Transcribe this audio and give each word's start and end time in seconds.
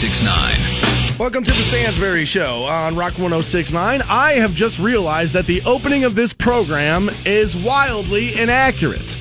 1069. 0.00 1.18
Welcome 1.18 1.42
to 1.42 1.50
the 1.50 1.56
Stansbury 1.56 2.24
Show 2.24 2.62
on 2.66 2.94
Rock 2.94 3.14
1069. 3.14 4.00
I 4.08 4.34
have 4.34 4.54
just 4.54 4.78
realized 4.78 5.34
that 5.34 5.46
the 5.46 5.60
opening 5.66 6.04
of 6.04 6.14
this 6.14 6.32
program 6.32 7.10
is 7.26 7.56
wildly 7.56 8.40
inaccurate. 8.40 9.18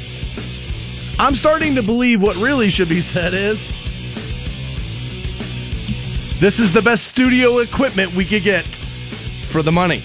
I'm 1.18 1.34
starting 1.34 1.74
to 1.74 1.82
believe 1.82 2.22
what 2.22 2.36
really 2.36 2.70
should 2.70 2.90
be 2.90 3.02
said 3.02 3.34
is 3.34 3.70
this 6.40 6.60
is 6.60 6.72
the 6.72 6.84
best 6.84 7.08
studio 7.08 7.58
equipment 7.58 8.14
we 8.14 8.24
could 8.24 8.44
get 8.44 8.66
for 9.48 9.64
the 9.64 9.72
money. 9.72 10.04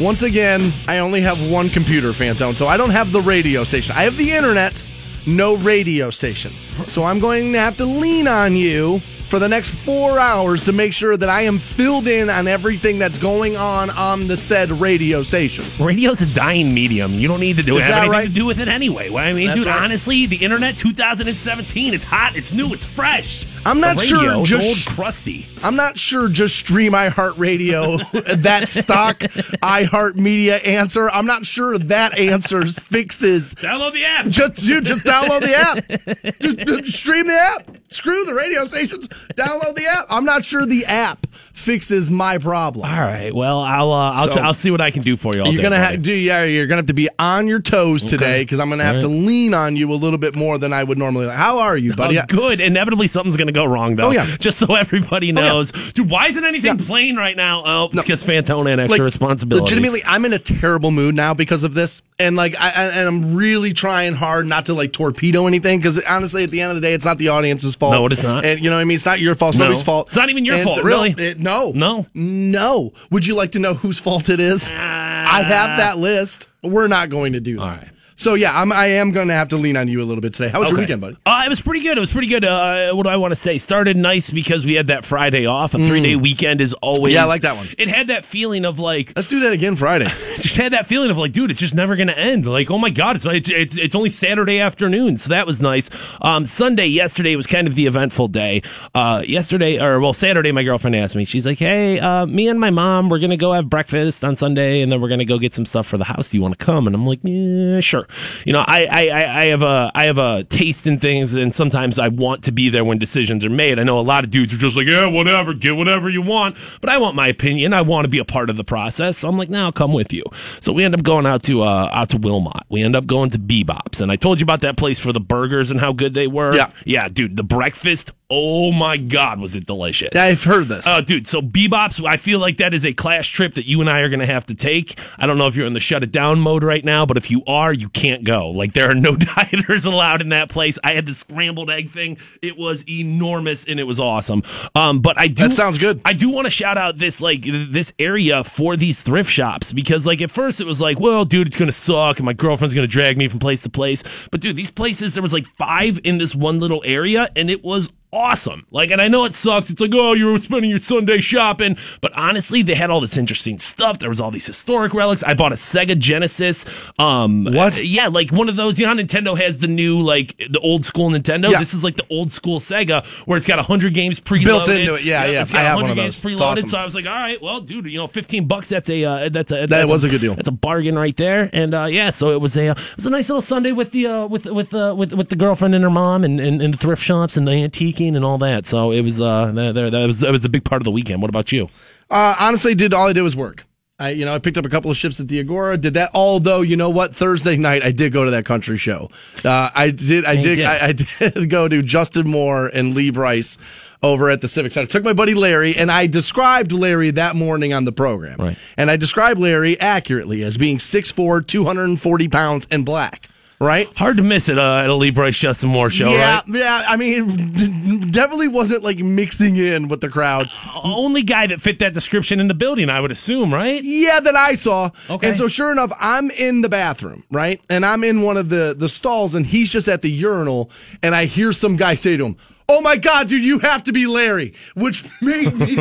Once 0.00 0.22
again, 0.22 0.72
I 0.88 0.98
only 0.98 1.20
have 1.20 1.52
one 1.52 1.68
computer, 1.68 2.08
Fantone, 2.08 2.56
so 2.56 2.66
I 2.66 2.76
don't 2.76 2.90
have 2.90 3.12
the 3.12 3.22
radio 3.22 3.62
station. 3.62 3.94
I 3.96 4.02
have 4.02 4.16
the 4.16 4.32
internet, 4.32 4.84
no 5.24 5.54
radio 5.54 6.10
station. 6.10 6.50
So 6.88 7.04
I'm 7.04 7.20
going 7.20 7.52
to 7.52 7.60
have 7.60 7.76
to 7.76 7.84
lean 7.84 8.26
on 8.26 8.56
you 8.56 9.00
for 9.28 9.38
the 9.38 9.48
next 9.48 9.70
four 9.70 10.18
hours 10.18 10.64
to 10.64 10.72
make 10.72 10.92
sure 10.92 11.14
that 11.16 11.28
I 11.28 11.42
am 11.42 11.58
filled 11.58 12.08
in 12.08 12.30
on 12.30 12.48
everything 12.48 12.98
that's 12.98 13.18
going 13.18 13.56
on 13.56 13.90
on 13.90 14.26
the 14.26 14.36
said 14.38 14.70
radio 14.70 15.22
station. 15.22 15.64
Radio's 15.78 16.22
a 16.22 16.26
dying 16.34 16.72
medium. 16.72 17.14
You 17.14 17.28
don't 17.28 17.40
need 17.40 17.56
to 17.58 17.62
do 17.62 17.76
Is 17.76 17.84
have 17.84 17.90
that 17.92 17.98
anything 17.98 18.12
right? 18.12 18.28
to 18.28 18.32
do 18.32 18.46
with 18.46 18.58
it 18.58 18.68
anyway. 18.68 19.10
Well, 19.10 19.22
I 19.22 19.32
mean, 19.32 19.48
That's 19.48 19.58
dude, 19.58 19.66
right. 19.68 19.82
honestly, 19.82 20.24
the 20.26 20.36
internet 20.36 20.78
2017, 20.78 21.92
it's 21.94 22.04
hot, 22.04 22.36
it's 22.36 22.52
new, 22.52 22.72
it's 22.72 22.86
fresh. 22.86 23.46
I'm 23.66 23.80
not 23.80 24.00
sure 24.00 24.18
radio, 24.20 24.40
it's 24.40 24.50
just- 24.50 24.88
old 24.88 24.96
crusty. 24.96 25.46
I'm 25.62 25.76
not 25.76 25.98
sure 25.98 26.28
just 26.28 26.56
stream 26.56 26.92
iHeartRadio, 26.92 28.42
that 28.42 28.68
stock 28.68 29.18
iHeartMedia 29.18 30.66
answer. 30.66 31.10
I'm 31.10 31.26
not 31.26 31.44
sure 31.46 31.78
that 31.78 32.18
answer 32.18 32.64
fixes. 32.66 33.54
Download 33.54 33.92
the 33.92 34.04
app. 34.04 34.26
Just 34.28 34.56
dude, 34.66 34.84
just 34.84 35.04
download 35.04 35.40
the 35.40 35.56
app. 35.56 36.38
Just, 36.40 36.58
just 36.58 36.98
stream 36.98 37.26
the 37.26 37.32
app. 37.34 37.76
Screw 37.90 38.24
the 38.24 38.34
radio 38.34 38.64
stations. 38.66 39.08
Download 39.08 39.74
the 39.74 39.86
app. 39.86 40.06
I'm 40.10 40.24
not 40.24 40.44
sure 40.44 40.64
the 40.66 40.84
app 40.86 41.26
fixes 41.58 42.10
my 42.10 42.38
problem. 42.38 42.88
All 42.90 43.00
right. 43.00 43.34
Well, 43.34 43.60
I'll 43.60 43.92
uh, 43.92 44.12
I'll, 44.12 44.24
So- 44.28 44.32
try, 44.34 44.42
I'll 44.42 44.54
see 44.54 44.70
what 44.70 44.80
I 44.80 44.90
can 44.90 45.02
do 45.02 45.16
for 45.16 45.34
you. 45.34 45.42
All 45.42 45.48
You're 45.52 45.56
day, 45.58 45.62
gonna 45.62 45.78
have 45.78 46.02
do 46.02 46.12
yeah. 46.12 46.44
You're 46.44 46.66
gonna 46.66 46.78
have 46.80 46.86
to 46.86 46.94
be 46.94 47.08
on 47.18 47.46
your 47.46 47.60
toes 47.60 48.04
today 48.04 48.42
because 48.42 48.60
I'm 48.60 48.68
gonna 48.70 48.84
have 48.84 49.00
to 49.00 49.08
lean 49.08 49.54
on 49.54 49.76
you 49.76 49.92
a 49.92 49.94
little 49.94 50.18
bit 50.18 50.34
more 50.36 50.58
than 50.58 50.72
I 50.72 50.84
would 50.84 50.98
normally. 50.98 51.28
How 51.28 51.58
are 51.58 51.76
you, 51.76 51.94
buddy? 51.94 52.18
Oh, 52.18 52.22
good. 52.28 52.60
Inevitably, 52.60 53.08
something's 53.08 53.36
going 53.36 53.46
to 53.48 53.52
go 53.52 53.64
wrong, 53.64 53.96
though. 53.96 54.08
Oh, 54.08 54.10
yeah. 54.10 54.36
Just 54.40 54.58
so 54.58 54.74
everybody 54.74 55.26
yeah. 55.28 55.32
knows. 55.32 55.72
Dude, 55.92 56.10
why 56.10 56.28
isn't 56.28 56.44
anything 56.44 56.78
Yeah. 56.78 56.86
playing 56.86 57.16
right 57.16 57.36
now? 57.36 57.62
Oh, 57.66 57.84
it's 57.86 57.94
because 57.96 58.22
Fantone 58.24 58.68
had 58.68 58.78
extra 58.80 58.98
like, 58.98 59.04
responsibilities. 59.04 59.62
Legitimately, 59.70 60.00
I'm 60.06 60.24
in 60.24 60.32
a 60.32 60.38
terrible 60.38 60.90
mood 60.90 61.14
now 61.14 61.34
because 61.34 61.64
of 61.64 61.74
this, 61.74 62.02
and 62.18 62.36
like, 62.36 62.54
I, 62.60 62.68
I- 62.68 62.88
and 62.98 63.08
I'm 63.08 63.34
really 63.34 63.72
trying 63.72 64.14
hard 64.14 64.46
not 64.46 64.66
to 64.66 64.74
like 64.74 64.92
torpedo 64.92 65.46
anything 65.46 65.78
because 65.78 65.98
honestly, 66.04 66.44
at 66.44 66.50
the 66.50 66.60
end 66.60 66.70
of 66.70 66.74
the 66.76 66.80
day, 66.80 66.94
it's 66.94 67.04
not 67.04 67.18
the 67.18 67.28
audience's 67.28 67.74
fault. 67.74 67.92
No, 67.92 68.06
it 68.06 68.12
is 68.12 68.22
not. 68.24 68.44
And 68.44 68.60
you 68.60 68.70
know 68.70 68.76
what 68.76 68.82
I 68.82 68.84
mean? 68.84 68.94
It's 68.96 69.06
not 69.06 69.20
your 69.20 69.34
fault. 69.34 69.50
It's 69.54 69.58
No. 69.58 69.64
nobody's 69.66 69.82
fault. 69.84 70.08
It's 70.08 70.16
not 70.16 70.30
even 70.30 70.44
your 70.44 70.56
And 70.56 70.64
fault, 70.64 70.76
so- 70.76 70.82
really. 70.82 71.14
No, 71.14 71.22
it- 71.22 71.38
no, 71.48 71.72
No. 71.74 72.06
no. 72.14 72.92
Would 73.10 73.26
you 73.26 73.34
like 73.34 73.52
to 73.52 73.58
know 73.58 73.74
whose 73.74 73.98
fault 73.98 74.28
it 74.28 74.40
is? 74.40 74.70
Ah. 74.72 75.36
I 75.38 75.42
have 75.42 75.76
that 75.78 75.98
list. 75.98 76.48
We're 76.62 76.88
not 76.88 77.08
going 77.10 77.32
to 77.34 77.40
do 77.40 77.56
that. 77.56 77.62
All 77.62 77.68
right. 77.68 77.88
So 78.18 78.34
yeah, 78.34 78.60
I'm, 78.60 78.72
I 78.72 78.86
am 78.86 79.12
going 79.12 79.28
to 79.28 79.34
have 79.34 79.46
to 79.50 79.56
lean 79.56 79.76
on 79.76 79.86
you 79.86 80.02
a 80.02 80.04
little 80.04 80.20
bit 80.20 80.34
today. 80.34 80.48
How 80.48 80.58
was 80.60 80.72
your 80.72 80.80
weekend, 80.80 81.00
buddy? 81.00 81.16
Uh, 81.24 81.44
it 81.46 81.48
was 81.48 81.60
pretty 81.60 81.84
good. 81.84 81.96
It 81.96 82.00
was 82.00 82.10
pretty 82.10 82.26
good. 82.26 82.44
Uh, 82.44 82.92
what 82.92 83.04
do 83.04 83.10
I 83.10 83.16
want 83.16 83.30
to 83.30 83.36
say? 83.36 83.58
Started 83.58 83.96
nice 83.96 84.28
because 84.28 84.66
we 84.66 84.74
had 84.74 84.88
that 84.88 85.04
Friday 85.04 85.46
off. 85.46 85.72
A 85.74 85.78
three 85.78 86.02
day 86.02 86.16
weekend 86.16 86.60
is 86.60 86.74
always. 86.74 87.12
Mm. 87.12 87.14
Yeah, 87.14 87.22
I 87.22 87.26
like 87.26 87.42
that 87.42 87.54
one. 87.54 87.68
It 87.78 87.86
had 87.86 88.08
that 88.08 88.24
feeling 88.24 88.64
of 88.64 88.80
like. 88.80 89.12
Let's 89.14 89.28
do 89.28 89.38
that 89.40 89.52
again 89.52 89.76
Friday. 89.76 90.06
just 90.38 90.56
had 90.56 90.72
that 90.72 90.88
feeling 90.88 91.12
of 91.12 91.16
like, 91.16 91.30
dude, 91.30 91.52
it's 91.52 91.60
just 91.60 91.76
never 91.76 91.94
going 91.94 92.08
to 92.08 92.18
end. 92.18 92.44
Like, 92.44 92.72
oh 92.72 92.78
my 92.78 92.90
god, 92.90 93.14
it's 93.14 93.24
it's 93.24 93.48
it's, 93.48 93.78
it's 93.78 93.94
only 93.94 94.10
Saturday 94.10 94.58
afternoon, 94.58 95.16
so 95.16 95.28
that 95.28 95.46
was 95.46 95.60
nice. 95.60 95.88
Um, 96.20 96.44
Sunday, 96.44 96.86
yesterday 96.86 97.36
was 97.36 97.46
kind 97.46 97.68
of 97.68 97.76
the 97.76 97.86
eventful 97.86 98.28
day. 98.28 98.62
Uh, 98.96 99.22
yesterday 99.28 99.80
or 99.80 100.00
well, 100.00 100.12
Saturday, 100.12 100.50
my 100.50 100.64
girlfriend 100.64 100.96
asked 100.96 101.14
me. 101.14 101.24
She's 101.24 101.46
like, 101.46 101.60
hey, 101.60 102.00
uh, 102.00 102.26
me 102.26 102.48
and 102.48 102.58
my 102.58 102.70
mom, 102.70 103.10
we're 103.10 103.20
gonna 103.20 103.36
go 103.36 103.52
have 103.52 103.70
breakfast 103.70 104.24
on 104.24 104.34
Sunday, 104.34 104.82
and 104.82 104.90
then 104.90 105.00
we're 105.00 105.08
gonna 105.08 105.24
go 105.24 105.38
get 105.38 105.54
some 105.54 105.64
stuff 105.64 105.86
for 105.86 105.98
the 105.98 106.04
house. 106.04 106.30
Do 106.30 106.36
you 106.36 106.42
want 106.42 106.58
to 106.58 106.64
come? 106.64 106.88
And 106.88 106.96
I'm 106.96 107.06
like, 107.06 107.20
yeah, 107.22 107.78
sure. 107.78 108.07
You 108.44 108.52
know, 108.52 108.64
I, 108.66 108.86
I 108.86 109.42
I 109.42 109.44
have 109.46 109.62
a 109.62 109.90
I 109.94 110.06
have 110.06 110.18
a 110.18 110.44
taste 110.44 110.86
in 110.86 110.98
things, 110.98 111.34
and 111.34 111.54
sometimes 111.54 111.98
I 111.98 112.08
want 112.08 112.44
to 112.44 112.52
be 112.52 112.68
there 112.68 112.84
when 112.84 112.98
decisions 112.98 113.44
are 113.44 113.50
made. 113.50 113.78
I 113.78 113.82
know 113.82 113.98
a 113.98 114.02
lot 114.02 114.24
of 114.24 114.30
dudes 114.30 114.54
are 114.54 114.58
just 114.58 114.76
like, 114.76 114.86
yeah, 114.86 115.06
whatever, 115.06 115.54
get 115.54 115.76
whatever 115.76 116.08
you 116.08 116.22
want, 116.22 116.56
but 116.80 116.90
I 116.90 116.98
want 116.98 117.14
my 117.14 117.28
opinion. 117.28 117.72
I 117.72 117.82
want 117.82 118.04
to 118.04 118.08
be 118.08 118.18
a 118.18 118.24
part 118.24 118.50
of 118.50 118.56
the 118.56 118.64
process. 118.64 119.18
So 119.18 119.28
I'm 119.28 119.36
like, 119.36 119.50
now 119.50 119.66
I'll 119.66 119.72
come 119.72 119.92
with 119.92 120.12
you. 120.12 120.24
So 120.60 120.72
we 120.72 120.84
end 120.84 120.94
up 120.94 121.02
going 121.02 121.26
out 121.26 121.42
to 121.44 121.62
uh, 121.62 121.90
out 121.92 122.10
to 122.10 122.18
Wilmot. 122.18 122.64
We 122.68 122.82
end 122.82 122.96
up 122.96 123.06
going 123.06 123.30
to 123.30 123.38
Bebop's, 123.38 124.00
and 124.00 124.10
I 124.10 124.16
told 124.16 124.40
you 124.40 124.44
about 124.44 124.60
that 124.62 124.76
place 124.76 124.98
for 124.98 125.12
the 125.12 125.20
burgers 125.20 125.70
and 125.70 125.80
how 125.80 125.92
good 125.92 126.14
they 126.14 126.26
were. 126.26 126.54
Yeah. 126.54 126.70
yeah, 126.84 127.08
dude, 127.08 127.36
the 127.36 127.44
breakfast. 127.44 128.12
Oh 128.30 128.72
my 128.72 128.98
God, 128.98 129.40
was 129.40 129.56
it 129.56 129.64
delicious? 129.64 130.14
I've 130.14 130.44
heard 130.44 130.68
this. 130.68 130.84
Oh, 130.86 131.00
dude. 131.00 131.26
So 131.26 131.40
Bebop's, 131.40 131.98
I 132.04 132.18
feel 132.18 132.38
like 132.38 132.58
that 132.58 132.74
is 132.74 132.84
a 132.84 132.92
class 132.92 133.26
trip 133.26 133.54
that 133.54 133.64
you 133.64 133.80
and 133.80 133.88
I 133.88 134.00
are 134.00 134.10
going 134.10 134.20
to 134.20 134.26
have 134.26 134.44
to 134.46 134.54
take. 134.54 134.98
I 135.16 135.24
don't 135.26 135.38
know 135.38 135.46
if 135.46 135.56
you're 135.56 135.64
in 135.64 135.72
the 135.72 135.80
shut 135.80 136.02
it 136.02 136.12
down 136.12 136.38
mode 136.38 136.62
right 136.62 136.84
now, 136.84 137.06
but 137.06 137.16
if 137.16 137.30
you 137.30 137.42
are, 137.46 137.72
you 137.72 137.88
can't 137.88 138.24
go. 138.24 138.50
Like 138.50 138.74
there 138.74 138.90
are 138.90 138.94
no 138.94 139.12
dieters 139.16 139.86
allowed 139.86 140.20
in 140.20 140.28
that 140.28 140.50
place. 140.50 140.78
I 140.84 140.92
had 140.92 141.06
the 141.06 141.14
scrambled 141.14 141.70
egg 141.70 141.90
thing. 141.90 142.18
It 142.42 142.58
was 142.58 142.86
enormous 142.86 143.64
and 143.64 143.80
it 143.80 143.84
was 143.84 143.98
awesome. 143.98 144.42
Um, 144.74 145.00
but 145.00 145.18
I 145.18 145.28
do. 145.28 145.44
That 145.44 145.52
sounds 145.52 145.78
good. 145.78 146.02
I 146.04 146.12
do 146.12 146.28
want 146.28 146.44
to 146.44 146.50
shout 146.50 146.76
out 146.76 146.98
this 146.98 147.22
like 147.22 147.44
this 147.44 147.94
area 147.98 148.44
for 148.44 148.76
these 148.76 149.02
thrift 149.02 149.30
shops 149.30 149.72
because 149.72 150.04
like 150.04 150.20
at 150.20 150.30
first 150.30 150.60
it 150.60 150.66
was 150.66 150.82
like, 150.82 151.00
well, 151.00 151.24
dude, 151.24 151.46
it's 151.46 151.56
gonna 151.56 151.72
suck 151.72 152.18
and 152.18 152.26
my 152.26 152.34
girlfriend's 152.34 152.74
gonna 152.74 152.86
drag 152.86 153.16
me 153.16 153.26
from 153.28 153.38
place 153.38 153.62
to 153.62 153.70
place. 153.70 154.04
But 154.30 154.42
dude, 154.42 154.56
these 154.56 154.70
places 154.70 155.14
there 155.14 155.22
was 155.22 155.32
like 155.32 155.46
five 155.46 155.98
in 156.04 156.18
this 156.18 156.34
one 156.34 156.60
little 156.60 156.82
area 156.84 157.30
and 157.34 157.50
it 157.50 157.64
was 157.64 157.88
awesome. 158.12 158.66
Like, 158.70 158.90
and 158.90 159.00
I 159.00 159.08
know 159.08 159.24
it 159.24 159.34
sucks. 159.34 159.70
It's 159.70 159.80
like, 159.80 159.90
oh, 159.94 160.12
you're 160.14 160.38
spending 160.38 160.70
your 160.70 160.78
Sunday 160.78 161.18
shopping. 161.20 161.76
But 162.00 162.12
honestly, 162.16 162.62
they 162.62 162.74
had 162.74 162.90
all 162.90 163.00
this 163.00 163.16
interesting 163.16 163.58
stuff. 163.58 163.98
There 163.98 164.08
was 164.08 164.20
all 164.20 164.30
these 164.30 164.46
historic 164.46 164.94
relics. 164.94 165.22
I 165.22 165.34
bought 165.34 165.52
a 165.52 165.56
Sega 165.56 165.98
Genesis. 165.98 166.64
Um, 166.98 167.44
What? 167.44 167.82
Yeah, 167.84 168.08
like 168.08 168.30
one 168.30 168.48
of 168.48 168.56
those. 168.56 168.78
You 168.78 168.86
know, 168.86 168.94
how 168.94 168.98
Nintendo 169.00 169.36
has 169.38 169.58
the 169.58 169.68
new, 169.68 169.98
like 170.00 170.36
the 170.38 170.60
old 170.60 170.84
school 170.84 171.10
Nintendo. 171.10 171.50
Yeah. 171.50 171.58
This 171.58 171.74
is 171.74 171.84
like 171.84 171.96
the 171.96 172.06
old 172.10 172.30
school 172.30 172.60
Sega, 172.60 173.04
where 173.26 173.36
it's 173.36 173.46
got 173.46 173.58
hundred 173.64 173.94
games 173.94 174.20
preloaded. 174.20 174.44
Built 174.44 174.68
into 174.68 174.94
it. 174.94 175.04
Yeah, 175.04 175.26
yeah. 175.26 175.42
It's 175.42 175.50
got 175.50 175.64
I 175.64 175.68
have 175.68 175.76
100 175.76 175.82
one 175.82 175.90
of 175.90 175.96
games 175.96 176.22
those. 176.22 176.32
Preloaded. 176.32 176.40
awesome. 176.58 176.68
So 176.68 176.78
I 176.78 176.84
was 176.84 176.94
like, 176.94 177.06
all 177.06 177.12
right, 177.12 177.40
well, 177.42 177.60
dude, 177.60 177.86
you 177.86 177.98
know, 177.98 178.06
fifteen 178.06 178.46
bucks. 178.46 178.68
That's 178.68 178.88
a 178.90 179.04
uh, 179.04 179.28
that's 179.28 179.52
a 179.52 179.66
that's 179.66 179.90
was 179.90 180.04
a 180.04 180.08
good 180.08 180.20
deal. 180.20 180.34
That's 180.34 180.48
a 180.48 180.52
bargain 180.52 180.98
right 180.98 181.16
there. 181.16 181.50
And 181.52 181.74
uh, 181.74 181.84
yeah, 181.86 182.10
so 182.10 182.30
it 182.30 182.40
was 182.40 182.56
a 182.56 182.68
uh, 182.68 182.72
it 182.72 182.96
was 182.96 183.06
a 183.06 183.10
nice 183.10 183.28
little 183.28 183.42
Sunday 183.42 183.72
with 183.72 183.90
the 183.92 184.06
uh, 184.06 184.26
with 184.26 184.46
with 184.46 184.72
uh, 184.74 184.94
with 184.96 185.12
with 185.14 185.28
the 185.28 185.36
girlfriend 185.36 185.74
and 185.74 185.84
her 185.84 185.90
mom 185.90 186.24
and, 186.24 186.40
and, 186.40 186.60
and 186.62 186.74
the 186.74 186.78
thrift 186.78 187.02
shops 187.02 187.36
and 187.36 187.46
the 187.46 187.68
and 188.00 188.24
all 188.24 188.38
that. 188.38 188.66
So 188.66 188.92
it 188.92 189.02
was 189.02 189.20
uh 189.20 189.52
that, 189.52 189.74
that, 189.74 190.06
was 190.06 190.20
that 190.20 190.32
was 190.32 190.44
a 190.44 190.48
big 190.48 190.64
part 190.64 190.80
of 190.80 190.84
the 190.84 190.90
weekend. 190.90 191.22
What 191.22 191.30
about 191.30 191.52
you? 191.52 191.68
Uh, 192.10 192.34
honestly, 192.38 192.74
did 192.74 192.94
all 192.94 193.08
I 193.08 193.12
did 193.12 193.22
was 193.22 193.36
work. 193.36 193.64
I, 194.00 194.10
you 194.10 194.24
know, 194.24 194.32
I 194.32 194.38
picked 194.38 194.56
up 194.56 194.64
a 194.64 194.68
couple 194.68 194.92
of 194.92 194.96
shifts 194.96 195.18
at 195.18 195.26
the 195.26 195.40
Agora. 195.40 195.76
Did 195.76 195.94
that. 195.94 196.10
Although, 196.14 196.60
you 196.60 196.76
know 196.76 196.88
what? 196.88 197.16
Thursday 197.16 197.56
night, 197.56 197.82
I 197.82 197.90
did 197.90 198.12
go 198.12 198.24
to 198.24 198.30
that 198.30 198.44
country 198.44 198.76
show. 198.78 199.10
Uh, 199.44 199.70
I 199.74 199.90
did. 199.90 200.24
I 200.24 200.36
did. 200.36 200.56
did. 200.56 200.64
I, 200.64 200.88
I 200.88 200.92
did 201.30 201.50
go 201.50 201.66
to 201.66 201.82
Justin 201.82 202.28
Moore 202.28 202.70
and 202.72 202.94
Lee 202.94 203.10
Brice 203.10 203.58
over 204.00 204.30
at 204.30 204.40
the 204.40 204.46
Civic 204.46 204.70
Center. 204.70 204.86
Took 204.86 205.02
my 205.02 205.14
buddy 205.14 205.34
Larry, 205.34 205.76
and 205.76 205.90
I 205.90 206.06
described 206.06 206.70
Larry 206.70 207.10
that 207.12 207.34
morning 207.34 207.72
on 207.72 207.86
the 207.86 207.92
program. 207.92 208.38
Right. 208.38 208.56
And 208.76 208.88
I 208.88 208.96
described 208.96 209.40
Larry 209.40 209.78
accurately 209.80 210.44
as 210.44 210.56
being 210.56 210.78
6'4", 210.78 211.44
240 211.44 212.28
pounds, 212.28 212.68
and 212.70 212.86
black. 212.86 213.28
Right. 213.60 213.88
Hard 213.96 214.18
to 214.18 214.22
miss 214.22 214.48
it 214.48 214.56
uh, 214.56 214.82
at 214.82 214.88
a 214.88 214.94
Lee 214.94 215.10
Brice 215.10 215.36
Justin 215.36 215.70
Moore 215.70 215.90
show, 215.90 216.08
yeah, 216.08 216.36
right? 216.36 216.44
yeah. 216.46 216.84
I 216.86 216.96
mean, 216.96 217.26
it 217.56 218.12
definitely 218.12 218.46
wasn't 218.46 218.84
like 218.84 218.98
mixing 218.98 219.56
in 219.56 219.88
with 219.88 220.00
the 220.00 220.08
crowd. 220.08 220.46
Only 220.84 221.24
guy 221.24 221.48
that 221.48 221.60
fit 221.60 221.80
that 221.80 221.92
description 221.92 222.38
in 222.38 222.46
the 222.46 222.54
building, 222.54 222.88
I 222.88 223.00
would 223.00 223.10
assume, 223.10 223.52
right? 223.52 223.82
Yeah, 223.82 224.20
that 224.20 224.36
I 224.36 224.54
saw. 224.54 224.90
Okay. 225.10 225.28
And 225.28 225.36
so 225.36 225.48
sure 225.48 225.72
enough, 225.72 225.92
I'm 225.98 226.30
in 226.30 226.62
the 226.62 226.68
bathroom, 226.68 227.24
right? 227.32 227.60
And 227.68 227.84
I'm 227.84 228.04
in 228.04 228.22
one 228.22 228.36
of 228.36 228.48
the 228.48 228.76
the 228.78 228.88
stalls 228.88 229.34
and 229.34 229.44
he's 229.44 229.70
just 229.70 229.88
at 229.88 230.02
the 230.02 230.10
urinal 230.10 230.70
and 231.02 231.14
I 231.14 231.24
hear 231.24 231.52
some 231.52 231.76
guy 231.76 231.94
say 231.94 232.16
to 232.16 232.26
him, 232.26 232.36
"Oh 232.68 232.80
my 232.80 232.96
god, 232.96 233.28
dude, 233.28 233.42
you 233.44 233.58
have 233.60 233.84
to 233.84 233.92
be 233.92 234.06
Larry." 234.06 234.54
Which 234.74 235.04
made 235.22 235.54
me 235.54 235.76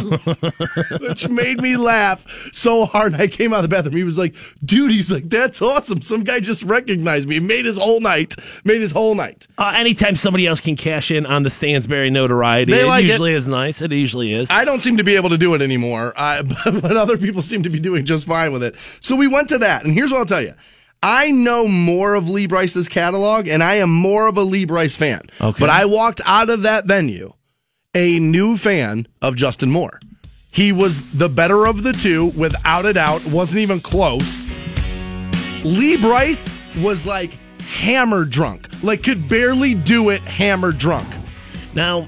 which 1.00 1.28
made 1.30 1.62
me 1.62 1.78
laugh 1.78 2.26
so 2.54 2.86
hard. 2.86 3.14
I 3.16 3.28
came 3.28 3.54
out 3.54 3.64
of 3.64 3.70
the 3.70 3.76
bathroom. 3.76 3.96
He 3.96 4.04
was 4.04 4.18
like, 4.18 4.36
"Dude, 4.64 4.92
he's 4.92 5.12
like, 5.12 5.30
that's 5.30 5.62
awesome. 5.62 6.02
Some 6.02 6.24
guy 6.24 6.40
just 6.40 6.64
recognized 6.64 7.28
me. 7.28 7.36
He 7.36 7.40
made 7.42 7.66
his 7.66 7.78
whole 7.78 8.00
night. 8.02 8.36
Made 8.64 8.82
his 8.82 8.92
whole 8.92 9.16
night." 9.16 9.48
Uh, 9.58 9.74
anytime 9.76 10.16
somebody 10.16 10.48
else 10.48 10.60
can 10.62 10.76
cash 10.76 11.12
in 11.12 11.26
on 11.26 11.44
the 11.44 11.50
Stansbury 11.50 12.10
notoriety, 12.10 12.72
They 12.72 12.82
it 12.84 12.88
like 12.88 13.04
it. 13.06 13.08
usually 13.10 13.34
is 13.34 13.48
nice. 13.48 13.82
It 13.82 13.92
usually 13.92 14.34
is. 14.34 14.50
I 14.52 14.66
don't 14.66 14.82
seem 14.82 14.98
to 14.98 15.04
be 15.04 15.16
able 15.16 15.30
to 15.30 15.38
do 15.38 15.54
it 15.56 15.62
anymore, 15.62 16.14
I, 16.18 16.42
but 16.66 16.98
other 16.98 17.18
people 17.18 17.42
seem 17.42 17.64
to 17.64 17.70
be 17.70 17.80
doing 17.80 18.06
just 18.06 18.26
fine 18.28 18.52
with 18.54 18.64
it. 18.64 18.76
So 19.02 19.16
we 19.16 19.28
went 19.28 19.50
to 19.50 19.58
that, 19.60 19.84
and 19.86 19.94
here's 19.94 20.12
what 20.12 20.20
I'll 20.20 20.26
tell 20.26 20.42
you. 20.42 20.54
I 21.02 21.32
know 21.32 21.68
more 21.68 22.16
of 22.16 22.30
Lee 22.30 22.48
Brice's 22.48 22.88
catalog, 22.88 23.48
and 23.48 23.64
I 23.64 23.76
am 23.76 23.94
more 23.94 24.28
of 24.28 24.38
a 24.38 24.44
Lee 24.44 24.66
Brice 24.66 24.96
fan. 24.96 25.22
Okay. 25.40 25.60
But 25.60 25.70
I 25.70 25.86
walked 25.86 26.22
out 26.26 26.50
of 26.50 26.64
that 26.64 26.86
venue 26.86 27.34
a 27.94 28.20
new 28.20 28.58
fan 28.58 29.08
of 29.22 29.36
Justin 29.36 29.72
Moore. 29.72 30.00
He 30.52 30.72
was 30.72 31.02
the 31.14 31.30
better 31.30 31.66
of 31.66 31.84
the 31.84 31.94
two, 31.94 32.28
without 32.28 32.86
a 32.86 32.94
doubt. 32.94 33.26
Wasn't 33.26 33.60
even 33.60 33.80
close. 33.80 34.46
Lee 35.64 35.98
Brice 35.98 36.50
was 36.78 37.06
like 37.06 37.34
hammer 37.62 38.24
drunk, 38.26 38.68
like 38.84 39.04
could 39.04 39.28
barely 39.28 39.76
do 39.76 40.10
it 40.10 40.22
hammer 40.22 40.72
drunk. 40.72 41.08
now, 41.74 42.08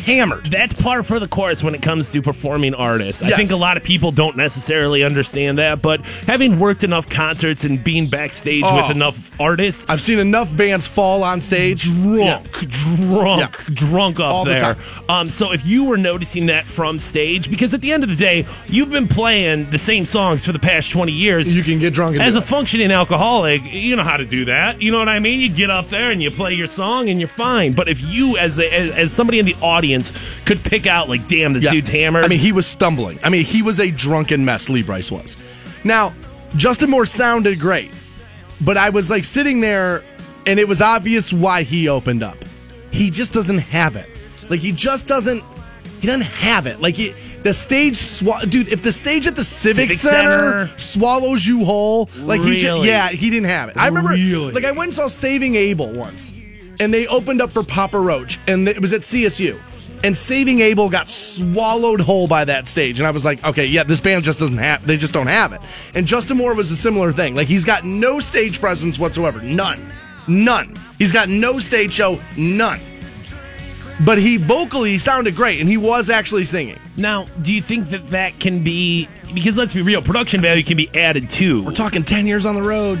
hammered. 0.00 0.46
That's 0.46 0.72
par 0.80 1.02
for 1.02 1.18
the 1.18 1.28
course 1.28 1.62
when 1.62 1.74
it 1.74 1.82
comes 1.82 2.10
to 2.10 2.22
performing 2.22 2.74
artists. 2.74 3.22
I 3.22 3.30
think 3.30 3.50
a 3.50 3.56
lot 3.56 3.76
of 3.76 3.82
people 3.82 4.12
don't 4.12 4.36
necessarily 4.36 5.02
understand 5.02 5.58
that, 5.58 5.82
but 5.82 6.04
having 6.26 6.58
worked 6.58 6.84
enough 6.84 7.08
concerts 7.08 7.64
and 7.64 7.82
being 7.82 8.06
backstage 8.06 8.64
Oh. 8.66 8.76
with 8.76 8.90
enough 8.96 9.30
artists, 9.40 9.84
I've 9.88 10.00
seen 10.02 10.18
enough 10.18 10.54
bands 10.56 10.86
fall 10.86 11.22
on 11.24 11.40
stage. 11.40 11.84
drunk, 11.84 12.50
drunk, 12.68 13.40
Yeah. 13.68 13.74
drunk 13.74 14.20
up 14.20 14.32
All 14.32 14.44
the 14.44 14.50
there. 14.52 14.60
time. 14.60 14.76
Um, 15.08 15.30
so 15.30 15.52
if 15.52 15.64
you 15.66 15.84
were 15.84 15.96
noticing 15.98 16.46
that 16.46 16.66
from 16.66 16.98
stage, 16.98 17.50
because 17.50 17.74
at 17.74 17.80
the 17.80 17.92
end 17.92 18.02
of 18.02 18.08
the 18.10 18.16
day, 18.16 18.46
you've 18.68 18.90
been 18.90 19.08
playing 19.08 19.70
the 19.70 19.78
same 19.78 20.06
songs 20.06 20.44
for 20.44 20.52
the 20.52 20.58
past 20.58 20.90
twenty 20.90 21.12
years. 21.12 21.54
You 21.54 21.62
can 21.62 21.78
get 21.78 21.94
drunk 21.94 22.14
and 22.16 22.22
As 22.22 22.34
a 22.36 22.42
functioning 22.42 22.90
alcoholic, 22.90 23.62
you 23.64 23.96
know 23.96 24.02
how 24.02 24.16
to 24.16 24.24
do 24.24 24.44
that. 24.46 24.80
You 24.82 24.92
know 24.92 24.98
what 24.98 25.08
I 25.08 25.18
mean? 25.18 25.40
You 25.40 25.48
get 25.48 25.70
up 25.70 25.88
there 25.88 26.10
and 26.10 26.22
you 26.22 26.30
play 26.30 26.54
your 26.54 26.66
song 26.66 27.08
and 27.08 27.18
you're 27.20 27.28
fine. 27.28 27.72
But 27.72 27.88
if 27.88 28.02
you, 28.02 28.36
as 28.38 28.58
a, 28.58 28.72
as, 28.72 28.90
as 28.90 29.12
somebody 29.12 29.38
in 29.38 29.46
the 29.46 29.56
audience, 29.60 29.87
could 30.44 30.62
pick 30.62 30.86
out 30.86 31.08
like, 31.08 31.26
damn, 31.28 31.52
this 31.52 31.64
Yeah. 31.64 31.70
dude's 31.72 31.88
hammered. 31.88 32.24
I 32.24 32.28
mean, 32.28 32.38
he 32.38 32.52
was 32.52 32.66
stumbling. 32.66 33.18
I 33.22 33.28
mean, 33.28 33.44
he 33.44 33.62
was 33.62 33.80
a 33.80 33.90
drunken 33.90 34.44
mess. 34.44 34.68
Lee 34.68 34.82
Brice 34.82 35.10
was. 35.10 35.36
Now, 35.84 36.12
Justin 36.56 36.90
Moore 36.90 37.06
sounded 37.06 37.58
great, 37.60 37.90
but 38.60 38.76
I 38.76 38.90
was 38.90 39.10
like 39.10 39.24
sitting 39.24 39.60
there, 39.60 40.02
and 40.46 40.58
it 40.58 40.66
was 40.68 40.80
obvious 40.80 41.32
why 41.32 41.62
he 41.62 41.88
opened 41.88 42.22
up. 42.22 42.36
He 42.90 43.10
just 43.10 43.32
doesn't 43.32 43.58
have 43.58 43.96
it. 43.96 44.08
Like 44.48 44.60
he 44.60 44.72
just 44.72 45.06
doesn't. 45.06 45.42
He 46.00 46.06
doesn't 46.06 46.22
have 46.26 46.66
it. 46.66 46.80
Like 46.80 46.94
he, 46.94 47.10
the 47.42 47.52
stage, 47.52 47.94
swa- 47.94 48.48
dude. 48.48 48.68
If 48.68 48.82
the 48.82 48.92
stage 48.92 49.26
at 49.26 49.34
the 49.36 49.42
Civic, 49.44 49.90
Civic 49.92 49.98
Center, 50.00 50.66
Center. 50.68 50.80
swallows 50.80 51.44
you 51.46 51.64
whole, 51.64 52.08
like 52.18 52.40
he, 52.40 52.56
just, 52.58 52.84
yeah, 52.84 53.08
he 53.08 53.30
didn't 53.30 53.48
have 53.48 53.68
it. 53.68 53.76
I 53.76 53.88
remember, 53.88 54.10
Really? 54.12 54.52
like 54.52 54.64
I 54.64 54.70
went 54.70 54.84
and 54.84 54.94
saw 54.94 55.08
Saving 55.08 55.56
Abel 55.56 55.90
once, 55.92 56.32
and 56.80 56.94
they 56.94 57.06
opened 57.08 57.42
up 57.42 57.50
for 57.52 57.62
Papa 57.64 57.98
Roach, 57.98 58.38
and 58.46 58.68
it 58.68 58.80
was 58.80 58.92
at 58.92 59.00
CSU. 59.02 59.58
And 60.04 60.16
Saving 60.16 60.60
Abel 60.60 60.88
got 60.88 61.08
swallowed 61.08 62.00
whole 62.00 62.28
by 62.28 62.44
that 62.44 62.68
stage, 62.68 63.00
and 63.00 63.06
I 63.06 63.10
was 63.10 63.24
like, 63.24 63.44
okay, 63.44 63.66
yeah, 63.66 63.82
this 63.82 64.00
band 64.00 64.24
just 64.24 64.38
doesn't 64.38 64.58
have, 64.58 64.86
they 64.86 64.96
just 64.96 65.12
don't 65.12 65.26
have 65.26 65.52
it. 65.52 65.60
And 65.94 66.06
Justin 66.06 66.36
Moore 66.36 66.54
was 66.54 66.70
a 66.70 66.76
similar 66.76 67.12
thing. 67.12 67.34
Like 67.34 67.48
he's 67.48 67.64
got 67.64 67.84
no 67.84 68.20
stage 68.20 68.60
presence 68.60 68.98
whatsoever, 68.98 69.40
none, 69.42 69.92
none. 70.28 70.76
He's 70.98 71.12
got 71.12 71.28
no 71.28 71.58
stage 71.58 71.92
show, 71.92 72.20
none. 72.36 72.80
But 74.04 74.18
he 74.18 74.36
vocally 74.36 74.98
sounded 74.98 75.34
great, 75.34 75.60
and 75.60 75.68
he 75.68 75.76
was 75.76 76.08
actually 76.10 76.44
singing. 76.44 76.78
now, 76.96 77.26
do 77.42 77.52
you 77.52 77.60
think 77.60 77.90
that 77.90 78.06
that 78.08 78.38
can 78.38 78.62
be 78.62 79.08
because 79.34 79.58
let's 79.58 79.74
be 79.74 79.82
real, 79.82 80.02
production 80.02 80.40
value 80.40 80.62
can 80.62 80.76
be 80.76 80.88
added 80.94 81.28
too. 81.28 81.64
We're 81.64 81.72
talking 81.72 82.02
10 82.02 82.26
years 82.26 82.46
on 82.46 82.54
the 82.54 82.62
road. 82.62 83.00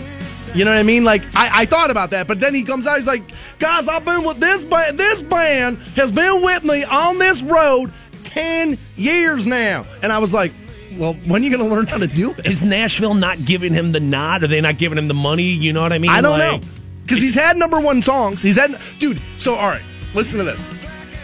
You 0.54 0.64
know 0.64 0.70
what 0.72 0.78
I 0.78 0.82
mean? 0.82 1.04
Like, 1.04 1.22
I, 1.34 1.62
I 1.62 1.66
thought 1.66 1.90
about 1.90 2.10
that, 2.10 2.26
but 2.26 2.40
then 2.40 2.54
he 2.54 2.62
comes 2.64 2.86
out, 2.86 2.96
he's 2.96 3.06
like, 3.06 3.22
guys, 3.58 3.86
I've 3.88 4.04
been 4.04 4.24
with 4.24 4.40
this 4.40 4.64
band. 4.64 4.98
This 4.98 5.22
band 5.22 5.78
has 5.96 6.10
been 6.12 6.42
with 6.42 6.64
me 6.64 6.84
on 6.84 7.18
this 7.18 7.42
road 7.42 7.92
10 8.24 8.78
years 8.96 9.46
now. 9.46 9.86
And 10.02 10.10
I 10.12 10.18
was 10.18 10.32
like, 10.32 10.52
well, 10.96 11.14
when 11.26 11.42
are 11.42 11.44
you 11.44 11.56
going 11.56 11.68
to 11.68 11.74
learn 11.74 11.86
how 11.86 11.98
to 11.98 12.06
do 12.06 12.32
it? 12.32 12.46
Is 12.46 12.64
Nashville 12.64 13.14
not 13.14 13.44
giving 13.44 13.72
him 13.72 13.92
the 13.92 14.00
nod? 14.00 14.42
Are 14.42 14.48
they 14.48 14.60
not 14.60 14.78
giving 14.78 14.98
him 14.98 15.06
the 15.08 15.14
money? 15.14 15.44
You 15.52 15.72
know 15.72 15.82
what 15.82 15.92
I 15.92 15.98
mean? 15.98 16.10
I 16.10 16.20
don't 16.20 16.38
Like- 16.38 16.62
know. 16.62 16.68
Because 17.02 17.22
he's 17.22 17.34
had 17.34 17.56
number 17.56 17.80
one 17.80 18.02
songs. 18.02 18.42
He's 18.42 18.56
had, 18.56 18.78
dude, 18.98 19.18
so 19.38 19.54
all 19.54 19.68
right, 19.70 19.80
listen 20.14 20.38
to 20.38 20.44
this. 20.44 20.68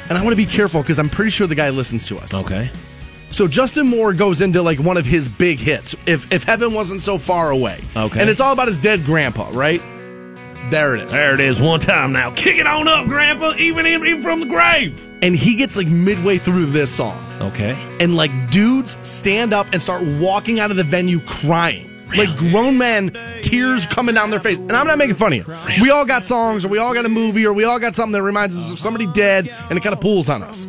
And 0.08 0.16
I 0.16 0.22
want 0.22 0.32
to 0.32 0.36
be 0.36 0.46
careful 0.46 0.80
because 0.80 0.98
I'm 0.98 1.10
pretty 1.10 1.30
sure 1.30 1.46
the 1.46 1.54
guy 1.54 1.68
listens 1.70 2.06
to 2.06 2.16
us. 2.18 2.32
Okay. 2.32 2.70
So 3.34 3.48
Justin 3.48 3.88
Moore 3.88 4.12
goes 4.14 4.40
into 4.40 4.62
like 4.62 4.78
one 4.78 4.96
of 4.96 5.04
his 5.04 5.28
big 5.28 5.58
hits. 5.58 5.96
If 6.06 6.32
if 6.32 6.44
heaven 6.44 6.72
wasn't 6.72 7.02
so 7.02 7.18
far 7.18 7.50
away. 7.50 7.80
Okay. 7.96 8.20
And 8.20 8.30
it's 8.30 8.40
all 8.40 8.52
about 8.52 8.68
his 8.68 8.78
dead 8.78 9.04
grandpa, 9.04 9.50
right? 9.52 9.82
There 10.70 10.94
it 10.94 11.02
is. 11.02 11.12
There 11.12 11.34
it 11.34 11.40
is. 11.40 11.60
One 11.60 11.80
time 11.80 12.12
now. 12.12 12.30
Kick 12.30 12.58
it 12.58 12.66
on 12.68 12.86
up, 12.86 13.06
Grandpa. 13.06 13.54
Even 13.58 13.86
even 13.86 14.22
from 14.22 14.38
the 14.38 14.46
grave. 14.46 15.08
And 15.20 15.34
he 15.34 15.56
gets 15.56 15.74
like 15.76 15.88
midway 15.88 16.38
through 16.38 16.66
this 16.66 16.94
song, 16.94 17.18
Okay. 17.40 17.76
and 17.98 18.14
like 18.14 18.30
dudes 18.50 18.96
stand 19.02 19.52
up 19.52 19.66
and 19.72 19.82
start 19.82 20.02
walking 20.20 20.60
out 20.60 20.70
of 20.70 20.76
the 20.76 20.84
venue 20.84 21.18
crying. 21.20 21.90
Like 22.16 22.36
grown 22.36 22.78
men, 22.78 23.16
tears 23.42 23.86
coming 23.86 24.14
down 24.14 24.30
their 24.30 24.40
face. 24.40 24.58
And 24.58 24.72
I'm 24.72 24.86
not 24.86 24.98
making 24.98 25.16
fun 25.16 25.32
of 25.32 25.38
you. 25.38 25.82
We 25.82 25.90
all 25.90 26.04
got 26.04 26.24
songs, 26.24 26.64
or 26.64 26.68
we 26.68 26.78
all 26.78 26.94
got 26.94 27.06
a 27.06 27.08
movie, 27.08 27.46
or 27.46 27.52
we 27.52 27.64
all 27.64 27.78
got 27.78 27.94
something 27.94 28.12
that 28.12 28.22
reminds 28.22 28.58
us 28.58 28.72
of 28.72 28.78
somebody 28.78 29.06
dead, 29.06 29.48
and 29.68 29.78
it 29.78 29.82
kind 29.82 29.94
of 29.94 30.00
pulls 30.00 30.28
on 30.28 30.42
us. 30.42 30.66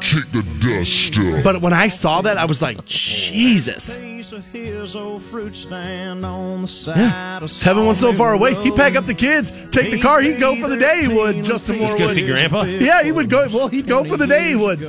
Kick 0.00 0.30
the 0.32 0.42
dust 0.60 1.18
up. 1.18 1.44
But 1.44 1.62
when 1.62 1.72
I 1.72 1.88
saw 1.88 2.22
that, 2.22 2.38
I 2.38 2.44
was 2.44 2.62
like, 2.62 2.84
Jesus. 2.84 3.94
If 3.94 4.52
heaven 7.62 7.86
was 7.86 8.00
so 8.00 8.12
far 8.12 8.34
away, 8.34 8.54
he'd 8.62 8.76
pack 8.76 8.96
up 8.96 9.06
the 9.06 9.14
kids, 9.14 9.50
take 9.70 9.92
the 9.92 10.00
car, 10.00 10.20
he'd 10.20 10.40
go 10.40 10.60
for 10.60 10.68
the 10.68 10.76
day. 10.76 11.02
He 11.02 11.08
would. 11.08 11.44
Justin 11.44 11.78
Moore 11.78 11.96
would. 11.96 12.14
see 12.14 12.26
Grandpa. 12.26 12.62
Yeah, 12.62 13.02
he 13.02 13.12
would 13.12 13.28
go. 13.28 13.46
Well, 13.52 13.68
he'd 13.68 13.86
go 13.86 14.04
for 14.04 14.16
the 14.16 14.26
day. 14.26 14.48
He 14.48 14.54
would. 14.54 14.80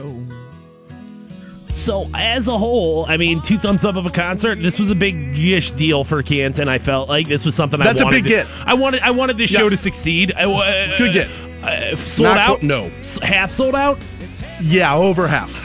So 1.84 2.10
as 2.14 2.48
a 2.48 2.58
whole, 2.58 3.06
I 3.08 3.18
mean, 3.18 3.42
two 3.42 3.58
thumbs 3.58 3.84
up 3.84 3.98
of 3.98 4.06
a 4.06 4.10
concert. 4.10 4.56
This 4.60 4.80
was 4.80 4.90
a 4.90 4.96
big-ish 4.96 5.72
deal 5.72 6.06
for 6.06 6.24
Canton. 6.24 6.70
I 6.70 6.78
felt 6.78 7.10
like 7.10 7.28
this 7.28 7.44
was 7.44 7.56
something 7.56 7.78
That's 7.78 8.00
I 8.00 8.04
a 8.04 8.06
wanted. 8.06 8.24
big 8.24 8.24
to- 8.24 8.30
get. 8.30 8.48
I 8.66 8.74
wanted. 8.74 9.02
I 9.02 9.12
wanted 9.12 9.38
this 9.38 9.52
Yeah. 9.52 9.60
show 9.60 9.70
to 9.70 9.76
succeed. 9.76 10.32
I, 10.38 10.44
uh, 10.46 10.98
Good 10.98 11.12
get. 11.14 11.28
Uh, 11.62 11.96
sold 11.98 12.24
Not 12.26 12.38
out. 12.38 12.60
qu- 12.62 12.68
no. 12.68 12.90
Half 13.22 13.52
sold 13.52 13.76
out. 13.76 13.98
Yeah, 14.62 14.96
over 14.96 15.28
half. 15.28 15.63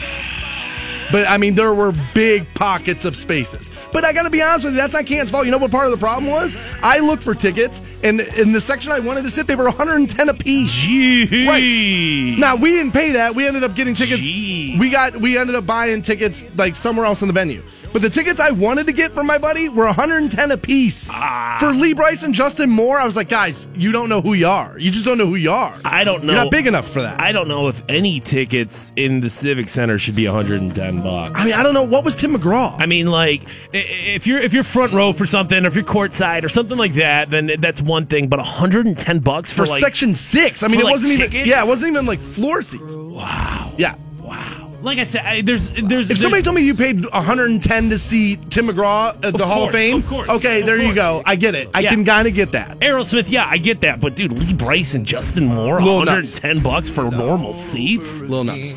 But 1.11 1.27
I 1.27 1.37
mean, 1.37 1.55
there 1.55 1.73
were 1.73 1.93
big 2.13 2.53
pockets 2.53 3.05
of 3.05 3.15
spaces. 3.15 3.69
But 3.91 4.05
I 4.05 4.13
got 4.13 4.23
to 4.23 4.29
be 4.29 4.41
honest 4.41 4.65
with 4.65 4.73
you, 4.73 4.79
that's 4.81 4.93
not 4.93 5.05
Canton's 5.05 5.31
fault. 5.31 5.45
You 5.45 5.51
know 5.51 5.57
what 5.57 5.71
part 5.71 5.85
of 5.85 5.91
the 5.91 5.97
problem 5.97 6.31
was? 6.31 6.57
I 6.81 6.99
looked 6.99 7.23
for 7.23 7.33
tickets, 7.33 7.81
and 8.03 8.19
in 8.19 8.51
the 8.51 8.61
section 8.61 8.91
I 8.91 8.99
wanted 8.99 9.23
to 9.23 9.29
sit, 9.29 9.47
they 9.47 9.55
were 9.55 9.65
110 9.65 10.29
apiece. 10.29 10.71
Gee. 10.71 12.35
Now 12.37 12.55
we 12.55 12.71
didn't 12.71 12.93
pay 12.93 13.11
that. 13.11 13.35
We 13.35 13.47
ended 13.47 13.63
up 13.63 13.75
getting 13.75 13.93
tickets. 13.93 14.21
Gee. 14.21 14.77
We 14.79 14.89
got 14.89 15.17
we 15.17 15.37
ended 15.37 15.55
up 15.55 15.65
buying 15.65 16.01
tickets 16.01 16.45
like 16.55 16.75
somewhere 16.75 17.05
else 17.05 17.21
in 17.21 17.27
the 17.27 17.33
venue. 17.33 17.63
But 17.91 18.01
the 18.01 18.09
tickets 18.09 18.39
I 18.39 18.51
wanted 18.51 18.85
to 18.87 18.93
get 18.93 19.11
from 19.11 19.27
my 19.27 19.37
buddy 19.37 19.69
were 19.69 19.85
110 19.85 20.51
apiece. 20.51 21.09
Ah. 21.11 21.57
For 21.59 21.71
Lee 21.71 21.93
Brice 21.93 22.23
and 22.23 22.33
Justin 22.33 22.69
Moore, 22.69 22.99
I 22.99 23.05
was 23.05 23.15
like, 23.15 23.29
guys, 23.29 23.67
you 23.73 23.91
don't 23.91 24.09
know 24.09 24.21
who 24.21 24.33
you 24.33 24.47
are. 24.47 24.77
You 24.77 24.91
just 24.91 25.05
don't 25.05 25.17
know 25.17 25.27
who 25.27 25.35
you 25.35 25.51
are. 25.51 25.79
I 25.83 26.03
don't 26.03 26.23
know. 26.23 26.33
You're 26.33 26.43
not 26.43 26.51
big 26.51 26.67
enough 26.67 26.89
for 26.89 27.01
that. 27.01 27.21
I 27.21 27.31
don't 27.31 27.47
know 27.47 27.67
if 27.67 27.81
any 27.89 28.19
tickets 28.19 28.93
in 28.95 29.19
the 29.19 29.29
Civic 29.29 29.69
Center 29.69 29.97
should 29.97 30.15
be 30.15 30.25
110 30.27 30.98
bucks. 31.03 31.41
I 31.41 31.45
mean, 31.45 31.53
I 31.53 31.63
don't 31.63 31.73
know 31.73 31.83
what 31.83 32.03
was 32.05 32.15
Tim 32.15 32.33
McGraw. 32.35 32.75
I 32.79 32.85
mean, 32.85 33.07
like 33.07 33.43
if 33.73 34.27
you're 34.27 34.39
if 34.41 34.53
you're 34.53 34.63
front 34.63 34.93
row 34.93 35.13
for 35.13 35.25
something, 35.25 35.57
or 35.65 35.67
if 35.67 35.75
you're 35.75 35.83
courtside 35.83 36.43
or 36.43 36.49
something 36.49 36.77
like 36.77 36.93
that, 36.95 37.29
then 37.29 37.51
that's 37.59 37.81
one 37.81 38.05
thing. 38.05 38.27
But 38.27 38.39
110 38.39 39.19
bucks 39.19 39.51
for, 39.51 39.65
for 39.65 39.71
like 39.71 39.79
section 39.81 40.13
six. 40.13 40.63
I 40.63 40.67
mean, 40.67 40.79
it 40.79 40.83
like, 40.85 40.91
wasn't 40.91 41.13
even. 41.13 41.31
Yeah, 41.45 41.63
it 41.63 41.67
wasn't 41.67 41.91
even 41.93 42.05
like 42.05 42.19
floor 42.19 42.61
seats. 42.61 42.95
wow, 42.95 43.73
Yeah. 43.77 43.95
wow. 44.21 44.65
Like 44.81 44.97
I 44.97 45.03
said, 45.03 45.25
I, 45.25 45.41
there's 45.41 45.69
there's 45.71 46.09
If 46.09 46.19
somebody 46.19 46.41
told 46.41 46.55
me 46.55 46.61
you 46.61 46.73
paid 46.73 47.03
110 47.03 47.89
to 47.89 47.97
see 47.97 48.37
Tim 48.37 48.67
McGraw 48.69 49.09
at 49.25 49.33
the 49.33 49.45
Hall 49.45 49.65
of 49.65 49.71
Fame, 49.71 49.97
of 49.97 50.07
course, 50.07 50.29
okay, 50.29 50.61
of 50.61 50.67
there 50.67 50.81
you 50.81 50.95
go. 50.95 51.21
I 51.25 51.35
get 51.35 51.53
it. 51.53 51.69
I 51.73 51.81
Yeah. 51.81 51.89
can 51.89 52.05
kind 52.05 52.29
of 52.29 52.33
get 52.33 52.53
that. 52.53 52.79
Aerosmith, 52.79 53.29
yeah, 53.29 53.45
I 53.45 53.57
get 53.57 53.81
that, 53.81 53.99
but 53.99 54.15
dude, 54.15 54.31
Lee 54.31 54.53
Brice 54.53 54.93
and 54.93 55.05
Justin 55.05 55.47
Moore, 55.47 55.81
Little 55.81 56.05
nuts. 56.05 56.39
110 56.39 56.63
bucks 56.63 56.89
for 56.89 57.11
normal 57.11 57.51
seats. 57.51 58.21
little 58.21 58.45
nuts. 58.45 58.71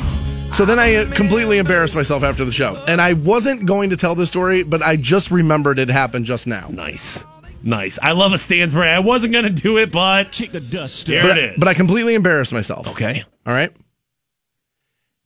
So 0.52 0.66
then 0.66 0.78
I 0.78 0.96
uh, 0.96 1.10
completely 1.14 1.56
embarrassed 1.58 1.94
myself 1.96 2.22
after 2.22 2.44
the 2.44 2.50
show. 2.50 2.76
And 2.86 3.00
I 3.00 3.14
wasn't 3.14 3.64
going 3.64 3.88
to 3.90 3.96
tell 3.96 4.14
this 4.14 4.28
story, 4.28 4.62
but 4.62 4.82
I 4.82 4.96
just 4.96 5.30
remembered 5.30 5.78
it 5.78 5.88
happened 5.88 6.26
just 6.26 6.46
now. 6.46 6.68
Nice, 6.68 7.24
nice. 7.62 7.98
I 8.02 8.12
love 8.12 8.32
a 8.32 8.38
Stansbury. 8.38 8.90
I 8.90 8.98
wasn't 8.98 9.32
gonna 9.32 9.48
do 9.50 9.78
it, 9.78 9.90
but 9.90 10.30
Kick 10.30 10.52
the 10.52 10.60
dust 10.60 11.06
there 11.06 11.22
up. 11.22 11.28
But, 11.30 11.38
it 11.38 11.44
I, 11.44 11.52
is. 11.54 11.58
but 11.58 11.68
I 11.68 11.74
completely 11.74 12.14
embarrassed 12.14 12.52
myself. 12.52 12.86
okay. 12.88 13.24
All 13.46 13.54
right. 13.54 13.74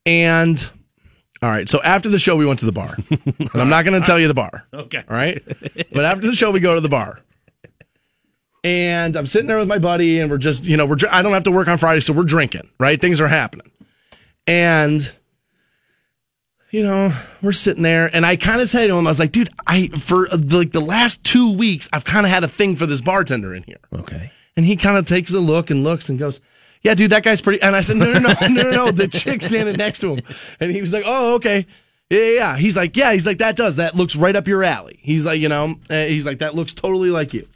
And 0.05 0.71
all 1.41 1.49
right, 1.49 1.67
so 1.67 1.81
after 1.83 2.07
the 2.09 2.17
show, 2.17 2.35
we 2.37 2.45
went 2.45 2.59
to 2.59 2.65
the 2.65 2.71
bar. 2.71 2.95
and 3.09 3.49
I'm 3.53 3.69
not 3.69 3.83
going 3.85 3.99
to 4.01 4.05
tell 4.05 4.17
you 4.19 4.27
the 4.29 4.33
bar. 4.33 4.65
Okay. 4.73 5.03
All 5.07 5.15
right. 5.15 5.43
But 5.91 6.05
after 6.05 6.25
the 6.25 6.33
show, 6.33 6.49
we 6.51 6.59
go 6.61 6.73
to 6.73 6.81
the 6.81 6.89
bar. 6.89 7.19
And 8.63 9.15
I'm 9.15 9.27
sitting 9.27 9.47
there 9.47 9.59
with 9.59 9.67
my 9.67 9.77
buddy, 9.77 10.19
and 10.19 10.31
we're 10.31 10.39
just, 10.39 10.65
you 10.65 10.77
know, 10.77 10.85
we're, 10.87 10.95
dr- 10.95 11.13
I 11.13 11.21
don't 11.21 11.33
have 11.33 11.43
to 11.43 11.51
work 11.51 11.67
on 11.67 11.77
Friday, 11.77 11.99
so 11.99 12.11
we're 12.11 12.23
drinking, 12.23 12.67
right? 12.79 12.99
Things 12.99 13.21
are 13.21 13.27
happening. 13.27 13.69
And, 14.47 15.13
you 16.71 16.83
know, 16.83 17.11
we're 17.41 17.51
sitting 17.51 17.83
there, 17.83 18.09
and 18.13 18.25
I 18.25 18.37
kind 18.37 18.61
of 18.61 18.69
said 18.69 18.87
to 18.87 18.95
him, 18.95 19.05
I 19.05 19.09
was 19.09 19.19
like, 19.19 19.31
dude, 19.33 19.49
I, 19.67 19.87
for 19.89 20.27
like 20.27 20.71
the 20.71 20.79
last 20.79 21.23
two 21.23 21.55
weeks, 21.57 21.87
I've 21.93 22.05
kind 22.05 22.25
of 22.25 22.31
had 22.31 22.43
a 22.43 22.47
thing 22.47 22.75
for 22.77 22.85
this 22.85 23.01
bartender 23.01 23.53
in 23.53 23.63
here. 23.63 23.79
Okay. 23.93 24.31
And 24.55 24.65
he 24.65 24.75
kind 24.75 24.97
of 24.97 25.05
takes 25.05 25.33
a 25.33 25.39
look 25.39 25.69
and 25.69 25.83
looks 25.83 26.09
and 26.09 26.17
goes, 26.17 26.39
Yeah, 26.81 26.95
dude, 26.95 27.11
that 27.11 27.23
guy's 27.23 27.41
pretty. 27.41 27.61
And 27.61 27.75
I 27.75 27.81
said, 27.81 27.97
No, 27.97 28.11
no, 28.11 28.19
no, 28.19 28.33
no, 28.47 28.63
no, 28.63 28.71
no. 28.71 28.91
The 28.91 29.07
chick 29.07 29.43
standing 29.43 29.75
next 29.75 29.99
to 29.99 30.15
him. 30.15 30.23
And 30.59 30.71
he 30.71 30.81
was 30.81 30.91
like, 30.93 31.03
Oh, 31.05 31.35
okay. 31.35 31.67
Yeah, 32.09 32.29
yeah. 32.31 32.57
He's 32.57 32.75
like, 32.75 32.97
Yeah, 32.97 33.13
he's 33.13 33.25
like, 33.25 33.37
That 33.37 33.55
does. 33.55 33.75
That 33.75 33.95
looks 33.95 34.15
right 34.15 34.35
up 34.35 34.47
your 34.47 34.63
alley. 34.63 34.99
He's 35.03 35.25
like, 35.27 35.39
You 35.39 35.49
know, 35.49 35.75
uh, 35.91 36.05
he's 36.05 36.25
like, 36.25 36.39
That 36.39 36.55
looks 36.55 36.73
totally 36.73 37.11
like 37.11 37.35
you. 37.35 37.47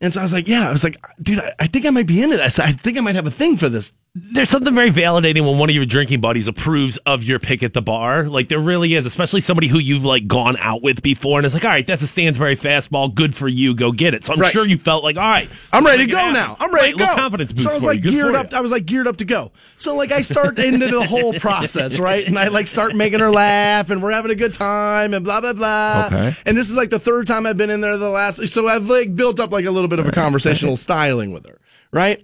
And 0.00 0.12
so 0.12 0.20
I 0.20 0.22
was 0.22 0.32
like, 0.32 0.48
Yeah. 0.48 0.68
I 0.68 0.72
was 0.72 0.84
like, 0.84 0.96
Dude, 1.22 1.38
I, 1.38 1.52
I 1.58 1.66
think 1.66 1.84
I 1.84 1.90
might 1.90 2.06
be 2.06 2.22
into 2.22 2.38
this. 2.38 2.58
I 2.58 2.72
think 2.72 2.96
I 2.96 3.02
might 3.02 3.14
have 3.14 3.26
a 3.26 3.30
thing 3.30 3.58
for 3.58 3.68
this 3.68 3.92
there's 4.14 4.50
something 4.50 4.74
very 4.74 4.90
validating 4.90 5.40
when 5.48 5.56
one 5.56 5.70
of 5.70 5.74
your 5.74 5.86
drinking 5.86 6.20
buddies 6.20 6.46
approves 6.46 6.98
of 7.06 7.24
your 7.24 7.38
pick 7.38 7.62
at 7.62 7.72
the 7.72 7.80
bar. 7.80 8.24
Like 8.28 8.50
there 8.50 8.58
really 8.58 8.92
is, 8.92 9.06
especially 9.06 9.40
somebody 9.40 9.68
who 9.68 9.78
you've 9.78 10.04
like 10.04 10.26
gone 10.26 10.58
out 10.58 10.82
with 10.82 11.02
before, 11.02 11.38
and 11.38 11.46
it's 11.46 11.54
like, 11.54 11.64
all 11.64 11.70
right, 11.70 11.86
that's 11.86 12.02
a 12.02 12.06
Stansbury 12.06 12.54
fastball, 12.56 13.14
good 13.14 13.34
for 13.34 13.48
you, 13.48 13.74
go 13.74 13.90
get 13.90 14.12
it. 14.12 14.22
So 14.22 14.34
I'm 14.34 14.40
Right. 14.40 14.52
sure 14.52 14.66
you 14.66 14.76
felt 14.76 15.02
like, 15.02 15.16
all 15.16 15.22
right, 15.22 15.48
I'm 15.72 15.86
ready 15.86 16.04
to 16.04 16.12
go 16.12 16.30
now. 16.30 16.58
I'm 16.60 16.74
ready 16.74 16.88
Right, 16.88 16.98
to 16.98 17.06
go. 17.06 17.14
confidence 17.14 17.52
boost 17.54 17.64
So 17.64 17.70
I 17.70 17.74
was 17.74 17.84
like 17.84 18.02
geared 18.02 18.34
up. 18.34 18.52
you. 18.52 18.58
I 18.58 18.60
was 18.60 18.70
like 18.70 18.84
geared 18.84 19.06
up 19.08 19.16
to 19.16 19.24
go. 19.24 19.50
So 19.78 19.96
like 19.96 20.12
I 20.12 20.20
start 20.20 20.58
into 20.58 20.88
the 20.88 21.06
whole 21.06 21.32
process, 21.40 21.98
right? 21.98 22.26
And 22.26 22.38
I 22.38 22.48
like 22.48 22.66
start 22.68 22.94
making 22.94 23.20
her 23.20 23.30
laugh, 23.30 23.88
and 23.88 24.02
we're 24.02 24.12
having 24.12 24.30
a 24.30 24.34
good 24.36 24.52
time, 24.52 25.14
and 25.14 25.24
blah 25.24 25.40
blah 25.40 25.54
blah. 25.54 26.04
Okay. 26.08 26.36
And 26.44 26.54
this 26.54 26.68
is 26.68 26.76
like 26.76 26.90
the 26.90 26.98
third 26.98 27.26
time 27.26 27.46
I've 27.46 27.56
been 27.56 27.70
in 27.70 27.80
there. 27.80 27.96
The 27.96 28.10
last, 28.10 28.46
so 28.48 28.68
I've 28.68 28.88
like 28.90 29.16
built 29.16 29.40
up 29.40 29.52
like 29.52 29.64
a 29.64 29.70
little 29.70 29.88
bit 29.88 30.00
of 30.00 30.06
a 30.06 30.12
conversational 30.12 30.76
styling 30.76 31.32
with 31.32 31.46
her, 31.46 31.58
right? 31.92 32.22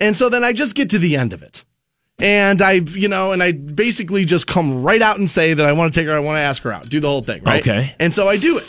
And 0.00 0.16
so 0.16 0.28
then 0.28 0.44
I 0.44 0.52
just 0.52 0.74
get 0.74 0.90
to 0.90 0.98
the 0.98 1.16
end 1.16 1.32
of 1.32 1.42
it. 1.42 1.64
And 2.20 2.60
I, 2.60 2.72
you 2.72 3.08
know, 3.08 3.32
and 3.32 3.42
I 3.42 3.52
basically 3.52 4.24
just 4.24 4.46
come 4.46 4.82
right 4.82 5.00
out 5.00 5.18
and 5.18 5.30
say 5.30 5.54
that 5.54 5.64
I 5.64 5.72
want 5.72 5.92
to 5.92 6.00
take 6.00 6.08
her, 6.08 6.14
I 6.14 6.18
want 6.18 6.36
to 6.36 6.40
ask 6.40 6.62
her 6.64 6.72
out, 6.72 6.88
do 6.88 6.98
the 6.98 7.08
whole 7.08 7.22
thing, 7.22 7.44
right? 7.44 7.62
Okay. 7.62 7.94
And 8.00 8.12
so 8.12 8.28
I 8.28 8.36
do 8.36 8.58
it 8.58 8.64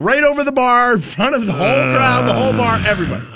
right 0.00 0.24
over 0.24 0.42
the 0.44 0.52
bar, 0.52 0.94
in 0.94 1.00
front 1.00 1.34
of 1.34 1.46
the 1.46 1.52
whole 1.52 1.82
crowd, 1.82 2.26
the 2.26 2.34
whole 2.34 2.52
bar, 2.52 2.80
everybody. 2.86 3.26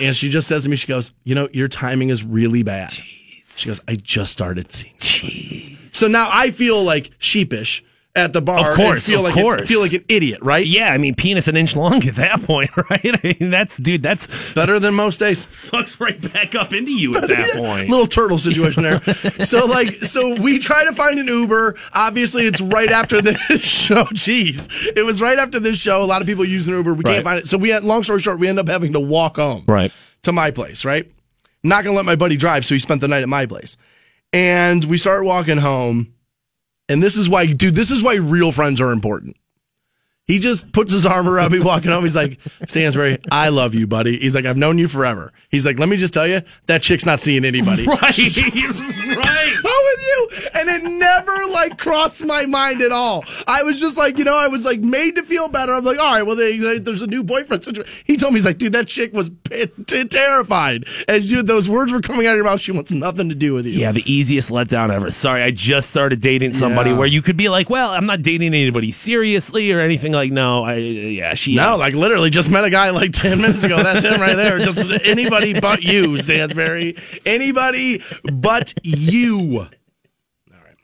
And 0.00 0.16
she 0.16 0.28
just 0.28 0.48
says 0.48 0.64
to 0.64 0.70
me, 0.70 0.76
she 0.76 0.86
goes, 0.86 1.12
You 1.24 1.34
know, 1.34 1.48
your 1.52 1.68
timing 1.68 2.08
is 2.08 2.24
really 2.24 2.62
bad. 2.62 2.92
She 2.92 3.68
goes, 3.68 3.82
I 3.86 3.96
just 3.96 4.32
started 4.32 4.72
seeing. 4.72 4.94
Jeez. 4.96 5.94
So 5.94 6.06
now 6.06 6.28
I 6.32 6.50
feel 6.50 6.82
like 6.82 7.10
sheepish 7.18 7.84
at 8.16 8.32
the 8.32 8.42
bar. 8.42 8.72
Of 8.72 8.76
course, 8.76 8.92
and 8.98 9.02
feel 9.02 9.18
of 9.20 9.34
like 9.34 9.34
course. 9.42 9.60
A, 9.62 9.66
feel 9.66 9.80
like 9.80 9.92
an 9.92 10.04
idiot, 10.08 10.40
right? 10.42 10.66
Yeah, 10.66 10.92
I 10.92 10.98
mean, 10.98 11.14
penis 11.14 11.46
an 11.48 11.56
inch 11.56 11.76
long 11.76 12.02
at 12.08 12.16
that 12.16 12.42
point, 12.44 12.70
right? 12.76 13.00
I 13.04 13.36
mean, 13.38 13.50
that's 13.50 13.76
dude, 13.76 14.02
that's 14.02 14.26
Better 14.54 14.78
than 14.80 14.94
most 14.94 15.20
days. 15.20 15.46
sucks 15.54 16.00
right 16.00 16.20
back 16.32 16.54
up 16.54 16.72
into 16.72 16.92
you 16.92 17.16
at 17.16 17.28
that 17.28 17.56
point. 17.56 17.88
Little 17.88 18.06
turtle 18.08 18.38
situation 18.38 18.82
there. 18.82 19.00
so 19.44 19.64
like, 19.66 19.90
so 19.92 20.40
we 20.40 20.58
try 20.58 20.84
to 20.84 20.92
find 20.92 21.18
an 21.20 21.26
Uber. 21.28 21.76
Obviously, 21.94 22.46
it's 22.46 22.60
right 22.60 22.90
after 22.90 23.22
this 23.22 23.38
show. 23.62 24.04
Jeez, 24.06 24.68
it 24.96 25.04
was 25.04 25.22
right 25.22 25.38
after 25.38 25.60
this 25.60 25.78
show. 25.78 26.02
A 26.02 26.04
lot 26.04 26.20
of 26.20 26.26
people 26.26 26.44
use 26.44 26.66
an 26.66 26.74
Uber. 26.74 26.94
We 26.94 27.04
Right. 27.04 27.12
can't 27.14 27.24
find 27.24 27.38
it. 27.38 27.46
So 27.46 27.58
we 27.58 27.68
had. 27.68 27.84
Long 27.84 28.02
story 28.02 28.20
short, 28.20 28.38
we 28.38 28.48
end 28.48 28.58
up 28.58 28.68
having 28.68 28.92
to 28.94 29.00
walk 29.00 29.36
home. 29.36 29.64
Right. 29.66 29.92
To 30.22 30.32
my 30.32 30.50
place. 30.50 30.84
Right. 30.84 31.10
Not 31.62 31.84
gonna 31.84 31.96
let 31.96 32.04
my 32.06 32.16
buddy 32.16 32.36
drive, 32.36 32.64
so 32.64 32.74
he 32.74 32.78
spent 32.78 33.00
the 33.00 33.08
night 33.08 33.22
at 33.22 33.28
my 33.28 33.46
place. 33.46 33.76
And 34.32 34.84
we 34.84 34.96
start 34.98 35.24
walking 35.24 35.58
home. 35.58 36.12
And 36.90 37.00
this 37.00 37.16
is 37.16 37.30
why, 37.30 37.46
dude, 37.46 37.76
this 37.76 37.92
is 37.92 38.02
why 38.02 38.16
real 38.16 38.50
friends 38.50 38.80
are 38.80 38.90
important. 38.90 39.36
He 40.30 40.38
just 40.38 40.70
puts 40.72 40.92
his 40.92 41.04
arm 41.06 41.28
around 41.28 41.50
me 41.52 41.58
walking 41.58 41.90
home. 41.90 42.02
He's 42.04 42.14
like, 42.14 42.38
Stansbury, 42.68 43.18
I 43.32 43.48
love 43.48 43.74
you, 43.74 43.86
buddy. 43.88 44.16
He's 44.18 44.34
like, 44.34 44.44
I've 44.44 44.56
known 44.56 44.78
you 44.78 44.86
forever. 44.86 45.32
He's 45.50 45.66
like, 45.66 45.78
let 45.80 45.88
me 45.88 45.96
just 45.96 46.14
tell 46.14 46.26
you, 46.28 46.40
that 46.66 46.82
chick's 46.82 47.04
not 47.04 47.18
seeing 47.18 47.44
anybody. 47.44 47.86
Right, 47.90 47.96
right. 47.96 49.54
How 49.62 49.78
with 49.84 50.00
you? 50.06 50.28
And 50.54 50.68
it 50.68 50.82
never 50.98 51.52
like 51.52 51.78
crossed 51.78 52.24
my 52.24 52.46
mind 52.46 52.80
at 52.82 52.92
all. 52.92 53.24
I 53.46 53.62
was 53.64 53.80
just 53.80 53.96
like, 53.96 54.18
you 54.18 54.24
know, 54.24 54.36
I 54.36 54.46
was 54.48 54.64
like 54.64 54.80
made 54.80 55.16
to 55.16 55.22
feel 55.24 55.48
better. 55.48 55.74
I'm 55.74 55.84
like, 55.84 55.98
all 55.98 56.12
right, 56.14 56.22
well, 56.22 56.36
they, 56.36 56.56
they- 56.58 56.78
there's 56.78 57.02
a 57.02 57.06
new 57.06 57.24
boyfriend 57.24 57.64
situation. 57.64 57.92
He 58.06 58.16
told 58.16 58.32
me, 58.32 58.38
he's 58.38 58.44
like, 58.44 58.58
dude, 58.58 58.72
that 58.74 58.86
chick 58.86 59.12
was 59.12 59.30
p- 59.44 59.66
t- 59.86 60.04
terrified. 60.04 60.84
As 61.08 61.30
you, 61.30 61.42
those 61.42 61.68
words 61.68 61.92
were 61.92 62.00
coming 62.00 62.26
out 62.26 62.30
of 62.32 62.36
your 62.36 62.44
mouth, 62.44 62.60
she 62.60 62.72
wants 62.72 62.92
nothing 62.92 63.28
to 63.30 63.34
do 63.34 63.52
with 63.54 63.66
you. 63.66 63.78
Yeah, 63.80 63.92
the 63.92 64.10
easiest 64.10 64.50
letdown 64.50 64.92
ever. 64.92 65.10
Sorry, 65.10 65.42
I 65.42 65.50
just 65.50 65.90
started 65.90 66.20
dating 66.20 66.54
somebody 66.54 66.90
Yeah. 66.90 66.98
where 66.98 67.06
you 67.08 67.22
could 67.22 67.36
be 67.36 67.48
like, 67.48 67.68
well, 67.68 67.90
I'm 67.90 68.06
not 68.06 68.22
dating 68.22 68.54
anybody 68.54 68.92
seriously 68.92 69.72
or 69.72 69.80
anything 69.80 70.12
like. 70.12 70.19
Like, 70.20 70.32
no, 70.32 70.64
I 70.64 70.74
yeah, 70.74 71.32
she. 71.32 71.54
No, 71.54 71.78
like 71.78 71.94
literally 71.94 72.28
just 72.28 72.50
met 72.50 72.62
a 72.62 72.68
guy 72.68 72.90
like 72.90 73.12
10 73.12 73.40
minutes 73.40 73.64
ago. 73.64 73.82
That's 73.82 74.04
him 74.04 74.20
right 74.20 74.36
there. 74.36 74.58
Just 74.58 74.86
anybody 75.02 75.58
but 75.58 75.82
you, 75.82 76.18
Stansbury. 76.18 76.94
Anybody 77.24 78.02
but 78.30 78.74
you. 78.82 79.60
All 79.60 80.58
right. 80.62 80.76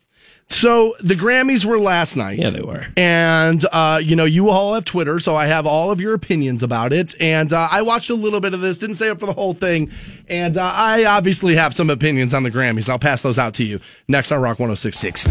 So 0.49 0.95
the 1.01 1.13
Grammys 1.13 1.67
were 1.67 1.79
last 1.79 2.17
night. 2.17 2.39
Yeah, 2.39 2.49
they 2.49 2.63
were. 2.63 2.87
And, 2.97 3.63
uh, 3.73 4.01
you 4.03 4.17
know, 4.17 4.25
you 4.25 4.49
all 4.49 4.73
have 4.73 4.87
Twitter, 4.87 5.21
so 5.21 5.37
I 5.37 5.49
have 5.49 5.67
all 5.67 5.91
of 5.91 6.01
your 6.01 6.15
opinions 6.15 6.63
about 6.63 6.95
it. 6.95 7.15
And 7.21 7.53
uh, 7.53 7.69
I 7.71 7.83
watched 7.83 8.09
a 8.09 8.15
little 8.15 8.41
bit 8.41 8.55
of 8.55 8.63
this, 8.63 8.79
didn't 8.79 8.97
stay 8.97 9.11
up 9.11 9.21
for 9.21 9.27
the 9.27 9.35
whole 9.35 9.53
thing. 9.53 9.91
And 10.31 10.57
uh, 10.57 10.65
I 10.65 11.05
obviously 11.05 11.57
have 11.57 11.75
some 11.75 11.91
opinions 11.91 12.33
on 12.33 12.43
the 12.43 12.51
Grammys. 12.51 12.89
I'll 12.89 12.99
pass 12.99 13.21
those 13.21 13.37
out 13.37 13.53
to 13.55 13.65
you 13.65 13.81
next 14.09 14.33
on 14.33 14.41
Rock 14.41 14.59
106. 14.59 15.27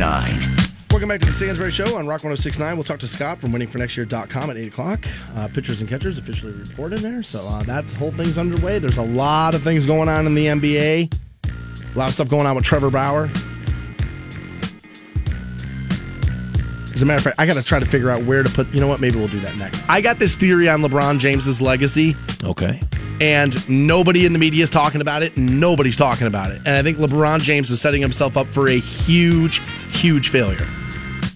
Welcome 0.96 1.10
back 1.10 1.20
to 1.20 1.25
the 1.25 1.34
Stansbury 1.34 1.72
Show 1.72 1.98
on 1.98 2.08
Rock 2.08 2.24
1069. 2.24 2.78
We'll 2.78 2.86
talk 2.86 3.00
to 3.00 3.08
Scott 3.08 3.38
from 3.38 3.52
winningfornextyear.com 3.52 4.50
at 4.50 4.56
8 4.56 4.68
o'clock. 4.70 5.06
Uh, 5.36 5.50
pitchers 5.50 5.82
and 5.82 5.90
catchers 5.90 6.18
officially 6.18 6.54
reported 6.54 7.00
there. 7.00 7.22
So 7.22 7.46
uh, 7.46 7.64
that 7.64 7.84
whole 7.96 8.12
thing's 8.12 8.38
underway. 8.38 8.80
There's 8.80 8.98
a 8.98 9.04
lot 9.04 9.56
of 9.56 9.62
things 9.62 9.86
going 9.86 10.08
on 10.08 10.25
in 10.25 10.36
the 10.36 10.46
NBA. 10.46 11.14
A 11.94 12.00
lot 12.00 12.08
of 12.08 12.14
stuff 12.14 12.30
going 12.30 12.48
on 12.48 12.56
with 12.56 12.64
Trevor 12.64 12.90
Bauer. 12.90 13.30
As 16.94 17.02
a 17.02 17.06
matter 17.06 17.18
of 17.18 17.24
fact, 17.25 17.36
I 17.38 17.46
got 17.46 17.56
to 17.56 17.62
try 17.64 17.80
to 17.80 17.86
figure 17.86 18.10
out 18.10 18.24
where 18.24 18.42
to 18.42 18.50
put. 18.50 18.74
You 18.74 18.80
know 18.80 18.88
what? 18.88 19.02
Maybe 19.02 19.18
we'll 19.18 19.28
do 19.28 19.42
that 19.42 19.58
next. 19.58 19.84
I 19.90 20.00
got 20.00 20.18
this 20.18 20.38
theory 20.38 20.70
on 20.70 20.80
LeBron 20.80 21.20
James's 21.20 21.62
legacy, 21.62 22.16
Okay. 22.42 22.82
and 23.20 23.68
nobody 23.68 24.25
in 24.25 24.32
the 24.32 24.40
media 24.40 24.64
is 24.64 24.70
talking 24.70 25.02
about 25.02 25.24
it. 25.24 25.36
Nobody's 25.36 25.98
talking 25.98 26.28
about 26.28 26.52
it. 26.52 26.60
And 26.60 26.70
I 26.70 26.82
think 26.84 27.00
LeBron 27.00 27.42
James 27.42 27.70
is 27.70 27.82
setting 27.82 28.02
himself 28.02 28.38
up 28.38 28.48
for 28.48 28.70
a 28.70 28.80
huge, 28.80 29.62
huge 29.90 30.30
failure. 30.30 30.66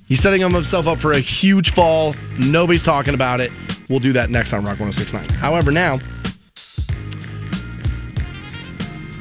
He's 0.09 0.19
setting 0.19 0.41
himself 0.41 0.87
up 0.87 0.99
for 0.99 1.11
a 1.11 1.19
huge 1.19 1.71
fall. 1.71 2.15
Nobody's 2.39 2.81
talking 2.81 3.13
about 3.13 3.39
it. 3.39 3.51
We'll 3.89 3.99
do 3.99 4.11
that 4.13 4.31
next 4.31 4.53
on 4.53 4.63
Rock 4.65 4.79
1069. 4.79 5.29
However, 5.39 5.71
now, 5.71 5.97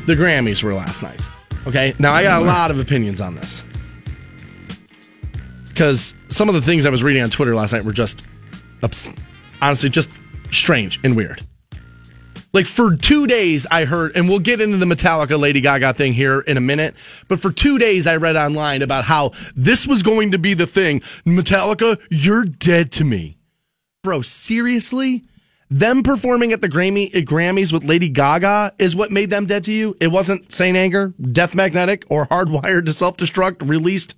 the 0.06 0.14
Grammys 0.14 0.62
were 0.62 0.72
last 0.72 1.02
night. 1.02 1.20
Okay. 1.66 1.94
Now, 1.98 2.14
I 2.14 2.22
got 2.22 2.40
a 2.40 2.44
lot 2.44 2.70
of 2.70 2.80
opinions 2.80 3.20
on 3.20 3.34
this. 3.34 3.62
Because 5.68 6.14
some 6.28 6.48
of 6.48 6.54
the 6.54 6.62
things 6.62 6.86
I 6.86 6.90
was 6.90 7.02
reading 7.02 7.22
on 7.22 7.28
Twitter 7.28 7.54
last 7.54 7.74
night 7.74 7.84
were 7.84 7.92
just, 7.92 8.24
honestly, 9.60 9.90
just 9.90 10.10
strange 10.50 10.98
and 11.04 11.14
weird. 11.14 11.42
Like 12.52 12.66
for 12.66 12.96
two 12.96 13.26
days, 13.26 13.66
I 13.70 13.84
heard, 13.84 14.16
and 14.16 14.28
we'll 14.28 14.38
get 14.38 14.60
into 14.60 14.78
the 14.78 14.86
Metallica 14.86 15.38
Lady 15.38 15.60
Gaga 15.60 15.92
thing 15.94 16.14
here 16.14 16.40
in 16.40 16.56
a 16.56 16.60
minute. 16.60 16.94
But 17.28 17.40
for 17.40 17.52
two 17.52 17.78
days, 17.78 18.06
I 18.06 18.16
read 18.16 18.36
online 18.36 18.82
about 18.82 19.04
how 19.04 19.32
this 19.54 19.86
was 19.86 20.02
going 20.02 20.30
to 20.30 20.38
be 20.38 20.54
the 20.54 20.66
thing. 20.66 21.00
Metallica, 21.26 22.00
you're 22.10 22.44
dead 22.44 22.90
to 22.92 23.04
me, 23.04 23.38
bro. 24.02 24.22
Seriously, 24.22 25.24
them 25.70 26.02
performing 26.02 26.52
at 26.52 26.62
the 26.62 26.68
Grammy 26.68 27.14
at 27.14 27.24
Grammys 27.26 27.72
with 27.72 27.84
Lady 27.84 28.08
Gaga 28.08 28.72
is 28.78 28.96
what 28.96 29.10
made 29.10 29.28
them 29.28 29.44
dead 29.44 29.64
to 29.64 29.72
you. 29.72 29.94
It 30.00 30.08
wasn't 30.08 30.50
Saint 30.50 30.76
Anger, 30.76 31.12
Death 31.20 31.54
Magnetic, 31.54 32.06
or 32.08 32.26
Hardwired 32.26 32.86
to 32.86 32.94
Self 32.94 33.18
Destruct 33.18 33.68
released 33.68 34.16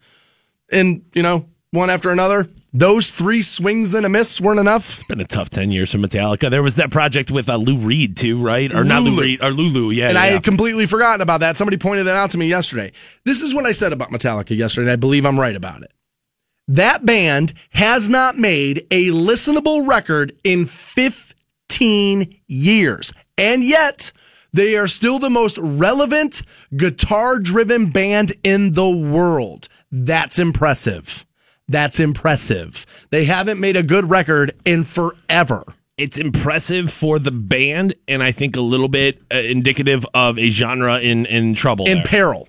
in 0.70 1.04
you 1.14 1.22
know 1.22 1.48
one 1.72 1.90
after 1.90 2.10
another. 2.10 2.48
Those 2.72 3.10
three 3.10 3.42
swings 3.42 3.94
and 3.94 4.06
a 4.06 4.08
miss 4.08 4.40
weren't 4.40 4.60
enough. 4.60 4.94
It's 4.94 5.04
been 5.04 5.20
a 5.20 5.24
tough 5.24 5.50
ten 5.50 5.70
years 5.72 5.90
for 5.90 5.98
Metallica. 5.98 6.50
There 6.50 6.62
was 6.62 6.76
that 6.76 6.90
project 6.90 7.30
with 7.30 7.48
uh, 7.48 7.56
Lou 7.56 7.76
Reed 7.76 8.16
too, 8.16 8.40
right? 8.42 8.72
Or 8.72 8.84
not 8.84 9.02
Lou 9.02 9.20
Reed 9.20 9.42
or 9.42 9.50
Lulu? 9.50 9.90
Yeah, 9.90 10.08
And 10.08 10.18
I 10.18 10.26
had 10.26 10.42
completely 10.42 10.86
forgotten 10.86 11.20
about 11.20 11.40
that. 11.40 11.56
Somebody 11.56 11.76
pointed 11.76 12.04
that 12.04 12.16
out 12.16 12.30
to 12.30 12.38
me 12.38 12.48
yesterday. 12.48 12.92
This 13.24 13.42
is 13.42 13.54
what 13.54 13.66
I 13.66 13.72
said 13.72 13.92
about 13.92 14.10
Metallica 14.10 14.56
yesterday, 14.56 14.86
and 14.86 14.92
I 14.92 14.96
believe 14.96 15.24
I'm 15.24 15.38
right 15.38 15.56
about 15.56 15.82
it. 15.82 15.92
That 16.68 17.04
band 17.04 17.52
has 17.70 18.08
not 18.08 18.36
made 18.36 18.86
a 18.92 19.08
listenable 19.08 19.86
record 19.88 20.36
in 20.44 20.66
15 20.66 22.40
years. 22.46 23.12
And 23.36 23.64
yet, 23.64 24.12
they 24.52 24.76
are 24.76 24.86
still 24.86 25.18
the 25.18 25.30
most 25.30 25.58
relevant 25.58 26.42
guitar 26.76 27.40
driven 27.40 27.90
band 27.90 28.32
in 28.44 28.74
the 28.74 28.88
world. 28.88 29.68
That's 29.90 30.38
impressive. 30.38 31.26
That's 31.70 32.00
impressive. 32.00 32.84
They 33.10 33.26
haven't 33.26 33.60
made 33.60 33.76
a 33.76 33.84
good 33.84 34.10
record 34.10 34.56
in 34.64 34.82
forever. 34.82 35.64
it's 35.96 36.18
impressive 36.18 36.90
for 36.92 37.20
the 37.20 37.30
band, 37.30 37.94
and 38.08 38.24
I 38.24 38.32
think 38.32 38.56
a 38.56 38.60
little 38.60 38.88
bit 38.88 39.22
uh, 39.32 39.36
indicative 39.36 40.04
of 40.12 40.36
a 40.36 40.50
genre 40.50 40.98
in 40.98 41.26
in 41.26 41.54
trouble. 41.54 41.86
in 41.86 41.98
there. 41.98 42.04
peril. 42.04 42.48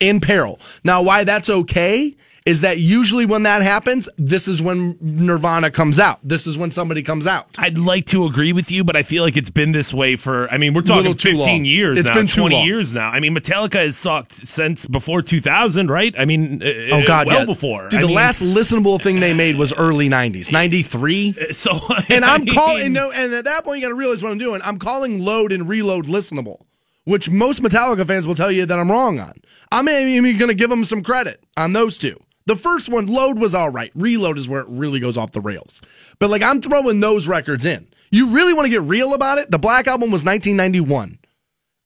In 0.00 0.18
peril. 0.20 0.58
Now, 0.82 1.02
why 1.02 1.24
that's 1.24 1.50
okay 1.50 2.16
is 2.46 2.60
that 2.60 2.76
usually 2.78 3.24
when 3.24 3.44
that 3.44 3.62
happens, 3.62 4.06
this 4.18 4.48
is 4.48 4.60
when 4.60 4.98
Nirvana 5.00 5.70
comes 5.70 5.98
out. 5.98 6.20
This 6.22 6.46
is 6.46 6.58
when 6.58 6.70
somebody 6.70 7.02
comes 7.02 7.26
out. 7.26 7.46
I'd 7.56 7.78
like 7.78 8.04
to 8.06 8.26
agree 8.26 8.52
with 8.52 8.70
you, 8.70 8.84
but 8.84 8.96
I 8.96 9.02
feel 9.02 9.22
like 9.22 9.38
it's 9.38 9.48
been 9.48 9.72
this 9.72 9.94
way 9.94 10.16
for. 10.16 10.46
I 10.52 10.58
mean, 10.58 10.74
we're 10.74 10.82
talking 10.82 11.12
15 11.14 11.36
long. 11.38 11.64
years 11.64 11.96
It's 11.96 12.08
now, 12.08 12.14
been 12.14 12.26
too 12.26 12.40
20 12.42 12.54
long. 12.56 12.66
years 12.66 12.92
now. 12.92 13.08
I 13.08 13.18
mean, 13.20 13.34
Metallica 13.34 13.76
has 13.82 13.96
sucked 13.96 14.32
since 14.32 14.84
before 14.84 15.22
2000, 15.22 15.90
right? 15.90 16.14
I 16.18 16.26
mean, 16.26 16.62
uh, 16.62 16.66
Oh 16.96 17.02
God, 17.06 17.28
well 17.28 17.40
yeah. 17.40 17.44
before. 17.46 17.88
Dude, 17.88 18.00
I 18.00 18.02
the 18.02 18.08
mean, 18.08 18.16
last 18.16 18.42
listenable 18.42 19.00
thing 19.00 19.20
they 19.20 19.32
made 19.34 19.56
was 19.56 19.72
early 19.72 20.10
'90s, 20.10 20.52
'93. 20.52 21.36
So, 21.52 21.80
And 22.10 22.24
I'm 22.26 22.44
calling 22.46 22.92
no, 22.92 23.10
and 23.10 23.32
at 23.32 23.44
that 23.44 23.64
point 23.64 23.78
you 23.80 23.84
got 23.86 23.88
to 23.88 23.94
realize 23.94 24.22
what 24.22 24.32
I'm 24.32 24.38
doing. 24.38 24.60
I'm 24.64 24.78
calling 24.78 25.18
load 25.24 25.50
and 25.52 25.66
reload 25.68 26.06
listenable, 26.06 26.60
which 27.04 27.30
most 27.30 27.62
Metallica 27.62 28.06
fans 28.06 28.26
will 28.26 28.34
tell 28.34 28.52
you 28.52 28.66
that 28.66 28.78
I'm 28.78 28.90
wrong 28.90 29.18
on. 29.18 29.32
I'm 29.72 29.88
even 29.88 30.36
going 30.36 30.48
to 30.50 30.54
give 30.54 30.68
them 30.70 30.84
some 30.84 31.02
credit 31.02 31.42
on 31.56 31.72
those 31.72 31.96
two. 31.96 32.18
The 32.46 32.56
first 32.56 32.90
one, 32.90 33.06
load 33.06 33.38
was 33.38 33.54
all 33.54 33.70
right. 33.70 33.90
Reload 33.94 34.38
is 34.38 34.48
where 34.48 34.60
it 34.60 34.68
really 34.68 35.00
goes 35.00 35.16
off 35.16 35.32
the 35.32 35.40
rails. 35.40 35.80
But 36.18 36.30
like 36.30 36.42
I'm 36.42 36.60
throwing 36.60 37.00
those 37.00 37.26
records 37.26 37.64
in. 37.64 37.86
You 38.10 38.28
really 38.28 38.52
want 38.52 38.66
to 38.66 38.70
get 38.70 38.82
real 38.82 39.14
about 39.14 39.38
it? 39.38 39.50
The 39.50 39.58
Black 39.58 39.86
Album 39.86 40.10
was 40.10 40.24
1991. 40.24 41.18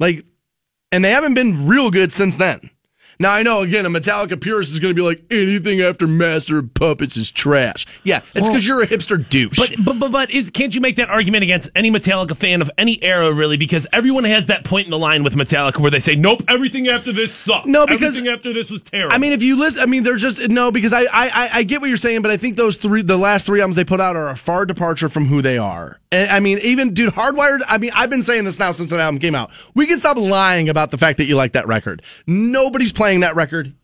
Like 0.01 0.25
And 0.93 1.05
they 1.05 1.11
haven't 1.11 1.35
been 1.35 1.67
real 1.67 1.91
good 1.91 2.13
since 2.13 2.37
then. 2.37 2.71
Now 3.21 3.33
I 3.33 3.43
know 3.43 3.63
again 3.63 3.85
a 3.85 3.89
Metallica 3.89 4.41
purist 4.41 4.73
is 4.73 4.79
going 4.79 4.95
to 4.95 5.01
be 5.01 5.05
like 5.05 5.23
anything 5.31 5.81
after 5.81 6.07
Master 6.07 6.59
of 6.59 6.73
Puppets 6.75 7.17
is 7.17 7.31
trash. 7.33 7.85
Yeah, 8.05 8.21
it's 8.35 8.49
because 8.49 8.67
you're 8.67 8.83
a 8.83 8.87
hipster 8.87 9.29
douche. 9.29 9.59
But 9.59 9.85
but 9.85 9.99
but, 9.99 10.13
but 10.13 10.31
is, 10.31 10.51
can't 10.51 10.73
you 10.75 10.81
make 10.81 10.97
that 10.97 11.09
argument 11.11 11.43
against 11.43 11.69
any 11.75 11.91
Metallica 11.91 12.37
fan 12.37 12.63
of 12.63 12.71
any 12.79 13.03
era 13.03 13.33
really? 13.33 13.57
Because 13.57 13.87
everyone 13.93 14.23
has 14.25 14.47
that 14.47 14.65
point 14.65 14.87
in 14.87 14.91
the 14.93 14.99
line 14.99 15.25
with 15.25 15.35
Metallica 15.35 15.79
where 15.79 15.91
they 15.91 15.99
say, 16.01 16.15
"Nope, 16.15 16.45
everything 16.49 16.87
after 16.89 17.13
this 17.13 17.35
sucked. 17.35 17.67
No, 17.67 17.87
because- 17.87 18.15
everything 18.17 18.29
after 18.33 18.53
this 18.53 18.71
was 18.71 18.83
terrible." 18.83 19.13
I 19.15 19.19
mean, 19.19 19.33
if 19.33 19.43
you 19.43 19.57
listen, 19.59 19.83
I 19.83 19.87
mean, 19.87 20.05
they're 20.05 20.17
just 20.17 20.49
no 20.49 20.71
because 20.71 20.93
I, 20.93 21.01
I 21.03 21.29
I- 21.29 21.51
I 21.59 21.63
get 21.65 21.81
what 21.81 21.89
you're 21.89 21.97
saying, 21.97 22.23
but 22.23 22.31
I 22.31 22.37
think 22.37 22.57
those 22.57 22.77
three, 22.77 23.03
the 23.03 23.17
last 23.17 23.47
three 23.47 23.61
albums 23.61 23.75
they 23.77 23.85
put 23.85 24.01
out 24.01 24.15
are 24.15 24.29
a 24.29 24.37
far 24.37 24.65
departure 24.65 25.09
from 25.09 25.27
who 25.27 25.43
they 25.43 25.59
are. 25.59 25.99
And 26.13 26.31
I 26.31 26.39
mean, 26.41 26.59
even 26.63 26.95
dude, 26.95 27.13
Hardwired. 27.15 27.61
I 27.69 27.79
mean, 27.79 27.91
I've 27.97 28.11
been 28.11 28.23
saying 28.23 28.45
this 28.45 28.59
now 28.61 28.71
since 28.71 28.91
that 28.91 29.01
album 29.01 29.19
came 29.19 29.35
out. 29.35 29.51
We 29.75 29.87
can 29.87 29.99
stop 29.99 30.17
lying 30.19 30.69
about 30.69 30.93
the 30.93 30.99
fact 30.99 31.19
that 31.19 31.25
you 31.25 31.35
like 31.35 31.53
that 31.53 31.67
record. 31.67 32.01
Nobody's 32.29 32.93
playing 32.93 33.08
that 33.21 33.35
record 33.35 33.75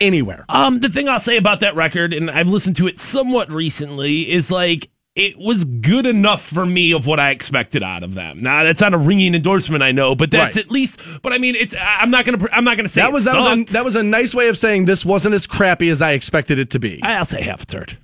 anywhere. 0.00 0.44
Um, 0.48 0.80
the 0.80 0.88
thing 0.88 1.08
I'll 1.08 1.20
say 1.20 1.36
about 1.36 1.60
that 1.60 1.74
record, 1.74 2.12
and 2.14 2.30
I've 2.30 2.48
listened 2.48 2.76
to 2.76 2.86
it 2.86 2.98
somewhat 2.98 3.50
recently, 3.50 4.30
is 4.30 4.50
like 4.50 4.90
it 5.14 5.36
was 5.36 5.64
good 5.64 6.06
enough 6.06 6.42
for 6.42 6.64
me 6.64 6.92
of 6.92 7.04
what 7.06 7.18
I 7.18 7.30
expected 7.30 7.82
out 7.82 8.04
of 8.04 8.14
them. 8.14 8.40
Now 8.42 8.62
that's 8.62 8.80
not 8.80 8.94
a 8.94 8.98
ringing 8.98 9.34
endorsement, 9.34 9.82
I 9.82 9.90
know, 9.90 10.14
but 10.14 10.30
that's 10.30 10.54
Right. 10.56 10.64
at 10.64 10.70
least. 10.70 11.00
But 11.22 11.32
I 11.32 11.38
mean, 11.38 11.56
it's 11.56 11.74
I'm 11.78 12.10
not 12.10 12.24
gonna 12.24 12.46
I'm 12.52 12.62
not 12.64 12.76
gonna 12.76 12.88
say 12.88 13.00
That 13.00 13.12
was 13.12 13.24
that 13.24 13.34
was 13.34 13.46
a, 13.46 13.72
that 13.72 13.84
was 13.84 13.96
a 13.96 14.02
nice 14.04 14.34
way 14.34 14.48
of 14.48 14.56
saying 14.56 14.84
this 14.84 15.04
wasn't 15.04 15.34
as 15.34 15.46
crappy 15.46 15.88
as 15.88 16.00
I 16.00 16.12
expected 16.12 16.58
it 16.60 16.70
to 16.70 16.78
be. 16.78 17.00
I'll 17.02 17.24
say 17.24 17.42
half 17.42 17.62
a 17.62 17.66
third. 17.66 17.98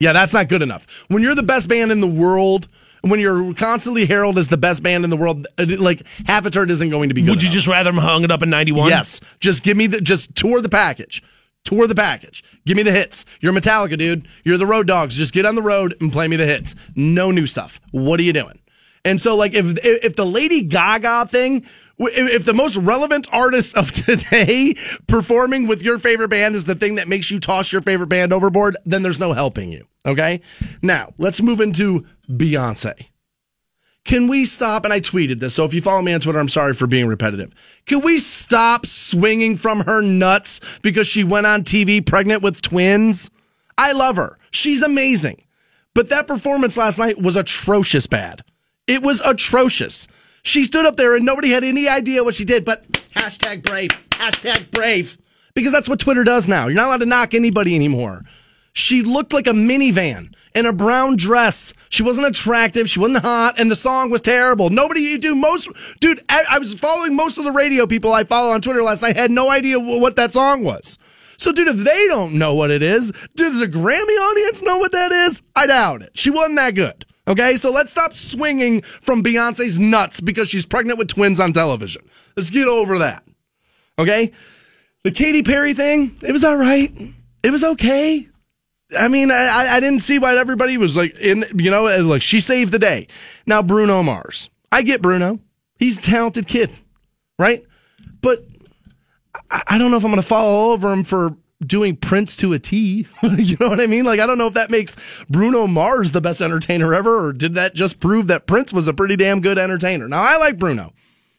Yeah, 0.00 0.12
that's 0.12 0.32
not 0.32 0.48
good 0.48 0.62
enough. 0.62 1.06
When 1.08 1.22
you're 1.22 1.34
the 1.34 1.42
best 1.42 1.68
band 1.68 1.90
in 1.90 2.00
the 2.00 2.06
world, 2.06 2.68
when 3.02 3.20
you're 3.20 3.54
constantly 3.54 4.06
heralded 4.06 4.38
as 4.38 4.48
the 4.48 4.56
best 4.56 4.82
band 4.82 5.04
in 5.04 5.10
the 5.10 5.16
world, 5.16 5.46
uh, 5.58 5.66
like 5.78 6.02
half 6.26 6.46
a 6.46 6.50
turn 6.50 6.70
isn't 6.70 6.90
going 6.90 7.08
to 7.08 7.14
be 7.14 7.22
good. 7.22 7.30
Would 7.30 7.42
you 7.42 7.46
enough. 7.46 7.54
just 7.54 7.66
rather 7.66 7.90
them 7.90 7.98
hung 7.98 8.24
it 8.24 8.30
up 8.30 8.42
in 8.42 8.50
'91? 8.50 8.88
Yes. 8.88 9.20
Just 9.40 9.62
give 9.62 9.76
me 9.76 9.86
the 9.86 10.00
just 10.00 10.34
tour 10.34 10.60
the 10.60 10.68
package. 10.68 11.22
Tour 11.64 11.86
the 11.86 11.94
package. 11.94 12.42
Give 12.64 12.76
me 12.76 12.82
the 12.82 12.92
hits. 12.92 13.24
You're 13.40 13.52
Metallica, 13.52 13.98
dude. 13.98 14.26
You're 14.44 14.58
the 14.58 14.66
road 14.66 14.86
dogs. 14.86 15.16
Just 15.16 15.34
get 15.34 15.44
on 15.44 15.54
the 15.54 15.62
road 15.62 15.94
and 16.00 16.12
play 16.12 16.28
me 16.28 16.36
the 16.36 16.46
hits. 16.46 16.74
No 16.94 17.30
new 17.30 17.46
stuff. 17.46 17.80
What 17.90 18.20
are 18.20 18.22
you 18.22 18.32
doing? 18.32 18.60
And 19.04 19.20
so, 19.20 19.36
like, 19.36 19.54
if 19.54 19.78
if 19.84 20.16
the 20.16 20.26
Lady 20.26 20.62
Gaga 20.62 21.26
thing, 21.26 21.66
if 21.98 22.44
the 22.44 22.54
most 22.54 22.76
relevant 22.76 23.26
artist 23.32 23.76
of 23.76 23.92
today 23.92 24.74
performing 25.06 25.66
with 25.66 25.82
your 25.82 25.98
favorite 25.98 26.28
band 26.28 26.54
is 26.54 26.64
the 26.64 26.74
thing 26.74 26.96
that 26.96 27.08
makes 27.08 27.30
you 27.30 27.40
toss 27.40 27.72
your 27.72 27.82
favorite 27.82 28.08
band 28.08 28.32
overboard, 28.32 28.76
then 28.86 29.02
there's 29.02 29.20
no 29.20 29.32
helping 29.32 29.70
you. 29.70 29.86
Okay. 30.06 30.40
Now 30.82 31.12
let's 31.18 31.42
move 31.42 31.60
into 31.60 32.06
Beyonce. 32.28 33.08
Can 34.04 34.26
we 34.26 34.46
stop? 34.46 34.84
And 34.84 34.94
I 34.94 35.00
tweeted 35.00 35.38
this. 35.38 35.54
So 35.54 35.66
if 35.66 35.74
you 35.74 35.82
follow 35.82 36.00
me 36.00 36.14
on 36.14 36.20
Twitter, 36.20 36.38
I'm 36.38 36.48
sorry 36.48 36.72
for 36.72 36.86
being 36.86 37.08
repetitive. 37.08 37.52
Can 37.84 38.00
we 38.00 38.18
stop 38.18 38.86
swinging 38.86 39.56
from 39.56 39.80
her 39.80 40.00
nuts 40.00 40.60
because 40.80 41.06
she 41.06 41.24
went 41.24 41.46
on 41.46 41.62
TV 41.62 42.04
pregnant 42.04 42.42
with 42.42 42.62
twins? 42.62 43.30
I 43.76 43.92
love 43.92 44.16
her. 44.16 44.38
She's 44.50 44.82
amazing. 44.82 45.44
But 45.94 46.08
that 46.08 46.26
performance 46.26 46.76
last 46.76 46.98
night 46.98 47.20
was 47.20 47.36
atrocious 47.36 48.06
bad. 48.06 48.42
It 48.86 49.02
was 49.02 49.20
atrocious. 49.20 50.08
She 50.48 50.64
stood 50.64 50.86
up 50.86 50.96
there 50.96 51.14
and 51.14 51.26
nobody 51.26 51.50
had 51.50 51.62
any 51.62 51.88
idea 51.88 52.24
what 52.24 52.34
she 52.34 52.46
did, 52.46 52.64
but 52.64 52.90
hashtag 53.14 53.62
brave, 53.62 53.90
hashtag 54.08 54.70
brave. 54.70 55.18
Because 55.52 55.72
that's 55.72 55.90
what 55.90 56.00
Twitter 56.00 56.24
does 56.24 56.48
now. 56.48 56.68
You're 56.68 56.74
not 56.76 56.86
allowed 56.86 57.00
to 57.00 57.06
knock 57.06 57.34
anybody 57.34 57.74
anymore. 57.74 58.24
She 58.72 59.02
looked 59.02 59.34
like 59.34 59.46
a 59.46 59.50
minivan 59.52 60.32
in 60.54 60.64
a 60.64 60.72
brown 60.72 61.16
dress. 61.16 61.74
She 61.90 62.02
wasn't 62.02 62.28
attractive. 62.28 62.88
She 62.88 62.98
wasn't 62.98 63.18
hot, 63.24 63.60
and 63.60 63.70
the 63.70 63.76
song 63.76 64.08
was 64.08 64.22
terrible. 64.22 64.70
Nobody 64.70 65.00
you 65.00 65.18
do 65.18 65.34
most, 65.34 65.68
dude. 66.00 66.22
I, 66.30 66.44
I 66.48 66.58
was 66.58 66.72
following 66.74 67.14
most 67.14 67.36
of 67.36 67.44
the 67.44 67.52
radio 67.52 67.86
people 67.86 68.14
I 68.14 68.24
follow 68.24 68.52
on 68.52 68.62
Twitter 68.62 68.82
last 68.82 69.02
night. 69.02 69.18
I 69.18 69.20
Had 69.20 69.30
no 69.30 69.50
idea 69.50 69.78
wh- 69.78 70.00
what 70.00 70.16
that 70.16 70.32
song 70.32 70.64
was. 70.64 70.98
So, 71.36 71.52
dude, 71.52 71.68
if 71.68 71.76
they 71.76 72.06
don't 72.06 72.34
know 72.34 72.54
what 72.54 72.70
it 72.70 72.80
is, 72.80 73.12
does 73.36 73.58
the 73.58 73.68
Grammy 73.68 74.30
audience 74.30 74.62
know 74.62 74.78
what 74.78 74.92
that 74.92 75.12
is? 75.12 75.42
I 75.54 75.66
doubt 75.66 76.00
it. 76.00 76.10
She 76.14 76.30
wasn't 76.30 76.56
that 76.56 76.74
good. 76.74 77.04
Okay, 77.28 77.56
so 77.58 77.70
let's 77.70 77.90
stop 77.92 78.14
swinging 78.14 78.80
from 78.82 79.22
Beyonce's 79.22 79.78
nuts 79.78 80.20
because 80.20 80.48
she's 80.48 80.64
pregnant 80.64 80.98
with 80.98 81.08
twins 81.08 81.38
on 81.38 81.52
television. 81.52 82.02
Let's 82.36 82.48
get 82.50 82.66
over 82.66 82.98
that. 83.00 83.22
Okay, 83.98 84.32
the 85.04 85.10
Katy 85.10 85.42
Perry 85.42 85.74
thing, 85.74 86.16
it 86.22 86.32
was 86.32 86.42
all 86.42 86.56
right. 86.56 86.90
It 87.42 87.50
was 87.50 87.62
okay. 87.62 88.28
I 88.98 89.08
mean, 89.08 89.30
I, 89.30 89.74
I- 89.76 89.80
didn't 89.80 90.00
see 90.00 90.18
why 90.18 90.36
everybody 90.38 90.78
was 90.78 90.96
like 90.96 91.14
in, 91.20 91.44
you 91.54 91.70
know, 91.70 91.86
uh, 91.88 92.02
like 92.02 92.22
she 92.22 92.40
saved 92.40 92.72
the 92.72 92.78
day. 92.78 93.08
Now, 93.46 93.62
Bruno 93.62 94.02
Mars. 94.02 94.48
I 94.72 94.82
get 94.82 95.02
Bruno. 95.02 95.38
He's 95.78 95.98
a 95.98 96.02
talented 96.02 96.46
kid, 96.46 96.70
right? 97.38 97.62
But 98.22 98.44
I, 99.50 99.62
I 99.70 99.78
don't 99.78 99.90
know 99.90 99.98
if 99.98 100.04
I'm 100.04 100.10
going 100.10 100.22
to 100.22 100.34
all 100.34 100.72
over 100.72 100.90
him 100.92 101.04
for 101.04 101.36
doing 101.64 101.96
Prince 101.96 102.36
to 102.36 102.52
a 102.52 102.58
T. 102.58 103.06
you 103.22 103.56
know 103.60 103.68
what 103.68 103.80
I 103.80 103.86
mean? 103.86 104.04
Like, 104.04 104.20
I 104.20 104.26
don't 104.26 104.38
know 104.38 104.46
if 104.46 104.54
that 104.54 104.70
makes 104.70 105.24
Bruno 105.28 105.66
Mars 105.66 106.12
the 106.12 106.20
best 106.20 106.40
entertainer 106.40 106.94
ever, 106.94 107.26
or 107.26 107.32
did 107.32 107.54
that 107.54 107.74
just 107.74 108.00
prove 108.00 108.28
that 108.28 108.46
Prince 108.46 108.72
was 108.72 108.86
a 108.86 108.94
pretty 108.94 109.16
damn 109.16 109.40
good 109.40 109.58
entertainer? 109.58 110.08
Now, 110.08 110.20
I 110.20 110.36
like 110.36 110.58
Bruno. 110.58 110.92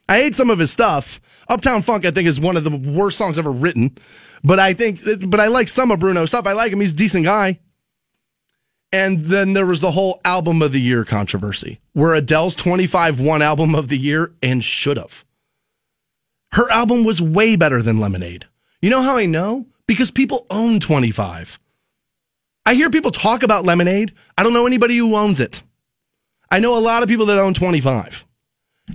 I 0.08 0.16
hate 0.16 0.36
some 0.36 0.50
of 0.50 0.60
his 0.60 0.72
stuff. 0.72 1.22
Uptown 1.48 1.82
Funk, 1.82 2.06
I 2.06 2.12
think, 2.12 2.28
is 2.28 2.40
one 2.40 2.58
of 2.58 2.64
the 2.64 2.76
worst 2.76 3.18
songs 3.18 3.38
ever 3.38 3.52
written. 3.52 3.98
But 4.44 4.60
I 4.60 4.74
think, 4.74 5.02
but 5.30 5.40
I 5.40 5.48
like 5.48 5.68
some 5.68 5.92
of 5.92 6.00
Bruno's 6.00 6.30
stuff. 6.30 6.48
I 6.48 6.54
like 6.54 6.72
him. 6.72 6.82
He's 6.82 6.94
a 6.94 6.98
decent 6.98 7.26
guy. 7.26 7.60
And 8.92 9.20
then 9.20 9.54
there 9.54 9.68
was 9.68 9.82
the 9.82 9.92
whole 9.92 10.20
album 10.26 10.62
of 10.62 10.72
the 10.72 10.82
year 10.82 11.06
controversy 11.06 11.80
where 11.94 12.16
Adele's 12.16 12.56
25 12.56 13.20
won 13.20 13.42
album 13.42 13.76
of 13.76 13.88
the 13.88 14.00
year 14.00 14.34
and 14.42 14.64
should 14.64 14.98
have. 14.98 15.26
Her 16.54 16.72
album 16.72 17.04
was 17.04 17.22
way 17.22 17.56
better 17.56 17.84
than 17.84 18.00
Lemonade. 18.00 18.48
You 18.82 18.90
know 18.90 19.04
how 19.04 19.18
I 19.18 19.28
know? 19.28 19.68
Because 19.90 20.12
people 20.12 20.46
own 20.52 20.80
25. 20.80 21.60
I 22.64 22.76
hear 22.76 22.92
people 22.92 23.10
talk 23.10 23.42
about 23.42 23.66
Lemonade. 23.66 24.14
I 24.38 24.44
don't 24.44 24.54
know 24.54 24.68
anybody 24.68 24.96
who 24.96 25.16
owns 25.16 25.40
it. 25.40 25.64
I 26.52 26.60
know 26.60 26.78
a 26.78 26.80
lot 26.80 27.02
of 27.02 27.10
people 27.10 27.26
that 27.26 27.40
own 27.40 27.56
25. 27.56 28.24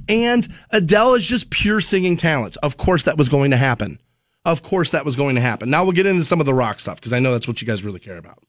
And 0.08 0.46
Adele 0.70 1.14
is 1.14 1.26
just 1.26 1.50
pure 1.50 1.80
singing 1.80 2.16
talent. 2.16 2.56
Of 2.62 2.76
course, 2.76 3.02
that 3.02 3.18
was 3.18 3.28
going 3.28 3.50
to 3.50 3.56
happen. 3.56 3.98
Of 4.44 4.62
course, 4.62 4.92
that 4.92 5.04
was 5.04 5.16
going 5.16 5.34
to 5.34 5.40
happen. 5.40 5.68
Now 5.68 5.82
we'll 5.82 5.94
get 5.94 6.06
into 6.06 6.22
some 6.22 6.38
of 6.38 6.46
the 6.46 6.54
rock 6.54 6.78
stuff 6.78 7.00
because 7.00 7.12
I 7.12 7.18
know 7.18 7.32
that's 7.32 7.48
what 7.48 7.60
you 7.60 7.66
guys 7.66 7.82
really 7.82 7.98
care 7.98 8.18
about. 8.18 8.44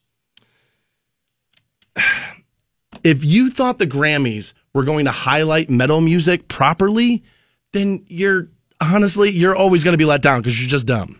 If 3.03 3.25
you 3.25 3.49
thought 3.49 3.77
the 3.77 3.85
Grammys 3.85 4.53
were 4.73 4.83
going 4.83 5.05
to 5.05 5.11
highlight 5.11 5.69
metal 5.69 6.01
music 6.01 6.47
properly, 6.47 7.23
then 7.71 8.03
you're 8.07 8.49
honestly 8.81 9.29
you're 9.31 9.55
always 9.55 9.83
going 9.83 9.93
to 9.93 9.97
be 9.97 10.05
let 10.05 10.23
down 10.23 10.41
because 10.41 10.59
you're 10.59 10.69
just 10.69 10.87
dumb. 10.87 11.19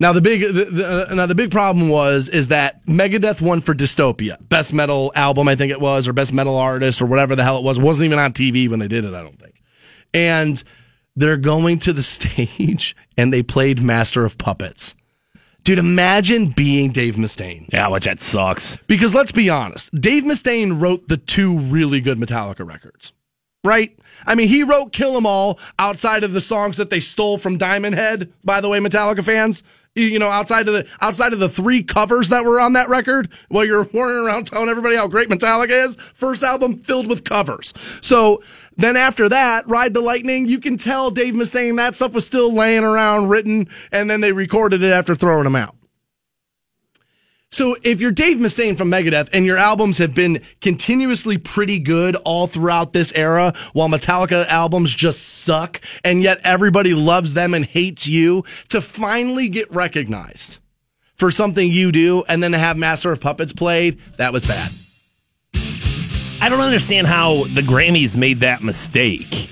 Now 0.00 0.12
the 0.12 0.20
big 0.20 0.40
the, 0.42 0.64
the, 0.64 1.08
uh, 1.10 1.14
now 1.14 1.26
the 1.26 1.34
big 1.34 1.50
problem 1.50 1.88
was 1.88 2.28
is 2.28 2.48
that 2.48 2.84
Megadeth 2.86 3.42
won 3.42 3.60
for 3.60 3.74
Dystopia, 3.74 4.36
best 4.48 4.72
metal 4.72 5.12
album 5.16 5.48
I 5.48 5.56
think 5.56 5.72
it 5.72 5.80
was, 5.80 6.06
or 6.06 6.12
best 6.12 6.32
metal 6.32 6.56
artist 6.56 7.02
or 7.02 7.06
whatever 7.06 7.34
the 7.34 7.42
hell 7.42 7.58
it 7.58 7.64
was. 7.64 7.78
It 7.78 7.82
wasn't 7.82 8.06
even 8.06 8.18
on 8.18 8.32
TV 8.32 8.68
when 8.68 8.78
they 8.78 8.88
did 8.88 9.04
it, 9.04 9.14
I 9.14 9.22
don't 9.22 9.40
think. 9.40 9.60
And 10.14 10.62
they're 11.16 11.36
going 11.36 11.78
to 11.80 11.92
the 11.92 12.02
stage 12.14 12.94
and 13.16 13.32
they 13.32 13.42
played 13.42 13.82
Master 13.82 14.24
of 14.24 14.38
Puppets. 14.38 14.94
Dude, 15.64 15.78
imagine 15.78 16.46
being 16.46 16.92
Dave 16.92 17.16
Mustaine. 17.16 17.66
Yeah, 17.70 17.88
which 17.88 18.04
that 18.04 18.20
sucks. 18.20 18.76
Because 18.86 19.14
let's 19.14 19.32
be 19.32 19.50
honest, 19.50 19.92
Dave 20.00 20.22
Mustaine 20.22 20.80
wrote 20.80 21.08
the 21.08 21.18
two 21.18 21.58
really 21.58 22.00
good 22.00 22.16
Metallica 22.18 22.66
records, 22.66 23.12
right? 23.68 23.96
I 24.26 24.34
mean, 24.34 24.48
he 24.48 24.62
wrote 24.64 24.92
Kill 24.92 25.16
'Em 25.16 25.26
All 25.26 25.60
outside 25.78 26.24
of 26.24 26.32
the 26.32 26.40
songs 26.40 26.76
that 26.78 26.90
they 26.90 27.00
stole 27.00 27.38
from 27.38 27.58
Diamond 27.58 27.94
Head, 27.94 28.32
by 28.42 28.60
the 28.60 28.68
way, 28.68 28.78
Metallica 28.78 29.22
fans. 29.22 29.62
You 29.94 30.18
know, 30.18 30.28
outside 30.28 30.68
of 30.68 30.74
the 30.74 30.86
outside 31.00 31.32
of 31.32 31.40
the 31.40 31.48
three 31.48 31.82
covers 31.82 32.28
that 32.28 32.44
were 32.44 32.60
on 32.60 32.74
that 32.74 32.88
record, 32.88 33.28
while 33.48 33.64
you're 33.64 33.82
running 33.92 34.26
around 34.26 34.46
telling 34.46 34.68
everybody 34.68 34.94
how 34.96 35.08
great 35.08 35.28
Metallica 35.28 35.86
is, 35.86 35.96
first 35.96 36.42
album 36.44 36.78
filled 36.78 37.08
with 37.08 37.24
covers. 37.24 37.74
So 38.00 38.42
then 38.76 38.96
after 38.96 39.28
that, 39.28 39.68
Ride 39.68 39.94
the 39.94 40.00
Lightning, 40.00 40.46
you 40.46 40.60
can 40.60 40.76
tell 40.76 41.10
Dave 41.10 41.34
Mustaine 41.34 41.76
that 41.78 41.96
stuff 41.96 42.12
was 42.12 42.24
still 42.24 42.52
laying 42.52 42.84
around 42.84 43.28
written, 43.28 43.66
and 43.90 44.08
then 44.08 44.20
they 44.20 44.32
recorded 44.32 44.82
it 44.84 44.92
after 44.92 45.16
throwing 45.16 45.44
them 45.44 45.56
out. 45.56 45.77
So 47.50 47.76
if 47.82 48.00
you're 48.00 48.12
Dave 48.12 48.36
Mustaine 48.36 48.76
from 48.76 48.90
Megadeth 48.90 49.30
and 49.32 49.46
your 49.46 49.56
albums 49.56 49.96
have 49.98 50.14
been 50.14 50.42
continuously 50.60 51.38
pretty 51.38 51.78
good 51.78 52.14
all 52.16 52.46
throughout 52.46 52.92
this 52.92 53.10
era, 53.14 53.54
while 53.72 53.88
Metallica 53.88 54.46
albums 54.48 54.94
just 54.94 55.20
suck, 55.20 55.80
and 56.04 56.22
yet 56.22 56.40
everybody 56.44 56.92
loves 56.92 57.32
them 57.32 57.54
and 57.54 57.64
hates 57.64 58.06
you, 58.06 58.44
to 58.68 58.82
finally 58.82 59.48
get 59.48 59.72
recognized 59.74 60.58
for 61.14 61.30
something 61.30 61.70
you 61.70 61.90
do 61.90 62.22
and 62.28 62.42
then 62.42 62.52
to 62.52 62.58
have 62.58 62.76
Master 62.76 63.10
of 63.12 63.20
Puppets 63.20 63.52
played, 63.52 63.98
that 64.18 64.32
was 64.32 64.44
bad. 64.44 64.70
I 66.40 66.48
don't 66.48 66.60
understand 66.60 67.06
how 67.06 67.44
the 67.54 67.62
Grammys 67.62 68.14
made 68.14 68.40
that 68.40 68.62
mistake. 68.62 69.50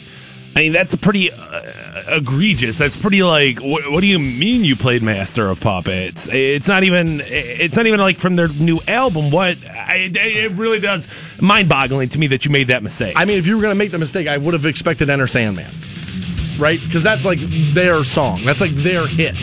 I 0.56 0.60
mean, 0.60 0.72
that's 0.72 0.94
pretty 0.94 1.30
uh, 1.30 2.16
egregious. 2.16 2.78
That's 2.78 2.96
pretty 2.96 3.22
like. 3.22 3.58
What, 3.58 3.92
what 3.92 4.00
do 4.00 4.06
you 4.06 4.18
mean 4.18 4.64
you 4.64 4.74
played 4.74 5.02
Master 5.02 5.48
of 5.48 5.60
Puppets? 5.60 6.28
It's 6.28 6.66
not 6.66 6.82
even. 6.82 7.20
It's 7.22 7.76
not 7.76 7.86
even 7.86 8.00
like 8.00 8.18
from 8.18 8.36
their 8.36 8.48
new 8.48 8.80
album. 8.88 9.30
What? 9.30 9.58
I, 9.68 10.10
it 10.14 10.52
really 10.52 10.80
does 10.80 11.08
mind-boggling 11.42 12.08
to 12.08 12.18
me 12.18 12.28
that 12.28 12.46
you 12.46 12.50
made 12.50 12.68
that 12.68 12.82
mistake. 12.82 13.12
I 13.18 13.26
mean, 13.26 13.38
if 13.38 13.46
you 13.46 13.54
were 13.56 13.60
going 13.60 13.74
to 13.74 13.78
make 13.78 13.90
the 13.90 13.98
mistake, 13.98 14.28
I 14.28 14.38
would 14.38 14.54
have 14.54 14.64
expected 14.64 15.10
Enter 15.10 15.26
Sandman. 15.26 15.70
right? 16.58 16.80
Because 16.80 17.02
that's 17.02 17.24
like 17.24 17.38
their 17.74 18.04
song. 18.04 18.42
That's 18.44 18.60
like 18.60 18.74
their 18.76 19.06
hit. 19.06 19.36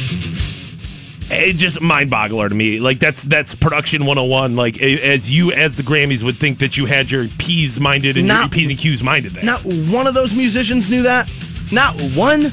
It 1.33 1.53
just 1.53 1.81
mind 1.81 2.11
boggler 2.11 2.47
to 2.49 2.55
me. 2.55 2.79
Like 2.79 2.99
that's 2.99 3.23
that's 3.23 3.55
production 3.55 4.05
101. 4.05 4.55
Like 4.55 4.81
as 4.81 5.29
you 5.29 5.51
as 5.51 5.75
the 5.75 5.83
Grammys 5.83 6.23
would 6.23 6.35
think 6.37 6.59
that 6.59 6.77
you 6.77 6.85
had 6.85 7.09
your 7.11 7.27
P's 7.37 7.79
minded 7.79 8.17
and 8.17 8.27
your 8.27 8.35
Not- 8.35 8.51
P's 8.51 8.69
and 8.69 8.77
Q's 8.77 9.01
minded 9.03 9.33
there. 9.33 9.43
Not 9.43 9.61
one 9.63 10.07
of 10.07 10.13
those 10.13 10.33
musicians 10.35 10.89
knew 10.89 11.03
that. 11.03 11.29
Not 11.71 11.99
one. 12.15 12.43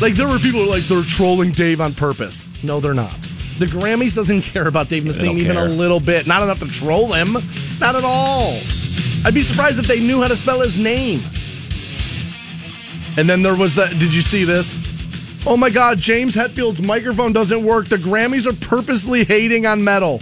Like 0.00 0.14
there 0.14 0.28
were 0.28 0.38
people 0.38 0.60
who 0.60 0.66
were 0.66 0.72
like 0.72 0.82
they're 0.84 1.02
trolling 1.02 1.52
Dave 1.52 1.80
on 1.80 1.92
purpose. 1.94 2.44
No, 2.62 2.80
they're 2.80 2.94
not. 2.94 3.14
The 3.58 3.66
Grammys 3.66 4.14
doesn't 4.14 4.40
care 4.42 4.66
about 4.68 4.88
Dave 4.88 5.02
Mustaine 5.02 5.34
even 5.36 5.52
care. 5.56 5.66
a 5.66 5.68
little 5.68 6.00
bit. 6.00 6.26
Not 6.26 6.42
enough 6.42 6.60
to 6.60 6.66
troll 6.66 7.12
him. 7.12 7.34
Not 7.78 7.94
at 7.94 8.04
all. 8.04 8.58
I'd 9.24 9.34
be 9.34 9.42
surprised 9.42 9.78
if 9.78 9.86
they 9.86 10.00
knew 10.00 10.22
how 10.22 10.28
to 10.28 10.36
spell 10.36 10.60
his 10.60 10.78
name. 10.78 11.20
And 13.18 13.28
then 13.28 13.42
there 13.42 13.54
was 13.54 13.74
that. 13.74 13.90
Did 13.98 14.14
you 14.14 14.22
see 14.22 14.44
this? 14.44 14.76
Oh 15.46 15.56
my 15.56 15.70
God, 15.70 15.98
James 15.98 16.34
Hetfield's 16.34 16.80
microphone 16.82 17.32
doesn't 17.32 17.64
work. 17.64 17.88
The 17.88 17.96
Grammys 17.96 18.46
are 18.46 18.66
purposely 18.66 19.24
hating 19.24 19.66
on 19.66 19.82
metal. 19.82 20.20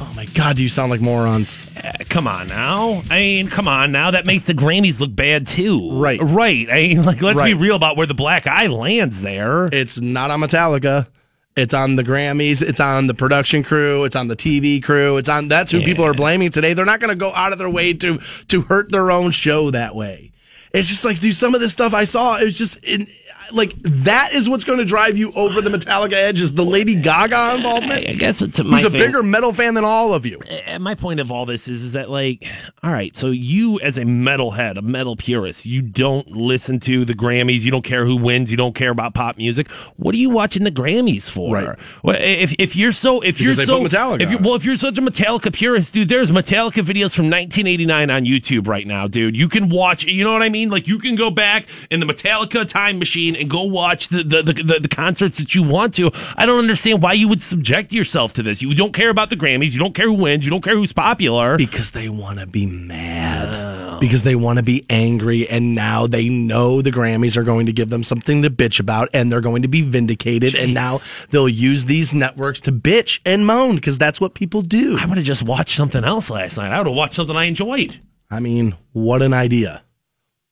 Oh 0.00 0.12
my 0.14 0.26
God, 0.26 0.56
do 0.56 0.62
you 0.62 0.68
sound 0.68 0.90
like 0.90 1.00
morons? 1.00 1.58
Uh, 1.76 1.92
come 2.08 2.28
on 2.28 2.46
now. 2.46 3.02
I 3.10 3.18
mean, 3.18 3.48
come 3.48 3.66
on 3.66 3.92
now. 3.92 4.12
That 4.12 4.24
makes 4.24 4.44
the 4.44 4.54
Grammys 4.54 5.00
look 5.00 5.14
bad 5.14 5.46
too. 5.46 5.90
Right. 5.92 6.20
Right. 6.22 6.68
I 6.70 6.74
mean, 6.74 7.02
like 7.02 7.20
let's 7.20 7.42
be 7.42 7.54
real 7.54 7.74
about 7.74 7.96
where 7.96 8.06
the 8.06 8.14
black 8.14 8.46
eye 8.46 8.68
lands 8.68 9.22
there. 9.22 9.66
It's 9.66 10.00
not 10.00 10.30
on 10.30 10.40
Metallica. 10.40 11.08
It's 11.56 11.74
on 11.74 11.96
the 11.96 12.04
Grammys. 12.04 12.62
It's 12.62 12.80
on 12.80 13.06
the 13.06 13.14
production 13.14 13.62
crew. 13.62 14.04
It's 14.04 14.14
on 14.14 14.28
the 14.28 14.36
TV 14.36 14.82
crew. 14.82 15.16
It's 15.16 15.28
on 15.28 15.48
that's 15.48 15.70
who 15.70 15.80
people 15.80 16.04
are 16.04 16.14
blaming 16.14 16.50
today. 16.50 16.74
They're 16.74 16.84
not 16.86 17.00
going 17.00 17.12
to 17.12 17.18
go 17.18 17.32
out 17.34 17.52
of 17.52 17.58
their 17.58 17.70
way 17.70 17.92
to 17.94 18.18
to 18.18 18.60
hurt 18.60 18.92
their 18.92 19.10
own 19.10 19.30
show 19.30 19.70
that 19.70 19.94
way. 19.94 20.32
It's 20.72 20.88
just 20.88 21.04
like, 21.04 21.18
dude, 21.18 21.34
some 21.34 21.54
of 21.54 21.60
this 21.60 21.72
stuff 21.72 21.94
I 21.94 22.04
saw, 22.04 22.36
it 22.36 22.44
was 22.44 22.54
just 22.54 22.84
in, 22.84 23.06
like 23.52 23.74
that 23.82 24.32
is 24.32 24.48
what's 24.48 24.64
going 24.64 24.78
to 24.78 24.84
drive 24.84 25.16
you 25.16 25.32
over 25.32 25.60
the 25.60 25.70
Metallica 25.70 26.14
edge 26.14 26.40
is 26.40 26.52
the 26.52 26.64
Lady 26.64 26.94
Gaga 26.94 27.56
involvement. 27.56 28.08
I 28.08 28.14
guess 28.14 28.38
to 28.38 28.64
my 28.64 28.78
Who's 28.78 28.84
a 28.84 28.90
bigger 28.90 29.22
metal 29.22 29.52
fan 29.52 29.74
than 29.74 29.84
all 29.84 30.14
of 30.14 30.26
you? 30.26 30.40
Uh, 30.66 30.78
my 30.78 30.94
point 30.94 31.20
of 31.20 31.30
all 31.30 31.46
this 31.46 31.68
is, 31.68 31.82
is 31.82 31.92
that 31.92 32.10
like, 32.10 32.44
all 32.82 32.92
right, 32.92 33.16
so 33.16 33.28
you 33.28 33.78
as 33.80 33.98
a 33.98 34.02
metalhead, 34.02 34.76
a 34.76 34.82
metal 34.82 35.16
purist, 35.16 35.66
you 35.66 35.82
don't 35.82 36.28
listen 36.32 36.80
to 36.80 37.04
the 37.04 37.14
Grammys, 37.14 37.62
you 37.62 37.70
don't 37.70 37.84
care 37.84 38.04
who 38.04 38.16
wins, 38.16 38.50
you 38.50 38.56
don't 38.56 38.74
care 38.74 38.90
about 38.90 39.14
pop 39.14 39.36
music. 39.36 39.70
What 39.96 40.14
are 40.14 40.18
you 40.18 40.30
watching 40.30 40.64
the 40.64 40.70
Grammys 40.70 41.30
for? 41.30 41.54
Right. 41.54 41.78
Well, 42.02 42.16
if 42.18 42.54
if 42.58 42.76
you're 42.76 42.92
so 42.92 43.20
if 43.20 43.40
you're 43.40 43.52
so 43.52 43.80
Metallica 43.80 44.22
if 44.22 44.30
you 44.30 44.38
well 44.38 44.54
if 44.54 44.64
you're 44.64 44.76
such 44.76 44.98
a 44.98 45.02
Metallica 45.02 45.52
purist, 45.52 45.94
dude, 45.94 46.08
there's 46.08 46.30
Metallica 46.30 46.82
videos 46.82 47.14
from 47.14 47.30
1989 47.30 48.10
on 48.10 48.24
YouTube 48.24 48.66
right 48.66 48.86
now, 48.86 49.06
dude. 49.06 49.36
You 49.36 49.48
can 49.48 49.68
watch, 49.68 50.04
you 50.04 50.24
know 50.24 50.32
what 50.32 50.42
I 50.42 50.48
mean? 50.48 50.70
Like 50.70 50.88
you 50.88 50.98
can 50.98 51.14
go 51.14 51.30
back 51.30 51.66
in 51.90 52.00
the 52.00 52.06
Metallica 52.06 52.66
time 52.66 52.98
machine 52.98 53.35
and 53.36 53.50
go 53.50 53.62
watch 53.62 54.08
the 54.08 54.22
the, 54.22 54.42
the, 54.42 54.78
the, 54.80 54.88
concerts 54.88 55.38
that 55.38 55.54
you 55.54 55.62
want 55.62 55.94
to. 55.94 56.10
I 56.36 56.46
don't 56.46 56.58
understand 56.58 57.02
why 57.02 57.12
you 57.12 57.28
would 57.28 57.42
subject 57.42 57.92
yourself 57.92 58.32
to 58.34 58.42
this. 58.42 58.62
You 58.62 58.74
don't 58.74 58.92
care 58.92 59.10
about 59.10 59.30
the 59.30 59.36
Grammys, 59.36 59.72
you 59.72 59.78
don't 59.78 59.94
care 59.94 60.06
who 60.06 60.14
wins, 60.14 60.44
you 60.44 60.50
don't 60.50 60.62
care 60.62 60.76
who's 60.76 60.92
popular. 60.92 61.56
Because 61.56 61.92
they 61.92 62.08
want 62.08 62.40
to 62.40 62.46
be 62.46 62.66
mad. 62.66 64.00
Because 64.00 64.22
they 64.22 64.34
want 64.34 64.58
to 64.58 64.62
be 64.62 64.84
angry. 64.90 65.48
And 65.48 65.74
now 65.74 66.06
they 66.06 66.28
know 66.28 66.82
the 66.82 66.90
Grammys 66.90 67.36
are 67.36 67.42
going 67.42 67.66
to 67.66 67.72
give 67.72 67.88
them 67.88 68.02
something 68.02 68.42
to 68.42 68.50
bitch 68.50 68.80
about 68.80 69.08
and 69.14 69.30
they're 69.30 69.40
going 69.40 69.62
to 69.62 69.68
be 69.68 69.82
vindicated. 69.82 70.54
And 70.54 70.74
now 70.74 70.98
they'll 71.30 71.48
use 71.48 71.86
these 71.86 72.12
networks 72.12 72.60
to 72.62 72.72
bitch 72.72 73.20
and 73.24 73.46
moan 73.46 73.76
because 73.76 73.98
that's 73.98 74.20
what 74.20 74.34
people 74.34 74.62
do. 74.62 74.98
I 74.98 75.06
would 75.06 75.16
have 75.16 75.26
just 75.26 75.42
watched 75.42 75.76
something 75.76 76.04
else 76.04 76.30
last 76.30 76.58
night. 76.58 76.72
I 76.72 76.78
would 76.78 76.86
have 76.86 76.96
watched 76.96 77.14
something 77.14 77.36
I 77.36 77.44
enjoyed. 77.44 78.00
I 78.30 78.40
mean, 78.40 78.74
what 78.92 79.22
an 79.22 79.32
idea. 79.32 79.82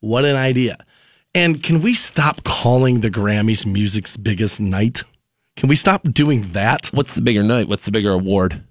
What 0.01 0.25
an 0.25 0.37
idea. 0.37 0.85
And 1.35 1.63
can 1.63 1.83
we 1.83 1.95
stop 1.95 2.45
calling 2.45 3.01
the 3.01 3.11
Grammys 3.11 3.67
music's 3.67 4.17
biggest 4.17 4.61
night? 4.61 5.03
Can 5.57 5.69
we 5.69 5.77
stop 5.77 6.03
doing 6.13 6.53
that? 6.53 6.87
What's 6.89 7.15
the 7.15 7.23
bigger 7.23 7.43
night? 7.43 7.69
What's 7.69 7.85
the 7.85 7.93
bigger 7.93 8.13
award? 8.13 8.63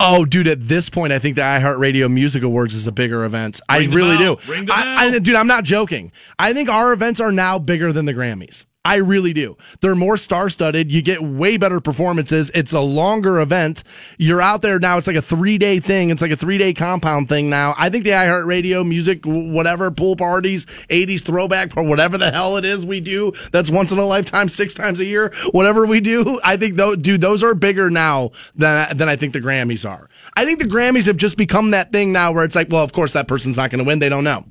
Oh, 0.00 0.24
dude! 0.24 0.46
At 0.46 0.60
this 0.68 0.88
point, 0.88 1.12
I 1.12 1.18
think 1.18 1.34
the 1.34 1.42
iHeartRadio 1.42 2.08
Music 2.12 2.44
Awards 2.44 2.72
is 2.72 2.86
a 2.86 2.92
bigger 2.92 3.24
event. 3.24 3.60
I 3.68 3.78
Ring 3.78 3.90
the 3.90 3.96
really 3.96 4.16
bell. 4.16 4.36
do. 4.36 4.52
Ring 4.52 4.64
the 4.66 4.72
I, 4.72 5.06
I, 5.06 5.10
bell. 5.10 5.20
dude, 5.20 5.34
I'm 5.34 5.48
not 5.48 5.64
joking. 5.64 6.12
I 6.38 6.52
think 6.52 6.68
our 6.68 6.92
events 6.92 7.18
are 7.18 7.32
now 7.32 7.58
bigger 7.58 7.92
than 7.92 8.04
the 8.04 8.14
Grammys. 8.14 8.64
I 8.88 8.96
really 8.96 9.34
do. 9.34 9.58
They're 9.82 9.94
more 9.94 10.16
star-studded. 10.16 10.90
You 10.90 11.02
get 11.02 11.20
way 11.20 11.58
better 11.58 11.78
performances. 11.78 12.50
It's 12.54 12.72
a 12.72 12.80
longer 12.80 13.38
event. 13.38 13.84
You're 14.16 14.40
out 14.40 14.62
there 14.62 14.78
now. 14.78 14.96
It's 14.96 15.06
like 15.06 15.14
a 15.14 15.20
three-day 15.20 15.80
thing. 15.80 16.08
It's 16.08 16.22
like 16.22 16.30
a 16.30 16.36
three-day 16.36 16.72
compound 16.72 17.28
thing 17.28 17.50
now. 17.50 17.74
I 17.76 17.90
think 17.90 18.04
the 18.04 18.12
iHeartRadio 18.12 18.88
music, 18.88 19.24
whatever 19.26 19.90
pool 19.90 20.16
parties, 20.16 20.64
'80s 20.88 21.22
throwback, 21.22 21.76
or 21.76 21.82
whatever 21.82 22.16
the 22.16 22.30
hell 22.30 22.56
it 22.56 22.64
is 22.64 22.86
we 22.86 23.00
do, 23.00 23.32
that's 23.52 23.70
once 23.70 23.92
in 23.92 23.98
a 23.98 24.06
lifetime, 24.06 24.48
six 24.48 24.72
times 24.72 25.00
a 25.00 25.04
year. 25.04 25.34
Whatever 25.50 25.86
we 25.86 26.00
do, 26.00 26.40
I 26.42 26.56
think 26.56 26.76
those, 26.76 26.96
dude, 26.96 27.20
those 27.20 27.42
are 27.42 27.54
bigger 27.54 27.90
now 27.90 28.30
than 28.54 28.96
than 28.96 29.10
I 29.10 29.16
think 29.16 29.34
the 29.34 29.40
Grammys 29.40 29.86
are. 29.86 30.08
I 30.34 30.46
think 30.46 30.60
the 30.60 30.64
Grammys 30.64 31.04
have 31.08 31.18
just 31.18 31.36
become 31.36 31.72
that 31.72 31.92
thing 31.92 32.10
now 32.10 32.32
where 32.32 32.44
it's 32.44 32.54
like, 32.54 32.68
well, 32.70 32.84
of 32.84 32.94
course 32.94 33.12
that 33.12 33.28
person's 33.28 33.58
not 33.58 33.70
going 33.70 33.84
to 33.84 33.86
win. 33.86 33.98
They 33.98 34.08
don't 34.08 34.24
know. 34.24 34.46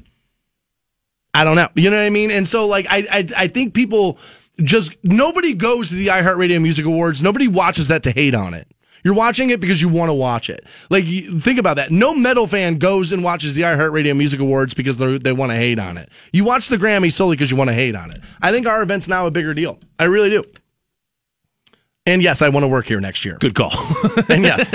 I 1.38 1.44
don't 1.44 1.56
know. 1.56 1.70
You 1.76 1.90
know 1.92 1.98
what 1.98 2.06
I 2.06 2.10
mean? 2.10 2.32
And 2.32 2.48
so 2.48 2.66
like 2.66 2.88
I 2.90 3.06
I, 3.12 3.28
I 3.38 3.48
think 3.48 3.74
people 3.74 4.18
just 4.64 4.98
nobody 5.04 5.54
goes 5.54 5.90
to 5.90 5.96
the 5.96 6.08
iHeartRadio 6.08 6.62
Music 6.62 6.86
Awards. 6.86 7.22
Nobody 7.22 7.48
watches 7.48 7.90
that 7.90 8.04
to 8.04 8.12
hate 8.12 8.34
on 8.34 8.54
it. 8.56 8.68
You're 9.04 9.14
watching 9.14 9.52
it 9.52 9.60
because 9.60 9.82
you 9.82 9.88
want 9.88 10.10
to 10.10 10.16
watch 10.16 10.50
it. 10.50 10.66
Like 10.90 11.06
think 11.06 11.60
about 11.60 11.78
that. 11.78 11.92
No 11.92 12.16
metal 12.16 12.48
fan 12.48 12.78
goes 12.78 13.12
and 13.12 13.24
watches 13.24 13.54
the 13.54 13.62
iHeartRadio 13.62 14.18
Music 14.18 14.40
Awards 14.40 14.74
because 14.74 14.98
they 14.98 15.18
they 15.20 15.32
want 15.32 15.52
to 15.52 15.56
hate 15.56 15.78
on 15.78 15.98
it. 15.98 16.10
You 16.34 16.44
watch 16.44 16.70
the 16.70 16.78
Grammy 16.78 17.14
solely 17.14 17.36
because 17.36 17.52
you 17.52 17.58
want 17.58 17.70
to 17.70 17.76
hate 17.76 17.96
on 17.96 18.10
it. 18.10 18.20
I 18.42 18.52
think 18.52 18.68
our 18.68 18.82
event's 18.82 19.08
now 19.08 19.28
a 19.28 19.32
bigger 19.32 19.54
deal. 19.54 19.80
I 20.00 20.06
really 20.06 20.30
do. 20.30 20.44
And 22.08 22.24
yes, 22.24 22.42
I 22.42 22.50
want 22.50 22.64
to 22.64 22.68
work 22.70 22.86
here 22.86 23.02
next 23.02 23.26
year. 23.26 23.38
Good 23.40 23.54
call. 23.54 23.72
And 24.30 24.44
yes, 24.44 24.74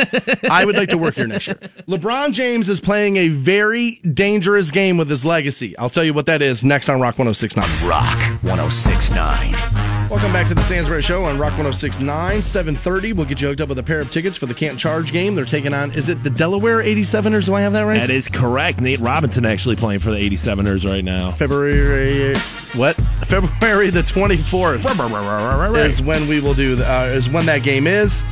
I 0.51 0.65
would 0.65 0.77
like 0.77 0.89
to 0.91 0.99
work 0.99 1.15
here 1.15 1.27
next 1.27 1.47
year. 1.47 1.57
LeBron 1.87 2.33
James 2.33 2.69
is 2.69 2.81
playing 2.81 3.17
a 3.17 3.29
very 3.29 4.01
dangerous 4.15 4.71
game 4.71 4.97
with 4.97 5.09
his 5.09 5.25
legacy. 5.25 5.77
I'll 5.79 5.91
tell 5.91 6.05
you 6.05 6.15
what 6.15 6.27
that 6.27 6.43
is 6.43 6.65
next 6.65 6.89
on 6.89 7.01
Rock 7.01 7.19
1069. 7.19 7.89
Rock 7.89 8.19
1069. 8.43 10.02
Welcome 10.13 10.35
back 10.35 10.47
to 10.49 10.55
the 10.55 10.61
Stansbury 10.61 11.01
Show 11.01 11.25
on 11.25 11.39
Rock 11.39 11.53
1069. 11.53 12.43
730. 12.43 13.15
We'll 13.15 13.25
get 13.25 13.41
you 13.41 13.49
hooked 13.49 13.63
up 13.63 13.71
with 13.71 13.79
a 13.79 13.83
pair 13.83 13.99
of 13.99 14.11
tickets 14.11 14.37
for 14.37 14.45
the 14.45 14.53
Canton 14.53 14.77
Charge 14.77 15.11
game. 15.11 15.35
They're 15.35 15.47
taking 15.47 15.73
on, 15.73 15.91
is 15.93 16.11
it 16.11 16.23
the 16.23 16.29
Delaware 16.29 16.83
87ers? 16.83 17.47
Do 17.47 17.55
I 17.55 17.63
have 17.63 17.73
that 17.73 17.85
right? 17.85 17.99
that 17.99 18.11
is 18.11 18.29
correct. 18.29 18.83
Nate 18.83 19.01
Robinson 19.01 19.47
actually 19.47 19.77
playing 19.77 20.01
for 20.01 20.11
the 20.11 20.19
87ers 20.19 20.87
right 20.87 21.03
now. 21.03 21.31
February, 21.31 22.37
what? 22.75 22.95
February 23.25 23.89
the 23.89 24.03
24th 24.03 25.77
is 25.87 26.03
when 26.03 26.29
we 26.29 26.41
will 26.41 26.53
do, 26.53 26.77
the, 26.77 26.93
uh, 26.93 27.05
is 27.05 27.31
when 27.31 27.47
that 27.47 27.63
game 27.63 27.87
is. 27.87 28.23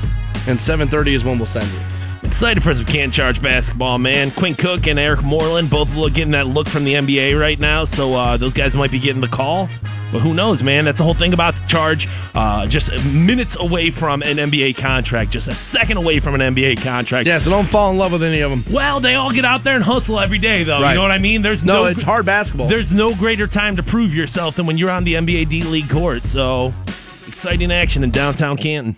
And 0.47 0.61
730 0.61 1.15
is 1.15 1.25
when 1.25 1.39
we'll 1.39 1.47
send 1.47 1.73
you. 1.73 1.81
Excited 2.25 2.63
for 2.63 2.75
some 2.75 2.85
Canton 2.85 3.11
Charge 3.11 3.41
basketball, 3.41 3.97
man. 3.97 4.33
Quinn 4.33 4.55
Cook 4.55 4.87
and 4.87 4.99
Eric 4.99 5.23
Moreland 5.23 5.71
both 5.71 5.95
look, 5.95 6.13
getting 6.13 6.33
that 6.33 6.47
look 6.47 6.69
from 6.69 6.85
the 6.85 6.93
NBA 6.93 7.41
right 7.41 7.59
now, 7.59 7.87
so 7.87 8.13
uh, 8.13 8.37
those 8.37 8.53
guys 8.53 8.77
might 8.77 8.91
be 8.91 8.99
getting 8.99 9.23
the 9.23 9.29
call. 9.29 9.71
But 10.13 10.21
who 10.21 10.35
knows, 10.35 10.63
man? 10.63 10.85
That's 10.85 10.99
the 10.99 11.05
whole 11.05 11.15
thing 11.15 11.33
about 11.33 11.55
the 11.57 11.67
charge. 11.67 12.09
Uh, 12.35 12.67
just 12.67 12.91
minutes 13.07 13.57
away 13.59 13.91
from 13.91 14.23
an 14.23 14.39
NBA 14.39 14.77
contract, 14.77 15.31
just 15.31 15.47
a 15.49 15.55
second 15.55 15.99
away 15.99 16.19
from 16.21 16.35
an 16.35 16.55
NBA 16.55 16.83
contract. 16.83 17.29
Yeah, 17.29 17.39
so 17.39 17.51
don't 17.51 17.69
fall 17.69 17.91
in 17.93 17.99
love 17.99 18.13
with 18.13 18.23
any 18.23 18.41
of 18.41 18.51
them. 18.51 18.65
Well, 18.73 19.01
they 19.01 19.15
all 19.15 19.33
get 19.33 19.45
out 19.45 19.63
there 19.63 19.77
and 19.77 19.85
hustle 19.85 20.19
every 20.19 20.39
day, 20.39 20.65
though. 20.65 20.81
Right. 20.81 20.91
You 20.91 20.97
know 20.97 21.03
what 21.03 21.13
I 21.13 21.19
mean? 21.19 21.43
There's 21.43 21.65
No, 21.65 21.83
no, 21.83 21.85
it's 21.87 22.03
hard 22.03 22.27
basketball. 22.27 22.69
There's 22.69 22.93
no 22.93 23.15
greater 23.15 23.47
time 23.47 23.77
to 23.77 23.83
prove 23.83 24.15
yourself 24.15 24.57
than 24.57 24.67
when 24.67 24.79
you're 24.79 24.91
on 24.91 25.05
the 25.05 25.15
NBA 25.15 25.49
D 25.49 25.63
League 25.63 25.89
court. 25.89 26.25
So 26.25 26.75
exciting 27.29 27.71
action 27.71 28.03
in 28.03 28.11
downtown 28.11 28.57
Canton. 28.57 28.97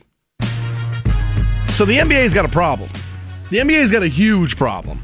So 1.72 1.84
the 1.84 1.98
NBA's 1.98 2.34
got 2.34 2.44
a 2.44 2.50
problem. 2.50 2.90
The 3.50 3.58
NBA's 3.58 3.90
got 3.90 4.02
a 4.02 4.08
huge 4.08 4.56
problem. 4.56 4.98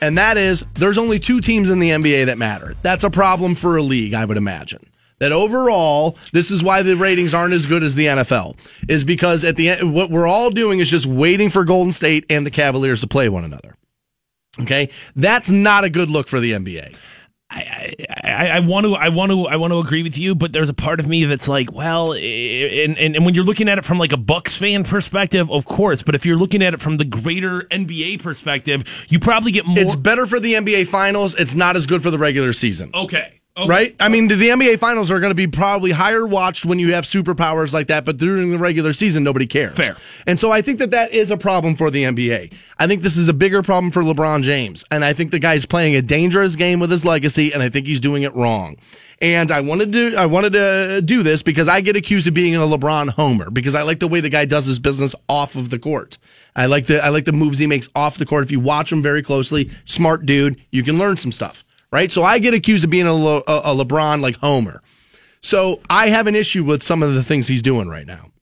And 0.00 0.18
that 0.18 0.36
is 0.36 0.64
there's 0.74 0.98
only 0.98 1.18
two 1.18 1.40
teams 1.40 1.70
in 1.70 1.78
the 1.78 1.90
NBA 1.90 2.26
that 2.26 2.38
matter. 2.38 2.74
That's 2.82 3.04
a 3.04 3.10
problem 3.10 3.54
for 3.54 3.76
a 3.76 3.82
league, 3.82 4.14
I 4.14 4.24
would 4.24 4.36
imagine. 4.36 4.84
That 5.18 5.32
overall, 5.32 6.18
this 6.32 6.50
is 6.50 6.62
why 6.62 6.82
the 6.82 6.96
ratings 6.96 7.34
aren't 7.34 7.54
as 7.54 7.66
good 7.66 7.82
as 7.82 7.94
the 7.94 8.06
NFL. 8.06 8.56
Is 8.88 9.04
because 9.04 9.44
at 9.44 9.56
the 9.56 9.70
end 9.70 9.94
what 9.94 10.10
we're 10.10 10.26
all 10.26 10.50
doing 10.50 10.80
is 10.80 10.90
just 10.90 11.06
waiting 11.06 11.50
for 11.50 11.64
Golden 11.64 11.92
State 11.92 12.24
and 12.28 12.44
the 12.44 12.50
Cavaliers 12.50 13.00
to 13.02 13.06
play 13.06 13.28
one 13.28 13.44
another. 13.44 13.74
Okay? 14.60 14.90
That's 15.16 15.50
not 15.50 15.84
a 15.84 15.90
good 15.90 16.10
look 16.10 16.28
for 16.28 16.40
the 16.40 16.52
NBA. 16.52 16.96
I, 17.50 17.94
I, 18.24 18.48
I 18.48 18.60
want 18.60 18.84
to 18.84 18.94
I 18.94 19.10
want 19.10 19.30
to 19.30 19.46
I 19.46 19.56
want 19.56 19.72
to 19.72 19.78
agree 19.78 20.02
with 20.02 20.18
you, 20.18 20.34
but 20.34 20.52
there's 20.52 20.70
a 20.70 20.74
part 20.74 20.98
of 20.98 21.06
me 21.06 21.24
that's 21.24 21.46
like, 21.46 21.72
well, 21.72 22.12
and, 22.12 22.98
and 22.98 23.14
and 23.16 23.24
when 23.24 23.34
you're 23.34 23.44
looking 23.44 23.68
at 23.68 23.78
it 23.78 23.84
from 23.84 23.98
like 23.98 24.12
a 24.12 24.16
Bucks 24.16 24.56
fan 24.56 24.82
perspective, 24.82 25.50
of 25.50 25.64
course, 25.64 26.02
but 26.02 26.14
if 26.14 26.26
you're 26.26 26.36
looking 26.36 26.62
at 26.62 26.74
it 26.74 26.80
from 26.80 26.96
the 26.96 27.04
greater 27.04 27.62
NBA 27.70 28.22
perspective, 28.22 29.06
you 29.08 29.20
probably 29.20 29.52
get 29.52 29.66
more. 29.66 29.78
It's 29.78 29.94
better 29.94 30.26
for 30.26 30.40
the 30.40 30.54
NBA 30.54 30.88
finals. 30.88 31.34
It's 31.34 31.54
not 31.54 31.76
as 31.76 31.86
good 31.86 32.02
for 32.02 32.10
the 32.10 32.18
regular 32.18 32.52
season. 32.52 32.90
okay, 32.92 33.40
Right? 33.56 33.94
I 34.00 34.08
mean, 34.08 34.26
the 34.26 34.34
NBA 34.34 34.80
finals 34.80 35.12
are 35.12 35.20
going 35.20 35.30
to 35.30 35.36
be 35.36 35.46
probably 35.46 35.92
higher 35.92 36.26
watched 36.26 36.64
when 36.64 36.80
you 36.80 36.94
have 36.94 37.04
superpowers 37.04 37.72
like 37.72 37.86
that, 37.86 38.04
but 38.04 38.16
during 38.16 38.50
the 38.50 38.58
regular 38.58 38.92
season, 38.92 39.22
nobody 39.22 39.46
cares. 39.46 39.76
Fair. 39.76 39.96
And 40.26 40.36
so 40.40 40.50
I 40.50 40.60
think 40.60 40.80
that 40.80 40.90
that 40.90 41.12
is 41.12 41.30
a 41.30 41.36
problem 41.36 41.76
for 41.76 41.88
the 41.88 42.02
NBA. 42.02 42.52
I 42.80 42.86
think 42.88 43.02
this 43.02 43.16
is 43.16 43.28
a 43.28 43.32
bigger 43.32 43.62
problem 43.62 43.92
for 43.92 44.02
LeBron 44.02 44.42
James. 44.42 44.84
And 44.90 45.04
I 45.04 45.12
think 45.12 45.30
the 45.30 45.38
guy's 45.38 45.66
playing 45.66 45.94
a 45.94 46.02
dangerous 46.02 46.56
game 46.56 46.80
with 46.80 46.90
his 46.90 47.04
legacy, 47.04 47.52
and 47.52 47.62
I 47.62 47.68
think 47.68 47.86
he's 47.86 48.00
doing 48.00 48.24
it 48.24 48.34
wrong. 48.34 48.76
And 49.20 49.52
I 49.52 49.60
wanted 49.60 49.92
to 49.92 50.16
I 50.16 50.26
wanted 50.26 50.54
to 50.54 51.00
do 51.00 51.22
this 51.22 51.44
because 51.44 51.68
I 51.68 51.80
get 51.80 51.94
accused 51.94 52.26
of 52.26 52.34
being 52.34 52.56
a 52.56 52.58
LeBron 52.58 53.10
homer 53.10 53.48
because 53.50 53.76
I 53.76 53.82
like 53.82 54.00
the 54.00 54.08
way 54.08 54.18
the 54.18 54.28
guy 54.28 54.44
does 54.44 54.66
his 54.66 54.80
business 54.80 55.14
off 55.28 55.54
of 55.54 55.70
the 55.70 55.78
court. 55.78 56.18
I 56.56 56.66
like 56.66 56.86
the 56.86 57.02
I 57.02 57.10
like 57.10 57.24
the 57.24 57.32
moves 57.32 57.60
he 57.60 57.68
makes 57.68 57.88
off 57.94 58.18
the 58.18 58.26
court. 58.26 58.42
If 58.42 58.50
you 58.50 58.58
watch 58.58 58.90
him 58.90 59.00
very 59.00 59.22
closely, 59.22 59.70
smart 59.84 60.26
dude, 60.26 60.60
you 60.72 60.82
can 60.82 60.98
learn 60.98 61.16
some 61.16 61.30
stuff 61.30 61.64
right? 61.94 62.10
So 62.10 62.24
I 62.24 62.40
get 62.40 62.54
accused 62.54 62.82
of 62.82 62.90
being 62.90 63.06
a, 63.06 63.14
Le, 63.14 63.38
a, 63.46 63.72
LeBron 63.72 64.20
like 64.20 64.34
Homer. 64.38 64.82
So 65.40 65.80
I 65.88 66.08
have 66.08 66.26
an 66.26 66.34
issue 66.34 66.64
with 66.64 66.82
some 66.82 67.04
of 67.04 67.14
the 67.14 67.22
things 67.22 67.46
he's 67.46 67.62
doing 67.62 67.88
right 67.88 68.04
now. 68.04 68.32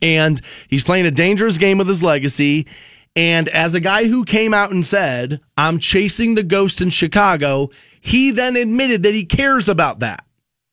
And 0.00 0.40
he's 0.68 0.82
playing 0.82 1.04
a 1.04 1.10
dangerous 1.10 1.58
game 1.58 1.76
with 1.76 1.88
his 1.88 2.02
legacy. 2.02 2.66
And 3.14 3.50
as 3.50 3.74
a 3.74 3.80
guy 3.80 4.06
who 4.06 4.24
came 4.24 4.54
out 4.54 4.70
and 4.70 4.84
said, 4.84 5.42
I'm 5.58 5.78
chasing 5.78 6.36
the 6.36 6.42
ghost 6.42 6.80
in 6.80 6.88
Chicago, 6.88 7.68
he 8.00 8.30
then 8.30 8.56
admitted 8.56 9.02
that 9.02 9.12
he 9.12 9.26
cares 9.26 9.68
about 9.68 9.98
that. 9.98 10.24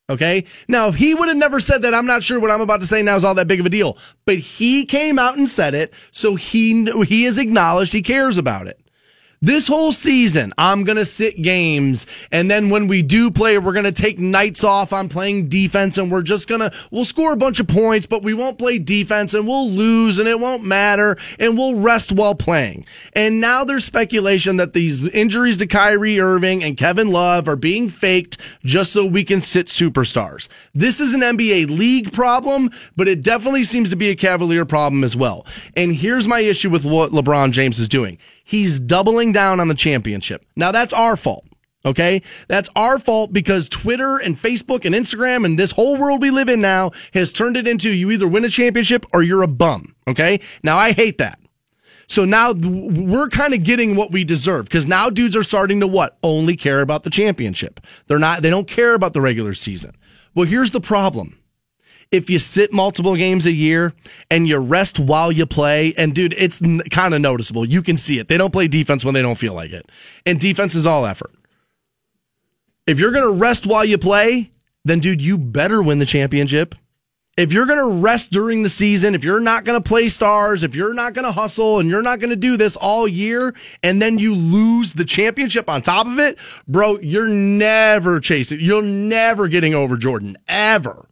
Okay. 0.10 0.45
Now, 0.69 0.88
if 0.88 0.95
he 0.95 1.13
would 1.13 1.27
have 1.27 1.36
never 1.36 1.60
said 1.60 1.82
that, 1.82 1.93
I'm 1.93 2.06
not 2.06 2.23
sure 2.23 2.39
what 2.39 2.51
I'm 2.51 2.62
about 2.62 2.80
to 2.80 2.86
say 2.86 3.04
now 3.04 3.17
is 3.17 3.25
all 3.25 3.36
that 3.36 3.49
big 3.49 3.60
of 3.60 3.65
a 3.65 3.69
deal. 3.69 3.97
But 4.25 4.38
he 4.38 4.86
came 4.86 5.19
out 5.19 5.36
and 5.36 5.49
said 5.49 5.73
it, 5.73 5.93
so 6.12 6.36
he 6.36 6.89
he 7.04 7.23
has 7.23 7.38
acknowledged 7.38 7.91
he 7.91 8.01
cares 8.01 8.38
about 8.38 8.67
it. 8.67 8.82
This 9.43 9.67
whole 9.67 9.91
season, 9.91 10.54
I'm 10.56 10.84
going 10.84 10.99
to 10.99 11.06
sit 11.06 11.41
games. 11.41 12.06
And 12.32 12.49
then 12.51 12.69
when 12.69 12.86
we 12.86 13.01
do 13.01 13.32
play, 13.32 13.58
we're 13.58 13.73
going 13.73 13.86
to 13.86 13.91
take 13.91 14.19
nights 14.19 14.63
off 14.63 14.93
on 14.93 15.10
playing 15.10 15.49
defense 15.49 15.97
and 15.97 16.12
we're 16.12 16.21
just 16.21 16.47
going 16.47 16.62
to, 16.62 16.71
we'll 16.91 17.06
score 17.06 17.34
a 17.34 17.38
bunch 17.38 17.60
of 17.60 17.67
points, 17.67 18.06
but 18.06 18.21
we 18.21 18.36
won't 18.36 18.60
play 18.60 18.77
defense 18.77 19.34
and 19.34 19.47
we'll 19.47 19.67
lose 19.67 20.19
and 20.19 20.30
it 20.30 20.39
won't 20.39 20.63
matter 20.63 21.17
and 21.39 21.58
we'll 21.58 21.80
rest 21.80 22.12
while 22.12 22.36
playing. 22.36 22.86
And 23.13 23.41
now 23.41 23.63
there's 23.63 23.84
speculation 23.84 24.58
that 24.58 24.73
these 24.73 25.08
injuries 25.08 25.58
to 25.58 25.65
Kyrie 25.65 26.19
Irving 26.19 26.63
and 26.63 26.77
Kevin 26.77 27.12
Love 27.12 27.47
are 27.47 27.56
being 27.56 27.89
faked 27.89 28.38
just 28.63 28.93
so 28.93 29.08
we 29.08 29.23
can 29.23 29.41
sit 29.41 29.65
superstars. 29.65 30.49
This 30.75 30.99
is 30.99 31.15
an 31.15 31.21
NBA 31.21 31.75
league 31.75 32.13
problem, 32.13 32.69
but 32.95 33.08
it 33.08 33.23
definitely 33.23 33.63
seems 33.63 33.89
to 33.89 33.95
be 33.95 34.12
a 34.12 34.15
Cavalier 34.15 34.65
problem 34.65 35.04
as 35.04 35.15
well. 35.15 35.47
And 35.75 35.95
here's 35.95 36.27
my 36.27 36.41
issue 36.41 36.69
with 36.69 36.86
what 36.86 37.12
LeBron 37.12 37.54
James 37.54 37.80
is 37.80 37.88
doing. 37.88 38.19
He's 38.51 38.81
doubling 38.81 39.31
down 39.31 39.61
on 39.61 39.69
the 39.69 39.75
championship. 39.75 40.45
Now 40.57 40.73
that's 40.73 40.91
our 40.91 41.15
fault. 41.15 41.45
Okay. 41.85 42.21
That's 42.49 42.67
our 42.75 42.99
fault 42.99 43.31
because 43.31 43.69
Twitter 43.69 44.17
and 44.17 44.35
Facebook 44.35 44.83
and 44.83 44.93
Instagram 44.93 45.45
and 45.45 45.57
this 45.57 45.71
whole 45.71 45.97
world 45.97 46.21
we 46.21 46.31
live 46.31 46.49
in 46.49 46.59
now 46.59 46.91
has 47.13 47.31
turned 47.31 47.55
it 47.55 47.65
into 47.65 47.89
you 47.89 48.11
either 48.11 48.27
win 48.27 48.43
a 48.43 48.49
championship 48.49 49.05
or 49.13 49.23
you're 49.23 49.41
a 49.41 49.47
bum. 49.47 49.95
Okay. 50.05 50.41
Now 50.63 50.75
I 50.75 50.91
hate 50.91 51.17
that. 51.19 51.39
So 52.07 52.25
now 52.25 52.51
we're 52.51 53.29
kind 53.29 53.53
of 53.53 53.63
getting 53.63 53.95
what 53.95 54.11
we 54.11 54.25
deserve 54.25 54.65
because 54.65 54.85
now 54.85 55.09
dudes 55.09 55.37
are 55.37 55.43
starting 55.43 55.79
to 55.79 55.87
what? 55.87 56.17
Only 56.21 56.57
care 56.57 56.81
about 56.81 57.03
the 57.03 57.09
championship. 57.09 57.79
They're 58.07 58.19
not, 58.19 58.41
they 58.41 58.49
don't 58.49 58.67
care 58.67 58.95
about 58.95 59.13
the 59.13 59.21
regular 59.21 59.53
season. 59.53 59.95
Well, 60.35 60.45
here's 60.45 60.71
the 60.71 60.81
problem 60.81 61.37
if 62.12 62.30
you 62.30 62.39
sit 62.39 62.74
multiple 62.74 63.15
games 63.15 63.45
a 63.45 63.52
year 63.52 63.93
and 64.30 64.47
you 64.47 64.58
rest 64.58 65.00
while 65.00 65.32
you 65.32 65.45
play, 65.45 65.93
and 65.97 66.13
dude, 66.13 66.34
it's 66.38 66.62
n- 66.62 66.82
kind 66.91 67.13
of 67.13 67.21
noticeable. 67.21 67.65
You 67.65 67.82
can 67.82 67.95
see 67.97 68.19
it. 68.19 68.28
They 68.28 68.38
don't 68.38 68.52
play 68.52 68.67
defense 68.67 69.06
when 69.06 69.13
they 69.13 69.21
don't 69.21 69.38
feel 69.38 69.54
like 69.54 69.71
it. 69.71 69.89
And 70.26 70.39
defense 70.39 70.76
is 70.76 70.86
all 70.86 71.06
effort. 71.06 71.32
If 72.86 73.00
you're 73.00 73.12
going 73.12 73.34
to 73.34 73.39
rest 73.39 73.65
while 73.65 73.86
you 73.86 73.97
play, 73.97 74.52
then 74.84 75.00
dude, 75.00 75.21
you 75.21 75.38
better 75.38 75.82
win 75.82 76.00
the 76.00 76.06
championship. 76.06 76.76
If 77.38 77.54
you're 77.54 77.65
going 77.65 77.80
to 77.80 78.02
rest 78.02 78.32
during 78.32 78.62
the 78.62 78.69
season, 78.69 79.15
if 79.15 79.24
you're 79.24 79.39
not 79.39 79.63
going 79.63 79.82
to 79.82 79.88
play 79.88 80.10
stars, 80.10 80.63
if 80.63 80.76
you're 80.76 80.93
not 80.93 81.13
going 81.13 81.24
to 81.24 81.32
hustle 81.32 81.80
and 81.80 81.89
you're 81.89 82.02
not 82.02 82.19
going 82.19 82.32
to 82.32 82.36
do 82.36 82.58
this 82.58 82.76
all 82.76 83.08
year 83.08 83.56
and 83.82 84.02
then 84.02 84.19
you 84.19 84.36
lose 84.36 84.93
the 84.93 85.06
championship 85.06 85.69
on 85.69 85.82
top 85.82 86.08
of 86.08 86.19
it, 86.19 86.38
bro, 86.67 87.00
you're 87.00 87.30
never 87.30 88.19
chasing. 88.19 88.60
You're 88.60 88.82
never 88.82 89.47
getting 89.47 89.74
over 89.74 89.95
Jordan 89.95 90.36
ever. 90.50 91.08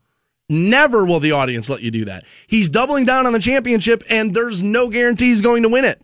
Never 0.50 1.06
will 1.06 1.20
the 1.20 1.32
audience 1.32 1.70
let 1.70 1.82
you 1.82 1.92
do 1.92 2.06
that. 2.06 2.26
He's 2.48 2.70
doubling 2.70 3.06
down 3.06 3.28
on 3.28 3.34
the 3.34 3.40
championship, 3.40 4.04
and 4.10 4.34
there's 4.34 4.64
no 4.64 4.90
guarantee 4.90 5.28
he's 5.28 5.42
going 5.42 5.64
to 5.64 5.70
win 5.70 5.86
it. 5.86 6.02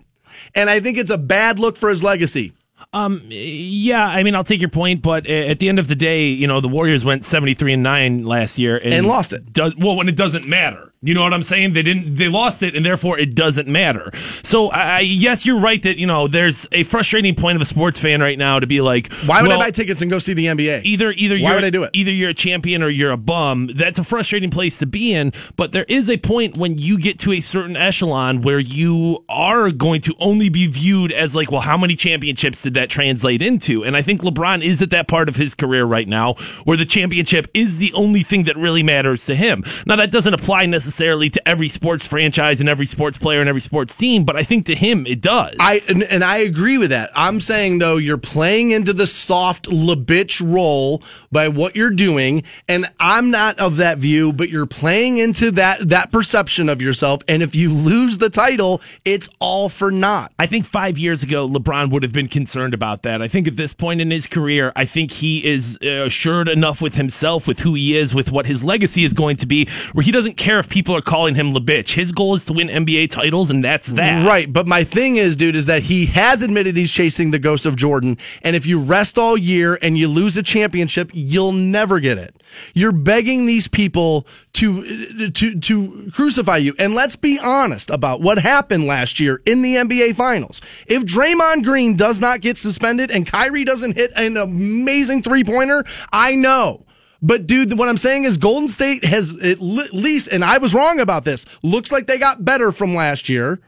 And 0.54 0.70
I 0.70 0.80
think 0.80 0.98
it's 0.98 1.12
a 1.12 1.18
bad 1.18 1.60
look 1.60 1.78
for 1.78 1.90
his 1.90 2.04
legacy. 2.04 2.54
Um, 2.94 3.24
yeah, 3.28 4.06
I 4.06 4.24
mean, 4.24 4.36
I'll 4.36 4.44
take 4.44 4.62
your 4.62 4.70
point, 4.70 5.02
but 5.02 5.28
at 5.28 5.60
the 5.60 5.68
end 5.68 5.80
of 5.80 5.88
the 5.88 5.96
day, 5.96 6.28
you 6.28 6.48
know, 6.48 6.62
the 6.62 6.70
Warriors 6.70 7.04
went 7.04 7.26
73 7.26 7.74
and 7.74 7.84
9 7.84 8.24
last 8.24 8.58
year 8.58 8.78
and, 8.78 8.94
and 8.94 9.08
lost 9.08 9.34
it. 9.34 9.52
Does, 9.52 9.76
well, 9.76 9.96
when 9.96 10.08
it 10.08 10.16
doesn't 10.16 10.48
matter. 10.48 10.94
You 11.06 11.14
know 11.14 11.22
what 11.22 11.34
I'm 11.34 11.44
saying? 11.44 11.74
They 11.74 11.84
didn't. 11.84 12.16
They 12.16 12.28
lost 12.28 12.64
it, 12.64 12.76
and 12.76 12.84
therefore 12.84 13.20
it 13.20 13.36
doesn't 13.36 13.68
matter. 13.68 14.12
So, 14.44 14.70
I, 14.72 15.02
yes, 15.02 15.46
you're 15.46 15.60
right 15.60 15.82
that 15.84 15.98
you 15.98 16.08
know 16.08 16.28
there's 16.28 16.68
a 16.72 16.84
frustrating 16.84 17.36
point 17.36 17.58
of 17.58 17.62
a 17.62 17.66
sports 17.66 18.00
fan 18.00 18.22
right 18.22 18.38
now 18.38 18.60
to 18.60 18.66
be 18.66 18.82
like, 18.82 19.14
why 19.28 19.44
would 19.44 19.50
well, 19.50 19.62
I 19.62 19.66
buy 19.66 19.72
tickets 19.72 20.02
and 20.02 20.10
go 20.10 20.18
see 20.18 20.34
the 20.34 20.48
NBA? 20.48 20.84
Either, 20.84 21.12
either 21.12 21.38
why 21.40 21.54
would 21.54 21.64
I 21.64 21.70
do 21.70 21.84
it? 21.84 21.92
Either 21.94 22.12
you're 22.12 22.32
a 22.32 22.34
champion 22.34 22.82
or 22.82 22.90
you're 22.90 23.12
a 23.12 23.18
bum. 23.18 23.70
That's 23.76 24.00
a 24.00 24.04
frustrating 24.04 24.50
place 24.50 24.80
to 24.80 24.88
be 24.88 25.14
in. 25.14 25.32
But 25.56 25.74
there 25.74 25.86
is 25.88 26.10
a 26.10 26.18
point 26.18 26.58
when 26.58 26.80
you 26.80 26.98
get 26.98 27.20
to 27.20 27.34
a 27.34 27.42
certain 27.42 27.78
echelon 27.78 28.42
where 28.42 28.60
you 28.60 29.24
are 29.30 29.70
going 29.70 30.02
to 30.02 30.16
only 30.20 30.50
be 30.50 30.66
viewed 30.66 31.12
as 31.12 31.36
like, 31.36 31.52
well, 31.52 31.62
how 31.62 31.78
many 31.78 31.96
championships 31.96 32.64
did 32.64 32.74
that 32.74 32.90
translate 32.90 33.44
into? 33.44 33.86
And 33.86 33.96
I 33.96 34.02
think 34.02 34.22
LeBron 34.22 34.64
is 34.64 34.82
at 34.82 34.90
that 34.90 35.08
part 35.08 35.30
of 35.30 35.36
his 35.36 35.54
career 35.54 35.86
right 35.86 36.08
now 36.08 36.34
where 36.64 36.78
the 36.78 36.86
championship 36.86 37.48
is 37.54 37.78
the 37.78 37.94
only 37.94 38.24
thing 38.24 38.46
that 38.46 38.58
really 38.58 38.82
matters 38.82 39.28
to 39.28 39.36
him. 39.36 39.64
Now 39.86 39.98
that 39.98 40.12
doesn't 40.12 40.34
apply 40.34 40.66
necessarily 40.66 40.95
necessarily 40.96 41.30
to 41.30 41.46
every 41.46 41.68
sports 41.68 42.08
franchise 42.08 42.62
and 42.62 42.70
every 42.70 42.86
sports 42.86 43.18
player 43.18 43.42
and 43.42 43.50
every 43.50 43.60
sports 43.60 43.98
team, 43.98 44.24
but 44.24 44.38
I 44.38 44.44
think 44.44 44.66
to 44.68 44.76
him 44.76 45.06
it 45.06 45.20
does. 45.20 45.54
I 45.60 45.82
and, 45.90 46.04
and 46.04 46.24
I 46.24 46.38
agree 46.38 46.78
with 46.78 46.92
that. 46.92 47.10
I'm 47.14 47.42
saying 47.42 47.80
though 47.80 47.98
you're 47.98 48.18
playing 48.18 48.72
into 48.72 48.94
the 48.94 49.06
soft 49.06 49.66
lebitch 49.66 50.42
role 50.42 51.04
by 51.34 51.50
what 51.50 51.76
you're 51.76 51.92
doing, 51.92 52.44
and 52.70 52.86
I'm 52.98 53.30
not 53.30 53.60
of 53.60 53.76
that 53.78 53.98
view, 53.98 54.32
but 54.32 54.48
you're 54.48 54.66
playing 54.66 55.18
into 55.18 55.52
that 55.52 55.90
that 55.90 56.14
perception 56.14 56.70
of 56.70 56.82
yourself. 56.82 57.22
And 57.28 57.44
if 57.44 57.56
you 57.56 57.74
lose 57.74 58.18
the 58.18 58.30
title, 58.30 58.82
it's 59.04 59.28
all 59.40 59.68
for 59.68 59.92
naught. 59.92 60.32
I 60.40 60.48
think 60.48 60.66
five 60.66 60.98
years 60.98 61.24
ago 61.24 61.46
LeBron 61.46 61.92
would 61.92 62.04
have 62.04 62.14
been 62.14 62.30
concerned 62.30 62.74
about 62.74 63.04
that. 63.04 63.22
I 63.22 63.28
think 63.28 63.50
at 63.50 63.58
this 63.58 63.74
point 63.74 64.00
in 64.00 64.12
his 64.12 64.28
career, 64.28 64.72
I 64.78 64.86
think 64.86 65.12
he 65.12 65.46
is 65.46 65.78
uh, 65.84 66.06
assured 66.06 66.48
enough 66.48 66.82
with 66.82 66.96
himself, 66.96 67.48
with 67.50 67.60
who 67.60 67.74
he 67.74 67.98
is, 67.98 68.16
with 68.16 68.32
what 68.32 68.46
his 68.46 68.64
legacy 68.64 69.04
is 69.04 69.12
going 69.12 69.36
to 69.38 69.46
be, 69.46 69.68
where 69.92 70.04
he 70.04 70.12
doesn't 70.12 70.38
care 70.38 70.60
if 70.60 70.70
people 70.76 70.94
are 70.94 71.02
calling 71.02 71.36
him 71.36 71.54
the 71.54 71.62
bitch. 71.62 71.94
His 71.94 72.12
goal 72.12 72.36
is 72.36 72.44
to 72.44 72.54
win 72.54 72.68
NBA 72.68 73.10
titles, 73.10 73.50
and 73.50 73.64
that's 73.64 73.88
that. 73.88 74.28
Right. 74.28 74.52
But 74.52 74.68
my 74.68 74.84
thing 74.84 75.16
is, 75.16 75.38
dude, 75.38 75.56
is 75.56 75.68
that 75.68 75.84
he 75.84 76.06
has 76.08 76.42
admitted 76.42 76.76
he's 76.76 76.92
chasing 76.92 77.32
the 77.32 77.40
ghost 77.40 77.66
of 77.66 77.78
Jordan. 77.78 78.18
And 78.42 78.58
if 78.58 78.66
you 78.66 78.82
rest 78.82 79.18
all 79.18 79.38
year 79.38 79.80
and 79.82 79.98
you 79.98 80.10
lose 80.10 80.36
a 80.36 80.44
championship, 80.44 81.12
you'll 81.14 81.54
never 81.54 82.02
get 82.02 82.18
it. 82.18 82.36
You're 82.74 82.92
begging 82.92 83.46
these 83.46 83.70
people 83.70 84.28
to 84.54 85.32
to 85.32 85.58
to 85.62 86.12
crucify 86.14 86.58
you. 86.58 86.76
And 86.78 86.94
let's 86.94 87.16
be 87.16 87.40
honest 87.40 87.90
about 87.90 88.20
what 88.20 88.38
happened 88.40 88.86
last 88.86 89.18
year 89.18 89.42
in 89.46 89.62
the 89.62 89.76
NBA 89.76 90.18
Finals. 90.18 90.62
If 90.88 91.04
Draymond 91.04 91.64
Green 91.64 91.96
does 91.96 92.20
not 92.20 92.42
get 92.42 92.58
suspended 92.58 93.12
and 93.12 93.26
Kyrie 93.26 93.64
doesn't 93.64 93.96
hit 93.96 94.12
an 94.18 94.36
amazing 94.36 95.24
three 95.24 95.46
pointer, 95.46 95.86
I 96.12 96.36
know 96.36 96.86
but 97.26 97.48
dude, 97.48 97.76
what 97.78 97.90
I'm 97.90 97.98
saying 97.98 98.26
is 98.26 98.38
Golden 98.38 98.68
State 98.68 99.04
has 99.04 99.34
at 99.44 99.60
least, 99.60 100.28
and 100.28 100.46
I 100.46 100.60
was 100.60 100.76
wrong 100.76 101.00
about 101.00 101.26
this. 101.26 101.44
Looks 101.64 101.92
like 101.92 102.06
they 102.06 102.20
got 102.20 102.46
better 102.46 102.72
from 102.72 102.94
last 102.94 103.30
year. 103.30 103.60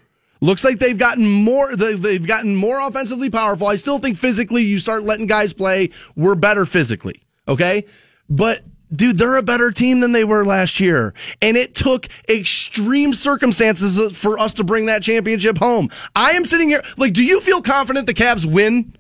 Looks 0.41 0.63
like 0.63 0.78
they've 0.78 0.98
gotten 0.98 1.28
more. 1.28 1.76
They've 1.76 2.26
gotten 2.26 2.56
more 2.56 2.80
offensively 2.80 3.32
powerful. 3.32 3.65
I 3.65 3.78
still 3.78 3.98
think 3.98 4.15
physically, 4.15 4.62
you 4.62 4.78
start 4.78 5.02
letting 5.02 5.26
guys 5.26 5.54
play. 5.54 5.89
We're 6.15 6.36
better 6.36 6.67
physically. 6.67 7.24
Okay, 7.48 7.86
but 8.30 8.62
dude, 8.96 9.17
they're 9.17 9.38
a 9.38 9.43
better 9.43 9.72
team 9.72 10.02
than 10.02 10.12
they 10.12 10.24
were 10.24 10.46
last 10.46 10.80
year. 10.80 11.15
And 11.41 11.58
it 11.58 11.74
took 11.74 12.08
extreme 12.30 13.12
circumstances 13.12 14.15
for 14.15 14.38
us 14.38 14.54
to 14.54 14.63
bring 14.63 14.86
that 14.86 15.02
championship 15.02 15.58
home. 15.58 15.89
I 16.15 16.32
am 16.32 16.46
sitting 16.46 16.70
here, 16.70 16.84
like, 16.96 17.13
do 17.13 17.24
you 17.24 17.41
feel 17.41 17.63
confident 17.63 18.06
the 18.06 18.13
Cavs 18.13 18.46
win 18.46 18.93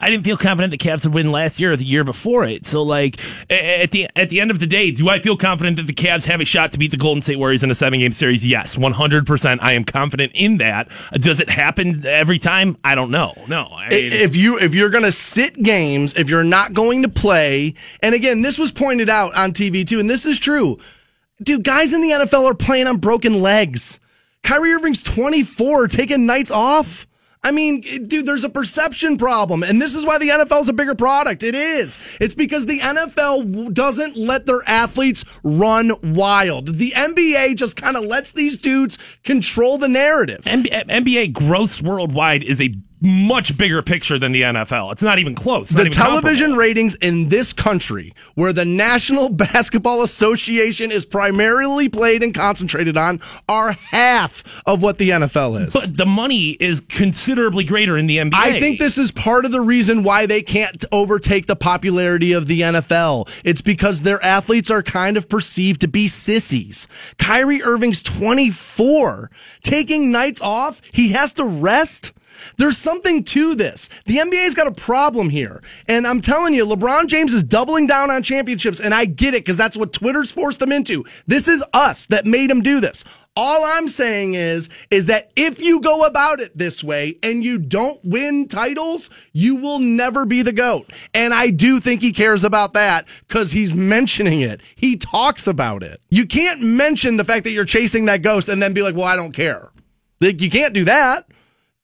I 0.00 0.10
didn't 0.10 0.24
feel 0.24 0.36
confident 0.36 0.70
the 0.70 0.78
Cavs 0.78 1.04
would 1.04 1.14
win 1.14 1.32
last 1.32 1.58
year 1.58 1.72
or 1.72 1.76
the 1.76 1.84
year 1.84 2.04
before 2.04 2.44
it. 2.44 2.66
So 2.66 2.82
like 2.82 3.18
at 3.50 3.90
the 3.90 4.08
at 4.14 4.30
the 4.30 4.40
end 4.40 4.50
of 4.50 4.58
the 4.58 4.66
day, 4.66 4.90
do 4.90 5.08
I 5.08 5.18
feel 5.20 5.36
confident 5.36 5.76
that 5.76 5.86
the 5.86 5.92
Cavs 5.92 6.24
have 6.26 6.40
a 6.40 6.44
shot 6.44 6.72
to 6.72 6.78
beat 6.78 6.90
the 6.90 6.96
Golden 6.96 7.20
State 7.20 7.38
Warriors 7.38 7.62
in 7.62 7.70
a 7.70 7.74
seven 7.74 7.98
game 7.98 8.12
series? 8.12 8.46
Yes, 8.46 8.76
one 8.76 8.92
hundred 8.92 9.26
percent. 9.26 9.62
I 9.62 9.72
am 9.72 9.84
confident 9.84 10.32
in 10.34 10.58
that. 10.58 10.88
Does 11.14 11.40
it 11.40 11.50
happen 11.50 12.04
every 12.06 12.38
time? 12.38 12.76
I 12.84 12.94
don't 12.94 13.10
know. 13.10 13.34
No. 13.48 13.66
I 13.66 13.88
mean, 13.90 14.12
if 14.12 14.36
you 14.36 14.58
if 14.58 14.74
you're 14.74 14.90
gonna 14.90 15.12
sit 15.12 15.60
games, 15.62 16.14
if 16.14 16.30
you're 16.30 16.44
not 16.44 16.72
going 16.72 17.02
to 17.02 17.08
play, 17.08 17.74
and 18.00 18.14
again, 18.14 18.42
this 18.42 18.58
was 18.58 18.70
pointed 18.70 19.08
out 19.08 19.34
on 19.34 19.52
TV 19.52 19.86
too, 19.86 19.98
and 19.98 20.08
this 20.08 20.26
is 20.26 20.38
true. 20.38 20.78
Dude, 21.42 21.64
guys 21.64 21.92
in 21.92 22.02
the 22.02 22.10
NFL 22.10 22.44
are 22.44 22.54
playing 22.54 22.86
on 22.86 22.98
broken 22.98 23.40
legs. 23.40 23.98
Kyrie 24.42 24.72
Irving's 24.72 25.02
24, 25.02 25.88
taking 25.88 26.24
nights 26.24 26.50
off. 26.50 27.07
I 27.42 27.50
mean, 27.50 27.80
dude, 27.80 28.26
there's 28.26 28.44
a 28.44 28.48
perception 28.48 29.16
problem, 29.16 29.62
and 29.62 29.80
this 29.80 29.94
is 29.94 30.04
why 30.04 30.18
the 30.18 30.28
NFL 30.28 30.62
is 30.62 30.68
a 30.68 30.72
bigger 30.72 30.94
product. 30.94 31.42
It 31.42 31.54
is. 31.54 31.98
It's 32.20 32.34
because 32.34 32.66
the 32.66 32.78
NFL 32.80 33.72
doesn't 33.72 34.16
let 34.16 34.46
their 34.46 34.60
athletes 34.66 35.24
run 35.44 35.92
wild. 36.02 36.78
The 36.78 36.92
NBA 36.92 37.56
just 37.56 37.76
kind 37.76 37.96
of 37.96 38.04
lets 38.04 38.32
these 38.32 38.58
dudes 38.58 38.98
control 39.24 39.78
the 39.78 39.88
narrative. 39.88 40.40
NBA, 40.42 41.32
growth 41.32 41.80
worldwide 41.80 42.42
is 42.42 42.60
a 42.60 42.74
much 43.00 43.56
bigger 43.56 43.82
picture 43.82 44.18
than 44.18 44.32
the 44.32 44.42
NFL. 44.42 44.92
It's 44.92 45.02
not 45.02 45.18
even 45.18 45.34
close. 45.34 45.68
The 45.68 45.80
even 45.80 45.92
television 45.92 46.50
comparable. 46.50 46.58
ratings 46.58 46.94
in 46.96 47.28
this 47.28 47.52
country, 47.52 48.12
where 48.34 48.52
the 48.52 48.64
National 48.64 49.28
Basketball 49.38 50.02
Association 50.02 50.90
is 50.90 51.04
primarily 51.04 51.88
played 51.88 52.22
and 52.22 52.34
concentrated 52.34 52.96
on, 52.96 53.20
are 53.48 53.72
half 53.72 54.62
of 54.66 54.82
what 54.82 54.98
the 54.98 55.10
NFL 55.10 55.66
is. 55.66 55.72
But 55.72 55.96
the 55.96 56.06
money 56.06 56.50
is 56.50 56.80
considerably 56.80 57.64
greater 57.64 57.96
in 57.96 58.06
the 58.06 58.18
NBA. 58.18 58.34
I 58.34 58.60
think 58.60 58.80
this 58.80 58.98
is 58.98 59.12
part 59.12 59.44
of 59.44 59.52
the 59.52 59.60
reason 59.60 60.02
why 60.02 60.26
they 60.26 60.42
can't 60.42 60.84
overtake 60.92 61.46
the 61.46 61.56
popularity 61.56 62.32
of 62.32 62.46
the 62.46 62.62
NFL. 62.62 63.28
It's 63.44 63.60
because 63.60 64.00
their 64.00 64.22
athletes 64.24 64.70
are 64.70 64.82
kind 64.82 65.16
of 65.16 65.28
perceived 65.28 65.80
to 65.82 65.88
be 65.88 66.08
sissies. 66.08 66.88
Kyrie 67.18 67.62
Irving's 67.62 68.02
24, 68.02 69.30
taking 69.62 70.10
nights 70.10 70.40
off. 70.40 70.80
He 70.92 71.10
has 71.10 71.32
to 71.34 71.44
rest. 71.44 72.12
There's 72.56 72.78
something 72.78 73.24
to 73.24 73.54
this. 73.54 73.88
The 74.06 74.16
NBA's 74.16 74.54
got 74.54 74.66
a 74.66 74.72
problem 74.72 75.30
here. 75.30 75.62
And 75.86 76.06
I'm 76.06 76.20
telling 76.20 76.54
you, 76.54 76.66
LeBron 76.66 77.06
James 77.06 77.32
is 77.32 77.42
doubling 77.42 77.86
down 77.86 78.10
on 78.10 78.22
championships, 78.22 78.80
and 78.80 78.94
I 78.94 79.04
get 79.04 79.34
it 79.34 79.44
because 79.44 79.56
that's 79.56 79.76
what 79.76 79.92
Twitter's 79.92 80.32
forced 80.32 80.62
him 80.62 80.72
into. 80.72 81.04
This 81.26 81.48
is 81.48 81.64
us 81.72 82.06
that 82.06 82.26
made 82.26 82.50
him 82.50 82.62
do 82.62 82.80
this. 82.80 83.04
All 83.40 83.64
I'm 83.64 83.86
saying 83.86 84.34
is, 84.34 84.68
is 84.90 85.06
that 85.06 85.30
if 85.36 85.62
you 85.62 85.80
go 85.80 86.04
about 86.04 86.40
it 86.40 86.58
this 86.58 86.82
way 86.82 87.20
and 87.22 87.44
you 87.44 87.60
don't 87.60 88.04
win 88.04 88.48
titles, 88.48 89.10
you 89.32 89.54
will 89.54 89.78
never 89.78 90.26
be 90.26 90.42
the 90.42 90.52
GOAT. 90.52 90.92
And 91.14 91.32
I 91.32 91.50
do 91.50 91.78
think 91.78 92.02
he 92.02 92.12
cares 92.12 92.42
about 92.42 92.72
that 92.72 93.06
because 93.28 93.52
he's 93.52 93.76
mentioning 93.76 94.40
it. 94.40 94.60
He 94.74 94.96
talks 94.96 95.46
about 95.46 95.84
it. 95.84 96.00
You 96.10 96.26
can't 96.26 96.60
mention 96.60 97.16
the 97.16 97.22
fact 97.22 97.44
that 97.44 97.52
you're 97.52 97.64
chasing 97.64 98.06
that 98.06 98.22
ghost 98.22 98.48
and 98.48 98.60
then 98.60 98.72
be 98.72 98.82
like, 98.82 98.96
well, 98.96 99.04
I 99.04 99.14
don't 99.14 99.30
care. 99.30 99.70
Like, 100.20 100.40
you 100.40 100.50
can't 100.50 100.74
do 100.74 100.84
that 100.86 101.30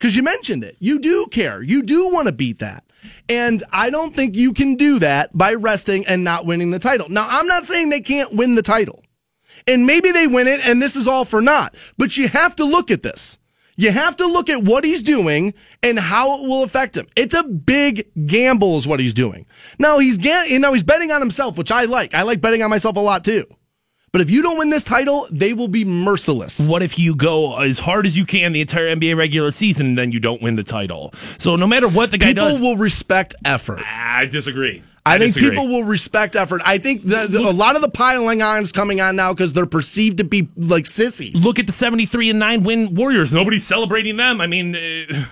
because 0.04 0.14
you 0.14 0.22
mentioned 0.22 0.62
it. 0.62 0.76
You 0.80 0.98
do 0.98 1.24
care. 1.30 1.62
You 1.62 1.82
do 1.82 2.12
want 2.12 2.26
to 2.26 2.32
beat 2.32 2.58
that. 2.58 2.84
And 3.26 3.64
I 3.72 3.88
don't 3.88 4.14
think 4.14 4.36
you 4.36 4.52
can 4.52 4.76
do 4.76 4.98
that 4.98 5.30
by 5.32 5.54
resting 5.54 6.06
and 6.06 6.22
not 6.22 6.44
winning 6.44 6.72
the 6.72 6.78
title. 6.78 7.08
Now, 7.08 7.26
I'm 7.26 7.46
not 7.46 7.64
saying 7.64 7.88
they 7.88 8.02
can't 8.02 8.36
win 8.36 8.54
the 8.54 8.60
title. 8.60 9.02
And 9.66 9.86
maybe 9.86 10.12
they 10.12 10.26
win 10.26 10.46
it 10.46 10.60
and 10.60 10.82
this 10.82 10.94
is 10.94 11.08
all 11.08 11.24
for 11.24 11.40
naught. 11.40 11.74
But 11.96 12.18
you 12.18 12.28
have 12.28 12.54
to 12.56 12.66
look 12.66 12.90
at 12.90 13.02
this. 13.02 13.38
You 13.78 13.92
have 13.92 14.14
to 14.16 14.26
look 14.26 14.50
at 14.50 14.62
what 14.62 14.84
he's 14.84 15.02
doing 15.02 15.54
and 15.82 15.98
how 15.98 16.36
it 16.36 16.46
will 16.46 16.64
affect 16.64 16.98
him. 16.98 17.06
It's 17.16 17.32
a 17.32 17.42
big 17.42 18.06
gamble 18.26 18.76
is 18.76 18.86
what 18.86 19.00
he's 19.00 19.14
doing. 19.14 19.46
Now 19.78 20.00
he's 20.00 20.22
you 20.22 20.58
know 20.58 20.74
he's 20.74 20.84
betting 20.84 21.12
on 21.12 21.20
himself, 21.22 21.56
which 21.56 21.72
I 21.72 21.84
like. 21.86 22.12
I 22.12 22.24
like 22.24 22.42
betting 22.42 22.62
on 22.62 22.68
myself 22.68 22.96
a 22.96 23.00
lot 23.00 23.24
too. 23.24 23.46
But 24.14 24.20
if 24.20 24.30
you 24.30 24.42
don't 24.42 24.56
win 24.58 24.70
this 24.70 24.84
title, 24.84 25.26
they 25.32 25.54
will 25.54 25.66
be 25.66 25.84
merciless. 25.84 26.68
What 26.68 26.84
if 26.84 27.00
you 27.00 27.16
go 27.16 27.58
as 27.58 27.80
hard 27.80 28.06
as 28.06 28.16
you 28.16 28.24
can 28.24 28.52
the 28.52 28.60
entire 28.60 28.94
NBA 28.94 29.16
regular 29.16 29.50
season 29.50 29.86
and 29.86 29.98
then 29.98 30.12
you 30.12 30.20
don't 30.20 30.40
win 30.40 30.54
the 30.54 30.62
title? 30.62 31.12
So 31.36 31.56
no 31.56 31.66
matter 31.66 31.88
what 31.88 32.12
the 32.12 32.18
guy 32.18 32.26
People 32.28 32.44
does, 32.44 32.58
people 32.58 32.70
will 32.70 32.76
respect 32.76 33.34
effort. 33.44 33.80
I 33.84 34.26
disagree. 34.26 34.84
I, 35.04 35.18
think 35.18 35.34
disagree. 35.34 35.50
people 35.50 35.66
will 35.66 35.82
respect 35.82 36.36
effort. 36.36 36.62
I 36.64 36.78
think 36.78 37.02
the, 37.02 37.26
the, 37.28 37.40
a 37.40 37.50
lot 37.50 37.74
of 37.74 37.82
the 37.82 37.88
piling 37.88 38.40
on 38.40 38.62
is 38.62 38.70
coming 38.70 39.00
on 39.00 39.16
now 39.16 39.32
because 39.32 39.52
they're 39.52 39.66
perceived 39.66 40.18
to 40.18 40.24
be 40.24 40.48
like 40.56 40.86
sissies. 40.86 41.44
look 41.44 41.58
at 41.58 41.66
the 41.66 41.72
73 41.72 42.30
and 42.30 42.38
9 42.38 42.62
win 42.62 42.94
Warriors. 42.94 43.34
Nobody's 43.34 43.66
celebrating 43.66 44.16
them. 44.16 44.40
I 44.40 44.46
mean, 44.46 44.76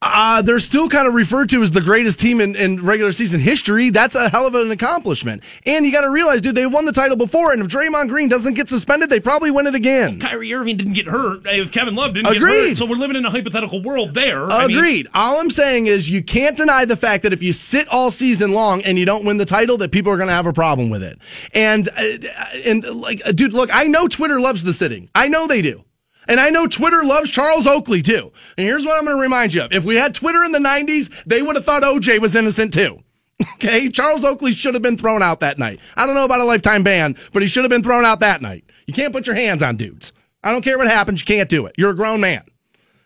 uh, 0.00 0.42
they're 0.42 0.60
still 0.60 0.88
kind 0.88 1.08
of 1.08 1.14
referred 1.14 1.48
to 1.48 1.60
as 1.60 1.72
the 1.72 1.80
greatest 1.80 2.20
team 2.20 2.40
in, 2.40 2.54
in 2.54 2.84
regular 2.84 3.10
season 3.10 3.40
history. 3.40 3.90
That's 3.90 4.14
a 4.14 4.28
hell 4.28 4.46
of 4.46 4.54
an 4.54 4.70
accomplishment. 4.70 5.42
And 5.66 5.84
you 5.84 5.90
got 5.90 6.02
to 6.02 6.10
realize, 6.10 6.40
dude, 6.40 6.54
they 6.54 6.66
won 6.66 6.84
the 6.84 6.92
title 6.92 7.16
before, 7.16 7.52
and 7.52 7.60
if 7.60 7.66
Draymond 7.66 8.08
Green 8.08 8.28
doesn't 8.28 8.54
get 8.54 8.68
suspended, 8.68 9.10
they 9.10 9.18
probably 9.18 9.50
win 9.50 9.66
it 9.66 9.74
again. 9.74 10.20
Kyrie 10.20 10.54
Irving 10.54 10.76
didn't 10.76 10.92
get 10.92 11.08
hurt. 11.08 11.40
If 11.46 11.72
Kevin 11.72 11.96
Love 11.96 12.14
didn't 12.14 12.26
get 12.32 12.36
Agreed. 12.36 12.68
hurt. 12.68 12.76
So 12.76 12.86
we're 12.86 12.96
living 12.96 13.16
in 13.16 13.24
a 13.24 13.30
hypothetical 13.30 13.82
world 13.82 14.14
there. 14.14 14.46
I 14.46 14.68
mean, 14.68 14.78
Agreed. 14.78 15.08
all 15.14 15.40
I'm 15.40 15.50
saying 15.50 15.88
is 15.88 16.08
you 16.08 16.22
can't 16.22 16.56
deny 16.56 16.84
the 16.84 16.96
fact 16.96 17.24
that 17.24 17.32
if 17.32 17.42
you 17.42 17.52
sit 17.52 17.88
all 17.88 18.12
season 18.12 18.52
long 18.52 18.82
and 18.82 18.98
you 18.98 19.04
don't 19.04 19.24
win 19.24 19.38
the 19.38 19.44
title, 19.44 19.78
that 19.78 19.90
people 19.90 20.12
are 20.12 20.16
going 20.16 20.28
to 20.28 20.34
have 20.34 20.46
a 20.46 20.52
problem 20.52 20.90
with 20.90 21.02
it. 21.02 21.18
And 21.54 21.88
uh, 21.88 22.46
and 22.64 22.84
like, 22.84 23.20
dude, 23.34 23.52
look, 23.52 23.74
I 23.74 23.84
know 23.84 24.06
Twitter 24.06 24.38
loves 24.38 24.62
the 24.62 24.72
sitting. 24.72 25.10
I 25.14 25.26
know 25.26 25.48
they 25.48 25.60
do. 25.60 25.84
And 26.28 26.38
I 26.38 26.50
know 26.50 26.66
Twitter 26.66 27.02
loves 27.02 27.30
Charles 27.30 27.66
Oakley 27.66 28.02
too. 28.02 28.32
And 28.56 28.66
here's 28.66 28.84
what 28.84 28.98
I'm 28.98 29.04
going 29.04 29.16
to 29.16 29.22
remind 29.22 29.54
you 29.54 29.62
of. 29.62 29.72
If 29.72 29.84
we 29.84 29.96
had 29.96 30.14
Twitter 30.14 30.44
in 30.44 30.52
the 30.52 30.58
90s, 30.58 31.24
they 31.24 31.42
would 31.42 31.56
have 31.56 31.64
thought 31.64 31.82
OJ 31.82 32.20
was 32.20 32.36
innocent 32.36 32.72
too. 32.72 33.02
Okay? 33.54 33.88
Charles 33.88 34.24
Oakley 34.24 34.50
should 34.52 34.74
have 34.74 34.82
been 34.82 34.96
thrown 34.96 35.22
out 35.22 35.40
that 35.40 35.58
night. 35.58 35.78
I 35.96 36.06
don't 36.06 36.16
know 36.16 36.24
about 36.24 36.40
a 36.40 36.44
lifetime 36.44 36.82
ban, 36.82 37.16
but 37.32 37.40
he 37.40 37.46
should 37.46 37.62
have 37.62 37.70
been 37.70 37.84
thrown 37.84 38.04
out 38.04 38.18
that 38.20 38.42
night. 38.42 38.64
You 38.86 38.94
can't 38.94 39.12
put 39.12 39.28
your 39.28 39.36
hands 39.36 39.62
on 39.62 39.76
dudes. 39.76 40.12
I 40.42 40.50
don't 40.50 40.62
care 40.62 40.76
what 40.76 40.88
happens, 40.88 41.20
you 41.20 41.26
can't 41.26 41.48
do 41.48 41.66
it. 41.66 41.74
You're 41.78 41.90
a 41.90 41.96
grown 41.96 42.20
man. 42.20 42.42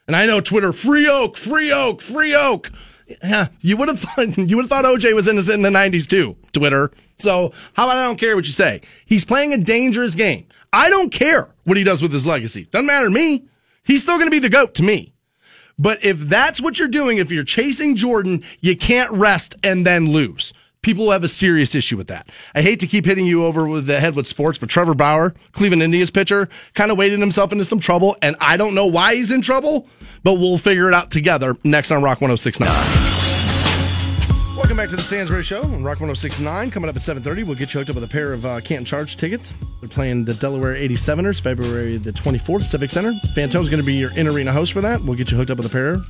And 0.06 0.16
I 0.16 0.26
know 0.26 0.40
Twitter, 0.40 0.72
free 0.72 1.08
oak, 1.08 1.36
free 1.36 1.70
oak, 1.70 2.00
free 2.00 2.34
oak. 2.34 2.70
Yeah, 3.22 3.48
you 3.60 3.76
would 3.76 3.88
have 3.88 4.00
thought 4.00 4.38
you 4.38 4.56
would 4.56 4.64
have 4.64 4.70
thought 4.70 4.84
OJ 4.84 5.14
was 5.14 5.28
innocent 5.28 5.56
in 5.56 5.62
the 5.62 5.78
'90s 5.78 6.06
too. 6.06 6.36
Twitter. 6.52 6.90
So 7.16 7.52
how 7.74 7.84
about 7.86 7.98
I 7.98 8.04
don't 8.04 8.18
care 8.18 8.36
what 8.36 8.46
you 8.46 8.52
say? 8.52 8.80
He's 9.06 9.24
playing 9.24 9.52
a 9.52 9.58
dangerous 9.58 10.14
game. 10.14 10.46
I 10.72 10.90
don't 10.90 11.12
care 11.12 11.48
what 11.64 11.76
he 11.76 11.84
does 11.84 12.02
with 12.02 12.12
his 12.12 12.26
legacy. 12.26 12.64
Doesn't 12.64 12.86
matter 12.86 13.06
to 13.06 13.12
me. 13.12 13.44
He's 13.84 14.02
still 14.02 14.16
going 14.16 14.26
to 14.26 14.30
be 14.30 14.38
the 14.38 14.48
goat 14.48 14.74
to 14.74 14.82
me. 14.82 15.12
But 15.78 16.04
if 16.04 16.18
that's 16.20 16.60
what 16.60 16.78
you're 16.78 16.88
doing, 16.88 17.18
if 17.18 17.30
you're 17.30 17.44
chasing 17.44 17.96
Jordan, 17.96 18.44
you 18.60 18.76
can't 18.76 19.10
rest 19.10 19.54
and 19.64 19.86
then 19.86 20.06
lose. 20.06 20.52
People 20.82 21.12
have 21.12 21.22
a 21.22 21.28
serious 21.28 21.76
issue 21.76 21.96
with 21.96 22.08
that. 22.08 22.28
I 22.56 22.62
hate 22.62 22.80
to 22.80 22.88
keep 22.88 23.04
hitting 23.04 23.24
you 23.24 23.44
over 23.44 23.68
with 23.68 23.86
the 23.86 24.00
head 24.00 24.16
with 24.16 24.26
sports, 24.26 24.58
but 24.58 24.68
Trevor 24.68 24.94
Bauer, 24.94 25.32
Cleveland 25.52 25.80
Indians 25.80 26.10
pitcher, 26.10 26.48
kind 26.74 26.90
of 26.90 26.98
waded 26.98 27.20
himself 27.20 27.52
into 27.52 27.64
some 27.64 27.78
trouble, 27.78 28.16
and 28.20 28.34
I 28.40 28.56
don't 28.56 28.74
know 28.74 28.86
why 28.86 29.14
he's 29.14 29.30
in 29.30 29.42
trouble, 29.42 29.86
but 30.24 30.40
we'll 30.40 30.58
figure 30.58 30.88
it 30.88 30.94
out 30.94 31.12
together 31.12 31.56
next 31.62 31.92
on 31.92 32.02
Rock 32.02 32.20
1069. 32.20 32.68
Welcome 34.56 34.76
back 34.76 34.88
to 34.88 34.96
the 34.96 35.04
Stansbury 35.04 35.44
Show 35.44 35.62
on 35.62 35.84
Rock 35.84 36.00
1069. 36.00 36.72
Coming 36.72 36.90
up 36.90 36.96
at 36.96 37.02
7.30, 37.02 37.46
we'll 37.46 37.54
get 37.54 37.72
you 37.72 37.78
hooked 37.78 37.90
up 37.90 37.94
with 37.94 38.02
a 38.02 38.08
pair 38.08 38.32
of 38.32 38.44
uh, 38.44 38.60
Canton 38.60 38.84
Charge 38.84 39.16
tickets. 39.16 39.54
They're 39.78 39.88
playing 39.88 40.24
the 40.24 40.34
Delaware 40.34 40.74
87ers 40.74 41.40
February 41.40 41.98
the 41.98 42.10
24th, 42.10 42.64
Civic 42.64 42.90
Center. 42.90 43.12
Fantome's 43.36 43.68
going 43.68 43.80
to 43.80 43.86
be 43.86 43.94
your 43.94 44.10
in-arena 44.16 44.50
host 44.50 44.72
for 44.72 44.80
that. 44.80 45.00
We'll 45.04 45.14
get 45.16 45.30
you 45.30 45.36
hooked 45.36 45.52
up 45.52 45.58
with 45.58 45.66
a 45.66 45.70
pair 45.70 46.00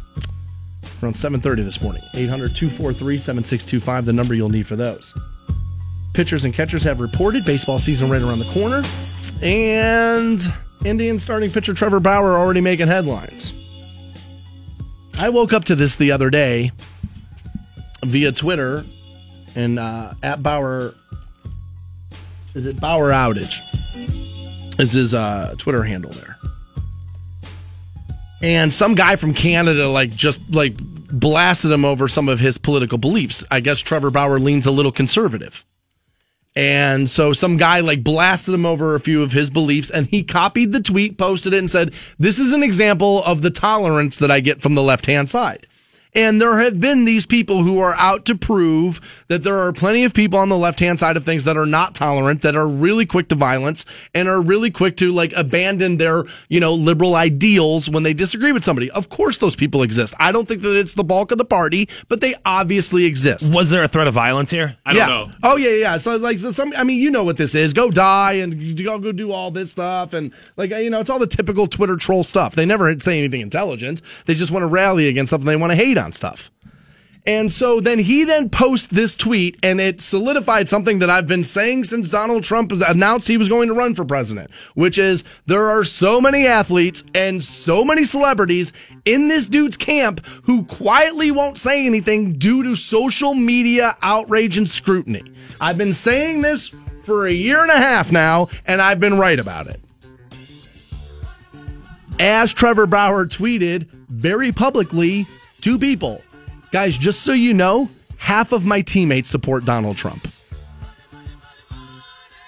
around 1.02 1.14
7.30 1.14 1.64
this 1.64 1.80
morning. 1.80 2.02
800-243-7625, 2.12 4.04
the 4.04 4.12
number 4.12 4.34
you'll 4.34 4.48
need 4.48 4.66
for 4.66 4.76
those. 4.76 5.14
Pitchers 6.12 6.44
and 6.44 6.52
catchers 6.52 6.82
have 6.82 7.00
reported. 7.00 7.44
Baseball 7.44 7.78
season 7.78 8.10
right 8.10 8.20
around 8.22 8.38
the 8.38 8.50
corner. 8.52 8.82
And 9.40 10.40
Indian 10.84 11.18
starting 11.18 11.50
pitcher 11.50 11.74
Trevor 11.74 12.00
Bauer 12.00 12.36
already 12.36 12.60
making 12.60 12.86
headlines. 12.88 13.54
I 15.18 15.30
woke 15.30 15.52
up 15.52 15.64
to 15.64 15.74
this 15.74 15.96
the 15.96 16.12
other 16.12 16.30
day 16.30 16.70
via 18.04 18.32
Twitter 18.32 18.84
and 19.54 19.78
uh, 19.78 20.14
at 20.22 20.42
Bauer. 20.42 20.94
Is 22.54 22.66
it 22.66 22.78
Bauer 22.78 23.10
Outage? 23.10 23.60
Is 24.78 24.92
his 24.92 25.14
uh, 25.14 25.54
Twitter 25.58 25.82
handle 25.82 26.12
there? 26.12 26.36
And 28.42 28.72
some 28.72 28.94
guy 28.94 29.16
from 29.16 29.32
Canada 29.32 29.88
like 29.88 30.10
just 30.10 30.40
like 30.50 30.74
blasted 31.12 31.70
him 31.70 31.84
over 31.84 32.08
some 32.08 32.28
of 32.28 32.40
his 32.40 32.58
political 32.58 32.98
beliefs. 32.98 33.44
I 33.50 33.60
guess 33.60 33.78
Trevor 33.80 34.10
Bauer 34.10 34.38
leans 34.38 34.66
a 34.66 34.70
little 34.70 34.92
conservative. 34.92 35.64
And 36.54 37.08
so 37.08 37.32
some 37.32 37.56
guy 37.56 37.80
like 37.80 38.04
blasted 38.04 38.54
him 38.54 38.66
over 38.66 38.94
a 38.94 39.00
few 39.00 39.22
of 39.22 39.32
his 39.32 39.48
beliefs 39.48 39.88
and 39.88 40.06
he 40.06 40.22
copied 40.22 40.72
the 40.72 40.82
tweet, 40.82 41.16
posted 41.16 41.54
it, 41.54 41.58
and 41.58 41.70
said, 41.70 41.94
This 42.18 42.38
is 42.38 42.52
an 42.52 42.62
example 42.62 43.24
of 43.24 43.40
the 43.40 43.50
tolerance 43.50 44.18
that 44.18 44.30
I 44.30 44.40
get 44.40 44.60
from 44.60 44.74
the 44.74 44.82
left 44.82 45.06
hand 45.06 45.30
side. 45.30 45.66
And 46.14 46.40
there 46.40 46.58
have 46.58 46.78
been 46.78 47.06
these 47.06 47.24
people 47.24 47.62
who 47.62 47.78
are 47.78 47.94
out 47.94 48.26
to 48.26 48.34
prove 48.34 49.24
that 49.28 49.44
there 49.44 49.56
are 49.56 49.72
plenty 49.72 50.04
of 50.04 50.12
people 50.12 50.38
on 50.38 50.50
the 50.50 50.58
left 50.58 50.78
hand 50.78 50.98
side 50.98 51.16
of 51.16 51.24
things 51.24 51.44
that 51.44 51.56
are 51.56 51.66
not 51.66 51.94
tolerant, 51.94 52.42
that 52.42 52.54
are 52.54 52.68
really 52.68 53.06
quick 53.06 53.28
to 53.28 53.34
violence 53.34 53.86
and 54.14 54.28
are 54.28 54.42
really 54.42 54.70
quick 54.70 54.96
to 54.98 55.10
like 55.10 55.32
abandon 55.34 55.96
their, 55.96 56.24
you 56.50 56.60
know, 56.60 56.74
liberal 56.74 57.14
ideals 57.14 57.88
when 57.88 58.02
they 58.02 58.12
disagree 58.12 58.52
with 58.52 58.62
somebody. 58.62 58.90
Of 58.90 59.08
course, 59.08 59.38
those 59.38 59.56
people 59.56 59.82
exist. 59.82 60.14
I 60.18 60.32
don't 60.32 60.46
think 60.46 60.60
that 60.62 60.78
it's 60.78 60.92
the 60.94 61.04
bulk 61.04 61.32
of 61.32 61.38
the 61.38 61.46
party, 61.46 61.88
but 62.08 62.20
they 62.20 62.34
obviously 62.44 63.06
exist. 63.06 63.54
Was 63.54 63.70
there 63.70 63.82
a 63.82 63.88
threat 63.88 64.06
of 64.06 64.12
violence 64.12 64.50
here? 64.50 64.76
I 64.84 64.92
don't 64.92 65.08
know. 65.08 65.30
Oh 65.42 65.56
yeah, 65.56 65.70
yeah. 65.70 65.96
So 65.96 66.16
like 66.16 66.38
so 66.38 66.50
some, 66.50 66.74
I 66.76 66.84
mean, 66.84 67.00
you 67.00 67.10
know 67.10 67.24
what 67.24 67.38
this 67.38 67.54
is. 67.54 67.72
Go 67.72 67.90
die 67.90 68.34
and 68.34 68.76
go 68.84 68.98
go 68.98 69.12
do 69.12 69.32
all 69.32 69.50
this 69.50 69.70
stuff 69.70 70.12
and 70.12 70.34
like 70.58 70.70
you 70.70 70.90
know, 70.90 71.00
it's 71.00 71.08
all 71.08 71.18
the 71.18 71.26
typical 71.26 71.66
Twitter 71.66 71.96
troll 71.96 72.22
stuff. 72.22 72.54
They 72.54 72.66
never 72.66 72.98
say 73.00 73.18
anything 73.18 73.40
intelligent. 73.40 74.02
They 74.26 74.34
just 74.34 74.52
want 74.52 74.62
to 74.62 74.66
rally 74.66 75.08
against 75.08 75.30
something 75.30 75.46
they 75.46 75.56
want 75.56 75.70
to 75.70 75.76
hate 75.76 75.96
on 75.96 76.01
stuff. 76.10 76.50
And 77.24 77.52
so 77.52 77.78
then 77.78 78.00
he 78.00 78.24
then 78.24 78.50
posts 78.50 78.88
this 78.88 79.14
tweet 79.14 79.56
and 79.62 79.80
it 79.80 80.00
solidified 80.00 80.68
something 80.68 80.98
that 80.98 81.10
I've 81.10 81.28
been 81.28 81.44
saying 81.44 81.84
since 81.84 82.08
Donald 82.08 82.42
Trump 82.42 82.72
announced 82.72 83.28
he 83.28 83.36
was 83.36 83.48
going 83.48 83.68
to 83.68 83.74
run 83.74 83.94
for 83.94 84.04
president, 84.04 84.50
which 84.74 84.98
is 84.98 85.22
there 85.46 85.68
are 85.68 85.84
so 85.84 86.20
many 86.20 86.46
athletes 86.46 87.04
and 87.14 87.40
so 87.42 87.84
many 87.84 88.04
celebrities 88.04 88.72
in 89.04 89.28
this 89.28 89.46
dude's 89.46 89.76
camp 89.76 90.26
who 90.44 90.64
quietly 90.64 91.30
won't 91.30 91.58
say 91.58 91.86
anything 91.86 92.38
due 92.38 92.64
to 92.64 92.74
social 92.74 93.34
media 93.34 93.96
outrage 94.02 94.58
and 94.58 94.68
scrutiny. 94.68 95.22
I've 95.60 95.78
been 95.78 95.92
saying 95.92 96.42
this 96.42 96.70
for 97.02 97.26
a 97.26 97.32
year 97.32 97.62
and 97.62 97.70
a 97.70 97.78
half 97.78 98.10
now 98.10 98.48
and 98.66 98.82
I've 98.82 98.98
been 98.98 99.16
right 99.16 99.38
about 99.38 99.68
it. 99.68 99.80
As 102.18 102.52
Trevor 102.52 102.86
Bauer 102.86 103.26
tweeted 103.26 103.88
very 104.08 104.50
publicly 104.50 105.26
to 105.62 105.78
people, 105.78 106.22
Guys, 106.72 106.96
just 106.96 107.20
so 107.20 107.32
you 107.34 107.52
know, 107.52 107.90
half 108.16 108.52
of 108.52 108.64
my 108.64 108.80
teammates 108.80 109.28
support 109.28 109.66
Donald 109.66 109.98
Trump. 109.98 110.26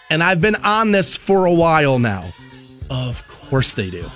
And 0.09 0.23
I've 0.23 0.41
been 0.41 0.57
on 0.57 0.93
this 0.93 1.15
for 1.15 1.45
a 1.45 1.53
while 1.53 1.99
now. 1.99 2.33
Of 2.89 3.27
course 3.29 3.75
they 3.75 3.91
do. 3.91 4.11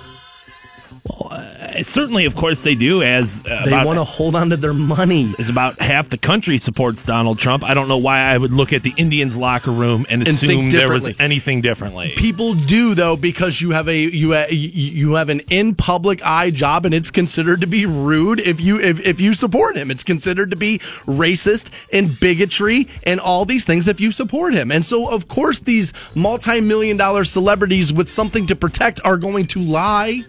Uh, 1.09 1.83
certainly, 1.83 2.25
of 2.25 2.35
course, 2.35 2.63
they 2.63 2.75
do. 2.75 3.01
As 3.03 3.43
uh, 3.45 3.63
they 3.65 3.71
want 3.71 3.97
to 3.97 4.03
hold 4.03 4.35
on 4.35 4.49
to 4.49 4.57
their 4.57 4.73
money. 4.73 5.33
As 5.37 5.49
about 5.49 5.79
half 5.79 6.09
the 6.09 6.17
country 6.17 6.57
supports 6.57 7.05
Donald 7.05 7.39
Trump. 7.39 7.63
I 7.63 7.73
don't 7.73 7.87
know 7.87 7.97
why 7.97 8.19
I 8.21 8.37
would 8.37 8.51
look 8.51 8.73
at 8.73 8.83
the 8.83 8.93
Indians 8.97 9.37
locker 9.37 9.71
room 9.71 10.05
and 10.09 10.27
assume 10.27 10.69
there 10.69 10.91
was 10.91 11.19
anything 11.19 11.61
differently. 11.61 12.13
People 12.15 12.53
do 12.53 12.93
though 12.93 13.15
because 13.15 13.61
you 13.61 13.71
have 13.71 13.87
a 13.87 13.97
you 13.97 14.33
ha, 14.33 14.45
you 14.49 15.13
have 15.13 15.29
an 15.29 15.41
in 15.49 15.75
public 15.75 16.25
eye 16.25 16.49
job 16.49 16.85
and 16.85 16.93
it's 16.93 17.11
considered 17.11 17.61
to 17.61 17.67
be 17.67 17.85
rude 17.85 18.39
if 18.39 18.59
you 18.61 18.79
if, 18.79 19.05
if 19.05 19.21
you 19.21 19.33
support 19.33 19.75
him. 19.75 19.91
It's 19.91 20.03
considered 20.03 20.51
to 20.51 20.57
be 20.57 20.79
racist 21.05 21.71
and 21.93 22.19
bigotry 22.19 22.87
and 23.03 23.19
all 23.19 23.45
these 23.45 23.65
things 23.65 23.87
if 23.87 23.99
you 23.99 24.11
support 24.11 24.53
him. 24.53 24.71
And 24.71 24.85
so 24.85 25.09
of 25.09 25.27
course 25.27 25.59
these 25.59 25.93
multi-million 26.15 26.97
dollar 26.97 27.23
celebrities 27.23 27.93
with 27.93 28.09
something 28.09 28.45
to 28.47 28.55
protect 28.55 28.99
are 29.05 29.17
going 29.17 29.47
to 29.47 29.59
lie 29.59 30.23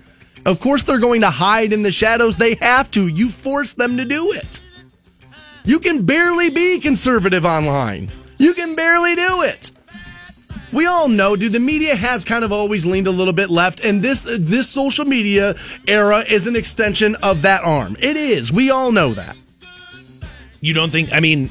of 0.46 0.60
course, 0.60 0.82
they're 0.82 0.98
going 0.98 1.20
to 1.20 1.30
hide 1.30 1.72
in 1.72 1.82
the 1.82 1.92
shadows. 1.92 2.36
They 2.36 2.54
have 2.56 2.90
to. 2.92 3.06
You 3.06 3.28
force 3.28 3.74
them 3.74 3.96
to 3.96 4.04
do 4.04 4.32
it. 4.32 4.60
You 5.64 5.78
can 5.78 6.04
barely 6.04 6.50
be 6.50 6.80
conservative 6.80 7.44
online. 7.44 8.10
You 8.38 8.54
can 8.54 8.74
barely 8.74 9.14
do 9.14 9.42
it. 9.42 9.70
We 10.72 10.86
all 10.86 11.08
know, 11.08 11.36
dude. 11.36 11.52
The 11.52 11.60
media 11.60 11.96
has 11.96 12.24
kind 12.24 12.44
of 12.44 12.52
always 12.52 12.86
leaned 12.86 13.08
a 13.08 13.10
little 13.10 13.32
bit 13.32 13.50
left, 13.50 13.84
and 13.84 14.02
this 14.02 14.24
this 14.24 14.68
social 14.68 15.04
media 15.04 15.56
era 15.88 16.20
is 16.20 16.46
an 16.46 16.54
extension 16.54 17.16
of 17.16 17.42
that 17.42 17.64
arm. 17.64 17.96
It 17.98 18.16
is. 18.16 18.52
We 18.52 18.70
all 18.70 18.92
know 18.92 19.12
that. 19.14 19.36
You 20.60 20.72
don't 20.72 20.90
think? 20.90 21.12
I 21.12 21.20
mean, 21.20 21.50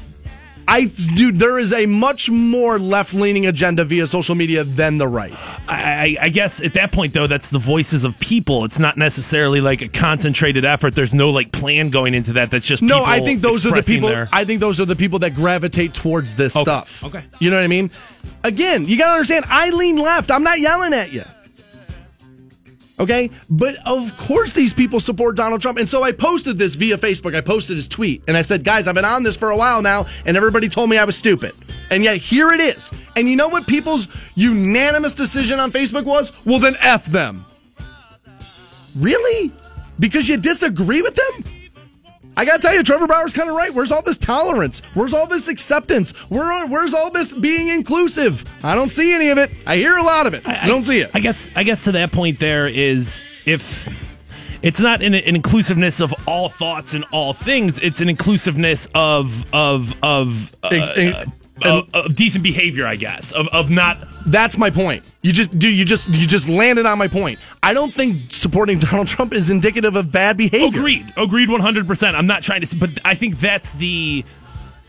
I, 0.68 0.84
dude, 1.14 1.36
there 1.36 1.58
is 1.58 1.72
a 1.72 1.86
much 1.86 2.30
more 2.30 2.78
left 2.78 3.14
leaning 3.14 3.46
agenda 3.46 3.84
via 3.84 4.06
social 4.06 4.34
media 4.34 4.64
than 4.64 4.98
the 4.98 5.08
right. 5.08 5.32
I, 5.68 6.16
I, 6.20 6.28
guess 6.28 6.60
at 6.60 6.74
that 6.74 6.92
point, 6.92 7.14
though, 7.14 7.26
that's 7.26 7.50
the 7.50 7.58
voices 7.58 8.04
of 8.04 8.18
people. 8.20 8.64
It's 8.64 8.78
not 8.78 8.96
necessarily 8.96 9.60
like 9.60 9.82
a 9.82 9.88
concentrated 9.88 10.64
effort. 10.64 10.94
There's 10.94 11.14
no 11.14 11.30
like 11.30 11.52
plan 11.52 11.90
going 11.90 12.14
into 12.14 12.34
that. 12.34 12.50
That's 12.50 12.66
just 12.66 12.82
no. 12.82 13.04
I 13.04 13.20
think 13.20 13.40
those 13.40 13.66
are 13.66 13.72
the 13.74 13.82
people. 13.82 14.08
Their... 14.08 14.28
I 14.32 14.44
think 14.44 14.60
those 14.60 14.80
are 14.80 14.84
the 14.84 14.96
people 14.96 15.18
that 15.20 15.34
gravitate 15.34 15.94
towards 15.94 16.36
this 16.36 16.54
okay. 16.54 16.62
stuff. 16.62 17.04
Okay, 17.04 17.24
you 17.38 17.50
know 17.50 17.56
what 17.56 17.64
I 17.64 17.68
mean. 17.68 17.90
Again, 18.44 18.86
you 18.86 18.98
gotta 18.98 19.12
understand. 19.12 19.46
I 19.48 19.70
lean 19.70 19.96
left. 19.96 20.30
I'm 20.30 20.42
not 20.42 20.60
yelling 20.60 20.92
at 20.92 21.12
you. 21.12 21.24
Okay. 23.00 23.30
But 23.48 23.76
of 23.86 24.16
course, 24.18 24.52
these 24.52 24.74
people 24.74 25.00
support 25.00 25.34
Donald 25.34 25.62
Trump. 25.62 25.78
And 25.78 25.88
so 25.88 26.02
I 26.02 26.12
posted 26.12 26.58
this 26.58 26.74
via 26.74 26.98
Facebook. 26.98 27.34
I 27.34 27.40
posted 27.40 27.76
his 27.76 27.88
tweet 27.88 28.22
and 28.28 28.36
I 28.36 28.42
said, 28.42 28.62
guys, 28.62 28.86
I've 28.86 28.94
been 28.94 29.06
on 29.06 29.22
this 29.22 29.36
for 29.36 29.50
a 29.50 29.56
while 29.56 29.80
now, 29.80 30.06
and 30.26 30.36
everybody 30.36 30.68
told 30.68 30.90
me 30.90 30.98
I 30.98 31.04
was 31.04 31.16
stupid. 31.16 31.52
And 31.90 32.04
yet 32.04 32.18
here 32.18 32.50
it 32.50 32.60
is. 32.60 32.92
And 33.16 33.28
you 33.28 33.36
know 33.36 33.48
what 33.48 33.66
people's 33.66 34.06
unanimous 34.34 35.14
decision 35.14 35.58
on 35.58 35.72
Facebook 35.72 36.04
was? 36.04 36.30
Well, 36.44 36.58
then 36.58 36.76
F 36.80 37.06
them. 37.06 37.46
Really? 38.96 39.50
Because 39.98 40.28
you 40.28 40.36
disagree 40.36 41.00
with 41.00 41.16
them? 41.16 41.59
I 42.36 42.44
gotta 42.44 42.62
tell 42.62 42.74
you, 42.74 42.82
Trevor 42.82 43.06
Bauer's 43.06 43.32
kind 43.32 43.48
of 43.48 43.56
right. 43.56 43.72
Where's 43.72 43.90
all 43.90 44.02
this 44.02 44.18
tolerance? 44.18 44.80
Where's 44.94 45.12
all 45.12 45.26
this 45.26 45.48
acceptance? 45.48 46.12
Where, 46.30 46.66
where's 46.68 46.94
all 46.94 47.10
this 47.10 47.34
being 47.34 47.68
inclusive? 47.68 48.44
I 48.64 48.74
don't 48.74 48.88
see 48.88 49.12
any 49.12 49.28
of 49.28 49.38
it. 49.38 49.50
I 49.66 49.76
hear 49.76 49.96
a 49.96 50.02
lot 50.02 50.26
of 50.26 50.34
it. 50.34 50.46
I, 50.46 50.64
I 50.64 50.68
don't 50.68 50.84
see 50.84 51.00
it. 51.00 51.10
I 51.14 51.20
guess. 51.20 51.54
I 51.56 51.64
guess 51.64 51.84
to 51.84 51.92
that 51.92 52.12
point, 52.12 52.38
there 52.38 52.66
is 52.66 53.20
if 53.46 53.88
it's 54.62 54.80
not 54.80 55.02
an, 55.02 55.14
an, 55.14 55.36
inclusiveness 55.36 56.00
of 56.00 56.14
all 56.26 56.48
thoughts 56.48 56.94
and 56.94 57.04
all 57.12 57.32
things. 57.32 57.78
It's 57.78 58.00
an 58.00 58.08
inclusiveness 58.08 58.88
of 58.94 59.46
of 59.52 59.96
of. 60.02 60.54
Uh, 60.62 61.24
of, 61.64 61.94
of, 61.94 62.16
decent 62.16 62.42
behavior, 62.42 62.86
I 62.86 62.96
guess. 62.96 63.32
Of, 63.32 63.48
of 63.48 63.70
not. 63.70 63.98
That's 64.26 64.56
my 64.58 64.70
point. 64.70 65.08
You 65.22 65.32
just 65.32 65.58
do. 65.58 65.68
You 65.68 65.84
just 65.84 66.08
you 66.08 66.26
just 66.26 66.48
landed 66.48 66.86
on 66.86 66.98
my 66.98 67.08
point. 67.08 67.38
I 67.62 67.74
don't 67.74 67.92
think 67.92 68.16
supporting 68.30 68.78
Donald 68.80 69.08
Trump 69.08 69.32
is 69.32 69.50
indicative 69.50 69.96
of 69.96 70.10
bad 70.10 70.36
behavior. 70.36 70.68
Agreed. 70.68 71.12
Agreed. 71.16 71.50
One 71.50 71.60
hundred 71.60 71.86
percent. 71.86 72.16
I'm 72.16 72.26
not 72.26 72.42
trying 72.42 72.62
to. 72.62 72.76
But 72.76 72.90
I 73.04 73.14
think 73.14 73.38
that's 73.38 73.74
the 73.74 74.24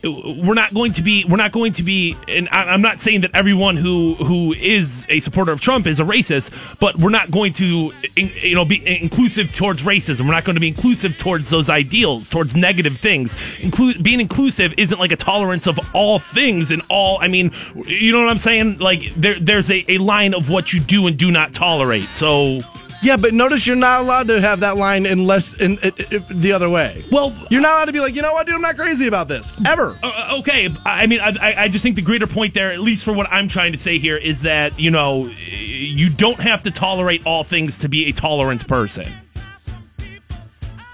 we're 0.03 0.53
not 0.53 0.73
going 0.73 0.91
to 0.93 1.01
be 1.01 1.25
we're 1.25 1.37
not 1.37 1.51
going 1.51 1.73
to 1.73 1.83
be 1.83 2.15
and 2.27 2.49
I'm 2.49 2.81
not 2.81 3.01
saying 3.01 3.21
that 3.21 3.31
everyone 3.33 3.77
who 3.77 4.15
who 4.15 4.53
is 4.53 5.05
a 5.09 5.19
supporter 5.19 5.51
of 5.51 5.61
Trump 5.61 5.87
is 5.87 5.99
a 5.99 6.03
racist 6.03 6.79
but 6.79 6.95
we're 6.95 7.09
not 7.09 7.29
going 7.31 7.53
to 7.53 7.93
you 8.15 8.55
know 8.55 8.65
be 8.65 8.81
inclusive 9.01 9.51
towards 9.53 9.83
racism. 9.83 10.21
We're 10.21 10.33
not 10.33 10.43
going 10.43 10.55
to 10.55 10.61
be 10.61 10.67
inclusive 10.67 11.17
towards 11.17 11.49
those 11.49 11.69
ideals 11.69 12.29
towards 12.29 12.55
negative 12.55 12.97
things. 12.97 13.35
Inclu- 13.59 14.01
being 14.01 14.19
inclusive 14.19 14.73
isn't 14.77 14.99
like 14.99 15.11
a 15.11 15.17
tolerance 15.17 15.67
of 15.67 15.79
all 15.93 16.19
things 16.19 16.71
and 16.71 16.81
all 16.89 17.19
I 17.21 17.27
mean 17.27 17.51
you 17.85 18.11
know 18.11 18.21
what 18.21 18.29
I'm 18.29 18.39
saying? 18.39 18.79
Like 18.79 19.13
there 19.15 19.39
there's 19.39 19.69
a, 19.69 19.85
a 19.91 19.97
line 19.99 20.33
of 20.33 20.49
what 20.49 20.73
you 20.73 20.79
do 20.79 21.07
and 21.07 21.17
do 21.17 21.31
not 21.31 21.53
tolerate. 21.53 22.09
So 22.09 22.59
yeah, 23.01 23.17
but 23.17 23.33
notice 23.33 23.65
you're 23.65 23.75
not 23.75 24.01
allowed 24.01 24.27
to 24.27 24.39
have 24.39 24.59
that 24.59 24.77
line 24.77 25.05
unless 25.05 25.59
in, 25.59 25.77
in, 25.79 25.93
in, 26.11 26.23
the 26.29 26.51
other 26.51 26.69
way. 26.69 27.03
Well, 27.11 27.35
you're 27.49 27.61
not 27.61 27.73
allowed 27.73 27.85
to 27.85 27.91
be 27.93 27.99
like, 27.99 28.15
you 28.15 28.21
know 28.21 28.33
what, 28.33 28.45
dude, 28.45 28.55
I'm 28.55 28.61
not 28.61 28.75
crazy 28.75 29.07
about 29.07 29.27
this 29.27 29.53
ever. 29.65 29.97
Uh, 30.03 30.07
uh 30.07 30.37
okay, 30.39 30.69
I 30.85 31.07
mean, 31.07 31.19
I, 31.19 31.63
I 31.63 31.67
just 31.67 31.83
think 31.83 31.95
the 31.95 32.01
greater 32.01 32.27
point 32.27 32.53
there, 32.53 32.71
at 32.71 32.79
least 32.79 33.03
for 33.03 33.13
what 33.13 33.27
I'm 33.31 33.47
trying 33.47 33.71
to 33.71 33.77
say 33.77 33.97
here, 33.97 34.17
is 34.17 34.43
that 34.43 34.79
you 34.79 34.91
know 34.91 35.25
you 35.47 36.09
don't 36.09 36.39
have 36.39 36.63
to 36.63 36.71
tolerate 36.71 37.25
all 37.25 37.43
things 37.43 37.79
to 37.79 37.89
be 37.89 38.07
a 38.07 38.11
tolerance 38.11 38.63
person. 38.63 39.07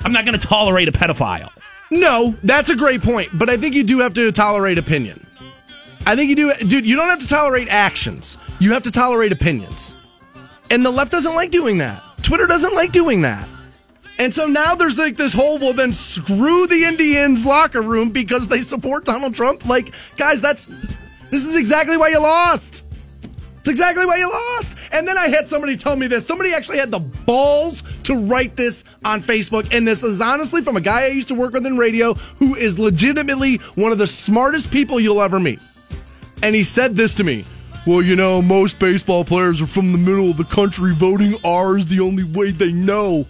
I'm 0.01 0.13
not 0.13 0.25
going 0.25 0.39
to 0.39 0.47
tolerate 0.47 0.87
a 0.87 0.91
pedophile. 0.91 1.49
No, 1.91 2.35
that's 2.43 2.69
a 2.69 2.75
great 2.75 3.01
point, 3.01 3.29
but 3.33 3.49
I 3.49 3.57
think 3.57 3.75
you 3.75 3.83
do 3.83 3.99
have 3.99 4.13
to 4.13 4.31
tolerate 4.31 4.77
opinion. 4.77 5.25
I 6.05 6.15
think 6.15 6.29
you 6.29 6.35
do, 6.35 6.53
dude. 6.53 6.85
You 6.85 6.95
don't 6.95 7.09
have 7.09 7.19
to 7.19 7.27
tolerate 7.27 7.67
actions. 7.67 8.37
You 8.59 8.71
have 8.71 8.83
to 8.83 8.91
tolerate 8.91 9.33
opinions. 9.33 9.93
And 10.69 10.85
the 10.85 10.91
left 10.91 11.11
doesn't 11.11 11.35
like 11.35 11.51
doing 11.51 11.77
that. 11.79 12.03
Twitter 12.21 12.45
doesn't 12.45 12.73
like 12.73 12.91
doing 12.91 13.21
that. 13.21 13.47
And 14.19 14.33
so 14.33 14.47
now 14.47 14.75
there's 14.75 14.97
like 14.97 15.15
this 15.15 15.33
whole, 15.33 15.59
well, 15.59 15.73
then 15.73 15.93
screw 15.93 16.67
the 16.67 16.83
Indians 16.83 17.45
locker 17.45 17.81
room 17.81 18.09
because 18.09 18.47
they 18.47 18.61
support 18.61 19.05
Donald 19.05 19.35
Trump. 19.35 19.65
Like, 19.65 19.93
guys, 20.17 20.41
that's, 20.41 20.65
this 21.29 21.45
is 21.45 21.55
exactly 21.55 21.97
why 21.97 22.09
you 22.09 22.19
lost. 22.19 22.83
It's 23.59 23.69
exactly 23.69 24.05
why 24.05 24.17
you 24.17 24.29
lost. 24.29 24.77
And 24.91 25.07
then 25.07 25.17
I 25.17 25.27
had 25.27 25.47
somebody 25.47 25.77
tell 25.77 25.95
me 25.95 26.07
this. 26.07 26.25
Somebody 26.25 26.53
actually 26.53 26.77
had 26.77 26.89
the 26.89 26.99
balls 26.99 27.83
to 28.03 28.15
write 28.15 28.55
this 28.55 28.83
on 29.03 29.21
Facebook. 29.21 29.73
And 29.75 29.87
this 29.87 30.03
is 30.03 30.19
honestly 30.21 30.61
from 30.61 30.77
a 30.77 30.81
guy 30.81 31.03
I 31.03 31.07
used 31.07 31.27
to 31.27 31.35
work 31.35 31.53
with 31.53 31.65
in 31.65 31.77
radio 31.77 32.13
who 32.13 32.55
is 32.55 32.79
legitimately 32.79 33.57
one 33.75 33.91
of 33.91 33.97
the 33.97 34.07
smartest 34.07 34.71
people 34.71 34.99
you'll 34.99 35.21
ever 35.21 35.39
meet. 35.39 35.59
And 36.41 36.55
he 36.55 36.63
said 36.63 36.95
this 36.95 37.13
to 37.15 37.23
me 37.23 37.45
well, 37.87 38.01
you 38.01 38.17
know, 38.17 38.41
most 38.41 38.79
baseball 38.79 39.23
players 39.23 39.61
are 39.61 39.67
from 39.67 39.93
the 39.93 39.97
middle 39.97 40.29
of 40.29 40.35
the 40.35 40.43
country. 40.43 40.93
Voting 40.93 41.35
R 41.45 41.77
is 41.77 41.85
the 41.85 42.01
only 42.01 42.25
way 42.25 42.51
they 42.51 42.73
know. 42.73 43.25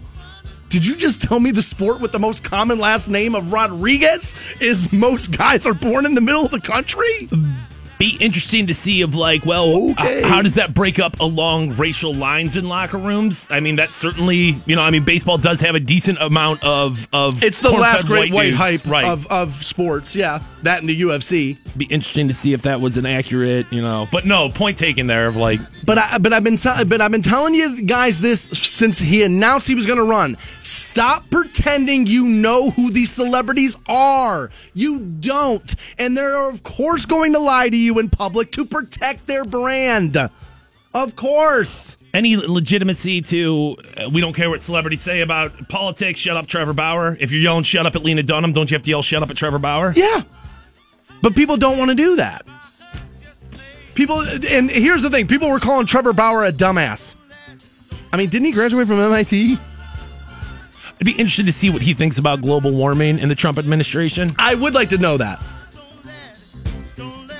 Did 0.70 0.84
you 0.84 0.95
just 0.95 1.22
tell 1.22 1.39
me 1.39 1.51
the 1.51 1.62
sport 1.62 2.01
with 2.01 2.12
the 2.12 2.18
most 2.18 2.43
common 2.43 2.80
last 2.80 3.08
name 3.08 3.36
of 3.36 3.53
Rodriguez 3.53 4.34
is 4.60 4.91
most 4.91 5.38
guys 5.38 5.68
are 5.68 5.76
born 5.76 6.08
in 6.08 6.16
the 6.16 6.22
middle 6.22 6.43
of 6.43 6.49
the 6.49 6.60
country? 6.60 7.30
Be 7.98 8.18
interesting 8.20 8.68
to 8.68 8.74
see 8.74 9.02
of 9.02 9.16
like, 9.16 9.45
well, 9.45 9.91
okay. 9.91 10.22
how 10.22 10.41
does 10.41 10.56
that 10.56 10.74
break 10.74 11.00
up 11.00 11.20
along 11.20 11.72
racial 11.78 12.14
lines 12.14 12.56
in 12.56 12.68
locker 12.68 12.98
rooms? 12.98 13.48
I 13.50 13.60
mean, 13.60 13.76
that's 13.76 13.95
certainly 13.95 14.56
you 14.66 14.76
know, 14.76 14.82
I 14.82 14.89
mean, 14.91 15.04
baseball 15.04 15.38
does 15.38 15.62
have 15.62 15.76
a 15.76 15.80
decent 15.80 16.20
amount 16.22 16.64
of 16.64 17.08
of 17.12 17.43
it's 17.43 17.62
the 17.62 17.72
last 17.72 18.06
great 18.06 18.32
white, 18.32 18.54
white 18.54 18.54
hype 18.54 18.86
right. 18.86 19.06
of 19.06 19.28
of 19.28 19.54
sports. 19.54 20.16
Yeah, 20.16 20.41
that 20.64 20.82
in 20.82 20.88
the 20.88 21.02
UFC. 21.02 21.58
Be 21.76 21.86
interesting 21.86 22.28
to 22.28 22.34
see 22.34 22.54
if 22.54 22.64
that 22.64 22.82
was 22.82 22.98
an 22.98 23.06
accurate, 23.06 23.66
you 23.72 23.82
know, 23.82 24.08
but 24.12 24.26
no 24.26 24.50
point 24.50 24.78
taken 24.78 25.08
there 25.08 25.28
of 25.28 25.36
like. 25.36 25.60
But 25.86 25.98
I 25.98 26.18
but 26.20 26.34
I've 26.34 26.43
been 26.43 26.58
but 26.88 27.02
I've 27.02 27.12
been 27.12 27.22
telling 27.22 27.56
you 27.56 27.84
guys 27.84 28.20
this 28.20 28.41
since 28.41 29.00
he 29.00 29.24
announced 29.24 29.68
he 29.68 29.76
was 29.76 29.86
going 29.86 30.00
to 30.00 30.06
run. 30.06 30.38
Stop 30.62 31.30
pretending 31.30 32.08
you 32.08 32.26
know 32.26 32.70
who 32.72 32.91
these 32.91 33.12
celebrities 33.12 33.78
are. 33.88 34.50
You 34.74 35.00
don't, 35.00 35.76
and 35.98 36.16
they're 36.18 36.50
of 36.50 36.64
course 36.64 37.06
going 37.06 37.34
to 37.34 37.39
lie 37.39 37.70
to 37.70 37.78
you 37.78 37.86
you 37.88 37.97
in 37.99 38.09
public 38.09 38.51
to 38.51 38.65
protect 38.65 39.25
their 39.25 39.43
brand. 39.43 40.15
Of 40.93 41.15
course. 41.15 41.97
any 42.13 42.38
legitimacy 42.38 43.21
to 43.23 43.75
uh, 43.97 44.09
we 44.09 44.21
don't 44.21 44.33
care 44.33 44.49
what 44.49 44.61
celebrities 44.61 45.01
say 45.01 45.21
about 45.21 45.67
politics. 45.69 46.19
Shut 46.19 46.38
up, 46.38 46.47
Trevor 46.47 46.73
Bauer. 46.73 47.17
If 47.19 47.31
you're 47.31 47.41
yelling 47.41 47.63
"shut 47.63 47.85
up" 47.85 47.95
at 47.95 48.03
Lena 48.03 48.23
Dunham, 48.23 48.53
don't 48.53 48.69
you 48.71 48.75
have 48.75 48.83
to 48.83 48.89
yell 48.89 49.01
"shut 49.03 49.21
up" 49.21 49.29
at 49.29 49.38
Trevor 49.38 49.59
Bauer? 49.59 49.93
Yeah. 49.95 50.21
But 51.21 51.35
people 51.35 51.57
don't 51.57 51.77
want 51.77 51.89
to 51.89 51.95
do 51.95 52.15
that. 52.17 52.45
People, 53.95 54.19
and 54.21 54.69
here's 54.69 55.01
the 55.01 55.09
thing 55.09 55.27
people 55.27 55.49
were 55.49 55.59
calling 55.59 55.85
Trevor 55.88 56.13
Bauer 56.13 56.45
a 56.45 56.51
dumbass. 56.51 57.15
I 58.13 58.17
mean, 58.17 58.29
didn't 58.29 58.45
he 58.45 58.51
graduate 58.51 58.88
from 58.88 58.99
MIT? 58.99 59.57
I'd 60.99 61.05
be 61.05 61.11
interested 61.11 61.45
to 61.47 61.53
see 61.53 61.69
what 61.69 61.81
he 61.81 61.93
thinks 61.93 62.17
about 62.17 62.41
global 62.41 62.71
warming 62.71 63.19
in 63.19 63.29
the 63.29 63.35
Trump 63.35 63.57
administration. 63.59 64.29
I 64.39 64.55
would 64.55 64.73
like 64.73 64.89
to 64.89 64.97
know 64.97 65.17
that. 65.17 65.39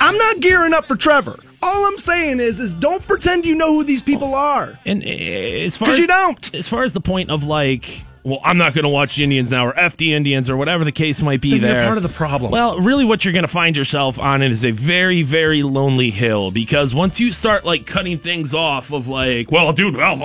I'm 0.08 0.18
not 0.18 0.39
gearing 0.39 0.74
up 0.74 0.86
for 0.86 0.95
Trevor. 0.95 1.38
All 1.62 1.86
I'm 1.86 1.97
saying 1.97 2.39
is, 2.39 2.60
is 2.60 2.72
don't 2.72 3.05
pretend 3.05 3.45
you 3.45 3.55
know 3.55 3.74
who 3.74 3.84
these 3.84 4.01
people 4.01 4.36
are. 4.36 4.80
And 4.86 5.03
uh, 5.03 5.05
as 5.05 5.76
far 5.76 5.89
as 5.89 5.99
you 5.99 6.08
don't. 6.08 6.55
as 6.55 6.66
far 6.66 6.86
as 6.86 6.93
the 6.93 7.01
point 7.01 7.30
of 7.30 7.43
like, 7.43 8.03
well, 8.28 8.39
I'm 8.43 8.57
not 8.57 8.73
going 8.73 8.84
to 8.84 8.89
watch 8.89 9.15
the 9.15 9.23
Indians 9.23 9.51
now, 9.51 9.65
or 9.67 9.80
F 9.80 9.95
the 9.95 10.13
Indians, 10.13 10.49
or 10.49 10.57
whatever 10.57 10.84
the 10.84 10.91
case 10.91 11.21
might 11.21 11.39
be. 11.39 11.51
Then 11.57 11.61
there, 11.61 11.86
part 11.86 11.95
of 11.97 12.03
the 12.03 12.09
problem. 12.09 12.51
Well, 12.51 12.78
really, 12.80 13.05
what 13.05 13.23
you're 13.23 13.32
going 13.34 13.43
to 13.45 13.47
find 13.47 13.78
yourself 13.78 14.19
on 14.19 14.41
is 14.41 14.65
a 14.65 14.71
very, 14.71 15.21
very 15.23 15.63
lonely 15.63 16.09
hill 16.11 16.51
because 16.51 16.93
once 16.93 17.19
you 17.19 17.32
start 17.32 17.63
like 17.63 17.86
cutting 17.86 18.19
things 18.19 18.53
off 18.53 18.91
of 18.91 19.07
like, 19.07 19.49
well, 19.51 19.71
dude, 19.71 19.95
well, 19.95 20.17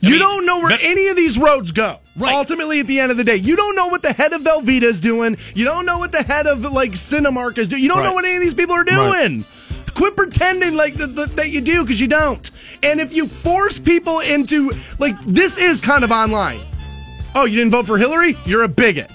You 0.00 0.10
mean, 0.10 0.18
don't 0.20 0.46
know 0.46 0.58
where 0.60 0.70
that- 0.70 0.84
any 0.84 1.08
of 1.08 1.16
these 1.16 1.36
roads 1.38 1.72
go. 1.72 1.98
Right. 2.16 2.32
Ultimately, 2.34 2.80
at 2.80 2.86
the 2.86 3.00
end 3.00 3.10
of 3.10 3.16
the 3.16 3.24
day, 3.24 3.36
you 3.36 3.56
don't 3.56 3.74
know 3.74 3.88
what 3.88 4.02
the 4.02 4.12
head 4.12 4.32
of 4.32 4.42
Velveeta 4.42 4.82
is 4.82 5.00
doing. 5.00 5.36
You 5.54 5.64
don't 5.64 5.86
know 5.86 5.98
what 5.98 6.12
the 6.12 6.22
head 6.22 6.46
of 6.46 6.60
like 6.72 6.92
Cinemark 6.92 7.58
is 7.58 7.68
doing. 7.68 7.82
You 7.82 7.88
don't 7.88 8.02
know 8.04 8.12
what 8.12 8.24
any 8.24 8.36
of 8.36 8.42
these 8.42 8.54
people 8.54 8.74
are 8.76 8.84
Right. 8.84 9.26
doing. 9.28 9.44
Quit 9.94 10.16
pretending 10.16 10.76
like 10.76 10.96
th- 10.96 11.14
th- 11.16 11.28
that 11.30 11.50
you 11.50 11.60
do 11.60 11.82
because 11.82 12.00
you 12.00 12.06
don't. 12.06 12.48
And 12.82 13.00
if 13.00 13.12
you 13.14 13.26
force 13.26 13.78
people 13.78 14.20
into 14.20 14.70
like 14.98 15.18
this 15.24 15.58
is 15.58 15.80
kind 15.80 16.04
of 16.04 16.10
online. 16.12 16.60
Oh, 17.34 17.44
you 17.44 17.56
didn't 17.56 17.72
vote 17.72 17.86
for 17.86 17.98
Hillary? 17.98 18.36
You're 18.44 18.64
a 18.64 18.68
bigot. 18.68 19.10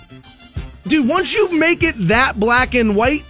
Dude, 0.87 1.07
once 1.07 1.33
you 1.33 1.59
make 1.59 1.83
it 1.83 1.95
that 2.07 2.39
black 2.39 2.75
and 2.75 2.95
white, 2.95 3.23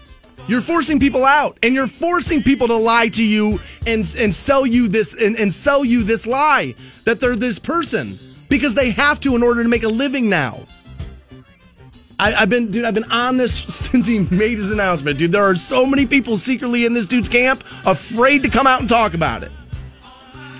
you're 0.47 0.61
forcing 0.61 0.99
people 0.99 1.25
out 1.25 1.57
and 1.63 1.73
you're 1.73 1.87
forcing 1.87 2.43
people 2.43 2.67
to 2.67 2.75
lie 2.75 3.09
to 3.09 3.23
you 3.23 3.59
and 3.87 4.13
and 4.17 4.33
sell 4.33 4.65
you 4.65 4.87
this 4.87 5.13
and, 5.19 5.35
and 5.37 5.51
sell 5.51 5.83
you 5.83 6.03
this 6.03 6.27
lie 6.27 6.75
that 7.05 7.19
they're 7.19 7.35
this 7.35 7.57
person 7.57 8.17
because 8.49 8.75
they 8.75 8.91
have 8.91 9.19
to 9.21 9.35
in 9.35 9.41
order 9.41 9.63
to 9.63 9.69
make 9.69 9.83
a 9.83 9.89
living 9.89 10.29
now. 10.29 10.59
I, 12.19 12.33
I've 12.33 12.49
been, 12.49 12.71
dude. 12.71 12.85
I've 12.85 12.93
been 12.93 13.11
on 13.11 13.37
this 13.37 13.57
since 13.73 14.05
he 14.05 14.19
made 14.19 14.57
his 14.57 14.71
announcement, 14.71 15.17
dude. 15.17 15.31
There 15.31 15.43
are 15.43 15.55
so 15.55 15.85
many 15.85 16.05
people 16.05 16.37
secretly 16.37 16.85
in 16.85 16.93
this 16.93 17.05
dude's 17.05 17.29
camp 17.29 17.63
afraid 17.85 18.43
to 18.43 18.49
come 18.49 18.67
out 18.67 18.79
and 18.79 18.89
talk 18.89 19.13
about 19.13 19.43
it. 19.43 19.51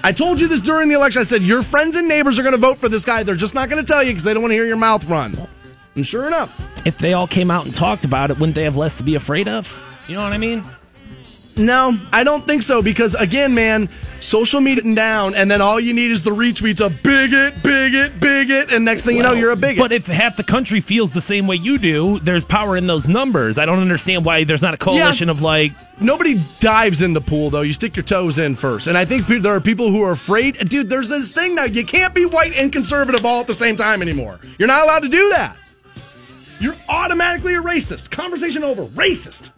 I 0.05 0.11
told 0.11 0.39
you 0.39 0.47
this 0.47 0.61
during 0.61 0.87
the 0.87 0.93
election. 0.93 1.21
I 1.21 1.23
said 1.23 1.41
your 1.41 1.63
friends 1.63 1.95
and 1.95 2.07
neighbors 2.07 2.37
are 2.37 2.43
going 2.43 2.53
to 2.53 2.61
vote 2.61 2.77
for 2.77 2.87
this 2.87 3.03
guy. 3.03 3.23
They're 3.23 3.35
just 3.35 3.55
not 3.55 3.71
going 3.71 3.83
to 3.83 3.91
tell 3.91 4.03
you 4.03 4.11
because 4.11 4.21
they 4.21 4.35
don't 4.35 4.43
want 4.43 4.51
to 4.51 4.55
hear 4.55 4.67
your 4.67 4.77
mouth 4.77 5.03
run. 5.05 5.35
And 5.95 6.05
sure 6.05 6.27
enough, 6.27 6.55
if 6.85 6.99
they 6.99 7.13
all 7.13 7.25
came 7.25 7.49
out 7.49 7.65
and 7.65 7.73
talked 7.73 8.05
about 8.05 8.29
it, 8.29 8.37
wouldn't 8.37 8.53
they 8.53 8.65
have 8.65 8.77
less 8.77 8.99
to 8.99 9.03
be 9.03 9.15
afraid 9.15 9.47
of? 9.47 9.81
You 10.07 10.13
know 10.13 10.21
what 10.21 10.31
I 10.31 10.37
mean? 10.37 10.63
No, 11.57 11.97
I 12.11 12.23
don't 12.23 12.45
think 12.45 12.63
so 12.63 12.81
because 12.81 13.15
again, 13.15 13.55
man, 13.55 13.87
social 14.19 14.59
media 14.59 14.93
down, 14.93 15.35
and 15.35 15.49
then 15.49 15.61
all 15.61 15.79
you 15.79 15.93
need 15.93 16.11
is 16.11 16.21
the 16.21 16.31
retweets 16.31 16.85
of 16.85 17.01
bigot, 17.01 17.63
bigot, 17.63 18.19
bigot, 18.19 18.73
and 18.73 18.83
next 18.83 19.03
thing 19.03 19.15
you 19.15 19.23
know, 19.23 19.31
you're 19.31 19.51
a 19.51 19.55
bigot. 19.55 19.81
But 19.81 19.93
if 19.93 20.05
half 20.05 20.35
the 20.35 20.43
country 20.43 20.81
feels 20.81 21.13
the 21.13 21.21
same 21.21 21.47
way 21.47 21.55
you 21.55 21.77
do, 21.77 22.19
there's 22.19 22.43
power 22.43 22.75
in 22.75 22.87
those 22.87 23.07
numbers. 23.07 23.57
I 23.57 23.65
don't 23.65 23.79
understand 23.79 24.25
why 24.25 24.43
there's 24.43 24.61
not 24.61 24.73
a 24.73 24.77
coalition 24.77 25.29
of 25.29 25.41
like 25.41 25.71
Nobody 25.99 26.41
dives 26.59 27.01
in 27.01 27.13
the 27.13 27.21
pool 27.21 27.49
though. 27.49 27.61
You 27.61 27.71
stick 27.71 27.95
your 27.95 28.03
toes 28.03 28.37
in 28.37 28.55
first, 28.55 28.87
and 28.87 28.97
I 28.97 29.05
think 29.05 29.25
there 29.27 29.53
are 29.53 29.61
people 29.61 29.91
who 29.91 30.03
are 30.03 30.11
afraid. 30.11 30.57
Dude, 30.67 30.89
there's 30.89 31.07
this 31.07 31.31
thing 31.31 31.55
now. 31.55 31.63
You 31.63 31.85
can't 31.85 32.13
be 32.13 32.25
white 32.25 32.53
and 32.53 32.71
conservative 32.71 33.23
all 33.23 33.39
at 33.39 33.47
the 33.47 33.53
same 33.53 33.75
time 33.77 34.01
anymore. 34.01 34.39
You're 34.59 34.67
not 34.67 34.83
allowed 34.83 35.03
to 35.03 35.09
do 35.09 35.29
that. 35.29 35.57
You're 36.59 36.75
automatically 36.89 37.55
a 37.55 37.61
racist. 37.61 38.11
Conversation 38.11 38.63
over. 38.63 38.85
Racist. 38.87 39.51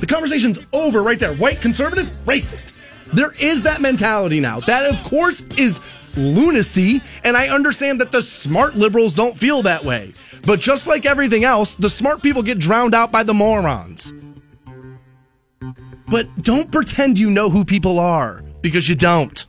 The 0.00 0.06
conversation's 0.06 0.66
over 0.72 1.02
right 1.02 1.18
there. 1.18 1.34
White 1.34 1.60
conservative, 1.60 2.10
racist. 2.24 2.78
There 3.12 3.32
is 3.40 3.62
that 3.62 3.80
mentality 3.80 4.40
now. 4.40 4.60
That, 4.60 4.86
of 4.90 5.02
course, 5.02 5.42
is 5.56 5.80
lunacy, 6.16 7.00
and 7.24 7.36
I 7.36 7.48
understand 7.48 8.00
that 8.00 8.12
the 8.12 8.22
smart 8.22 8.76
liberals 8.76 9.14
don't 9.14 9.36
feel 9.36 9.62
that 9.62 9.84
way. 9.84 10.12
But 10.46 10.60
just 10.60 10.86
like 10.86 11.06
everything 11.06 11.44
else, 11.44 11.74
the 11.74 11.90
smart 11.90 12.22
people 12.22 12.42
get 12.42 12.58
drowned 12.58 12.94
out 12.94 13.10
by 13.10 13.22
the 13.22 13.34
morons. 13.34 14.12
But 16.08 16.42
don't 16.42 16.70
pretend 16.72 17.18
you 17.18 17.30
know 17.30 17.50
who 17.50 17.64
people 17.64 17.98
are 17.98 18.42
because 18.62 18.88
you 18.88 18.94
don't. 18.94 19.46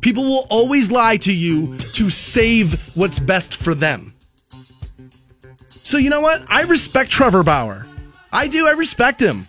People 0.00 0.24
will 0.24 0.46
always 0.48 0.90
lie 0.90 1.18
to 1.18 1.32
you 1.32 1.76
to 1.78 2.10
save 2.10 2.96
what's 2.96 3.18
best 3.18 3.56
for 3.56 3.74
them. 3.74 4.14
So, 5.68 5.98
you 5.98 6.10
know 6.10 6.20
what? 6.20 6.42
I 6.48 6.62
respect 6.62 7.10
Trevor 7.10 7.42
Bauer. 7.42 7.86
I 8.32 8.48
do. 8.48 8.66
I 8.66 8.72
respect 8.72 9.20
him. 9.20 9.46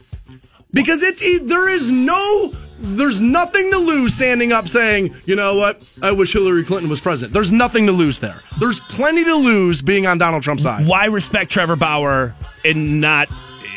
Because 0.73 1.03
it's 1.03 1.21
there 1.41 1.69
is 1.69 1.91
no 1.91 2.53
there's 2.83 3.21
nothing 3.21 3.69
to 3.71 3.77
lose 3.77 4.13
standing 4.13 4.51
up 4.51 4.67
saying, 4.67 5.13
"You 5.25 5.35
know 5.35 5.55
what? 5.55 5.83
I 6.01 6.11
wish 6.11 6.33
Hillary 6.33 6.63
Clinton 6.63 6.89
was 6.89 7.01
president." 7.01 7.33
There's 7.33 7.51
nothing 7.51 7.85
to 7.85 7.91
lose 7.91 8.19
there. 8.19 8.41
There's 8.59 8.79
plenty 8.79 9.23
to 9.23 9.35
lose 9.35 9.81
being 9.81 10.07
on 10.07 10.17
Donald 10.17 10.43
Trump's 10.43 10.63
side. 10.63 10.87
why 10.87 11.05
respect 11.05 11.51
Trevor 11.51 11.75
Bauer 11.75 12.33
and 12.65 13.01
not 13.01 13.27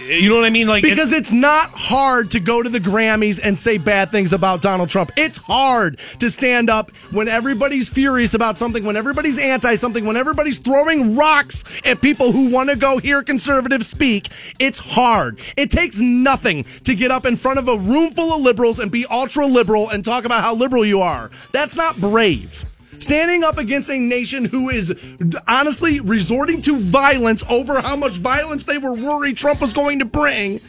you 0.07 0.29
know 0.29 0.37
what 0.37 0.45
I 0.45 0.51
mean? 0.51 0.67
Like 0.67 0.83
Because 0.83 1.13
it's 1.13 1.33
not 1.33 1.71
hard 1.71 2.31
to 2.33 2.41
go 2.41 2.63
to 2.63 2.69
the 2.69 2.79
Grammys 2.79 3.41
and 3.43 3.59
say 3.59 3.79
bad 3.79 4.13
things 4.13 4.33
about 4.33 4.63
Donald 4.63 4.89
Trump. 4.89 5.13
It's 5.17 5.37
hard 5.37 5.99
to 6.19 6.31
stand 6.31 6.71
up 6.71 6.91
when 7.11 7.29
everybody's 7.29 7.89
furious 7.89 8.35
about 8.35 8.59
something, 8.59 8.85
when 8.85 8.97
everybody's 8.97 9.39
anti 9.39 9.75
something, 9.77 10.05
when 10.05 10.17
everybody's 10.17 10.59
throwing 10.59 11.17
rocks 11.17 11.65
at 11.85 12.01
people 12.01 12.33
who 12.33 12.51
want 12.51 12.71
to 12.71 12.77
go 12.77 12.99
hear 12.99 13.23
conservatives 13.23 13.87
speak. 13.87 14.29
It's 14.59 14.79
hard. 14.79 15.41
It 15.57 15.71
takes 15.71 15.99
nothing 15.99 16.65
to 16.85 16.95
get 16.95 17.11
up 17.11 17.27
in 17.27 17.37
front 17.37 17.59
of 17.59 17.69
a 17.69 17.77
room 17.77 18.13
full 18.13 18.35
of 18.35 18.43
liberals 18.43 18.79
and 18.79 18.91
be 18.91 19.07
ultra 19.07 19.47
liberal 19.47 19.91
and 19.91 20.05
talk 20.05 20.25
about 20.25 20.43
how 20.43 20.55
liberal 20.55 20.85
you 20.85 21.01
are. 21.01 21.31
That's 21.53 21.77
not 21.77 22.01
brave. 22.01 22.65
Standing 22.99 23.45
up 23.45 23.59
against 23.59 23.91
a 23.91 23.99
nation 23.99 24.45
who 24.45 24.71
is 24.71 25.17
honestly 25.47 26.01
resorting 26.01 26.61
to 26.63 26.79
violence 26.79 27.43
over 27.51 27.81
how 27.81 27.97
much 27.97 28.17
violence 28.17 28.65
they 28.65 28.79
were 28.79 28.95
worried 28.95 29.37
Trump 29.37 29.61
was 29.61 29.73
going 29.73 29.99
to 29.99 30.05
bring, 30.05 30.61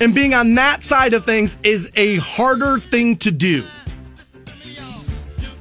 and 0.00 0.14
being 0.14 0.34
on 0.34 0.54
that 0.54 0.82
side 0.82 1.14
of 1.14 1.24
things 1.24 1.58
is 1.62 1.90
a 1.94 2.16
harder 2.16 2.78
thing 2.78 3.16
to 3.18 3.30
do. 3.30 3.64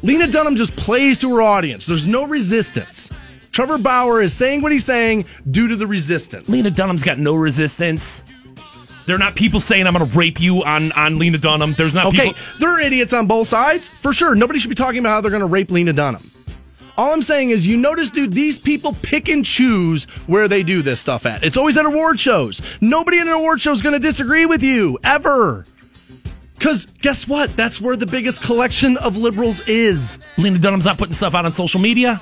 Lena 0.01 0.28
Dunham 0.28 0.55
just 0.55 0.76
plays 0.78 1.18
to 1.20 1.36
her 1.36 1.41
audience. 1.41 1.86
There's 1.86 2.07
no 2.07 2.26
resistance. 2.26 3.10
Trevor 3.51 3.78
Bauer 3.78 4.22
is 4.22 4.34
saying 4.34 4.62
what 4.62 4.72
he's 4.72 4.86
saying 4.86 5.26
due 5.51 5.68
to 5.68 5.76
the 5.76 5.88
resistance. 5.88 6.47
Lena 6.47 6.72
Dunham's 6.72 7.03
got 7.03 7.20
no 7.20 7.36
resistance. 7.36 8.24
They're 9.10 9.18
not 9.18 9.34
people 9.34 9.60
saying 9.60 9.88
I'm 9.88 9.93
going 9.93 10.07
to 10.07 10.18
rape 10.18 10.39
you 10.39 10.64
on 10.64 10.91
on 10.91 11.18
Lena 11.18 11.39
Dunham. 11.39 11.74
There's 11.74 11.95
not 11.95 12.05
Okay, 12.05 12.28
people 12.28 12.41
there 12.60 12.70
are 12.70 12.80
idiots 12.80 13.12
on 13.12 13.26
both 13.26 13.47
sides, 13.47 13.88
for 13.88 14.14
sure. 14.14 14.36
Nobody 14.36 14.60
should 14.60 14.70
be 14.70 14.76
talking 14.76 14.99
about 14.99 15.10
how 15.10 15.22
they're 15.22 15.32
going 15.32 15.41
to 15.41 15.47
rape 15.47 15.72
Lena 15.72 15.93
Dunham. 15.93 16.30
All 16.95 17.12
I'm 17.12 17.24
saying 17.24 17.49
is, 17.49 17.66
you 17.66 17.78
notice, 17.78 18.12
dude, 18.12 18.34
these 18.34 18.60
people 18.60 18.95
pick 19.01 19.28
and 19.28 19.43
choose 19.43 20.03
where 20.28 20.47
they 20.47 20.62
do 20.62 20.84
this 20.84 20.99
stuff 20.99 21.26
at. 21.26 21.43
It's 21.43 21.57
always 21.57 21.76
at 21.78 21.86
award 21.86 22.20
shows. 22.20 22.62
Nobody 22.82 23.18
at 23.18 23.26
an 23.26 23.34
award 23.34 23.62
show 23.62 23.72
is 23.72 23.82
going 23.82 23.93
to 23.93 23.99
disagree 23.99 24.45
with 24.45 24.62
you, 24.62 24.99
ever. 25.03 25.66
Because 26.53 26.86
guess 27.01 27.28
what? 27.28 27.55
That's 27.55 27.80
where 27.82 27.95
the 27.95 28.05
biggest 28.05 28.43
collection 28.43 28.97
of 28.97 29.18
liberals 29.18 29.62
is. 29.62 30.20
Lena 30.38 30.60
Dunham's 30.60 30.86
not 30.86 30.97
putting 30.97 31.14
stuff 31.14 31.34
out 31.34 31.45
on 31.45 31.53
social 31.53 31.80
media. 31.80 32.22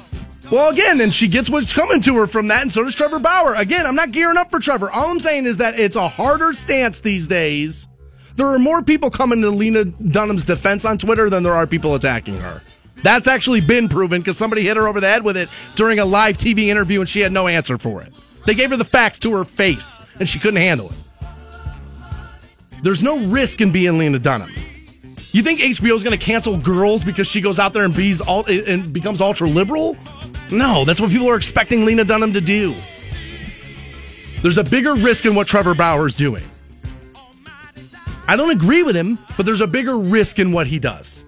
Well, 0.49 0.69
again, 0.69 1.01
and 1.01 1.13
she 1.13 1.27
gets 1.27 1.49
what's 1.49 1.73
coming 1.73 2.01
to 2.01 2.15
her 2.17 2.27
from 2.27 2.47
that, 2.47 2.61
and 2.61 2.71
so 2.71 2.83
does 2.83 2.95
Trevor 2.95 3.19
Bauer. 3.19 3.55
Again, 3.55 3.85
I'm 3.85 3.95
not 3.95 4.13
gearing 4.13 4.37
up 4.37 4.49
for 4.49 4.59
Trevor. 4.59 4.89
All 4.89 5.11
I'm 5.11 5.19
saying 5.19 5.45
is 5.45 5.57
that 5.57 5.77
it's 5.77 5.97
a 5.97 6.07
harder 6.07 6.53
stance 6.53 7.01
these 7.01 7.27
days. 7.27 7.87
There 8.37 8.47
are 8.47 8.59
more 8.59 8.81
people 8.81 9.09
coming 9.09 9.41
to 9.41 9.49
Lena 9.49 9.83
Dunham's 9.83 10.45
defense 10.45 10.85
on 10.85 10.97
Twitter 10.97 11.29
than 11.29 11.43
there 11.43 11.53
are 11.53 11.67
people 11.67 11.95
attacking 11.95 12.37
her. 12.37 12.61
That's 13.03 13.27
actually 13.27 13.61
been 13.61 13.89
proven 13.89 14.21
because 14.21 14.37
somebody 14.37 14.61
hit 14.61 14.77
her 14.77 14.87
over 14.87 15.01
the 15.01 15.07
head 15.07 15.23
with 15.23 15.37
it 15.37 15.49
during 15.75 15.99
a 15.99 16.05
live 16.05 16.37
TV 16.37 16.67
interview 16.67 16.99
and 16.99 17.09
she 17.09 17.19
had 17.19 17.31
no 17.31 17.47
answer 17.47 17.77
for 17.77 18.01
it. 18.01 18.13
They 18.45 18.53
gave 18.53 18.69
her 18.71 18.77
the 18.77 18.85
facts 18.85 19.19
to 19.19 19.33
her 19.33 19.43
face 19.43 20.01
and 20.19 20.29
she 20.29 20.39
couldn't 20.39 20.61
handle 20.61 20.89
it. 20.89 21.27
There's 22.83 23.03
no 23.03 23.19
risk 23.25 23.59
in 23.59 23.71
being 23.71 23.97
Lena 23.97 24.19
Dunham. 24.19 24.51
You 25.31 25.43
think 25.43 25.59
HBO 25.59 25.95
is 25.95 26.03
going 26.03 26.17
to 26.17 26.23
cancel 26.23 26.57
girls 26.57 27.03
because 27.03 27.27
she 27.27 27.41
goes 27.41 27.59
out 27.59 27.73
there 27.73 27.83
and, 27.83 28.21
all, 28.27 28.45
and 28.45 28.93
becomes 28.93 29.19
ultra 29.19 29.47
liberal? 29.47 29.95
No, 30.51 30.85
that's 30.85 31.01
what 31.01 31.11
people 31.11 31.29
are 31.29 31.35
expecting 31.35 31.85
Lena 31.85 32.03
Dunham 32.03 32.33
to 32.33 32.41
do. 32.41 32.75
There's 34.41 34.57
a 34.57 34.63
bigger 34.63 34.95
risk 34.95 35.25
in 35.25 35.35
what 35.35 35.47
Trevor 35.47 35.73
Bauer 35.73 36.07
is 36.07 36.15
doing. 36.15 36.43
I 38.27 38.35
don't 38.35 38.51
agree 38.51 38.83
with 38.83 38.95
him, 38.95 39.17
but 39.35 39.45
there's 39.45 39.61
a 39.61 39.67
bigger 39.67 39.97
risk 39.97 40.39
in 40.39 40.51
what 40.51 40.67
he 40.67 40.79
does. 40.79 41.23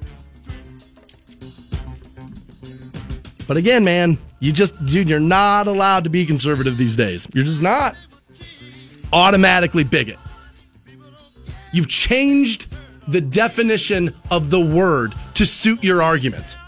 But 3.47 3.57
again, 3.57 3.83
man, 3.83 4.17
you 4.39 4.51
just, 4.51 4.85
dude, 4.85 5.09
you're 5.09 5.19
not 5.19 5.67
allowed 5.67 6.03
to 6.03 6.09
be 6.09 6.25
conservative 6.25 6.77
these 6.77 6.95
days. 6.95 7.27
You're 7.33 7.45
just 7.45 7.61
not. 7.61 7.95
Automatically 9.11 9.83
bigot. 9.83 10.19
You've 11.73 11.87
changed 11.87 12.67
the 13.07 13.21
definition 13.21 14.13
of 14.29 14.51
the 14.51 14.59
word 14.59 15.15
to 15.33 15.45
suit 15.47 15.83
your 15.83 16.03
argument. 16.03 16.58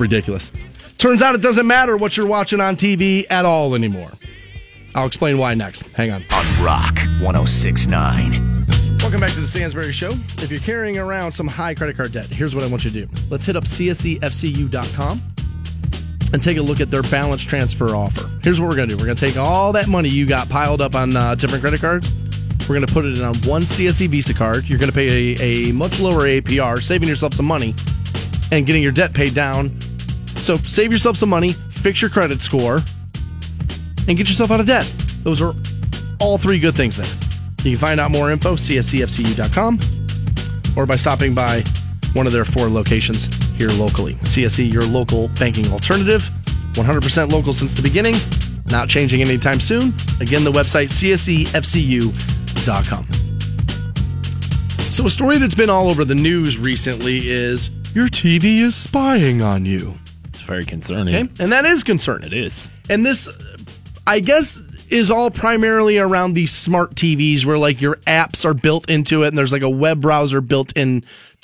Ridiculous. 0.00 0.50
Turns 0.96 1.22
out 1.22 1.34
it 1.34 1.42
doesn't 1.42 1.66
matter 1.66 1.96
what 1.96 2.16
you're 2.16 2.26
watching 2.26 2.60
on 2.60 2.76
TV 2.76 3.24
at 3.30 3.44
all 3.44 3.74
anymore. 3.74 4.10
I'll 4.94 5.06
explain 5.06 5.38
why 5.38 5.54
next. 5.54 5.86
Hang 5.88 6.10
on. 6.10 6.24
On 6.32 6.64
Rock 6.64 6.98
1069. 7.20 8.66
Welcome 9.00 9.20
back 9.20 9.30
to 9.30 9.40
the 9.40 9.46
Stansbury 9.46 9.92
Show. 9.92 10.10
If 10.38 10.50
you're 10.50 10.60
carrying 10.60 10.98
around 10.98 11.32
some 11.32 11.46
high 11.46 11.74
credit 11.74 11.96
card 11.96 12.12
debt, 12.12 12.26
here's 12.26 12.54
what 12.54 12.64
I 12.64 12.66
want 12.66 12.84
you 12.84 12.90
to 12.90 13.06
do. 13.06 13.14
Let's 13.30 13.44
hit 13.44 13.56
up 13.56 13.64
csefcu.com 13.64 15.22
and 16.32 16.42
take 16.42 16.58
a 16.58 16.62
look 16.62 16.80
at 16.80 16.90
their 16.90 17.02
balance 17.04 17.42
transfer 17.42 17.94
offer. 17.94 18.30
Here's 18.42 18.60
what 18.60 18.68
we're 18.68 18.76
going 18.76 18.88
to 18.88 18.94
do. 18.94 19.00
We're 19.00 19.06
going 19.06 19.16
to 19.16 19.26
take 19.26 19.36
all 19.36 19.72
that 19.72 19.88
money 19.88 20.08
you 20.08 20.26
got 20.26 20.48
piled 20.48 20.80
up 20.80 20.94
on 20.94 21.16
uh, 21.16 21.34
different 21.34 21.62
credit 21.62 21.80
cards. 21.80 22.12
We're 22.68 22.76
going 22.76 22.86
to 22.86 22.92
put 22.92 23.04
it 23.04 23.18
in 23.18 23.24
on 23.24 23.34
one 23.38 23.62
CSE 23.62 24.08
Visa 24.08 24.34
card. 24.34 24.68
You're 24.68 24.78
going 24.78 24.90
to 24.90 24.94
pay 24.94 25.34
a, 25.40 25.70
a 25.70 25.72
much 25.72 25.98
lower 25.98 26.22
APR, 26.22 26.82
saving 26.82 27.08
yourself 27.08 27.34
some 27.34 27.46
money 27.46 27.74
and 28.52 28.66
getting 28.66 28.82
your 28.82 28.92
debt 28.92 29.12
paid 29.14 29.34
down. 29.34 29.76
So 30.40 30.56
save 30.56 30.90
yourself 30.90 31.16
some 31.16 31.28
money, 31.28 31.52
fix 31.70 32.00
your 32.00 32.10
credit 32.10 32.40
score, 32.40 32.80
and 34.08 34.16
get 34.16 34.28
yourself 34.28 34.50
out 34.50 34.60
of 34.60 34.66
debt. 34.66 34.92
Those 35.22 35.40
are 35.42 35.54
all 36.18 36.38
three 36.38 36.58
good 36.58 36.74
things 36.74 36.96
there. 36.96 37.06
You 37.64 37.76
can 37.76 37.78
find 37.78 38.00
out 38.00 38.10
more 38.10 38.30
info, 38.30 38.54
csefcu.com, 38.54 39.78
or 40.76 40.86
by 40.86 40.96
stopping 40.96 41.34
by 41.34 41.62
one 42.14 42.26
of 42.26 42.32
their 42.32 42.44
four 42.44 42.68
locations 42.68 43.26
here 43.56 43.68
locally. 43.70 44.14
CSE, 44.14 44.72
your 44.72 44.84
local 44.84 45.28
banking 45.38 45.70
alternative, 45.70 46.28
100% 46.72 47.32
local 47.32 47.52
since 47.52 47.74
the 47.74 47.82
beginning, 47.82 48.14
not 48.66 48.88
changing 48.88 49.20
anytime 49.20 49.60
soon. 49.60 49.92
Again, 50.20 50.44
the 50.44 50.50
website, 50.50 50.88
csefcu.com. 50.88 51.54
So, 54.90 55.06
a 55.06 55.10
story 55.10 55.38
that's 55.38 55.54
been 55.54 55.70
all 55.70 55.88
over 55.88 56.04
the 56.04 56.14
news 56.14 56.58
recently 56.58 57.28
is 57.28 57.70
your 57.94 58.08
TV 58.08 58.60
is 58.60 58.74
spying 58.74 59.40
on 59.40 59.64
you. 59.64 59.94
Very 60.50 60.64
concerning. 60.64 61.14
Okay? 61.14 61.28
And 61.38 61.52
that 61.52 61.64
is 61.64 61.84
concerning. 61.84 62.26
It 62.26 62.32
is. 62.32 62.68
And 62.88 63.06
this, 63.06 63.28
I 64.04 64.18
guess, 64.18 64.60
is 64.88 65.08
all 65.08 65.30
primarily 65.30 65.96
around 65.96 66.34
these 66.34 66.50
smart 66.50 66.96
TVs 66.96 67.46
where 67.46 67.56
like 67.56 67.80
your 67.80 67.94
apps 67.98 68.44
are 68.44 68.52
built 68.52 68.90
into 68.90 69.22
it 69.22 69.28
and 69.28 69.38
there's 69.38 69.52
like 69.52 69.62
a 69.62 69.70
web 69.70 70.00
browser 70.00 70.40
built 70.40 70.76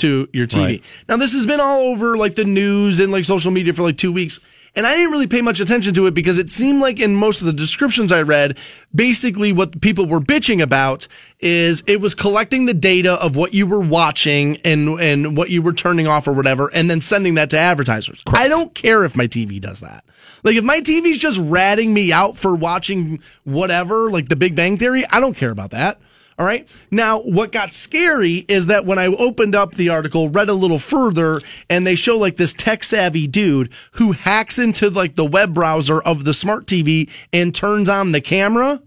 into 0.02 0.28
your 0.32 0.46
TV. 0.46 0.64
Right. 0.64 0.84
Now, 1.08 1.16
this 1.16 1.32
has 1.32 1.46
been 1.46 1.60
all 1.60 1.80
over 1.82 2.16
like 2.16 2.34
the 2.34 2.44
news 2.44 3.00
and 3.00 3.12
like 3.12 3.24
social 3.24 3.50
media 3.50 3.72
for 3.72 3.82
like 3.82 3.96
two 3.96 4.12
weeks. 4.12 4.40
And 4.74 4.86
I 4.86 4.94
didn't 4.94 5.10
really 5.10 5.26
pay 5.26 5.40
much 5.40 5.58
attention 5.58 5.94
to 5.94 6.06
it 6.06 6.12
because 6.12 6.36
it 6.36 6.50
seemed 6.50 6.82
like 6.82 7.00
in 7.00 7.14
most 7.14 7.40
of 7.40 7.46
the 7.46 7.52
descriptions 7.54 8.12
I 8.12 8.20
read, 8.20 8.58
basically 8.94 9.54
what 9.54 9.80
people 9.80 10.04
were 10.04 10.20
bitching 10.20 10.62
about 10.62 11.08
is 11.40 11.82
it 11.86 12.02
was 12.02 12.14
collecting 12.14 12.66
the 12.66 12.74
data 12.74 13.14
of 13.14 13.36
what 13.36 13.54
you 13.54 13.66
were 13.66 13.80
watching 13.80 14.58
and, 14.64 15.00
and 15.00 15.34
what 15.34 15.48
you 15.48 15.62
were 15.62 15.72
turning 15.72 16.06
off 16.06 16.28
or 16.28 16.34
whatever, 16.34 16.70
and 16.74 16.90
then 16.90 17.00
sending 17.00 17.36
that 17.36 17.48
to 17.50 17.58
advertisers. 17.58 18.22
I 18.26 18.48
don't 18.48 18.74
care 18.74 19.04
if 19.04 19.16
my 19.16 19.26
TV 19.26 19.58
does 19.58 19.80
that. 19.80 20.04
Like 20.42 20.56
if 20.56 20.64
my 20.64 20.80
TV's 20.80 21.18
just 21.18 21.40
ratting 21.40 21.94
me 21.94 22.12
out 22.12 22.36
for 22.36 22.54
watching 22.54 23.20
whatever, 23.44 24.10
like 24.10 24.28
the 24.28 24.36
Big 24.36 24.54
Bang 24.54 24.76
Theory, 24.76 25.04
I 25.10 25.20
don't 25.20 25.34
care 25.34 25.50
about 25.50 25.70
that. 25.70 25.98
All 26.38 26.44
right. 26.44 26.68
Now, 26.90 27.20
what 27.20 27.50
got 27.50 27.72
scary 27.72 28.44
is 28.46 28.66
that 28.66 28.84
when 28.84 28.98
I 28.98 29.06
opened 29.06 29.54
up 29.54 29.74
the 29.74 29.88
article, 29.88 30.28
read 30.28 30.50
a 30.50 30.54
little 30.54 30.78
further, 30.78 31.40
and 31.70 31.86
they 31.86 31.94
show 31.94 32.18
like 32.18 32.36
this 32.36 32.52
tech 32.52 32.84
savvy 32.84 33.26
dude 33.26 33.72
who 33.92 34.12
hacks 34.12 34.58
into 34.58 34.90
like 34.90 35.16
the 35.16 35.24
web 35.24 35.54
browser 35.54 36.00
of 36.00 36.24
the 36.24 36.34
smart 36.34 36.66
TV 36.66 37.10
and 37.32 37.54
turns 37.54 37.88
on 37.88 38.12
the 38.12 38.20
camera, 38.20 38.82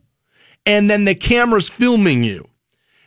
and 0.65 0.89
then 0.89 1.05
the 1.05 1.15
camera's 1.15 1.69
filming 1.69 2.23
you. 2.23 2.45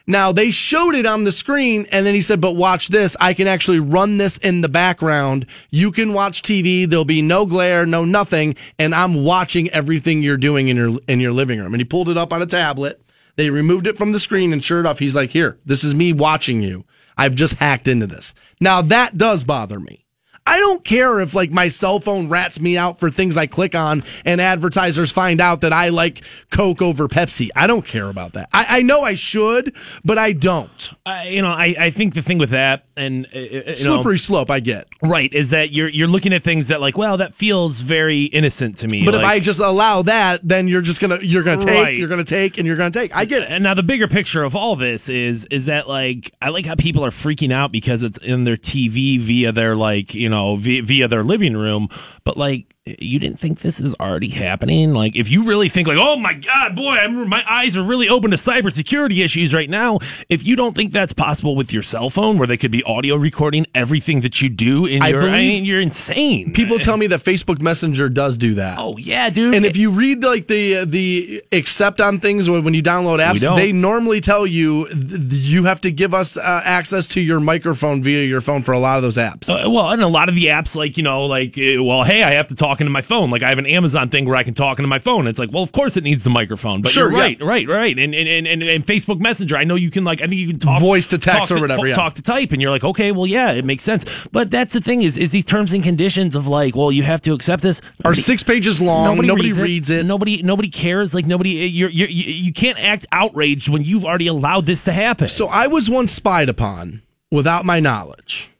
Now 0.06 0.32
they 0.32 0.50
showed 0.50 0.96
it 0.96 1.06
on 1.06 1.22
the 1.22 1.30
screen 1.30 1.86
and 1.92 2.04
then 2.04 2.12
he 2.12 2.22
said, 2.22 2.40
but 2.40 2.56
watch 2.56 2.88
this. 2.88 3.16
I 3.20 3.34
can 3.34 3.46
actually 3.46 3.78
run 3.78 4.18
this 4.18 4.36
in 4.38 4.60
the 4.60 4.68
background. 4.68 5.46
You 5.70 5.92
can 5.92 6.12
watch 6.12 6.42
TV. 6.42 6.88
There'll 6.88 7.04
be 7.04 7.22
no 7.22 7.46
glare, 7.46 7.86
no 7.86 8.04
nothing. 8.04 8.56
And 8.80 8.96
I'm 8.96 9.22
watching 9.22 9.70
everything 9.70 10.20
you're 10.20 10.36
doing 10.36 10.66
in 10.66 10.76
your, 10.76 10.98
in 11.06 11.20
your 11.20 11.32
living 11.32 11.60
room. 11.60 11.72
And 11.72 11.80
he 11.80 11.84
pulled 11.84 12.08
it 12.08 12.16
up 12.16 12.32
on 12.32 12.42
a 12.42 12.46
tablet. 12.46 13.00
They 13.36 13.50
removed 13.50 13.86
it 13.86 13.98
from 13.98 14.12
the 14.12 14.20
screen 14.20 14.52
and 14.52 14.62
sure 14.62 14.80
enough, 14.80 14.98
he's 14.98 15.14
like, 15.14 15.30
here, 15.30 15.58
this 15.64 15.84
is 15.84 15.94
me 15.94 16.12
watching 16.12 16.62
you. 16.62 16.84
I've 17.16 17.34
just 17.34 17.54
hacked 17.54 17.88
into 17.88 18.06
this. 18.06 18.34
Now 18.60 18.82
that 18.82 19.16
does 19.16 19.44
bother 19.44 19.80
me. 19.80 20.01
I 20.46 20.58
don't 20.58 20.84
care 20.84 21.20
if 21.20 21.34
like 21.34 21.50
my 21.52 21.68
cell 21.68 22.00
phone 22.00 22.28
rats 22.28 22.60
me 22.60 22.76
out 22.76 22.98
for 22.98 23.10
things 23.10 23.36
I 23.36 23.46
click 23.46 23.74
on 23.74 24.02
and 24.24 24.40
advertisers 24.40 25.12
find 25.12 25.40
out 25.40 25.60
that 25.60 25.72
I 25.72 25.90
like 25.90 26.22
Coke 26.50 26.82
over 26.82 27.06
Pepsi. 27.06 27.48
I 27.54 27.66
don't 27.66 27.86
care 27.86 28.08
about 28.08 28.32
that. 28.32 28.48
I, 28.52 28.78
I 28.78 28.82
know 28.82 29.02
I 29.02 29.14
should, 29.14 29.74
but 30.04 30.18
I 30.18 30.32
don't. 30.32 30.90
Uh, 31.06 31.22
you 31.26 31.42
know, 31.42 31.52
I, 31.52 31.74
I 31.78 31.90
think 31.90 32.14
the 32.14 32.22
thing 32.22 32.38
with 32.38 32.50
that 32.50 32.84
and 32.96 33.26
uh, 33.26 33.38
know, 33.38 33.74
Slippery 33.74 34.18
slope, 34.18 34.50
I 34.50 34.60
get. 34.60 34.88
right 35.02 35.32
is 35.32 35.50
that 35.50 35.70
you're 35.72 35.88
you're 35.88 36.08
looking 36.08 36.32
at 36.32 36.42
things 36.42 36.68
that 36.68 36.80
like, 36.80 36.98
well, 36.98 37.16
that 37.18 37.34
feels 37.34 37.80
very 37.80 38.24
innocent 38.24 38.78
to 38.78 38.88
me. 38.88 39.04
But 39.04 39.14
if 39.14 39.22
I 39.22 39.38
just 39.38 39.60
allow 39.60 40.02
that, 40.02 40.40
then 40.46 40.66
you're 40.66 40.82
just 40.82 41.00
gonna 41.00 41.18
you're 41.22 41.42
gonna 41.44 41.60
take, 41.60 41.84
Right. 41.84 41.96
you're 41.96 42.08
gonna 42.08 42.24
take, 42.24 42.58
and 42.58 42.66
you're 42.66 42.76
gonna 42.76 42.90
take. 42.90 43.14
I 43.14 43.24
get 43.24 43.42
it. 43.44 43.50
And 43.50 43.62
now 43.62 43.74
the 43.74 43.82
bigger 43.82 44.08
picture 44.08 44.42
of 44.42 44.56
all 44.56 44.74
this 44.76 45.08
is 45.08 45.44
is 45.46 45.66
that 45.66 45.88
like 45.88 46.32
I 46.42 46.48
like 46.48 46.66
how 46.66 46.74
people 46.74 47.04
are 47.04 47.10
freaking 47.10 47.52
out 47.52 47.70
because 47.70 48.02
it's 48.02 48.18
in 48.18 48.44
their 48.44 48.56
TV 48.56 49.20
via 49.20 49.52
their 49.52 49.76
like 49.76 50.14
you 50.14 50.28
know 50.28 50.31
via, 50.56 50.82
via 50.82 51.08
their 51.08 51.22
living 51.24 51.56
room, 51.56 51.88
but 52.24 52.36
like 52.36 52.66
you 52.84 53.20
didn't 53.20 53.38
think 53.38 53.60
this 53.60 53.80
is 53.80 53.94
already 54.00 54.28
happening. 54.28 54.92
Like 54.92 55.14
if 55.14 55.30
you 55.30 55.44
really 55.44 55.68
think 55.68 55.86
like 55.86 55.98
oh 55.98 56.16
my 56.16 56.32
god, 56.32 56.74
boy, 56.74 56.94
I'm 56.94 57.28
my 57.28 57.44
eyes 57.48 57.76
are 57.76 57.82
really 57.82 58.08
open 58.08 58.32
to 58.32 58.36
cybersecurity 58.36 59.24
issues 59.24 59.54
right 59.54 59.70
now. 59.70 60.00
If 60.28 60.44
you 60.44 60.56
don't 60.56 60.74
think 60.74 60.92
that's 60.92 61.12
possible 61.12 61.54
with 61.54 61.72
your 61.72 61.84
cell 61.84 62.10
phone, 62.10 62.38
where 62.38 62.46
they 62.48 62.56
could 62.56 62.72
be 62.72 62.82
audio 62.82 63.14
recording 63.16 63.66
everything 63.74 64.20
that 64.20 64.42
you 64.42 64.48
do 64.48 64.86
in 64.86 65.02
I 65.02 65.08
your, 65.08 65.22
I 65.22 65.42
mean, 65.42 65.64
you're 65.64 65.80
insane. 65.80 66.52
People 66.52 66.78
tell 66.80 66.96
me 66.96 67.06
that 67.08 67.20
Facebook 67.20 67.60
Messenger 67.60 68.08
does 68.08 68.36
do 68.36 68.54
that. 68.54 68.78
oh 68.78 68.96
yeah, 68.96 69.30
dude. 69.30 69.54
And 69.54 69.64
if 69.64 69.76
you 69.76 69.90
read 69.90 70.24
like 70.24 70.48
the 70.48 70.84
the 70.84 71.42
accept 71.52 72.00
on 72.00 72.18
things 72.18 72.50
when 72.50 72.74
you 72.74 72.82
download 72.82 73.20
apps, 73.20 73.40
they 73.56 73.70
normally 73.70 74.20
tell 74.20 74.44
you 74.46 74.88
you 74.90 75.64
have 75.64 75.80
to 75.82 75.92
give 75.92 76.14
us 76.14 76.36
uh, 76.36 76.62
access 76.64 77.06
to 77.08 77.20
your 77.20 77.38
microphone 77.38 78.02
via 78.02 78.24
your 78.24 78.40
phone 78.40 78.62
for 78.62 78.72
a 78.72 78.78
lot 78.78 78.96
of 78.96 79.02
those 79.02 79.18
apps. 79.18 79.48
Uh, 79.48 79.70
well, 79.70 79.90
and 79.90 80.02
a 80.02 80.08
lot 80.08 80.28
of 80.28 80.34
the 80.34 80.46
apps, 80.46 80.74
like 80.74 80.96
you 80.96 81.04
know, 81.04 81.26
like 81.26 81.56
uh, 81.56 81.82
well, 81.82 82.02
hey, 82.12 82.22
I 82.22 82.32
have 82.34 82.48
to 82.48 82.54
talk 82.54 82.80
into 82.80 82.90
my 82.90 83.00
phone. 83.00 83.30
Like 83.30 83.42
I 83.42 83.48
have 83.48 83.58
an 83.58 83.66
Amazon 83.66 84.08
thing 84.08 84.24
where 84.24 84.36
I 84.36 84.42
can 84.42 84.54
talk 84.54 84.78
into 84.78 84.88
my 84.88 84.98
phone. 84.98 85.26
It's 85.26 85.38
like, 85.38 85.50
well, 85.52 85.62
of 85.62 85.72
course 85.72 85.96
it 85.96 86.04
needs 86.04 86.24
the 86.24 86.30
microphone. 86.30 86.82
But 86.82 86.92
Sure, 86.92 87.10
you're 87.10 87.18
yeah. 87.18 87.24
right, 87.24 87.42
right, 87.42 87.68
right. 87.68 87.98
And 87.98 88.14
and, 88.14 88.46
and 88.46 88.62
and 88.62 88.86
Facebook 88.86 89.20
Messenger, 89.20 89.56
I 89.56 89.64
know 89.64 89.74
you 89.74 89.90
can 89.90 90.04
like, 90.04 90.20
I 90.20 90.26
think 90.26 90.40
you 90.40 90.48
can 90.48 90.58
talk 90.58 90.80
Voice 90.80 91.06
to 91.08 91.18
text 91.18 91.50
or 91.50 91.60
whatever, 91.60 91.86
yeah. 91.86 91.94
talk 91.94 92.14
to 92.14 92.22
type, 92.22 92.52
and 92.52 92.60
you're 92.60 92.70
like, 92.70 92.84
okay, 92.84 93.12
well, 93.12 93.26
yeah, 93.26 93.52
it 93.52 93.64
makes 93.64 93.84
sense. 93.84 94.26
But 94.32 94.50
that's 94.50 94.72
the 94.72 94.80
thing 94.80 95.02
is, 95.02 95.16
is 95.16 95.32
these 95.32 95.44
terms 95.44 95.72
and 95.72 95.82
conditions 95.82 96.36
of 96.36 96.46
like, 96.46 96.76
well, 96.76 96.92
you 96.92 97.02
have 97.02 97.20
to 97.22 97.32
accept 97.32 97.62
this. 97.62 97.80
Are 98.04 98.14
six 98.14 98.42
pages 98.42 98.80
long. 98.80 99.24
Nobody, 99.26 99.52
reads, 99.52 99.90
it. 99.90 100.04
Nobody, 100.04 100.42
nobody 100.42 100.68
cares. 100.68 101.14
Like 101.14 101.26
nobody, 101.26 101.50
you're, 101.50 101.90
you're, 101.90 102.08
you 102.08 102.24
you 102.32 102.52
can't 102.52 102.78
act 102.78 103.06
outraged 103.12 103.68
when 103.68 103.82
you've 103.84 104.04
already 104.04 104.26
allowed 104.26 104.66
this 104.66 104.84
to 104.84 104.92
happen. 104.92 105.28
So 105.28 105.46
I 105.46 105.66
was 105.66 105.88
once 105.88 106.12
spied 106.12 106.48
upon 106.48 107.02
without 107.30 107.64
my 107.64 107.80
knowledge. 107.80 108.50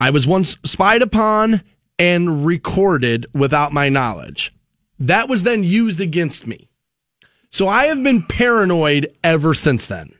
I 0.00 0.10
was 0.10 0.26
once 0.26 0.56
spied 0.64 1.02
upon 1.02 1.62
and 1.98 2.46
recorded 2.46 3.26
without 3.34 3.72
my 3.72 3.88
knowledge. 3.88 4.52
That 4.98 5.28
was 5.28 5.42
then 5.42 5.64
used 5.64 6.00
against 6.00 6.46
me. 6.46 6.68
So 7.50 7.68
I 7.68 7.86
have 7.86 8.02
been 8.02 8.22
paranoid 8.22 9.08
ever 9.22 9.54
since 9.54 9.86
then. 9.86 10.12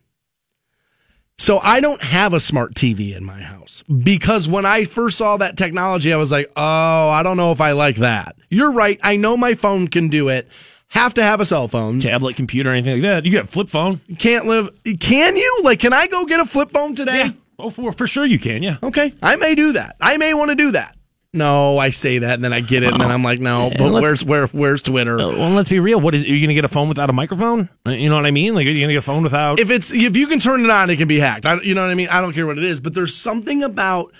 So 1.38 1.58
I 1.58 1.80
don't 1.80 2.02
have 2.02 2.32
a 2.32 2.40
smart 2.40 2.74
TV 2.74 3.14
in 3.14 3.24
my 3.24 3.42
house 3.42 3.84
because 3.88 4.48
when 4.48 4.64
I 4.64 4.86
first 4.86 5.18
saw 5.18 5.36
that 5.36 5.58
technology, 5.58 6.12
I 6.12 6.16
was 6.16 6.32
like, 6.32 6.50
oh, 6.56 7.08
I 7.10 7.22
don't 7.22 7.36
know 7.36 7.52
if 7.52 7.60
I 7.60 7.72
like 7.72 7.96
that. 7.96 8.36
You're 8.48 8.72
right. 8.72 8.98
I 9.02 9.16
know 9.16 9.36
my 9.36 9.54
phone 9.54 9.88
can 9.88 10.08
do 10.08 10.28
it. 10.28 10.48
Have 10.88 11.14
to 11.14 11.22
have 11.22 11.40
a 11.40 11.44
cell 11.44 11.68
phone. 11.68 11.98
tablet, 12.00 12.36
computer, 12.36 12.70
anything 12.72 12.94
like 12.94 13.02
that. 13.02 13.26
You 13.26 13.32
got 13.32 13.44
a 13.44 13.48
flip 13.48 13.68
phone. 13.68 14.00
Can't 14.18 14.46
live. 14.46 14.70
Can 14.98 15.36
you? 15.36 15.60
Like, 15.62 15.80
can 15.80 15.92
I 15.92 16.06
go 16.06 16.24
get 16.24 16.40
a 16.40 16.46
flip 16.46 16.70
phone 16.70 16.94
today? 16.94 17.32
Oh, 17.58 17.70
for 17.70 17.92
for 17.92 18.06
sure 18.06 18.24
you 18.24 18.38
can. 18.38 18.62
Yeah. 18.62 18.76
Okay, 18.82 19.12
I 19.22 19.36
may 19.36 19.54
do 19.54 19.72
that. 19.72 19.96
I 20.00 20.16
may 20.16 20.32
want 20.32 20.50
to 20.50 20.54
do 20.54 20.72
that. 20.72 20.95
No, 21.37 21.78
I 21.78 21.91
say 21.91 22.18
that 22.18 22.34
and 22.34 22.45
then 22.45 22.53
I 22.53 22.61
get 22.61 22.82
it 22.82 22.93
and 22.93 23.01
then 23.01 23.11
I'm 23.11 23.22
like, 23.22 23.39
no, 23.39 23.70
but 23.76 23.93
where's 23.93 24.24
where 24.24 24.47
where's 24.49 24.82
Twitter? 24.82 25.20
Uh, 25.20 25.28
Well, 25.28 25.51
let's 25.51 25.68
be 25.68 25.78
real. 25.78 26.01
What 26.01 26.14
is? 26.14 26.24
Are 26.24 26.26
you 26.26 26.41
going 26.41 26.49
to 26.49 26.55
get 26.55 26.64
a 26.64 26.68
phone 26.68 26.89
without 26.89 27.11
a 27.11 27.12
microphone? 27.12 27.68
Uh, 27.87 27.91
You 27.91 28.09
know 28.09 28.16
what 28.16 28.26
I 28.26 28.30
mean? 28.30 28.55
Like, 28.55 28.66
are 28.66 28.70
you 28.70 28.76
going 28.76 28.89
to 28.89 28.95
get 28.95 28.99
a 28.99 29.03
phone 29.03 29.22
without? 29.22 29.61
If 29.61 29.70
it's 29.70 29.93
if 29.93 30.16
you 30.16 30.26
can 30.26 30.39
turn 30.39 30.64
it 30.64 30.70
on, 30.70 30.91
it 30.91 30.97
can 30.97 31.07
be 31.09 31.18
hacked. 31.20 31.47
I, 31.47 31.61
you 31.61 31.74
know 31.74 31.82
what 31.82 31.91
I 31.91 31.95
mean? 31.95 32.09
I 32.09 32.20
don't 32.20 32.32
care 32.32 32.47
what 32.47 32.59
it 32.59 32.64
is, 32.64 32.80
but 32.80 32.95
there's 32.95 33.14
something 33.14 33.62
about 33.62 34.12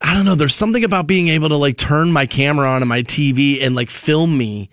I 0.00 0.12
don't 0.14 0.26
know. 0.26 0.34
There's 0.34 0.54
something 0.54 0.84
about 0.84 1.06
being 1.06 1.28
able 1.28 1.48
to 1.48 1.56
like 1.56 1.78
turn 1.78 2.12
my 2.12 2.26
camera 2.26 2.68
on 2.68 2.82
and 2.82 2.88
my 2.88 3.02
TV 3.02 3.62
and 3.62 3.74
like 3.74 3.88
film 3.90 4.36
me. 4.36 4.68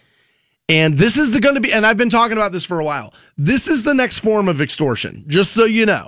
And 0.67 0.97
this 0.97 1.17
is 1.17 1.31
the 1.31 1.39
going 1.39 1.55
to 1.55 1.61
be, 1.61 1.73
and 1.73 1.85
I've 1.85 1.97
been 1.97 2.09
talking 2.09 2.37
about 2.37 2.51
this 2.51 2.63
for 2.65 2.79
a 2.79 2.83
while. 2.85 3.13
This 3.37 3.67
is 3.67 3.83
the 3.83 3.93
next 3.93 4.19
form 4.19 4.47
of 4.47 4.61
extortion, 4.61 5.25
just 5.27 5.53
so 5.53 5.65
you 5.65 5.85
know. 5.85 6.07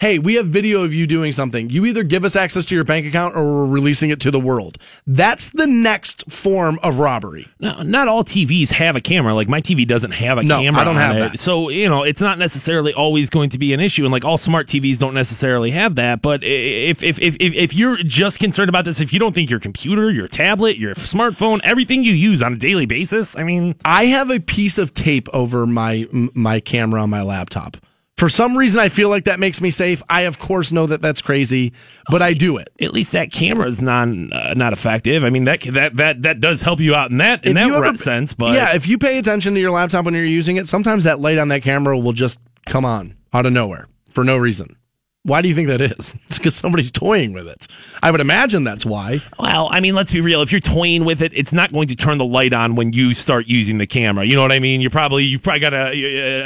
Hey, 0.00 0.18
we 0.18 0.34
have 0.36 0.46
video 0.46 0.82
of 0.82 0.94
you 0.94 1.06
doing 1.06 1.30
something. 1.30 1.68
You 1.68 1.84
either 1.84 2.02
give 2.02 2.24
us 2.24 2.34
access 2.34 2.64
to 2.66 2.74
your 2.74 2.84
bank 2.84 3.06
account 3.06 3.36
or 3.36 3.44
we're 3.44 3.66
releasing 3.66 4.08
it 4.08 4.18
to 4.20 4.30
the 4.30 4.40
world. 4.40 4.78
That's 5.06 5.50
the 5.50 5.66
next 5.66 6.30
form 6.30 6.78
of 6.82 6.98
robbery. 6.98 7.46
Now, 7.60 7.82
not 7.82 8.08
all 8.08 8.24
TVs 8.24 8.70
have 8.70 8.96
a 8.96 9.02
camera. 9.02 9.34
Like 9.34 9.48
my 9.48 9.60
TV 9.60 9.86
doesn't 9.86 10.12
have 10.12 10.38
a 10.38 10.42
No, 10.42 10.58
camera. 10.60 10.80
I 10.80 10.84
don't 10.84 10.96
on 10.96 11.02
have 11.02 11.16
it. 11.16 11.18
that. 11.32 11.38
So 11.38 11.68
you 11.68 11.88
know, 11.88 12.02
it's 12.02 12.20
not 12.22 12.38
necessarily 12.38 12.94
always 12.94 13.28
going 13.28 13.50
to 13.50 13.58
be 13.58 13.74
an 13.74 13.80
issue. 13.80 14.04
And 14.04 14.10
like 14.12 14.24
all 14.24 14.38
smart 14.38 14.66
TVs 14.68 14.98
don't 14.98 15.14
necessarily 15.14 15.70
have 15.72 15.96
that. 15.96 16.22
But 16.22 16.42
if 16.42 17.02
if 17.02 17.18
if 17.20 17.36
if, 17.38 17.52
if 17.54 17.74
you're 17.74 17.98
just 18.02 18.38
concerned 18.38 18.70
about 18.70 18.86
this, 18.86 19.00
if 19.00 19.12
you 19.12 19.18
don't 19.18 19.34
think 19.34 19.50
your 19.50 19.60
computer, 19.60 20.10
your 20.10 20.28
tablet, 20.28 20.78
your 20.78 20.94
smartphone, 20.94 21.60
everything 21.62 22.04
you 22.04 22.14
use 22.14 22.42
on 22.42 22.54
a 22.54 22.56
daily 22.56 22.86
basis, 22.86 23.36
I 23.36 23.42
mean, 23.44 23.74
I 23.84 24.06
have 24.06 24.30
a 24.30 24.40
piece 24.40 24.78
of 24.78 24.94
tape 24.94 25.28
over 25.34 25.66
my 25.66 26.06
my 26.34 26.60
camera 26.60 27.02
on 27.02 27.10
my 27.10 27.20
laptop. 27.20 27.76
For 28.20 28.28
some 28.28 28.54
reason, 28.54 28.78
I 28.80 28.90
feel 28.90 29.08
like 29.08 29.24
that 29.24 29.40
makes 29.40 29.62
me 29.62 29.70
safe. 29.70 30.02
I, 30.06 30.22
of 30.22 30.38
course, 30.38 30.72
know 30.72 30.86
that 30.86 31.00
that's 31.00 31.22
crazy, 31.22 31.72
but 32.10 32.20
I 32.20 32.34
do 32.34 32.58
it. 32.58 32.68
at 32.78 32.92
least 32.92 33.12
that 33.12 33.32
camera 33.32 33.66
is 33.66 33.80
non 33.80 34.30
uh, 34.30 34.52
not 34.52 34.74
effective. 34.74 35.24
I 35.24 35.30
mean 35.30 35.44
that 35.44 35.62
that 35.62 35.96
that 35.96 36.20
that 36.20 36.38
does 36.38 36.60
help 36.60 36.80
you 36.80 36.94
out 36.94 37.10
in 37.10 37.16
that 37.16 37.46
in 37.46 37.56
If 37.56 37.66
that 37.66 37.72
ever- 37.74 37.96
sense. 37.96 38.34
But 38.34 38.52
yeah, 38.52 38.74
if 38.74 38.86
you 38.86 38.98
pay 38.98 39.16
attention 39.16 39.54
to 39.54 39.60
your 39.60 39.70
laptop 39.70 40.04
when 40.04 40.12
you're 40.12 40.24
using 40.26 40.56
it, 40.58 40.68
sometimes 40.68 41.04
that 41.04 41.18
light 41.18 41.38
on 41.38 41.48
that 41.48 41.62
camera 41.62 41.98
will 41.98 42.12
just 42.12 42.38
come 42.66 42.84
on 42.84 43.14
out 43.32 43.46
of 43.46 43.54
nowhere 43.54 43.88
for 44.10 44.22
no 44.22 44.36
reason. 44.36 44.76
Why 45.22 45.42
do 45.42 45.48
you 45.48 45.54
think 45.54 45.68
that 45.68 45.80
is? 45.82 46.16
It's 46.30 46.38
because 46.38 46.54
somebody's 46.54 46.90
toying 46.92 47.32
with 47.32 47.48
it. 47.48 47.66
I 48.02 48.10
would 48.10 48.20
imagine 48.20 48.62
that's 48.62 48.86
why. 48.86 49.20
Well, 49.38 49.68
I 49.70 49.80
mean, 49.80 49.94
let's 49.96 50.12
be 50.12 50.20
real. 50.20 50.42
If 50.42 50.52
you're 50.52 50.60
toying 50.60 51.04
with 51.04 51.20
it, 51.22 51.32
it's 51.34 51.52
not 51.52 51.72
going 51.72 51.88
to 51.88 51.96
turn 51.96 52.18
the 52.18 52.24
light 52.24 52.54
on 52.54 52.76
when 52.76 52.92
you 52.92 53.14
start 53.14 53.46
using 53.46 53.78
the 53.78 53.86
camera. 53.86 54.24
You 54.24 54.36
know 54.36 54.42
what 54.42 54.52
I 54.52 54.60
mean? 54.60 54.80
You're 54.80 54.90
probably 54.90 55.24
you've 55.24 55.42
probably 55.42 55.60
got 55.60 55.74
a, 55.74 55.88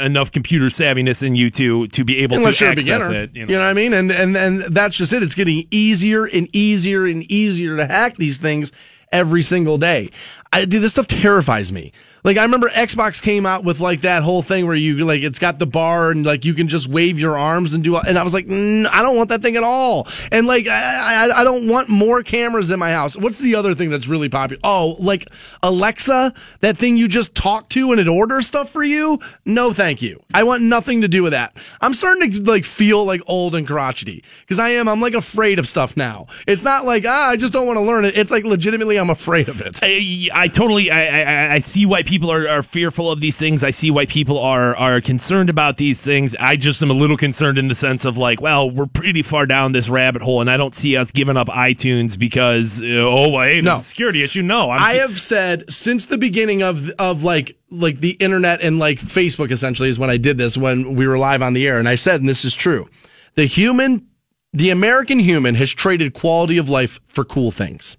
uh, 0.01 0.05
enough 0.05 0.31
computer 0.31 0.65
savviness 0.65 1.21
in 1.21 1.35
you 1.35 1.49
to 1.51 1.87
to 1.87 2.03
be 2.03 2.17
able 2.23 2.37
Unless 2.37 2.57
to 2.57 2.65
access 2.67 3.07
it. 3.09 3.35
you 3.35 3.45
know. 3.45 3.53
what 3.59 3.61
I 3.67 3.73
mean? 3.73 3.93
And 3.93 4.11
and 4.11 4.35
and 4.35 4.61
that's 4.63 4.97
just 4.97 5.13
it. 5.13 5.21
It's 5.23 5.35
getting 5.35 5.67
easier 5.71 6.25
and 6.25 6.49
easier 6.53 7.05
and 7.05 7.23
easier 7.31 7.77
to 7.77 7.85
hack 7.85 8.15
these 8.15 8.39
things 8.39 8.71
every 9.11 9.43
single 9.43 9.77
day. 9.77 10.09
I 10.55 10.63
dude, 10.63 10.81
this 10.81 10.93
stuff 10.93 11.07
terrifies 11.07 11.73
me. 11.73 11.91
Like 12.23 12.37
I 12.37 12.43
remember 12.43 12.69
Xbox 12.69 13.21
came 13.21 13.45
out 13.45 13.65
with 13.65 13.81
like 13.81 14.01
that 14.01 14.23
whole 14.23 14.41
thing 14.41 14.65
where 14.65 14.75
you 14.75 15.03
like 15.03 15.21
it's 15.21 15.37
got 15.37 15.59
the 15.59 15.67
bar 15.67 16.11
and 16.11 16.25
like 16.25 16.45
you 16.45 16.53
can 16.53 16.69
just 16.69 16.87
wave 16.87 17.19
your 17.19 17.37
arms 17.37 17.73
and 17.73 17.83
do. 17.83 17.97
And 17.97 18.17
I 18.17 18.23
was 18.23 18.33
like, 18.33 18.47
mm, 18.47 18.87
I 18.87 19.01
don't 19.01 19.17
want 19.17 19.27
that 19.29 19.41
thing 19.41 19.57
at 19.57 19.63
all. 19.63 20.07
And 20.31 20.47
like 20.47 20.65
I, 20.65 21.27
I 21.27 21.41
I 21.41 21.43
don't 21.43 21.67
want 21.67 21.89
more 21.89 22.23
cameras 22.23 22.71
in 22.71 22.79
my 22.79 22.91
house. 22.91 23.17
What's 23.17 23.39
the 23.39 23.55
other 23.55 23.75
thing 23.75 23.89
that's 23.89 24.07
really 24.07 24.29
popular? 24.29 24.61
Oh, 24.63 24.95
like 24.97 25.27
Alexa, 25.61 26.33
that 26.61 26.77
thing 26.77 26.95
you 26.95 27.09
just 27.09 27.35
talk 27.35 27.67
to 27.69 27.91
and 27.91 27.99
it 27.99 28.07
orders 28.07 28.47
stuff 28.47 28.69
for 28.69 28.83
you. 28.83 29.19
No, 29.43 29.73
thank 29.73 30.01
you. 30.01 30.23
I 30.33 30.43
want 30.43 30.63
nothing 30.63 31.01
to 31.01 31.09
do 31.09 31.21
with 31.21 31.33
that. 31.33 31.57
I'm 31.81 31.93
starting 31.93 32.31
to 32.31 32.41
like 32.43 32.63
feel 32.63 33.03
like 33.03 33.21
old 33.27 33.55
and 33.55 33.67
crotchety 33.67 34.23
because 34.39 34.57
I 34.57 34.69
am. 34.69 34.87
I'm 34.87 35.01
like 35.01 35.15
afraid 35.15 35.59
of 35.59 35.67
stuff 35.67 35.97
now. 35.97 36.27
It's 36.47 36.63
not 36.63 36.85
like 36.85 37.03
ah, 37.05 37.29
I 37.29 37.35
just 37.35 37.51
don't 37.51 37.67
want 37.67 37.75
to 37.75 37.83
learn 37.83 38.05
it. 38.05 38.17
It's 38.17 38.31
like 38.31 38.45
legitimately, 38.45 38.97
I'm 38.97 39.09
afraid 39.09 39.49
of 39.49 39.59
it. 39.59 39.81
I, 39.83 40.29
I 40.33 40.44
totally 40.47 40.91
I, 40.91 41.21
I, 41.21 41.53
I 41.53 41.59
see 41.59 41.85
why 41.85 42.03
people 42.03 42.31
are, 42.31 42.47
are 42.47 42.63
fearful 42.63 43.11
of 43.11 43.21
these 43.21 43.37
things. 43.37 43.63
I 43.63 43.71
see 43.71 43.91
why 43.91 44.05
people 44.05 44.37
are 44.39 44.75
are 44.75 45.01
concerned 45.01 45.49
about 45.49 45.77
these 45.77 46.01
things. 46.01 46.35
I 46.39 46.55
just 46.55 46.81
am 46.81 46.89
a 46.89 46.93
little 46.93 47.17
concerned 47.17 47.57
in 47.57 47.67
the 47.67 47.75
sense 47.75 48.05
of 48.05 48.17
like, 48.17 48.41
well, 48.41 48.69
we're 48.69 48.85
pretty 48.85 49.21
far 49.21 49.45
down 49.45 49.71
this 49.71 49.89
rabbit 49.89 50.21
hole, 50.21 50.41
and 50.41 50.49
I 50.49 50.57
don't 50.57 50.75
see 50.75 50.97
us 50.97 51.11
giving 51.11 51.37
up 51.37 51.47
iTunes 51.47 52.17
because 52.17 52.81
uh, 52.81 52.85
oh, 52.85 53.29
wait, 53.29 53.63
No. 53.63 53.75
it's 53.75 53.83
a 53.83 53.85
security 53.85 54.23
issue. 54.23 54.41
No, 54.41 54.71
I'm, 54.71 54.81
I 54.81 54.93
have 54.93 55.19
said 55.19 55.71
since 55.71 56.05
the 56.07 56.17
beginning 56.17 56.63
of 56.63 56.89
of 56.99 57.23
like 57.23 57.57
like 57.69 57.99
the 57.99 58.11
internet 58.11 58.61
and 58.61 58.79
like 58.79 58.99
Facebook 58.99 59.51
essentially 59.51 59.89
is 59.89 59.99
when 59.99 60.09
I 60.09 60.17
did 60.17 60.37
this 60.37 60.57
when 60.57 60.95
we 60.95 61.07
were 61.07 61.17
live 61.17 61.41
on 61.41 61.53
the 61.53 61.67
air 61.67 61.77
and 61.77 61.89
I 61.89 61.95
said 61.95 62.19
and 62.21 62.29
this 62.29 62.45
is 62.45 62.55
true. 62.55 62.87
The 63.35 63.45
human 63.45 64.07
the 64.53 64.69
American 64.69 65.19
human 65.19 65.55
has 65.55 65.73
traded 65.73 66.13
quality 66.13 66.57
of 66.57 66.69
life 66.69 66.99
for 67.07 67.25
cool 67.25 67.51
things. 67.51 67.97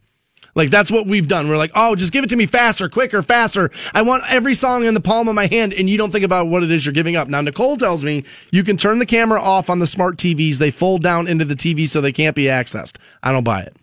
Like 0.56 0.70
that's 0.70 0.90
what 0.90 1.06
we've 1.06 1.28
done. 1.28 1.48
We're 1.48 1.58
like, 1.58 1.70
"Oh, 1.76 1.94
just 1.94 2.12
give 2.12 2.24
it 2.24 2.30
to 2.30 2.36
me 2.36 2.46
faster, 2.46 2.88
quicker, 2.88 3.22
faster. 3.22 3.70
I 3.94 4.02
want 4.02 4.24
every 4.28 4.54
song 4.54 4.84
in 4.84 4.94
the 4.94 5.00
palm 5.00 5.28
of 5.28 5.34
my 5.36 5.46
hand." 5.46 5.72
And 5.74 5.88
you 5.88 5.98
don't 5.98 6.10
think 6.10 6.24
about 6.24 6.48
what 6.48 6.64
it 6.64 6.70
is 6.70 6.84
you're 6.84 6.92
giving 6.94 7.14
up. 7.14 7.28
Now 7.28 7.42
Nicole 7.42 7.76
tells 7.76 8.02
me 8.02 8.24
you 8.50 8.64
can 8.64 8.76
turn 8.76 8.98
the 8.98 9.06
camera 9.06 9.40
off 9.40 9.70
on 9.70 9.78
the 9.78 9.86
smart 9.86 10.16
TVs. 10.16 10.56
They 10.56 10.70
fold 10.70 11.02
down 11.02 11.28
into 11.28 11.44
the 11.44 11.54
TV 11.54 11.86
so 11.86 12.00
they 12.00 12.10
can't 12.10 12.34
be 12.34 12.44
accessed. 12.44 12.96
I 13.22 13.32
don't 13.32 13.44
buy 13.44 13.60
it. 13.60 13.76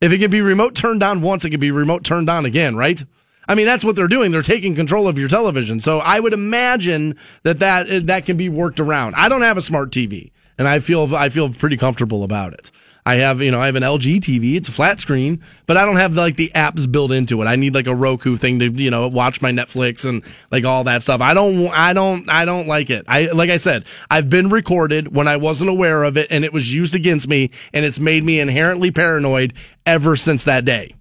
If 0.00 0.12
it 0.12 0.18
can 0.18 0.30
be 0.30 0.40
remote 0.40 0.74
turned 0.74 1.02
on 1.02 1.20
once, 1.20 1.44
it 1.44 1.50
can 1.50 1.60
be 1.60 1.72
remote 1.72 2.04
turned 2.04 2.30
on 2.30 2.46
again, 2.46 2.74
right? 2.76 3.02
I 3.48 3.56
mean, 3.56 3.66
that's 3.66 3.84
what 3.84 3.96
they're 3.96 4.06
doing. 4.06 4.30
They're 4.30 4.42
taking 4.42 4.76
control 4.76 5.08
of 5.08 5.18
your 5.18 5.28
television. 5.28 5.80
So 5.80 5.98
I 5.98 6.20
would 6.20 6.32
imagine 6.32 7.16
that 7.42 7.58
that, 7.58 8.06
that 8.06 8.24
can 8.24 8.36
be 8.36 8.48
worked 8.48 8.78
around. 8.78 9.16
I 9.16 9.28
don't 9.28 9.42
have 9.42 9.56
a 9.56 9.62
smart 9.62 9.90
TV 9.90 10.30
and 10.56 10.68
I 10.68 10.78
feel, 10.78 11.14
I 11.14 11.28
feel 11.30 11.52
pretty 11.52 11.76
comfortable 11.76 12.22
about 12.22 12.52
it. 12.52 12.70
I 13.04 13.16
have, 13.16 13.40
you 13.40 13.50
know, 13.50 13.60
I 13.60 13.66
have 13.66 13.76
an 13.76 13.82
LG 13.82 14.18
TV. 14.20 14.56
It's 14.56 14.68
a 14.68 14.72
flat 14.72 15.00
screen, 15.00 15.42
but 15.66 15.76
I 15.76 15.84
don't 15.84 15.96
have 15.96 16.14
like 16.14 16.36
the 16.36 16.50
apps 16.54 16.90
built 16.90 17.10
into 17.10 17.40
it. 17.42 17.46
I 17.46 17.56
need 17.56 17.74
like 17.74 17.86
a 17.86 17.94
Roku 17.94 18.36
thing 18.36 18.58
to, 18.60 18.70
you 18.70 18.90
know, 18.90 19.08
watch 19.08 19.40
my 19.40 19.50
Netflix 19.52 20.08
and 20.08 20.24
like 20.50 20.64
all 20.64 20.84
that 20.84 21.02
stuff. 21.02 21.20
I 21.20 21.34
don't, 21.34 21.68
I 21.68 21.92
don't, 21.92 22.28
I 22.30 22.44
don't 22.44 22.68
like 22.68 22.90
it. 22.90 23.04
I, 23.08 23.26
like 23.26 23.50
I 23.50 23.56
said, 23.56 23.84
I've 24.10 24.28
been 24.28 24.50
recorded 24.50 25.14
when 25.14 25.28
I 25.28 25.36
wasn't 25.36 25.70
aware 25.70 26.02
of 26.04 26.16
it 26.16 26.28
and 26.30 26.44
it 26.44 26.52
was 26.52 26.72
used 26.72 26.94
against 26.94 27.28
me 27.28 27.50
and 27.72 27.84
it's 27.84 28.00
made 28.00 28.24
me 28.24 28.40
inherently 28.40 28.90
paranoid 28.90 29.54
ever 29.86 30.16
since 30.16 30.44
that 30.44 30.64
day 30.64 30.94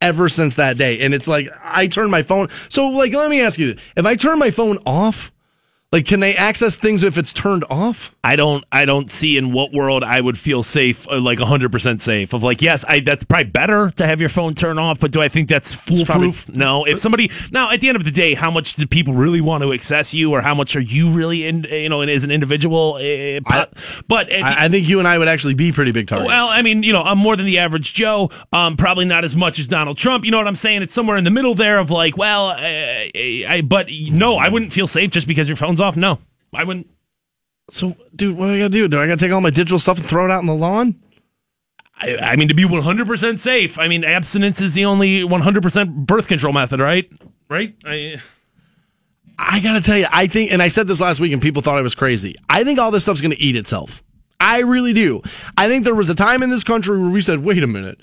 ever 0.00 0.28
since 0.28 0.56
that 0.56 0.76
day. 0.76 1.00
And 1.00 1.14
it's 1.14 1.26
like 1.26 1.48
I 1.62 1.86
turn 1.86 2.10
my 2.10 2.22
phone. 2.22 2.48
So 2.68 2.90
like, 2.90 3.14
let 3.14 3.30
me 3.30 3.40
ask 3.40 3.58
you: 3.58 3.76
if 3.96 4.04
I 4.04 4.14
turn 4.14 4.38
my 4.38 4.50
phone 4.50 4.78
off, 4.84 5.32
like, 5.94 6.06
can 6.06 6.20
they 6.20 6.36
access 6.36 6.76
things 6.76 7.02
if 7.02 7.16
it's 7.16 7.32
turned 7.32 7.64
off? 7.70 8.14
I 8.22 8.36
don't 8.36 8.64
I 8.72 8.84
don't 8.84 9.10
see 9.10 9.36
in 9.36 9.52
what 9.52 9.72
world 9.72 10.02
I 10.02 10.20
would 10.20 10.38
feel 10.38 10.62
safe 10.62 11.06
uh, 11.08 11.20
like 11.20 11.38
100% 11.38 12.00
safe 12.00 12.32
of 12.32 12.42
like 12.42 12.62
yes 12.62 12.84
I 12.88 13.00
that's 13.00 13.22
probably 13.22 13.44
better 13.44 13.90
to 13.92 14.06
have 14.06 14.18
your 14.20 14.30
phone 14.30 14.54
turn 14.54 14.78
off 14.78 14.98
but 14.98 15.10
do 15.10 15.20
I 15.20 15.28
think 15.28 15.48
that's 15.48 15.72
foolproof 15.72 16.48
no 16.48 16.84
if 16.84 17.00
somebody 17.00 17.30
now 17.52 17.70
at 17.70 17.80
the 17.80 17.88
end 17.88 17.96
of 17.96 18.04
the 18.04 18.10
day 18.10 18.34
how 18.34 18.50
much 18.50 18.76
do 18.76 18.86
people 18.86 19.12
really 19.14 19.40
want 19.42 19.62
to 19.62 19.72
access 19.74 20.14
you 20.14 20.32
or 20.32 20.40
how 20.40 20.54
much 20.54 20.74
are 20.74 20.80
you 20.80 21.10
really 21.10 21.46
in 21.46 21.64
you 21.64 21.88
know 21.90 22.00
as 22.00 22.24
an 22.24 22.30
individual 22.30 22.94
uh, 22.94 23.40
but, 23.48 23.74
but 24.08 24.26
the- 24.28 24.40
I, 24.40 24.64
I 24.64 24.68
think 24.70 24.88
you 24.88 24.98
and 24.98 25.06
I 25.06 25.18
would 25.18 25.28
actually 25.28 25.54
be 25.54 25.70
pretty 25.70 25.92
big 25.92 26.08
targets. 26.08 26.26
well, 26.28 26.46
I 26.48 26.62
mean, 26.62 26.82
you 26.82 26.92
know, 26.92 27.02
I'm 27.02 27.18
more 27.18 27.36
than 27.36 27.46
the 27.46 27.58
average 27.58 27.92
Joe. 27.94 28.30
Um, 28.52 28.76
probably 28.76 29.04
not 29.04 29.24
as 29.24 29.36
much 29.36 29.58
as 29.58 29.68
Donald 29.68 29.96
Trump. 29.98 30.24
You 30.24 30.30
know 30.30 30.38
what 30.38 30.48
I'm 30.48 30.56
saying? 30.56 30.82
It's 30.82 30.92
somewhere 30.94 31.16
in 31.16 31.24
the 31.24 31.30
middle 31.30 31.54
there 31.54 31.78
of 31.78 31.90
like, 31.90 32.16
well, 32.16 32.46
I, 32.48 33.10
I, 33.14 33.44
I- 33.48 33.60
but 33.62 33.88
no, 34.10 34.36
I 34.36 34.48
wouldn't 34.48 34.72
feel 34.72 34.86
safe 34.88 35.10
just 35.10 35.26
because 35.26 35.48
your 35.48 35.56
phone's 35.56 35.80
off. 35.84 35.96
No, 35.96 36.18
I 36.52 36.64
wouldn't. 36.64 36.88
so, 37.70 37.96
dude, 38.14 38.36
what 38.36 38.46
do 38.46 38.52
I 38.54 38.58
gotta 38.58 38.70
do? 38.70 38.88
Do 38.88 39.00
I 39.00 39.06
gotta 39.06 39.18
take 39.18 39.32
all 39.32 39.40
my 39.40 39.50
digital 39.50 39.78
stuff 39.78 39.98
and 39.98 40.06
throw 40.06 40.24
it 40.24 40.30
out 40.30 40.40
in 40.40 40.46
the 40.46 40.54
lawn? 40.54 40.96
I, 41.96 42.16
I 42.16 42.36
mean, 42.36 42.48
to 42.48 42.54
be 42.54 42.64
100% 42.64 43.38
safe, 43.38 43.78
I 43.78 43.86
mean, 43.86 44.02
abstinence 44.02 44.60
is 44.60 44.74
the 44.74 44.84
only 44.84 45.20
100% 45.20 46.06
birth 46.06 46.26
control 46.26 46.52
method, 46.52 46.80
right? 46.80 47.08
Right? 47.48 47.74
I, 47.84 48.20
I 49.38 49.60
gotta 49.60 49.80
tell 49.80 49.98
you, 49.98 50.06
I 50.10 50.26
think, 50.26 50.52
and 50.52 50.60
I 50.62 50.68
said 50.68 50.88
this 50.88 51.00
last 51.00 51.20
week, 51.20 51.32
and 51.32 51.40
people 51.40 51.62
thought 51.62 51.78
I 51.78 51.82
was 51.82 51.94
crazy. 51.94 52.34
I 52.48 52.64
think 52.64 52.78
all 52.78 52.90
this 52.90 53.04
stuff's 53.04 53.20
gonna 53.20 53.36
eat 53.38 53.56
itself. 53.56 54.02
I 54.40 54.60
really 54.60 54.92
do. 54.92 55.22
I 55.56 55.68
think 55.68 55.84
there 55.84 55.94
was 55.94 56.08
a 56.08 56.14
time 56.14 56.42
in 56.42 56.50
this 56.50 56.64
country 56.64 56.98
where 56.98 57.10
we 57.10 57.20
said, 57.20 57.44
"Wait 57.44 57.62
a 57.62 57.66
minute." 57.66 57.98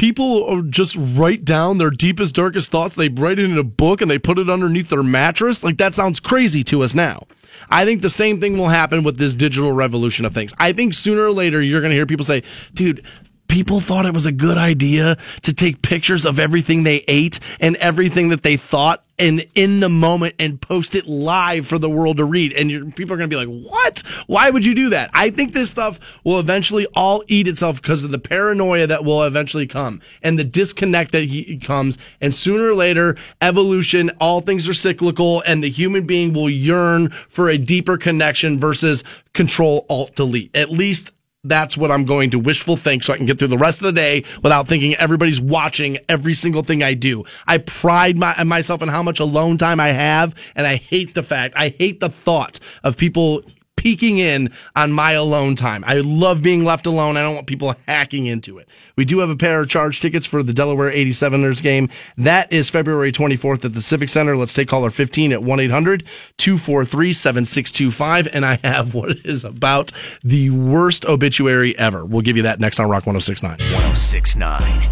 People 0.00 0.62
just 0.62 0.96
write 0.98 1.44
down 1.44 1.76
their 1.76 1.90
deepest, 1.90 2.34
darkest 2.34 2.70
thoughts. 2.70 2.94
They 2.94 3.10
write 3.10 3.38
it 3.38 3.44
in 3.44 3.58
a 3.58 3.62
book 3.62 4.00
and 4.00 4.10
they 4.10 4.18
put 4.18 4.38
it 4.38 4.48
underneath 4.48 4.88
their 4.88 5.02
mattress. 5.02 5.62
Like 5.62 5.76
that 5.76 5.94
sounds 5.94 6.20
crazy 6.20 6.64
to 6.64 6.82
us 6.82 6.94
now. 6.94 7.24
I 7.68 7.84
think 7.84 8.00
the 8.00 8.08
same 8.08 8.40
thing 8.40 8.56
will 8.56 8.68
happen 8.70 9.02
with 9.02 9.18
this 9.18 9.34
digital 9.34 9.72
revolution 9.74 10.24
of 10.24 10.32
things. 10.32 10.54
I 10.58 10.72
think 10.72 10.94
sooner 10.94 11.20
or 11.20 11.32
later 11.32 11.60
you're 11.60 11.82
going 11.82 11.90
to 11.90 11.96
hear 11.96 12.06
people 12.06 12.24
say, 12.24 12.44
dude, 12.72 13.04
people 13.46 13.80
thought 13.80 14.06
it 14.06 14.14
was 14.14 14.24
a 14.24 14.32
good 14.32 14.56
idea 14.56 15.18
to 15.42 15.52
take 15.52 15.82
pictures 15.82 16.24
of 16.24 16.40
everything 16.40 16.82
they 16.82 17.04
ate 17.06 17.38
and 17.60 17.76
everything 17.76 18.30
that 18.30 18.42
they 18.42 18.56
thought 18.56 19.04
and 19.20 19.44
in 19.54 19.80
the 19.80 19.88
moment 19.88 20.34
and 20.38 20.60
post 20.60 20.94
it 20.94 21.06
live 21.06 21.66
for 21.66 21.78
the 21.78 21.90
world 21.90 22.16
to 22.16 22.24
read. 22.24 22.52
And 22.54 22.96
people 22.96 23.14
are 23.14 23.18
going 23.18 23.30
to 23.30 23.36
be 23.36 23.44
like, 23.44 23.70
what? 23.70 24.02
Why 24.26 24.50
would 24.50 24.64
you 24.64 24.74
do 24.74 24.90
that? 24.90 25.10
I 25.12 25.30
think 25.30 25.52
this 25.52 25.70
stuff 25.70 26.20
will 26.24 26.40
eventually 26.40 26.86
all 26.96 27.22
eat 27.28 27.46
itself 27.46 27.80
because 27.80 28.02
of 28.02 28.10
the 28.10 28.18
paranoia 28.18 28.86
that 28.86 29.04
will 29.04 29.22
eventually 29.22 29.66
come 29.66 30.00
and 30.22 30.38
the 30.38 30.44
disconnect 30.44 31.12
that 31.12 31.24
he, 31.24 31.58
comes. 31.60 31.98
And 32.20 32.34
sooner 32.34 32.70
or 32.70 32.74
later, 32.74 33.16
evolution, 33.42 34.10
all 34.18 34.40
things 34.40 34.66
are 34.66 34.74
cyclical 34.74 35.42
and 35.46 35.62
the 35.62 35.68
human 35.68 36.06
being 36.06 36.32
will 36.32 36.48
yearn 36.48 37.10
for 37.10 37.50
a 37.50 37.58
deeper 37.58 37.98
connection 37.98 38.58
versus 38.58 39.04
control 39.34 39.84
alt 39.90 40.14
delete. 40.14 40.50
At 40.56 40.70
least 40.70 41.12
that's 41.44 41.76
what 41.76 41.90
I'm 41.90 42.04
going 42.04 42.30
to 42.30 42.38
wishful 42.38 42.76
think 42.76 43.02
so 43.02 43.12
I 43.12 43.16
can 43.16 43.26
get 43.26 43.38
through 43.38 43.48
the 43.48 43.58
rest 43.58 43.80
of 43.80 43.86
the 43.86 43.92
day 43.92 44.24
without 44.42 44.68
thinking 44.68 44.94
everybody's 44.96 45.40
watching 45.40 45.98
every 46.08 46.34
single 46.34 46.62
thing 46.62 46.82
I 46.82 46.94
do. 46.94 47.24
I 47.46 47.58
pride 47.58 48.18
my, 48.18 48.42
myself 48.44 48.82
in 48.82 48.88
how 48.88 49.02
much 49.02 49.20
alone 49.20 49.56
time 49.56 49.80
I 49.80 49.88
have, 49.88 50.34
and 50.54 50.66
I 50.66 50.76
hate 50.76 51.14
the 51.14 51.22
fact, 51.22 51.54
I 51.56 51.68
hate 51.68 52.00
the 52.00 52.10
thought 52.10 52.60
of 52.84 52.96
people 52.96 53.42
peeking 53.80 54.18
in 54.18 54.52
on 54.76 54.92
my 54.92 55.12
alone 55.12 55.56
time. 55.56 55.82
I 55.86 55.94
love 55.94 56.42
being 56.42 56.64
left 56.64 56.84
alone. 56.86 57.16
I 57.16 57.22
don't 57.22 57.34
want 57.34 57.46
people 57.46 57.74
hacking 57.88 58.26
into 58.26 58.58
it. 58.58 58.68
We 58.94 59.06
do 59.06 59.20
have 59.20 59.30
a 59.30 59.36
pair 59.36 59.62
of 59.62 59.70
charge 59.70 60.00
tickets 60.00 60.26
for 60.26 60.42
the 60.42 60.52
Delaware 60.52 60.92
87ers 60.92 61.62
game. 61.62 61.88
That 62.18 62.52
is 62.52 62.68
February 62.68 63.10
24th 63.10 63.64
at 63.64 63.72
the 63.72 63.80
Civic 63.80 64.10
Center. 64.10 64.36
Let's 64.36 64.52
take 64.52 64.68
caller 64.68 64.90
15 64.90 65.32
at 65.32 65.42
1 65.42 65.60
800 65.60 66.06
243 66.36 67.12
7625. 67.14 68.28
And 68.34 68.44
I 68.44 68.58
have 68.62 68.94
what 69.00 69.24
is 69.24 69.44
about 69.44 69.92
the 70.22 70.50
worst 70.50 71.06
obituary 71.06 71.76
ever. 71.78 72.04
We'll 72.04 72.20
give 72.20 72.36
you 72.36 72.42
that 72.42 72.60
next 72.60 72.78
on 72.80 72.90
Rock 72.90 73.06
1069. 73.06 73.52
1069. 73.52 74.90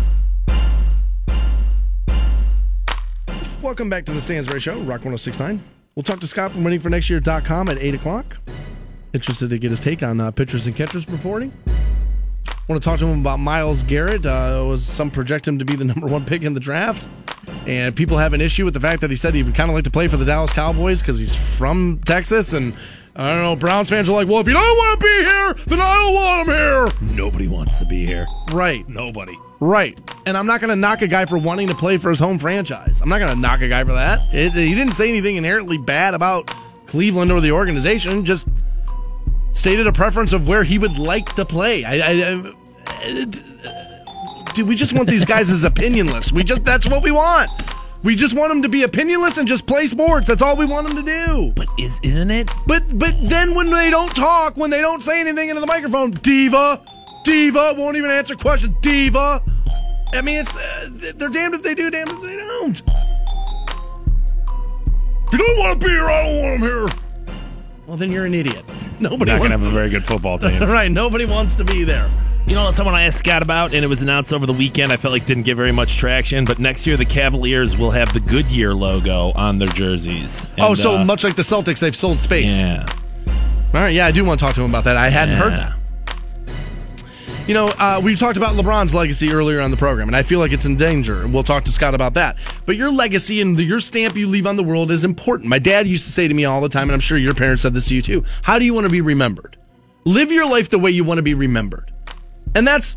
Welcome 3.60 3.90
back 3.90 4.06
to 4.06 4.12
the 4.12 4.20
Stansbury 4.22 4.60
Show, 4.60 4.76
Rock 4.78 5.04
1069. 5.04 5.62
We'll 5.98 6.04
talk 6.04 6.20
to 6.20 6.28
Scott 6.28 6.52
from 6.52 6.62
waitingfornextyear.com 6.62 7.68
at 7.70 7.78
8 7.78 7.94
o'clock. 7.94 8.38
Interested 9.12 9.50
to 9.50 9.58
get 9.58 9.72
his 9.72 9.80
take 9.80 10.00
on 10.04 10.20
uh, 10.20 10.30
pitchers 10.30 10.68
and 10.68 10.76
catchers 10.76 11.08
reporting. 11.08 11.52
Want 12.68 12.80
to 12.80 12.88
talk 12.88 13.00
to 13.00 13.06
him 13.08 13.18
about 13.18 13.40
Myles 13.40 13.82
Garrett. 13.82 14.24
Uh, 14.24 14.64
was 14.64 14.86
some 14.86 15.10
project 15.10 15.48
him 15.48 15.58
to 15.58 15.64
be 15.64 15.74
the 15.74 15.84
number 15.92 16.06
one 16.06 16.24
pick 16.24 16.44
in 16.44 16.54
the 16.54 16.60
draft, 16.60 17.08
and 17.66 17.96
people 17.96 18.16
have 18.16 18.32
an 18.32 18.40
issue 18.40 18.64
with 18.64 18.74
the 18.74 18.80
fact 18.80 19.00
that 19.00 19.10
he 19.10 19.16
said 19.16 19.34
he 19.34 19.42
would 19.42 19.56
kind 19.56 19.70
of 19.70 19.74
like 19.74 19.82
to 19.82 19.90
play 19.90 20.06
for 20.06 20.16
the 20.16 20.24
Dallas 20.24 20.52
Cowboys 20.52 21.02
because 21.02 21.18
he's 21.18 21.34
from 21.34 21.98
Texas. 22.06 22.52
And 22.52 22.74
I 23.16 23.30
don't 23.30 23.42
know, 23.42 23.56
Browns 23.56 23.90
fans 23.90 24.08
are 24.08 24.12
like, 24.12 24.28
"Well, 24.28 24.38
if 24.38 24.46
you 24.46 24.54
don't 24.54 24.62
want 24.62 25.00
to 25.00 25.04
be 25.04 25.24
here, 25.24 25.54
then 25.66 25.80
I 25.80 25.94
don't 25.94 26.14
want 26.14 26.48
him 26.48 26.54
here." 26.54 27.16
Nobody 27.16 27.48
wants 27.48 27.80
to 27.80 27.84
be 27.84 28.06
here. 28.06 28.28
Right, 28.52 28.88
Nobody. 28.88 29.34
Right. 29.60 29.98
And 30.26 30.36
I'm 30.36 30.46
not 30.46 30.60
going 30.60 30.70
to 30.70 30.76
knock 30.76 31.02
a 31.02 31.06
guy 31.06 31.24
for 31.24 31.38
wanting 31.38 31.68
to 31.68 31.74
play 31.74 31.96
for 31.98 32.10
his 32.10 32.18
home 32.18 32.38
franchise. 32.38 33.00
I'm 33.00 33.08
not 33.08 33.18
going 33.18 33.34
to 33.34 33.40
knock 33.40 33.60
a 33.60 33.68
guy 33.68 33.84
for 33.84 33.92
that. 33.92 34.20
It, 34.32 34.52
he 34.52 34.74
didn't 34.74 34.94
say 34.94 35.08
anything 35.08 35.36
inherently 35.36 35.78
bad 35.78 36.14
about 36.14 36.52
Cleveland 36.86 37.30
or 37.30 37.40
the 37.40 37.52
organization. 37.52 38.24
Just 38.24 38.48
stated 39.52 39.86
a 39.86 39.92
preference 39.92 40.32
of 40.32 40.46
where 40.48 40.64
he 40.64 40.78
would 40.78 40.98
like 40.98 41.34
to 41.34 41.44
play. 41.44 41.84
I, 41.84 41.94
I, 41.96 42.52
I 42.86 43.24
dude, 44.54 44.68
we 44.68 44.74
just 44.74 44.92
want 44.94 45.08
these 45.08 45.26
guys 45.34 45.50
as 45.50 45.64
opinionless. 45.64 46.32
We 46.32 46.44
just 46.44 46.64
that's 46.64 46.86
what 46.86 47.02
we 47.02 47.10
want. 47.10 47.50
We 48.04 48.14
just 48.14 48.36
want 48.36 48.50
them 48.50 48.62
to 48.62 48.68
be 48.68 48.82
opinionless 48.82 49.38
and 49.38 49.48
just 49.48 49.66
play 49.66 49.86
sports. 49.88 50.28
That's 50.28 50.40
all 50.40 50.56
we 50.56 50.66
want 50.66 50.86
them 50.86 50.96
to 50.96 51.02
do. 51.02 51.52
But 51.54 51.68
is 51.78 52.00
isn't 52.02 52.30
it? 52.30 52.50
But 52.66 52.98
but 52.98 53.14
then 53.22 53.54
when 53.54 53.70
they 53.70 53.90
don't 53.90 54.14
talk, 54.14 54.56
when 54.56 54.70
they 54.70 54.80
don't 54.80 55.02
say 55.02 55.20
anything 55.20 55.48
into 55.48 55.60
the 55.60 55.66
microphone, 55.66 56.12
diva, 56.12 56.80
diva 57.28 57.74
won't 57.76 57.96
even 57.96 58.10
answer 58.10 58.34
questions, 58.34 58.74
diva. 58.80 59.42
I 60.14 60.22
mean, 60.22 60.40
it's 60.40 60.56
uh, 60.56 60.88
they're 61.16 61.28
damned 61.28 61.54
if 61.54 61.62
they 61.62 61.74
do, 61.74 61.90
damned 61.90 62.10
if 62.10 62.22
they 62.22 62.36
don't. 62.36 62.82
If 65.26 65.32
you 65.32 65.38
don't 65.38 65.58
want 65.58 65.78
to 65.80 65.86
be 65.86 65.92
here, 65.92 66.04
I 66.06 66.22
don't 66.22 66.42
want 66.42 66.60
them 66.60 66.68
here. 66.70 66.88
Well, 67.86 67.96
then 67.98 68.10
you're 68.10 68.24
an 68.24 68.32
idiot. 68.34 68.64
Nobody 68.98 69.30
Not 69.30 69.40
wants, 69.40 69.50
gonna 69.52 69.62
have 69.62 69.62
a 69.62 69.70
very 69.76 69.90
good 69.90 70.04
football 70.04 70.38
team. 70.38 70.62
right. 70.62 70.90
Nobody 70.90 71.26
wants 71.26 71.54
to 71.56 71.64
be 71.64 71.84
there. 71.84 72.10
You 72.46 72.54
know, 72.54 72.70
someone 72.70 72.94
I 72.94 73.02
asked 73.04 73.18
Scott 73.18 73.42
about, 73.42 73.74
and 73.74 73.84
it 73.84 73.88
was 73.88 74.00
announced 74.00 74.32
over 74.32 74.46
the 74.46 74.54
weekend. 74.54 74.90
I 74.90 74.96
felt 74.96 75.12
like 75.12 75.26
didn't 75.26 75.42
get 75.42 75.54
very 75.56 75.72
much 75.72 75.98
traction, 75.98 76.46
but 76.46 76.58
next 76.58 76.86
year 76.86 76.96
the 76.96 77.04
Cavaliers 77.04 77.76
will 77.76 77.90
have 77.90 78.10
the 78.14 78.20
Goodyear 78.20 78.74
logo 78.74 79.32
on 79.34 79.58
their 79.58 79.68
jerseys. 79.68 80.50
oh, 80.58 80.74
so 80.74 80.96
uh, 80.96 81.04
much 81.04 81.24
like 81.24 81.36
the 81.36 81.42
Celtics, 81.42 81.80
they've 81.80 81.94
sold 81.94 82.20
space. 82.20 82.58
Yeah. 82.58 82.86
All 83.26 83.72
right, 83.74 83.90
yeah, 83.94 84.06
I 84.06 84.12
do 84.12 84.24
want 84.24 84.40
to 84.40 84.46
talk 84.46 84.54
to 84.54 84.62
him 84.62 84.70
about 84.70 84.84
that. 84.84 84.96
I 84.96 85.10
hadn't 85.10 85.36
heard 85.36 85.52
that. 85.52 85.77
You 87.48 87.54
know, 87.54 87.68
uh, 87.78 87.98
we 88.04 88.14
talked 88.14 88.36
about 88.36 88.56
LeBron's 88.56 88.94
legacy 88.94 89.32
earlier 89.32 89.58
on 89.58 89.70
the 89.70 89.76
program, 89.78 90.06
and 90.06 90.14
I 90.14 90.22
feel 90.22 90.38
like 90.38 90.52
it's 90.52 90.66
in 90.66 90.76
danger. 90.76 91.22
And 91.22 91.32
we'll 91.32 91.42
talk 91.42 91.64
to 91.64 91.72
Scott 91.72 91.94
about 91.94 92.12
that. 92.12 92.36
But 92.66 92.76
your 92.76 92.92
legacy 92.92 93.40
and 93.40 93.56
the, 93.56 93.64
your 93.64 93.80
stamp 93.80 94.16
you 94.16 94.26
leave 94.26 94.46
on 94.46 94.56
the 94.56 94.62
world 94.62 94.90
is 94.90 95.02
important. 95.02 95.48
My 95.48 95.58
dad 95.58 95.86
used 95.86 96.04
to 96.04 96.12
say 96.12 96.28
to 96.28 96.34
me 96.34 96.44
all 96.44 96.60
the 96.60 96.68
time, 96.68 96.82
and 96.82 96.92
I'm 96.92 97.00
sure 97.00 97.16
your 97.16 97.32
parents 97.32 97.62
said 97.62 97.72
this 97.72 97.88
to 97.88 97.94
you 97.94 98.02
too. 98.02 98.22
How 98.42 98.58
do 98.58 98.66
you 98.66 98.74
want 98.74 98.84
to 98.84 98.90
be 98.90 99.00
remembered? 99.00 99.56
Live 100.04 100.30
your 100.30 100.46
life 100.46 100.68
the 100.68 100.78
way 100.78 100.90
you 100.90 101.04
want 101.04 101.16
to 101.16 101.22
be 101.22 101.32
remembered, 101.32 101.90
and 102.54 102.66
that's 102.66 102.96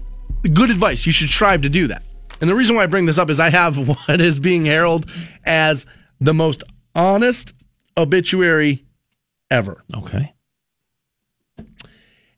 good 0.52 0.70
advice. 0.70 1.06
You 1.06 1.14
should 1.14 1.30
strive 1.30 1.62
to 1.62 1.70
do 1.70 1.88
that. 1.88 2.04
And 2.42 2.50
the 2.50 2.56
reason 2.56 2.76
why 2.76 2.84
I 2.84 2.88
bring 2.88 3.06
this 3.06 3.18
up 3.18 3.30
is 3.30 3.40
I 3.40 3.52
have 3.52 3.88
what 3.88 4.20
is 4.20 4.38
being 4.42 4.66
heralded 4.66 5.10
as 5.46 5.86
the 6.20 6.34
most 6.34 6.66
honest 6.94 7.54
obituary 7.96 8.84
ever. 9.50 9.82
Okay. 9.96 10.34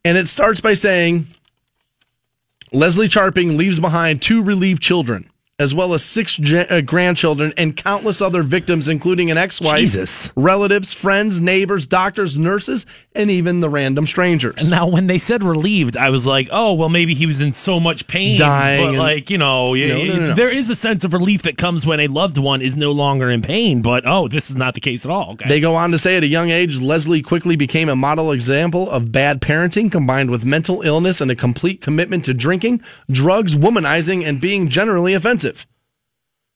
And 0.05 0.15
it 0.15 0.27
starts 0.27 0.61
by 0.61 0.75
saying 0.75 1.27
Leslie 2.75 3.07
Charping 3.07 3.55
leaves 3.55 3.79
behind 3.79 4.19
two 4.19 4.41
relieved 4.41 4.81
children, 4.81 5.29
as 5.63 5.73
well 5.73 5.93
as 5.93 6.03
six 6.05 6.35
ge- 6.37 6.53
uh, 6.69 6.81
grandchildren 6.81 7.53
and 7.57 7.75
countless 7.75 8.21
other 8.21 8.43
victims, 8.43 8.87
including 8.87 9.31
an 9.31 9.37
ex 9.37 9.59
wife, 9.61 10.31
relatives, 10.35 10.93
friends, 10.93 11.41
neighbors, 11.41 11.87
doctors, 11.87 12.37
nurses, 12.37 12.85
and 13.15 13.31
even 13.31 13.61
the 13.61 13.69
random 13.69 14.05
strangers. 14.05 14.55
And 14.57 14.69
Now, 14.69 14.87
when 14.87 15.07
they 15.07 15.17
said 15.19 15.41
relieved, 15.43 15.95
I 15.97 16.09
was 16.09 16.25
like, 16.25 16.49
oh, 16.51 16.73
well, 16.73 16.89
maybe 16.89 17.13
he 17.15 17.25
was 17.25 17.41
in 17.41 17.53
so 17.53 17.79
much 17.79 18.05
pain. 18.07 18.37
Dying 18.37 18.81
But, 18.83 18.89
and- 18.89 18.97
like, 18.97 19.29
you 19.29 19.37
know, 19.37 19.71
y- 19.71 19.87
No, 19.87 20.03
no, 20.03 20.13
no, 20.13 20.27
no. 20.27 20.33
there 20.33 20.51
is 20.51 20.69
a 20.69 20.75
sense 20.75 21.03
of 21.03 21.13
relief 21.13 21.43
that 21.43 21.57
comes 21.57 21.85
when 21.85 21.99
a 21.99 22.07
loved 22.07 22.37
one 22.37 22.61
is 22.61 22.75
no 22.75 22.91
longer 22.91 23.29
in 23.29 23.41
pain. 23.41 23.81
But, 23.81 24.05
oh, 24.05 24.27
this 24.27 24.49
is 24.49 24.55
not 24.57 24.73
the 24.73 24.81
case 24.81 25.05
at 25.05 25.11
all. 25.11 25.31
Okay. 25.33 25.47
They 25.47 25.59
go 25.59 25.75
on 25.75 25.91
to 25.91 25.97
say 25.97 26.17
at 26.17 26.23
a 26.23 26.27
young 26.27 26.49
age, 26.49 26.79
Leslie 26.81 27.21
quickly 27.21 27.55
became 27.55 27.87
a 27.89 27.95
model 27.95 28.31
example 28.31 28.89
of 28.89 29.11
bad 29.11 29.41
parenting 29.41 29.91
combined 29.91 30.29
with 30.29 30.43
mental 30.45 30.81
illness 30.81 31.21
and 31.21 31.31
a 31.31 31.35
complete 31.35 31.79
commitment 31.81 32.25
to 32.25 32.33
drinking, 32.33 32.81
drugs, 33.09 33.55
womanizing, 33.55 34.25
and 34.25 34.41
being 34.41 34.67
generally 34.69 35.13
offensive. 35.13 35.52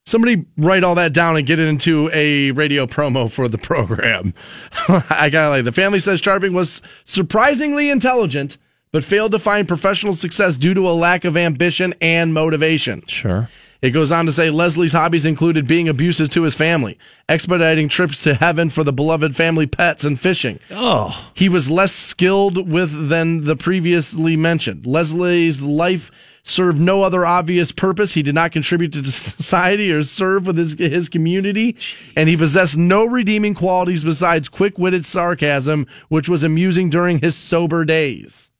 Somebody 0.08 0.46
write 0.56 0.84
all 0.84 0.94
that 0.94 1.12
down 1.12 1.36
and 1.36 1.46
get 1.46 1.58
it 1.58 1.68
into 1.68 2.10
a 2.14 2.50
radio 2.52 2.86
promo 2.86 3.30
for 3.30 3.46
the 3.46 3.58
program. 3.58 4.32
I 5.10 5.28
gotta 5.30 5.50
like 5.50 5.64
the 5.64 5.72
family 5.72 5.98
says 5.98 6.20
Charping 6.22 6.54
was 6.54 6.80
surprisingly 7.04 7.90
intelligent, 7.90 8.56
but 8.90 9.04
failed 9.04 9.32
to 9.32 9.38
find 9.38 9.68
professional 9.68 10.14
success 10.14 10.56
due 10.56 10.72
to 10.72 10.88
a 10.88 10.92
lack 10.96 11.26
of 11.26 11.36
ambition 11.36 11.92
and 12.00 12.32
motivation. 12.32 13.02
sure. 13.06 13.48
It 13.80 13.90
goes 13.90 14.10
on 14.10 14.26
to 14.26 14.32
say 14.32 14.50
Leslie's 14.50 14.92
hobbies 14.92 15.24
included 15.24 15.68
being 15.68 15.88
abusive 15.88 16.30
to 16.30 16.42
his 16.42 16.54
family, 16.56 16.98
expediting 17.28 17.88
trips 17.88 18.24
to 18.24 18.34
heaven 18.34 18.70
for 18.70 18.82
the 18.82 18.92
beloved 18.92 19.36
family 19.36 19.66
pets, 19.68 20.02
and 20.04 20.18
fishing. 20.18 20.58
Oh, 20.72 21.30
He 21.34 21.48
was 21.48 21.70
less 21.70 21.92
skilled 21.92 22.68
with 22.68 23.08
than 23.08 23.44
the 23.44 23.54
previously 23.54 24.36
mentioned. 24.36 24.84
Leslie's 24.84 25.62
life 25.62 26.10
served 26.48 26.80
no 26.80 27.02
other 27.02 27.24
obvious 27.26 27.72
purpose. 27.72 28.12
He 28.12 28.22
did 28.22 28.34
not 28.34 28.52
contribute 28.52 28.92
to 28.92 29.04
society 29.10 29.92
or 29.92 30.02
serve 30.02 30.46
with 30.46 30.58
his, 30.58 30.78
his 30.78 31.08
community, 31.08 31.76
and 32.16 32.28
he 32.28 32.36
possessed 32.36 32.76
no 32.76 33.04
redeeming 33.04 33.54
qualities 33.54 34.04
besides 34.04 34.48
quick-witted 34.48 35.04
sarcasm, 35.04 35.86
which 36.08 36.28
was 36.28 36.42
amusing 36.42 36.90
during 36.90 37.18
his 37.18 37.36
sober 37.36 37.84
days. 37.84 38.50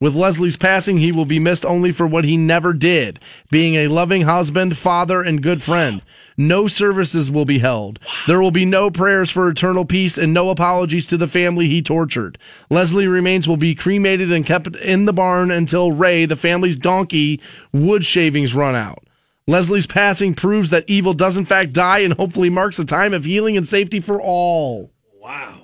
With 0.00 0.14
Leslie's 0.14 0.56
passing, 0.56 0.98
he 0.98 1.10
will 1.10 1.24
be 1.24 1.40
missed 1.40 1.66
only 1.66 1.90
for 1.90 2.06
what 2.06 2.24
he 2.24 2.36
never 2.36 2.72
did, 2.72 3.18
being 3.50 3.74
a 3.74 3.88
loving 3.88 4.22
husband, 4.22 4.76
father, 4.76 5.22
and 5.22 5.42
good 5.42 5.60
friend. 5.60 6.02
No 6.36 6.68
services 6.68 7.32
will 7.32 7.44
be 7.44 7.58
held. 7.58 7.98
There 8.28 8.40
will 8.40 8.52
be 8.52 8.64
no 8.64 8.92
prayers 8.92 9.28
for 9.28 9.48
eternal 9.48 9.84
peace 9.84 10.16
and 10.16 10.32
no 10.32 10.50
apologies 10.50 11.08
to 11.08 11.16
the 11.16 11.26
family 11.26 11.66
he 11.66 11.82
tortured. 11.82 12.38
Leslie 12.70 13.08
remains 13.08 13.48
will 13.48 13.56
be 13.56 13.74
cremated 13.74 14.30
and 14.30 14.46
kept 14.46 14.68
in 14.76 15.06
the 15.06 15.12
barn 15.12 15.50
until 15.50 15.90
Ray, 15.90 16.26
the 16.26 16.36
family's 16.36 16.76
donkey, 16.76 17.40
wood 17.72 18.04
shavings 18.04 18.54
run 18.54 18.76
out. 18.76 19.02
Leslie's 19.48 19.88
passing 19.88 20.32
proves 20.32 20.70
that 20.70 20.84
evil 20.86 21.14
does 21.14 21.36
in 21.36 21.44
fact 21.44 21.72
die 21.72 22.00
and 22.00 22.14
hopefully 22.14 22.50
marks 22.50 22.78
a 22.78 22.84
time 22.84 23.12
of 23.12 23.24
healing 23.24 23.56
and 23.56 23.66
safety 23.66 23.98
for 23.98 24.22
all. 24.22 24.92
wow. 25.20 25.54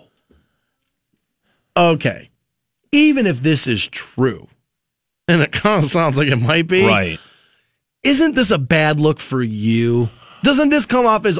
Okay. 1.76 2.30
Even 2.94 3.26
if 3.26 3.42
this 3.42 3.66
is 3.66 3.86
true, 3.88 4.46
and 5.28 5.42
it 5.42 5.50
kind 5.52 5.82
of 5.82 5.90
sounds 5.90 6.16
like 6.16 6.28
it 6.28 6.36
might 6.36 6.68
be, 6.68 6.86
Right. 6.86 7.18
isn't 8.04 8.34
this 8.36 8.50
a 8.50 8.58
bad 8.58 9.00
look 9.00 9.18
for 9.18 9.42
you? 9.42 10.10
Doesn't 10.42 10.68
this 10.68 10.86
come 10.86 11.04
off 11.06 11.26
as 11.26 11.38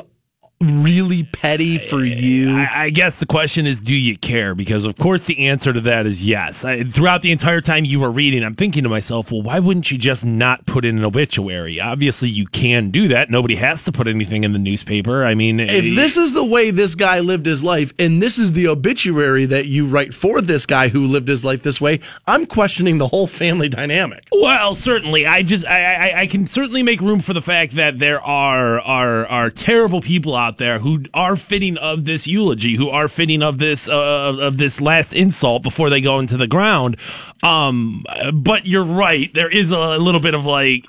really 0.60 1.24
petty 1.24 1.78
for 1.78 2.04
you? 2.04 2.56
I, 2.56 2.84
I 2.84 2.90
guess 2.90 3.18
the 3.18 3.26
question 3.26 3.66
is, 3.66 3.80
do 3.80 3.94
you 3.94 4.16
care? 4.16 4.54
Because 4.54 4.84
of 4.84 4.96
course 4.96 5.26
the 5.26 5.46
answer 5.46 5.72
to 5.72 5.80
that 5.82 6.06
is 6.06 6.24
yes. 6.24 6.64
I, 6.64 6.84
throughout 6.84 7.22
the 7.22 7.32
entire 7.32 7.60
time 7.60 7.84
you 7.84 8.00
were 8.00 8.10
reading, 8.10 8.42
I'm 8.44 8.54
thinking 8.54 8.82
to 8.84 8.88
myself, 8.88 9.30
well, 9.30 9.42
why 9.42 9.58
wouldn't 9.58 9.90
you 9.90 9.98
just 9.98 10.24
not 10.24 10.66
put 10.66 10.84
in 10.84 10.98
an 10.98 11.04
obituary? 11.04 11.80
Obviously, 11.80 12.30
you 12.30 12.46
can 12.46 12.90
do 12.90 13.08
that. 13.08 13.30
Nobody 13.30 13.56
has 13.56 13.84
to 13.84 13.92
put 13.92 14.08
anything 14.08 14.44
in 14.44 14.52
the 14.52 14.58
newspaper. 14.58 15.24
I 15.24 15.34
mean, 15.34 15.60
if 15.60 15.70
eh, 15.70 15.94
this 15.94 16.16
is 16.16 16.32
the 16.32 16.44
way 16.44 16.70
this 16.70 16.94
guy 16.94 17.20
lived 17.20 17.46
his 17.46 17.62
life, 17.62 17.92
and 17.98 18.22
this 18.22 18.38
is 18.38 18.52
the 18.52 18.68
obituary 18.68 19.46
that 19.46 19.66
you 19.66 19.86
write 19.86 20.14
for 20.14 20.40
this 20.40 20.66
guy 20.66 20.88
who 20.88 21.06
lived 21.06 21.28
his 21.28 21.44
life 21.44 21.62
this 21.62 21.80
way, 21.80 22.00
I'm 22.26 22.46
questioning 22.46 22.98
the 22.98 23.08
whole 23.08 23.26
family 23.26 23.68
dynamic. 23.68 24.26
Well, 24.32 24.74
certainly. 24.74 25.26
I 25.26 25.42
just 25.42 25.66
I, 25.66 25.94
I 25.94 26.18
I 26.20 26.26
can 26.26 26.46
certainly 26.46 26.82
make 26.82 27.00
room 27.00 27.20
for 27.20 27.32
the 27.32 27.42
fact 27.42 27.74
that 27.74 27.98
there 27.98 28.20
are 28.20 28.80
are 28.80 29.26
are 29.26 29.50
terrible 29.50 30.00
people 30.00 30.34
out 30.34 30.43
there 30.58 30.78
who 30.78 31.04
are 31.12 31.36
fitting 31.36 31.76
of 31.78 32.04
this 32.04 32.26
eulogy, 32.26 32.76
who 32.76 32.88
are 32.88 33.08
fitting 33.08 33.42
of 33.42 33.58
this 33.58 33.88
uh, 33.88 34.36
of 34.40 34.56
this 34.56 34.80
last 34.80 35.12
insult 35.12 35.62
before 35.62 35.90
they 35.90 36.00
go 36.00 36.18
into 36.18 36.36
the 36.36 36.46
ground. 36.46 36.96
Um, 37.42 38.04
but 38.32 38.66
you're 38.66 38.84
right. 38.84 39.32
There 39.34 39.50
is 39.50 39.70
a 39.70 39.98
little 39.98 40.20
bit 40.20 40.34
of 40.34 40.44
like, 40.46 40.86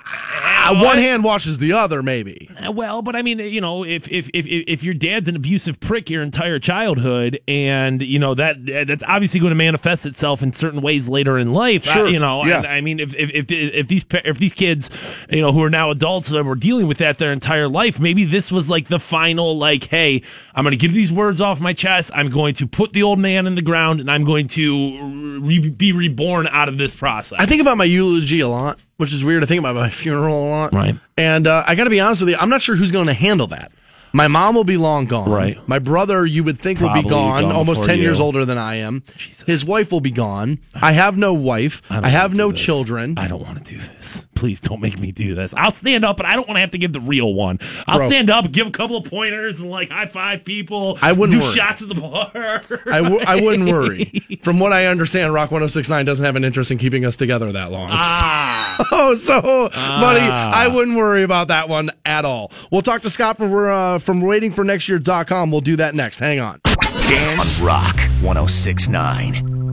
Uh, 0.68 0.74
one 0.82 0.98
hand 0.98 1.22
washes 1.22 1.58
the 1.58 1.72
other, 1.72 2.02
maybe. 2.02 2.48
Uh, 2.66 2.72
Well, 2.72 3.00
but 3.02 3.14
I 3.14 3.22
mean, 3.22 3.38
you 3.38 3.60
know, 3.60 3.84
if 3.84 4.08
if 4.10 4.28
if 4.34 4.46
if 4.46 4.82
your 4.82 4.94
dad's 4.94 5.28
an 5.28 5.36
abusive 5.36 5.78
prick 5.80 6.10
your 6.10 6.22
entire 6.22 6.58
childhood, 6.58 7.38
and 7.46 8.00
you 8.02 8.18
know 8.18 8.34
that 8.34 8.56
that's 8.86 9.02
obviously 9.06 9.38
going 9.40 9.50
to 9.50 9.54
manifest 9.56 10.06
itself 10.06 10.42
in 10.42 10.52
certain 10.52 10.80
ways 10.80 11.08
later 11.08 11.38
in 11.38 11.52
life. 11.52 11.84
Sure. 11.84 12.08
you 12.08 12.18
know, 12.18 12.44
Yeah. 12.44 12.58
and 12.58 12.66
I 12.66 12.80
mean, 12.80 13.00
if 13.00 13.14
if 13.14 13.30
if 13.30 13.46
if 13.50 13.88
these 13.88 14.04
if 14.24 14.38
these 14.38 14.52
kids, 14.54 14.90
you 15.30 15.40
know, 15.40 15.52
who 15.52 15.62
are 15.62 15.70
now 15.70 15.90
adults 15.90 16.28
that 16.30 16.44
were 16.44 16.54
dealing 16.56 16.86
with 16.88 16.98
that 16.98 17.18
their 17.18 17.32
entire 17.32 17.68
life, 17.68 18.00
maybe 18.00 18.24
this 18.24 18.50
was 18.50 18.68
like 18.68 18.88
the 18.88 18.98
final, 19.00 19.56
like, 19.58 19.84
hey, 19.88 20.22
I'm 20.54 20.64
going 20.64 20.72
to 20.72 20.76
give 20.76 20.92
these 20.94 21.12
words 21.12 21.40
off 21.40 21.60
my 21.60 21.74
chest. 21.74 22.10
I'm 22.14 22.28
going 22.28 22.54
to 22.54 22.66
put 22.66 22.92
the 22.92 23.02
old 23.04 23.18
man 23.20 23.46
in 23.46 23.54
the 23.54 23.62
ground, 23.62 24.00
and 24.00 24.10
I'm 24.10 24.24
going 24.24 24.48
to 24.48 25.38
re- 25.42 25.68
be 25.70 25.92
reborn 25.92 26.35
out 26.44 26.68
of 26.68 26.76
this 26.76 26.94
process. 26.94 27.38
I 27.40 27.46
think 27.46 27.62
about 27.62 27.78
my 27.78 27.84
eulogy 27.84 28.40
a 28.40 28.48
lot, 28.48 28.78
which 28.98 29.12
is 29.12 29.24
weird. 29.24 29.42
I 29.42 29.46
think 29.46 29.60
about 29.60 29.76
my 29.76 29.88
funeral 30.02 30.46
a 30.46 30.48
lot. 30.50 30.74
Right. 30.74 30.96
And 31.16 31.46
uh, 31.46 31.64
I 31.66 31.74
got 31.74 31.84
to 31.84 31.90
be 31.90 32.00
honest 32.00 32.20
with 32.20 32.28
you, 32.30 32.36
I'm 32.36 32.50
not 32.50 32.60
sure 32.60 32.76
who's 32.76 32.92
going 32.92 33.06
to 33.06 33.14
handle 33.14 33.46
that. 33.46 33.72
My 34.12 34.28
mom 34.28 34.54
will 34.54 34.64
be 34.64 34.76
long 34.76 35.04
gone. 35.06 35.30
Right. 35.30 35.58
My 35.68 35.78
brother, 35.78 36.24
you 36.24 36.42
would 36.44 36.58
think, 36.58 36.80
will 36.80 36.92
be 36.94 37.02
gone, 37.02 37.42
gone 37.42 37.52
almost 37.52 37.80
before 37.82 37.88
10 37.94 37.98
years 38.00 38.18
older 38.18 38.44
than 38.44 38.56
I 38.58 38.76
am. 38.76 39.02
His 39.46 39.64
wife 39.64 39.92
will 39.92 40.00
be 40.00 40.10
gone. 40.10 40.58
I 40.74 40.92
have 40.92 41.18
no 41.18 41.34
wife. 41.34 41.82
I, 41.90 41.96
don't 42.00 42.04
have 42.04 42.34
no 42.34 42.50
this. 42.50 42.60
children. 42.60 43.14
I 43.18 43.28
don't 43.28 43.42
want 43.42 43.64
to 43.64 43.74
do 43.74 43.78
this. 43.78 44.26
Please 44.34 44.60
don't 44.60 44.80
make 44.80 44.98
me 44.98 45.12
do 45.12 45.34
this. 45.34 45.54
I'll 45.54 45.70
stand 45.70 46.04
up, 46.04 46.16
but 46.18 46.26
I 46.26 46.34
don't 46.34 46.46
want 46.46 46.56
to 46.56 46.60
have 46.60 46.70
to 46.72 46.78
give 46.78 46.92
the 46.92 47.00
real 47.00 47.32
one. 47.34 47.58
I'll 47.86 47.98
Bro. 47.98 48.08
stand 48.08 48.30
up 48.30 48.50
give 48.52 48.66
a 48.66 48.70
couple 48.70 48.96
of 48.96 49.04
pointers 49.04 49.60
and 49.60 49.70
like 49.70 49.88
high 49.90 50.06
five 50.06 50.44
people. 50.44 50.98
I 51.02 51.12
wouldn't 51.12 51.38
do 51.40 51.46
worry. 51.46 51.54
shots 51.54 51.80
at 51.82 51.88
the 51.88 51.94
bar. 51.94 52.30
I, 52.34 53.00
w- 53.02 53.20
I 53.26 53.40
wouldn't 53.40 53.68
worry. 53.68 54.04
From 54.42 54.60
what 54.60 54.72
I 54.72 54.86
understand, 54.86 55.32
Rock 55.32 55.50
1069 55.50 56.04
doesn't 56.04 56.24
have 56.24 56.36
an 56.36 56.44
interest 56.44 56.70
in 56.70 56.76
keeping 56.78 57.04
us 57.06 57.16
together 57.16 57.50
that 57.52 57.70
long. 57.70 57.88
ah, 57.92 58.86
Oh, 58.92 59.14
so, 59.14 59.40
buddy, 59.70 60.20
I 60.20 60.68
wouldn't 60.68 60.96
worry 60.98 61.22
about 61.22 61.48
that 61.48 61.68
one 61.70 61.90
at 62.04 62.24
all. 62.26 62.52
We'll 62.70 62.82
talk 62.82 63.02
to 63.02 63.10
Scott 63.10 63.38
from, 63.38 63.52
uh, 63.54 63.95
from 63.98 64.22
waitingfornextyear.com. 64.22 65.50
We'll 65.50 65.60
do 65.60 65.76
that 65.76 65.94
next. 65.94 66.18
Hang 66.18 66.40
on. 66.40 66.60
Dan 67.08 67.40
on 67.40 67.64
Rock 67.64 67.98
1069. 68.22 69.66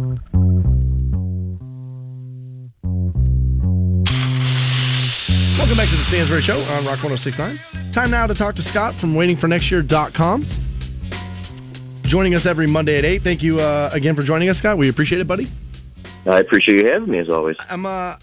Welcome 5.58 5.78
back 5.78 5.90
to 5.90 5.96
the 5.96 6.04
Stansbury 6.04 6.42
Show 6.42 6.60
on 6.60 6.86
Rock 6.86 7.02
1069. 7.04 7.60
Time 7.92 8.12
now 8.12 8.28
to 8.28 8.34
talk 8.34 8.56
to 8.56 8.62
Scott 8.62 8.96
from 8.96 9.14
waitingfornextyear.com. 9.14 10.46
Joining 12.04 12.36
us 12.36 12.46
every 12.46 12.68
Monday 12.68 12.98
at 12.98 13.06
8. 13.06 13.24
Thank 13.24 13.42
you 13.42 13.60
uh, 13.60 13.90
again 13.94 14.16
for 14.16 14.24
joining 14.24 14.50
us, 14.50 14.58
Scott. 14.58 14.78
We 14.78 14.90
appreciate 14.90 15.22
it, 15.22 15.28
buddy. 15.28 15.50
I 16.26 16.40
appreciate 16.40 16.82
you 16.82 16.92
having 16.92 17.10
me 17.10 17.20
as 17.20 17.30
always. 17.30 17.56
I'm 17.70 17.86
uh 17.86 18.16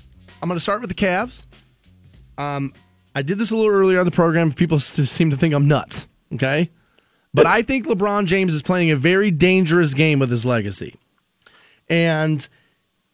I'm 0.42 0.48
going 0.48 0.57
to 0.57 0.61
start 0.61 0.80
with 0.80 0.90
the 0.90 0.94
Cavs. 0.94 1.46
Um 2.38 2.72
I 3.14 3.22
did 3.22 3.38
this 3.38 3.50
a 3.50 3.56
little 3.56 3.72
earlier 3.72 3.98
on 3.98 4.04
the 4.04 4.11
program. 4.11 4.52
People 4.52 4.78
seem 4.78 5.30
to 5.30 5.36
think 5.36 5.54
I'm 5.54 5.68
nuts, 5.68 6.06
okay? 6.34 6.70
But 7.32 7.46
I 7.46 7.62
think 7.62 7.86
LeBron 7.86 8.26
James 8.26 8.54
is 8.54 8.62
playing 8.62 8.90
a 8.90 8.96
very 8.96 9.30
dangerous 9.30 9.94
game 9.94 10.18
with 10.18 10.30
his 10.30 10.44
legacy. 10.44 10.96
And 11.88 12.46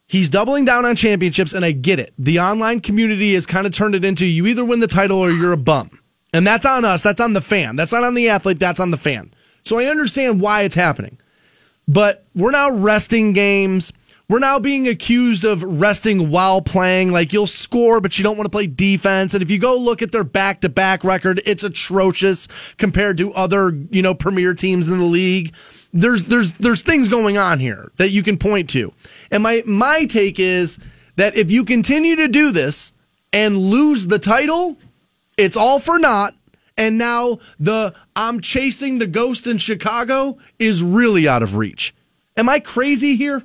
he's 0.06 0.28
doubling 0.28 0.64
down 0.64 0.84
on 0.84 0.96
championships 0.96 1.52
and 1.52 1.64
I 1.64 1.72
get 1.72 1.98
it. 1.98 2.12
The 2.18 2.40
online 2.40 2.80
community 2.80 3.34
has 3.34 3.46
kind 3.46 3.66
of 3.66 3.72
turned 3.72 3.94
it 3.94 4.04
into 4.04 4.26
you 4.26 4.46
either 4.46 4.64
win 4.64 4.80
the 4.80 4.86
title 4.86 5.18
or 5.18 5.30
you're 5.30 5.52
a 5.52 5.58
bum. 5.58 5.90
And 6.32 6.46
that's 6.46 6.66
on 6.66 6.84
us, 6.84 7.02
that's 7.02 7.20
on 7.20 7.32
the 7.32 7.40
fan. 7.40 7.76
That's 7.76 7.92
not 7.92 8.04
on 8.04 8.14
the 8.14 8.28
athlete, 8.28 8.58
that's 8.58 8.80
on 8.80 8.90
the 8.90 8.96
fan. 8.96 9.32
So 9.64 9.78
I 9.78 9.86
understand 9.86 10.40
why 10.40 10.62
it's 10.62 10.74
happening 10.74 11.18
but 11.88 12.24
we're 12.34 12.50
now 12.50 12.70
resting 12.70 13.32
games. 13.32 13.92
We're 14.28 14.40
now 14.40 14.58
being 14.58 14.88
accused 14.88 15.44
of 15.44 15.62
resting 15.62 16.30
while 16.30 16.60
playing. 16.60 17.12
Like 17.12 17.32
you'll 17.32 17.46
score, 17.46 18.00
but 18.00 18.18
you 18.18 18.24
don't 18.24 18.36
want 18.36 18.46
to 18.46 18.50
play 18.50 18.66
defense. 18.66 19.34
And 19.34 19.42
if 19.42 19.52
you 19.52 19.58
go 19.60 19.76
look 19.76 20.02
at 20.02 20.10
their 20.10 20.24
back 20.24 20.62
to 20.62 20.68
back 20.68 21.04
record, 21.04 21.40
it's 21.46 21.62
atrocious 21.62 22.48
compared 22.76 23.18
to 23.18 23.32
other, 23.34 23.70
you 23.90 24.02
know, 24.02 24.14
premier 24.14 24.52
teams 24.52 24.88
in 24.88 24.98
the 24.98 25.04
league. 25.04 25.54
There's, 25.92 26.24
there's, 26.24 26.52
there's 26.54 26.82
things 26.82 27.08
going 27.08 27.38
on 27.38 27.60
here 27.60 27.92
that 27.98 28.10
you 28.10 28.24
can 28.24 28.36
point 28.36 28.68
to. 28.70 28.92
And 29.30 29.44
my, 29.44 29.62
my 29.64 30.06
take 30.06 30.40
is 30.40 30.80
that 31.14 31.36
if 31.36 31.52
you 31.52 31.64
continue 31.64 32.16
to 32.16 32.26
do 32.26 32.50
this 32.50 32.92
and 33.32 33.56
lose 33.56 34.08
the 34.08 34.18
title, 34.18 34.76
it's 35.36 35.56
all 35.56 35.78
for 35.78 36.00
naught. 36.00 36.34
And 36.76 36.98
now 36.98 37.38
the 37.60 37.94
I'm 38.16 38.40
chasing 38.40 38.98
the 38.98 39.06
ghost 39.06 39.46
in 39.46 39.58
Chicago 39.58 40.36
is 40.58 40.82
really 40.82 41.28
out 41.28 41.44
of 41.44 41.54
reach. 41.56 41.94
Am 42.36 42.48
I 42.48 42.58
crazy 42.58 43.14
here? 43.14 43.44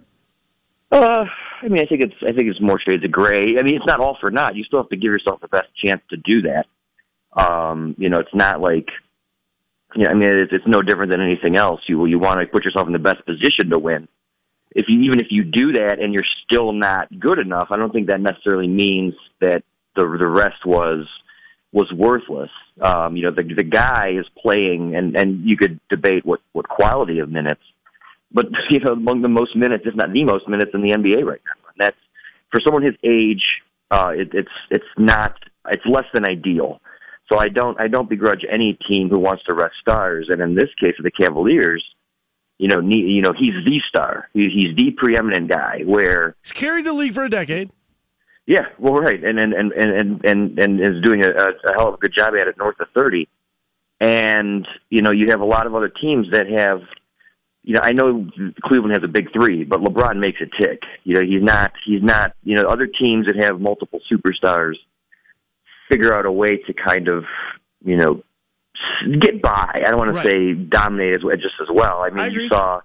Uh, 0.92 1.26
I 1.62 1.68
mean, 1.68 1.82
I 1.82 1.86
think 1.86 2.02
it's 2.02 2.16
I 2.22 2.34
think 2.34 2.50
it's 2.50 2.60
more 2.60 2.80
shades 2.80 3.04
of 3.06 3.12
gray. 3.12 3.58
I 3.58 3.64
mean, 3.64 3.76
it's 3.76 3.86
not 3.86 4.00
all 4.00 4.18
for 4.20 4.30
naught. 4.30 4.56
You 4.56 4.64
still 4.64 4.82
have 4.82 4.90
to 4.90 4.98
give 4.98 5.12
yourself 5.12 5.40
the 5.40 5.48
best 5.48 5.70
chance 5.84 6.02
to 6.10 6.18
do 6.18 6.42
that. 6.44 6.66
Um, 7.34 7.96
you 7.98 8.10
know, 8.10 8.20
it's 8.20 8.34
not 8.34 8.60
like, 8.60 8.90
you 9.96 10.04
know, 10.04 10.10
I 10.10 10.14
mean, 10.14 10.30
it's, 10.30 10.52
it's 10.52 10.68
no 10.68 10.82
different 10.82 11.12
than 11.12 11.22
anything 11.22 11.56
else. 11.56 11.82
You 11.88 12.06
you 12.06 12.20
want 12.20 12.42
to 12.42 12.48
put 12.48 12.66
yourself 12.66 12.88
in 12.88 12.94
the 12.94 13.00
best 13.00 13.26
position 13.26 13.70
to 13.70 13.80
win. 13.80 14.08
If 14.72 14.86
you 14.90 15.02
even 15.02 15.20
if 15.20 15.28
you 15.30 15.44
do 15.44 15.74
that 15.74 16.00
and 16.00 16.14
you're 16.14 16.24
still 16.46 16.74
not 16.74 17.08
good 17.20 17.40
enough, 17.40 17.70
I 17.72 17.78
don't 17.78 17.94
think 17.94 18.08
that 18.08 18.20
necessarily 18.20 18.68
means 18.68 19.14
that 19.40 19.64
the 19.96 20.04
the 20.04 20.28
rest 20.28 20.66
was 20.66 21.08
was 21.72 21.92
worthless. 21.94 22.52
Um, 22.82 23.16
you 23.16 23.24
know, 23.24 23.32
the 23.32 23.44
the 23.44 23.64
guy 23.64 24.14
is 24.20 24.26
playing, 24.42 24.96
and 24.96 25.16
and 25.16 25.46
you 25.46 25.56
could 25.56 25.80
debate 25.90 26.26
what 26.26 26.42
what 26.52 26.68
quality 26.68 27.20
of 27.20 27.30
minutes, 27.30 27.62
but 28.34 28.46
you 28.70 28.80
know, 28.80 28.94
among 28.94 29.22
the 29.22 29.30
most 29.30 29.56
minutes, 29.56 29.84
if 29.86 29.96
not 29.96 30.12
the 30.14 30.24
most 30.24 30.48
minutes 30.48 30.72
in 30.74 30.82
the 30.82 30.92
NBA 30.92 31.24
right 31.26 31.42
now. 31.46 31.70
And 31.70 31.78
that's 31.80 31.98
for 32.52 32.60
someone 32.66 32.84
his 32.84 32.96
age. 33.04 33.44
Uh, 33.90 34.12
it, 34.16 34.30
it's 34.34 34.52
it's 34.70 34.86
not 34.98 35.36
it's 35.70 35.86
less 35.86 36.06
than 36.14 36.26
ideal. 36.26 36.80
So 37.32 37.40
I 37.40 37.48
don't 37.50 37.78
I 37.82 37.88
don't 37.88 38.10
begrudge 38.10 38.46
any 38.50 38.78
team 38.90 39.10
who 39.10 39.20
wants 39.20 39.44
to 39.50 39.56
rest 39.56 39.76
stars, 39.82 40.28
and 40.30 40.42
in 40.42 40.56
this 40.56 40.70
case 40.80 40.96
of 40.98 41.04
the 41.04 41.12
Cavaliers, 41.12 41.84
you 42.58 42.68
know, 42.68 42.80
ne- 42.80 42.96
you 42.98 43.22
know 43.22 43.34
he's 43.38 43.54
the 43.66 43.80
star. 43.90 44.30
He, 44.34 44.50
he's 44.54 44.76
the 44.78 44.92
preeminent 44.98 45.50
guy. 45.50 45.82
Where 45.86 46.36
He's 46.44 46.52
carried 46.52 46.86
the 46.86 46.94
league 46.94 47.14
for 47.14 47.24
a 47.26 47.30
decade. 47.30 47.72
yeah, 48.48 48.68
well, 48.80 48.94
right, 48.96 49.22
and 49.24 49.40
and 49.40 49.54
and 49.54 49.72
and 49.74 50.26
and 50.26 50.60
and 50.60 50.80
is 50.82 51.02
doing 51.04 51.24
a, 51.24 51.30
a 51.30 51.74
hell 51.78 51.90
of 51.90 51.96
a 51.96 51.98
good 51.98 52.14
job 52.16 52.34
at 52.40 52.48
it, 52.48 52.58
north 52.58 52.80
of 52.80 52.88
thirty. 52.96 53.28
And 54.00 54.68
you 54.90 55.02
know, 55.02 55.12
you 55.12 55.28
have 55.30 55.42
a 55.42 55.46
lot 55.46 55.68
of 55.68 55.76
other 55.76 55.90
teams 55.90 56.28
that 56.32 56.48
have, 56.50 56.82
you 57.64 57.76
know, 57.76 57.82
I 57.84 57.92
know 57.92 58.28
Cleveland 58.64 58.94
has 58.94 59.04
a 59.04 59.08
big 59.08 59.32
three, 59.32 59.64
but 59.64 59.82
LeBron 59.82 60.18
makes 60.18 60.40
it 60.42 60.50
tick. 60.60 60.82
You 61.04 61.16
know, 61.16 61.22
he's 61.22 61.44
not, 61.44 61.74
he's 61.86 62.02
not, 62.02 62.34
you 62.44 62.56
know, 62.56 62.64
other 62.64 62.88
teams 62.88 63.28
that 63.28 63.36
have 63.38 63.62
multiple 63.62 64.00
superstars 64.12 64.76
figure 65.90 66.14
out 66.14 66.26
a 66.26 66.32
way 66.32 66.58
to 66.58 66.74
kind 66.74 67.08
of, 67.08 67.26
you 67.84 67.98
know, 67.98 68.24
get 69.20 69.42
by. 69.42 69.70
I 69.76 69.90
don't 69.90 69.98
want 69.98 70.12
Right. 70.16 70.24
to 70.24 70.30
say 70.30 70.54
dominate 70.54 71.16
as 71.16 71.22
just 71.40 71.56
as 71.62 71.68
well. 71.72 72.00
I 72.02 72.10
mean, 72.10 72.20
I 72.20 72.28
you 72.28 72.48
saw 72.48 72.82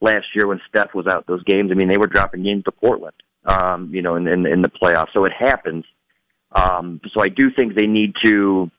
last 0.00 0.26
year 0.34 0.46
when 0.46 0.60
Steph 0.68 0.94
was 0.94 1.06
out 1.06 1.26
those 1.26 1.42
games. 1.44 1.70
I 1.72 1.74
mean, 1.74 1.88
they 1.88 1.98
were 1.98 2.06
dropping 2.06 2.44
games 2.44 2.64
to 2.64 2.72
Portland, 2.72 3.16
um, 3.44 3.92
you 3.92 4.02
know, 4.02 4.14
in, 4.14 4.28
in 4.28 4.46
in 4.46 4.62
the 4.62 4.68
playoffs. 4.70 5.12
So 5.12 5.24
it 5.24 5.32
happens. 5.32 5.84
Um, 6.52 7.00
so 7.12 7.20
I 7.22 7.28
do 7.28 7.50
think 7.50 7.74
they 7.74 7.86
need 7.86 8.14
to, 8.24 8.70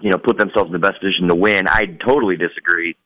you 0.00 0.10
know, 0.10 0.18
put 0.18 0.38
themselves 0.38 0.68
in 0.68 0.72
the 0.72 0.78
best 0.86 1.00
position 1.00 1.28
to 1.28 1.34
win. 1.34 1.66
I 1.68 1.86
totally 2.06 2.36
disagree 2.36 2.96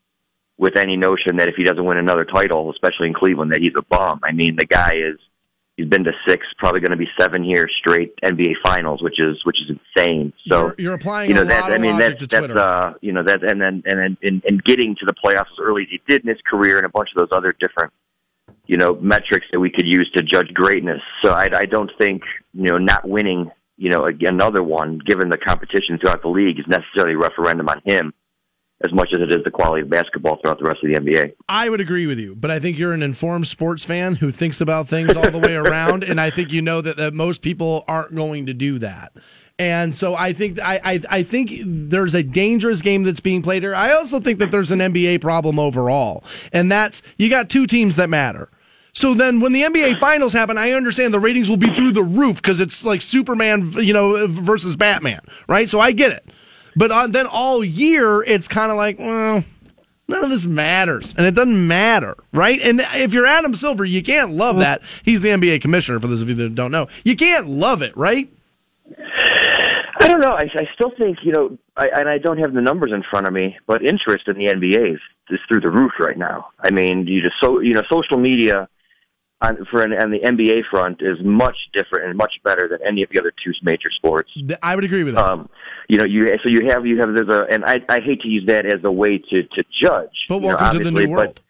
with 0.59 0.77
any 0.77 0.97
notion 0.97 1.37
that 1.37 1.49
if 1.49 1.55
he 1.57 1.65
doesn't 1.65 1.85
win 1.85 1.97
another 1.97 2.25
title, 2.25 2.71
especially 2.71 3.09
in 3.09 3.15
Cleveland, 3.15 3.53
that 3.53 3.61
he's 3.61 3.73
a 3.77 3.83
bum. 3.83 4.21
I 4.23 4.33
mean, 4.33 4.57
the 4.57 4.67
guy 4.67 4.95
is 4.95 5.19
he's 5.77 5.89
been 5.89 6.05
to 6.05 6.13
six, 6.27 6.47
probably 6.59 6.81
going 6.81 6.93
to 6.93 6.97
be 6.97 7.09
seven 7.19 7.45
years 7.45 7.73
straight 7.79 8.15
NBA 8.23 8.55
Finals, 8.65 9.03
which 9.03 9.19
is 9.19 9.45
which 9.45 9.59
is 9.61 9.71
insane. 9.97 10.33
So 10.49 10.67
you're, 10.67 10.75
you're 10.79 10.95
applying 10.95 11.29
you 11.29 11.35
know 11.35 11.43
a 11.43 11.47
that 11.47 11.63
lot 11.63 11.73
I 11.73 11.79
mean 11.79 11.99
logic 11.99 12.19
that's 12.19 12.21
to 12.21 12.27
that's 12.29 12.47
Twitter. 12.47 12.59
uh 12.59 12.95
you 13.01 13.13
know 13.13 13.23
that 13.25 13.43
and 13.43 13.61
then 13.61 13.83
and 13.87 13.99
then 13.99 14.17
in, 14.23 14.43
in 14.45 14.59
getting 14.65 14.95
to 14.97 15.07
the 15.07 15.15
playoffs 15.15 15.53
as 15.53 15.59
early 15.61 15.83
as 15.83 15.89
he 15.91 16.01
did 16.09 16.23
in 16.23 16.29
his 16.29 16.41
career 16.49 16.77
and 16.77 16.87
a 16.87 16.91
bunch 16.91 17.09
of 17.15 17.19
those 17.19 17.37
other 17.37 17.55
different 17.59 17.93
you 18.67 18.77
know 18.77 18.95
metrics 18.97 19.47
that 19.53 19.61
we 19.61 19.71
could 19.71 19.87
use 19.87 20.11
to 20.17 20.23
judge 20.23 20.53
greatness. 20.55 21.01
So 21.23 21.31
I, 21.31 21.49
I 21.53 21.65
don't 21.65 21.91
think 21.99 22.23
you 22.53 22.71
know 22.71 22.79
not 22.79 23.07
winning 23.09 23.51
you 23.77 23.91
know 23.91 24.09
another 24.21 24.63
one 24.63 24.99
given 25.05 25.29
the 25.29 25.39
competition 25.39 25.99
throughout 25.99 26.23
the 26.23 26.29
league 26.29 26.59
is 26.59 26.67
necessarily 26.69 27.15
a 27.15 27.19
referendum 27.19 27.69
on 27.69 27.83
him 27.85 28.15
as 28.85 28.93
much 28.93 29.13
as 29.15 29.21
it 29.21 29.33
is 29.33 29.43
the 29.45 29.51
quality 29.51 29.83
of 29.83 29.89
basketball 29.89 30.37
throughout 30.37 30.59
the 30.59 30.65
rest 30.65 30.85
of 30.85 30.91
the 30.91 30.99
NBA. 30.99 31.33
I 31.49 31.69
would 31.69 31.81
agree 31.81 32.07
with 32.07 32.19
you, 32.19 32.35
but 32.35 32.51
I 32.51 32.61
think 32.61 32.79
you're 32.79 32.93
an 32.93 33.03
informed 33.03 33.49
sports 33.49 33.83
fan 33.83 34.17
who 34.17 34.31
thinks 34.31 34.61
about 34.61 34.89
things 34.89 35.17
all 35.17 35.31
the 35.31 35.39
way 35.39 35.55
around, 35.57 36.05
and 36.05 36.21
I 36.21 36.31
think 36.31 36.53
you 36.53 36.61
know 36.63 36.81
that, 36.81 36.97
that 36.99 37.15
most 37.15 37.43
people 37.43 37.85
aren't 37.89 38.15
going 38.15 38.47
to 38.47 38.55
do 38.55 38.79
that. 38.81 39.13
And 39.59 39.95
so 39.95 40.15
I 40.15 40.33
think 40.33 40.59
I, 40.61 40.81
I 40.85 41.01
I 41.11 41.23
think 41.23 41.53
there's 41.65 42.15
a 42.15 42.25
dangerous 42.25 42.83
game 42.83 43.05
that's 43.05 43.21
being 43.21 43.41
played 43.41 43.63
here. 43.63 43.75
I 43.75 43.93
also 43.93 44.19
think 44.19 44.41
that 44.41 44.51
there's 44.51 44.73
an 44.73 44.81
NBA 44.81 45.21
problem 45.21 45.61
overall, 45.61 46.25
and 46.53 46.71
that's 46.71 47.03
you 47.19 47.31
got 47.31 47.49
two 47.49 47.67
teams 47.67 47.95
that 47.97 48.11
matter. 48.11 48.51
So 48.95 49.15
then, 49.15 49.41
when 49.41 49.53
the 49.53 49.63
NBA 49.63 49.99
finals 49.99 50.33
happen, 50.33 50.59
I 50.59 50.73
understand 50.73 51.15
the 51.15 51.21
ratings 51.21 51.49
will 51.49 51.57
be 51.57 51.71
through 51.71 51.93
the 51.93 52.03
roof 52.03 52.43
because 52.43 52.59
it's 52.59 52.85
like 52.85 53.01
Superman, 53.01 53.73
you 53.77 53.93
know, 53.93 54.27
versus 54.27 54.77
Batman, 54.77 55.21
right? 55.49 55.71
So 55.71 55.79
I 55.79 55.93
get 55.93 56.11
it. 56.11 56.25
But 56.77 56.91
uh, 56.91 57.07
then 57.07 57.27
all 57.27 57.65
year, 57.65 58.23
it's 58.23 58.49
kind 58.49 58.71
of 58.71 58.77
like, 58.77 58.99
well, 58.99 59.45
none 60.09 60.25
of 60.25 60.31
this 60.31 60.47
matters, 60.47 61.15
and 61.17 61.27
it 61.27 61.35
doesn't 61.35 61.69
matter, 61.69 62.17
right? 62.33 62.61
And 62.61 62.81
if 62.95 63.15
you're 63.15 63.27
Adam 63.27 63.55
Silver, 63.55 63.85
you 63.85 64.03
can't 64.03 64.33
love 64.33 64.59
that. 64.59 64.83
He's 65.05 65.21
the 65.21 65.29
NBA 65.29 65.61
commissioner. 65.61 66.01
For 66.01 66.09
those 66.09 66.23
of 66.23 66.29
you 66.29 66.35
that 66.37 66.55
don't 66.55 66.71
know, 66.71 66.89
you 67.05 67.17
can't 67.17 67.49
love 67.49 67.83
it, 67.83 67.97
right? 67.97 68.29
I 70.01 70.09
don't 70.09 70.21
know. 70.21 70.33
I, 70.33 70.43
I 70.43 70.69
still 70.75 70.93
think 70.99 71.19
you 71.23 71.33
know, 71.33 71.57
I, 71.77 71.89
and 71.89 72.09
I 72.09 72.19
don't 72.19 72.39
have 72.39 72.53
the 72.53 72.61
numbers 72.61 72.93
in 72.93 73.03
front 73.09 73.27
of 73.27 73.33
me, 73.33 73.57
but 73.67 73.83
interest 73.83 74.29
in 74.29 74.37
the 74.37 74.47
NBA 74.47 74.95
is, 74.95 75.01
is 75.31 75.41
through 75.49 75.61
the 75.61 75.71
roof 75.71 75.93
right 75.99 76.19
now. 76.19 76.49
I 76.61 76.71
mean, 76.71 77.07
you 77.07 77.23
just 77.23 77.37
so 77.41 77.61
you 77.61 77.73
know, 77.73 77.83
social 77.89 78.19
media 78.19 78.69
on 79.43 79.59
for 79.71 79.83
an, 79.83 79.93
on 79.93 80.11
the 80.11 80.21
NBA 80.21 80.63
front 80.71 81.01
is 81.01 81.19
much 81.23 81.57
different 81.73 82.07
and 82.09 82.17
much 82.17 82.33
better 82.45 82.69
than 82.69 82.79
any 82.87 83.03
of 83.03 83.11
the 83.11 83.21
other 83.21 83.33
two 83.45 83.53
major 83.63 83.91
sports. 83.91 84.31
I 84.63 84.75
would 84.75 84.85
agree 84.85 85.05
with 85.05 85.15
that. 85.15 85.27
Um, 85.27 85.49
you 85.89 85.99
know, 85.99 86.05
you 86.05 86.27
so 86.43 86.49
you 86.49 86.67
have 86.69 86.87
you 86.87 86.99
have 87.01 87.15
there's 87.15 87.29
a, 87.29 87.47
and 87.53 87.65
I 87.65 87.77
I 87.89 88.01
hate 88.01 88.21
to 88.23 88.29
use 88.29 88.45
that 88.47 88.67
as 88.67 88.81
a 88.85 88.91
way 88.93 89.19
to 89.19 89.43
to 89.43 89.65
judge. 89.81 90.09
but 90.29 90.37
you 90.37 90.41
know, 90.43 90.47
welcome 90.49 90.79
to 90.79 90.85
the 90.85 90.91
new 90.91 91.09
world. 91.09 91.35
But, 91.35 91.41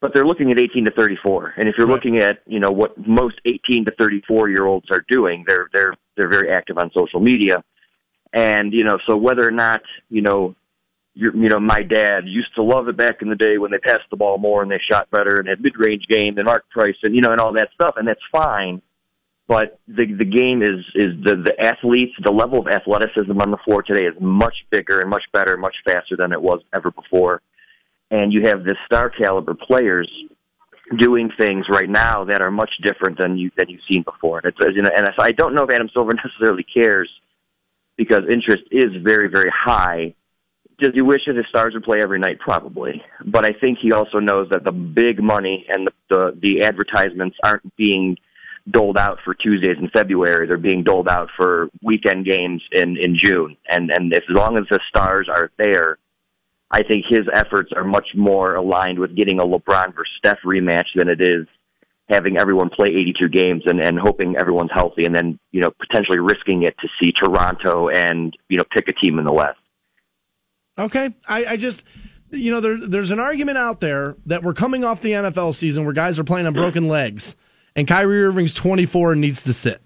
but 0.00 0.12
they're 0.12 0.26
looking 0.26 0.50
at 0.50 0.58
18 0.58 0.84
to 0.84 0.90
34, 0.90 1.54
and 1.56 1.66
if 1.66 1.76
you're 1.78 1.86
Right. 1.86 1.94
looking 1.94 2.18
at 2.18 2.40
you 2.46 2.60
know 2.60 2.70
what 2.70 2.92
most 3.06 3.36
18 3.46 3.86
to 3.86 3.92
34 3.98 4.50
year 4.50 4.66
olds 4.66 4.90
are 4.90 5.04
doing, 5.08 5.44
they're 5.46 5.68
they're 5.72 5.94
they're 6.16 6.28
very 6.28 6.50
active 6.50 6.78
on 6.78 6.90
social 6.94 7.20
media, 7.20 7.62
and 8.32 8.72
you 8.72 8.84
know 8.84 8.98
so 9.06 9.16
whether 9.16 9.46
or 9.46 9.52
not 9.52 9.82
you 10.10 10.22
know. 10.22 10.54
You 11.16 11.30
know, 11.32 11.60
my 11.60 11.82
dad 11.82 12.26
used 12.26 12.54
to 12.56 12.62
love 12.62 12.88
it 12.88 12.96
back 12.96 13.22
in 13.22 13.28
the 13.28 13.36
day 13.36 13.56
when 13.56 13.70
they 13.70 13.78
passed 13.78 14.10
the 14.10 14.16
ball 14.16 14.36
more 14.36 14.62
and 14.62 14.70
they 14.70 14.80
shot 14.90 15.08
better 15.10 15.38
and 15.38 15.48
had 15.48 15.60
mid-range 15.60 16.06
game 16.08 16.36
and 16.38 16.46
Mark 16.46 16.68
Price 16.70 16.96
and 17.04 17.14
you 17.14 17.20
know 17.20 17.30
and 17.30 17.40
all 17.40 17.52
that 17.52 17.68
stuff, 17.72 17.94
and 17.96 18.08
that's 18.08 18.20
fine. 18.32 18.82
But 19.46 19.78
the 19.86 20.06
the 20.06 20.24
game 20.24 20.62
is 20.62 20.84
is 20.94 21.12
the 21.22 21.36
the 21.36 21.54
athletes 21.60 22.14
the 22.24 22.32
level 22.32 22.58
of 22.58 22.66
athleticism 22.66 23.38
on 23.40 23.50
the 23.50 23.58
floor 23.58 23.82
today 23.82 24.06
is 24.06 24.14
much 24.20 24.54
bigger 24.70 25.00
and 25.00 25.10
much 25.10 25.24
better 25.32 25.56
much 25.56 25.76
faster 25.84 26.16
than 26.16 26.32
it 26.32 26.40
was 26.40 26.60
ever 26.74 26.90
before. 26.90 27.42
And 28.10 28.32
you 28.32 28.46
have 28.46 28.64
the 28.64 28.74
star 28.86 29.10
caliber 29.10 29.54
players 29.54 30.10
doing 30.98 31.30
things 31.38 31.66
right 31.68 31.88
now 31.88 32.24
that 32.24 32.42
are 32.42 32.50
much 32.50 32.70
different 32.82 33.18
than 33.18 33.36
you 33.36 33.50
than 33.56 33.68
you've 33.68 33.82
seen 33.88 34.02
before. 34.02 34.38
And 34.38 34.46
it's 34.46 34.74
you 34.74 34.82
know 34.82 34.90
and 34.96 35.08
I 35.18 35.30
don't 35.32 35.54
know 35.54 35.64
if 35.64 35.70
Adam 35.70 35.90
Silver 35.92 36.14
necessarily 36.24 36.64
cares 36.64 37.10
because 37.96 38.24
interest 38.28 38.64
is 38.72 38.90
very 39.02 39.28
very 39.28 39.50
high 39.54 40.14
does 40.78 40.94
he 40.94 41.00
wish 41.00 41.22
that 41.26 41.36
his 41.36 41.46
stars 41.48 41.74
would 41.74 41.84
play 41.84 42.00
every 42.02 42.18
night? 42.18 42.38
Probably, 42.38 43.02
but 43.26 43.44
I 43.44 43.52
think 43.52 43.78
he 43.80 43.92
also 43.92 44.18
knows 44.18 44.48
that 44.50 44.64
the 44.64 44.72
big 44.72 45.22
money 45.22 45.66
and 45.68 45.86
the 45.86 45.92
the, 46.10 46.38
the 46.40 46.62
advertisements 46.64 47.36
aren't 47.42 47.74
being 47.76 48.16
doled 48.70 48.96
out 48.96 49.18
for 49.24 49.34
Tuesdays 49.34 49.76
in 49.78 49.88
February. 49.90 50.46
They're 50.46 50.56
being 50.56 50.84
doled 50.84 51.08
out 51.08 51.28
for 51.36 51.68
weekend 51.82 52.26
games 52.26 52.62
in 52.72 52.96
in 52.96 53.16
June. 53.16 53.56
And 53.68 53.90
and 53.90 54.12
as 54.12 54.22
long 54.28 54.56
as 54.56 54.64
the 54.70 54.80
stars 54.88 55.28
are 55.28 55.50
there, 55.58 55.98
I 56.70 56.82
think 56.82 57.04
his 57.08 57.26
efforts 57.32 57.72
are 57.74 57.84
much 57.84 58.08
more 58.14 58.54
aligned 58.54 58.98
with 58.98 59.16
getting 59.16 59.40
a 59.40 59.44
LeBron 59.44 59.94
versus 59.94 60.12
Steph 60.18 60.38
rematch 60.44 60.88
than 60.94 61.08
it 61.08 61.20
is 61.20 61.46
having 62.08 62.36
everyone 62.36 62.68
play 62.68 62.88
82 62.88 63.28
games 63.28 63.62
and 63.66 63.80
and 63.80 63.98
hoping 63.98 64.36
everyone's 64.36 64.70
healthy 64.72 65.04
and 65.04 65.14
then 65.14 65.38
you 65.52 65.60
know 65.60 65.70
potentially 65.70 66.18
risking 66.18 66.62
it 66.62 66.76
to 66.78 66.88
see 67.00 67.12
Toronto 67.12 67.88
and 67.88 68.36
you 68.48 68.58
know 68.58 68.64
pick 68.72 68.88
a 68.88 68.92
team 68.92 69.18
in 69.18 69.24
the 69.24 69.32
West. 69.32 69.58
Okay, 70.78 71.14
I, 71.28 71.44
I 71.44 71.56
just 71.56 71.84
you 72.30 72.50
know 72.50 72.60
there, 72.60 72.76
there's 72.76 73.10
an 73.10 73.20
argument 73.20 73.58
out 73.58 73.80
there 73.80 74.16
that 74.26 74.42
we're 74.42 74.54
coming 74.54 74.84
off 74.84 75.00
the 75.00 75.12
NFL 75.12 75.54
season 75.54 75.84
where 75.84 75.92
guys 75.92 76.18
are 76.18 76.24
playing 76.24 76.46
on 76.46 76.52
broken 76.52 76.88
legs, 76.88 77.36
and 77.76 77.86
Kyrie 77.86 78.24
Irving's 78.24 78.54
24 78.54 79.12
and 79.12 79.20
needs 79.20 79.44
to 79.44 79.52
sit. 79.52 79.80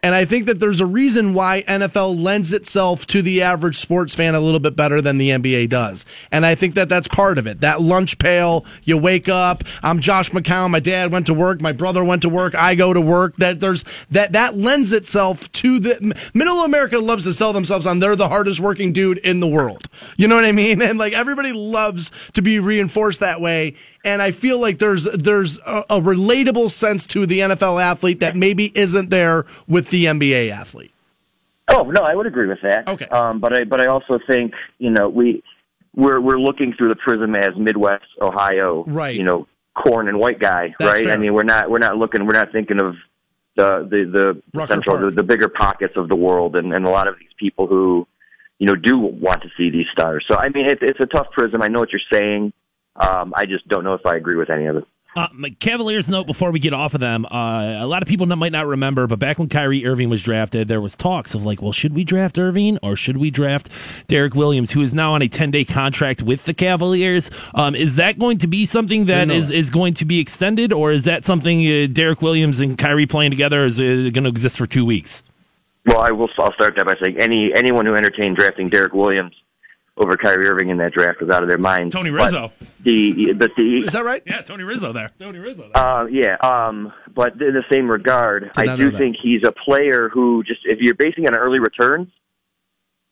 And 0.00 0.14
I 0.14 0.24
think 0.24 0.46
that 0.46 0.60
there's 0.60 0.80
a 0.80 0.86
reason 0.86 1.34
why 1.34 1.64
NFL 1.66 2.20
lends 2.22 2.52
itself 2.52 3.04
to 3.06 3.20
the 3.20 3.42
average 3.42 3.76
sports 3.76 4.14
fan 4.14 4.36
a 4.36 4.40
little 4.40 4.60
bit 4.60 4.76
better 4.76 5.02
than 5.02 5.18
the 5.18 5.30
NBA 5.30 5.68
does. 5.70 6.06
And 6.30 6.46
I 6.46 6.54
think 6.54 6.74
that 6.74 6.88
that's 6.88 7.08
part 7.08 7.36
of 7.36 7.48
it. 7.48 7.62
That 7.62 7.80
lunch 7.80 8.18
pail, 8.18 8.64
you 8.84 8.96
wake 8.96 9.28
up, 9.28 9.64
I'm 9.82 9.98
Josh 9.98 10.30
McCown, 10.30 10.70
my 10.70 10.78
dad 10.78 11.10
went 11.10 11.26
to 11.26 11.34
work, 11.34 11.60
my 11.60 11.72
brother 11.72 12.04
went 12.04 12.22
to 12.22 12.28
work, 12.28 12.54
I 12.54 12.76
go 12.76 12.92
to 12.92 13.00
work. 13.00 13.36
That 13.36 13.58
there's 13.58 13.84
that 14.10 14.32
that 14.32 14.56
lends 14.56 14.92
itself 14.92 15.50
to 15.52 15.80
the 15.80 16.14
middle 16.32 16.58
America 16.58 16.98
loves 16.98 17.24
to 17.24 17.32
sell 17.32 17.52
themselves 17.52 17.84
on 17.84 17.98
they're 17.98 18.14
the 18.14 18.28
hardest 18.28 18.60
working 18.60 18.92
dude 18.92 19.18
in 19.18 19.40
the 19.40 19.48
world. 19.48 19.88
You 20.16 20.28
know 20.28 20.36
what 20.36 20.44
I 20.44 20.52
mean? 20.52 20.82
And 20.88 20.98
like 20.98 21.12
everybody 21.12 21.52
loves 21.52 22.10
to 22.32 22.40
be 22.40 22.60
reinforced 22.60 23.20
that 23.20 23.42
way. 23.42 23.74
And 24.08 24.22
I 24.22 24.30
feel 24.30 24.58
like 24.60 24.78
there's 24.78 25.04
there's 25.04 25.58
a, 25.58 25.84
a 25.90 26.00
relatable 26.00 26.70
sense 26.70 27.06
to 27.08 27.26
the 27.26 27.40
NFL 27.40 27.82
athlete 27.82 28.20
that 28.20 28.36
maybe 28.36 28.72
isn't 28.74 29.10
there 29.10 29.44
with 29.66 29.90
the 29.90 30.06
NBA 30.06 30.50
athlete. 30.50 30.92
Oh 31.70 31.82
no, 31.82 32.02
I 32.02 32.14
would 32.14 32.26
agree 32.26 32.46
with 32.46 32.62
that. 32.62 32.88
Okay. 32.88 33.06
Um, 33.06 33.38
but 33.40 33.52
I 33.52 33.64
but 33.64 33.80
I 33.80 33.86
also 33.86 34.18
think 34.26 34.54
you 34.78 34.90
know 34.90 35.08
we 35.08 35.42
we're 35.94 36.20
we're 36.20 36.38
looking 36.38 36.72
through 36.72 36.88
the 36.88 36.96
prism 36.96 37.34
as 37.34 37.56
Midwest 37.56 38.06
Ohio, 38.20 38.84
Right. 38.86 39.14
You 39.14 39.24
know, 39.24 39.46
corn 39.74 40.08
and 40.08 40.18
white 40.18 40.38
guy, 40.38 40.74
That's 40.78 40.98
right? 41.00 41.04
fair. 41.04 41.14
I 41.14 41.18
mean, 41.18 41.34
we're 41.34 41.42
not 41.42 41.70
we're 41.70 41.78
not 41.78 41.96
looking 41.96 42.26
we're 42.26 42.32
not 42.32 42.50
thinking 42.52 42.80
of 42.80 42.94
the 43.56 43.86
the 43.90 44.10
the 44.10 44.42
Rucker 44.58 44.74
central 44.74 44.98
the, 44.98 45.10
the 45.10 45.22
bigger 45.22 45.48
pockets 45.48 45.94
of 45.96 46.08
the 46.08 46.16
world 46.16 46.56
and 46.56 46.72
and 46.72 46.86
a 46.86 46.90
lot 46.90 47.08
of 47.08 47.18
these 47.18 47.32
people 47.38 47.66
who 47.66 48.06
you 48.58 48.66
know 48.66 48.74
do 48.74 48.96
want 48.98 49.42
to 49.42 49.48
see 49.56 49.70
these 49.70 49.86
stars. 49.92 50.24
So 50.28 50.36
I 50.36 50.48
mean, 50.48 50.66
it's 50.66 50.80
it's 50.82 51.00
a 51.00 51.06
tough 51.06 51.30
prism. 51.32 51.60
I 51.60 51.68
know 51.68 51.80
what 51.80 51.90
you're 51.92 52.00
saying. 52.10 52.54
Um, 52.98 53.32
I 53.36 53.46
just 53.46 53.66
don't 53.68 53.84
know 53.84 53.94
if 53.94 54.04
I 54.04 54.16
agree 54.16 54.36
with 54.36 54.50
any 54.50 54.66
of 54.66 54.76
it. 54.76 54.84
Uh, 55.16 55.26
my 55.32 55.50
Cavaliers 55.58 56.08
note 56.08 56.26
before 56.26 56.50
we 56.50 56.60
get 56.60 56.72
off 56.72 56.94
of 56.94 57.00
them. 57.00 57.24
Uh, 57.26 57.82
a 57.82 57.86
lot 57.86 58.02
of 58.02 58.08
people 58.08 58.26
not- 58.26 58.38
might 58.38 58.52
not 58.52 58.66
remember, 58.66 59.06
but 59.06 59.18
back 59.18 59.38
when 59.38 59.48
Kyrie 59.48 59.84
Irving 59.86 60.10
was 60.10 60.22
drafted, 60.22 60.68
there 60.68 60.80
was 60.80 60.94
talks 60.94 61.34
of 61.34 61.44
like, 61.44 61.62
well, 61.62 61.72
should 61.72 61.94
we 61.94 62.04
draft 62.04 62.38
Irving 62.38 62.78
or 62.82 62.94
should 62.94 63.16
we 63.16 63.30
draft 63.30 63.68
Derrick 64.06 64.34
Williams, 64.34 64.72
who 64.72 64.82
is 64.82 64.92
now 64.92 65.14
on 65.14 65.22
a 65.22 65.28
ten 65.28 65.50
day 65.50 65.64
contract 65.64 66.22
with 66.22 66.44
the 66.44 66.54
Cavaliers? 66.54 67.30
Um, 67.54 67.74
is 67.74 67.96
that 67.96 68.18
going 68.18 68.38
to 68.38 68.46
be 68.46 68.66
something 68.66 69.06
that 69.06 69.28
know 69.28 69.34
is, 69.34 69.48
that. 69.48 69.56
is 69.56 69.70
going 69.70 69.94
to 69.94 70.04
be 70.04 70.20
extended, 70.20 70.72
or 70.72 70.92
is 70.92 71.04
that 71.04 71.24
something 71.24 71.66
uh, 71.66 71.88
Derrick 71.90 72.22
Williams 72.22 72.60
and 72.60 72.76
Kyrie 72.76 73.06
playing 73.06 73.30
together 73.30 73.64
is 73.64 73.80
uh, 73.80 74.10
going 74.12 74.24
to 74.24 74.28
exist 74.28 74.58
for 74.58 74.66
two 74.66 74.84
weeks? 74.84 75.24
Well, 75.86 76.00
I 76.00 76.10
will. 76.10 76.28
I'll 76.38 76.52
start 76.52 76.74
that 76.76 76.84
by 76.84 76.94
saying 77.02 77.18
any 77.18 77.50
anyone 77.56 77.86
who 77.86 77.94
entertained 77.94 78.36
drafting 78.36 78.68
Derrick 78.68 78.92
Williams 78.92 79.34
over 79.98 80.16
Kyrie 80.16 80.46
Irving 80.46 80.70
in 80.70 80.78
that 80.78 80.92
draft 80.92 81.20
was 81.20 81.30
out 81.30 81.42
of 81.42 81.48
their 81.48 81.58
mind. 81.58 81.92
Tony 81.92 82.10
But 82.10 82.24
Rizzo. 82.24 82.52
The 82.84 83.34
but 83.34 83.50
the 83.56 83.82
Is 83.86 83.92
that 83.92 84.04
right? 84.04 84.22
Yeah, 84.26 84.42
Tony 84.42 84.64
Rizzo 84.64 84.92
there. 84.92 85.10
Tony 85.18 85.38
Rizzo 85.38 85.68
there. 85.74 85.84
Uh, 85.84 86.06
yeah, 86.06 86.36
um, 86.40 86.92
but 87.14 87.32
in 87.32 87.54
the 87.54 87.64
same 87.70 87.90
regard, 87.90 88.50
I 88.56 88.76
do 88.76 88.90
think 88.90 89.16
he's 89.20 89.42
a 89.44 89.52
player 89.52 90.08
who 90.08 90.42
just, 90.44 90.60
if 90.64 90.78
you're 90.80 90.94
basing 90.94 91.26
on 91.26 91.34
early 91.34 91.58
returns, 91.58 92.08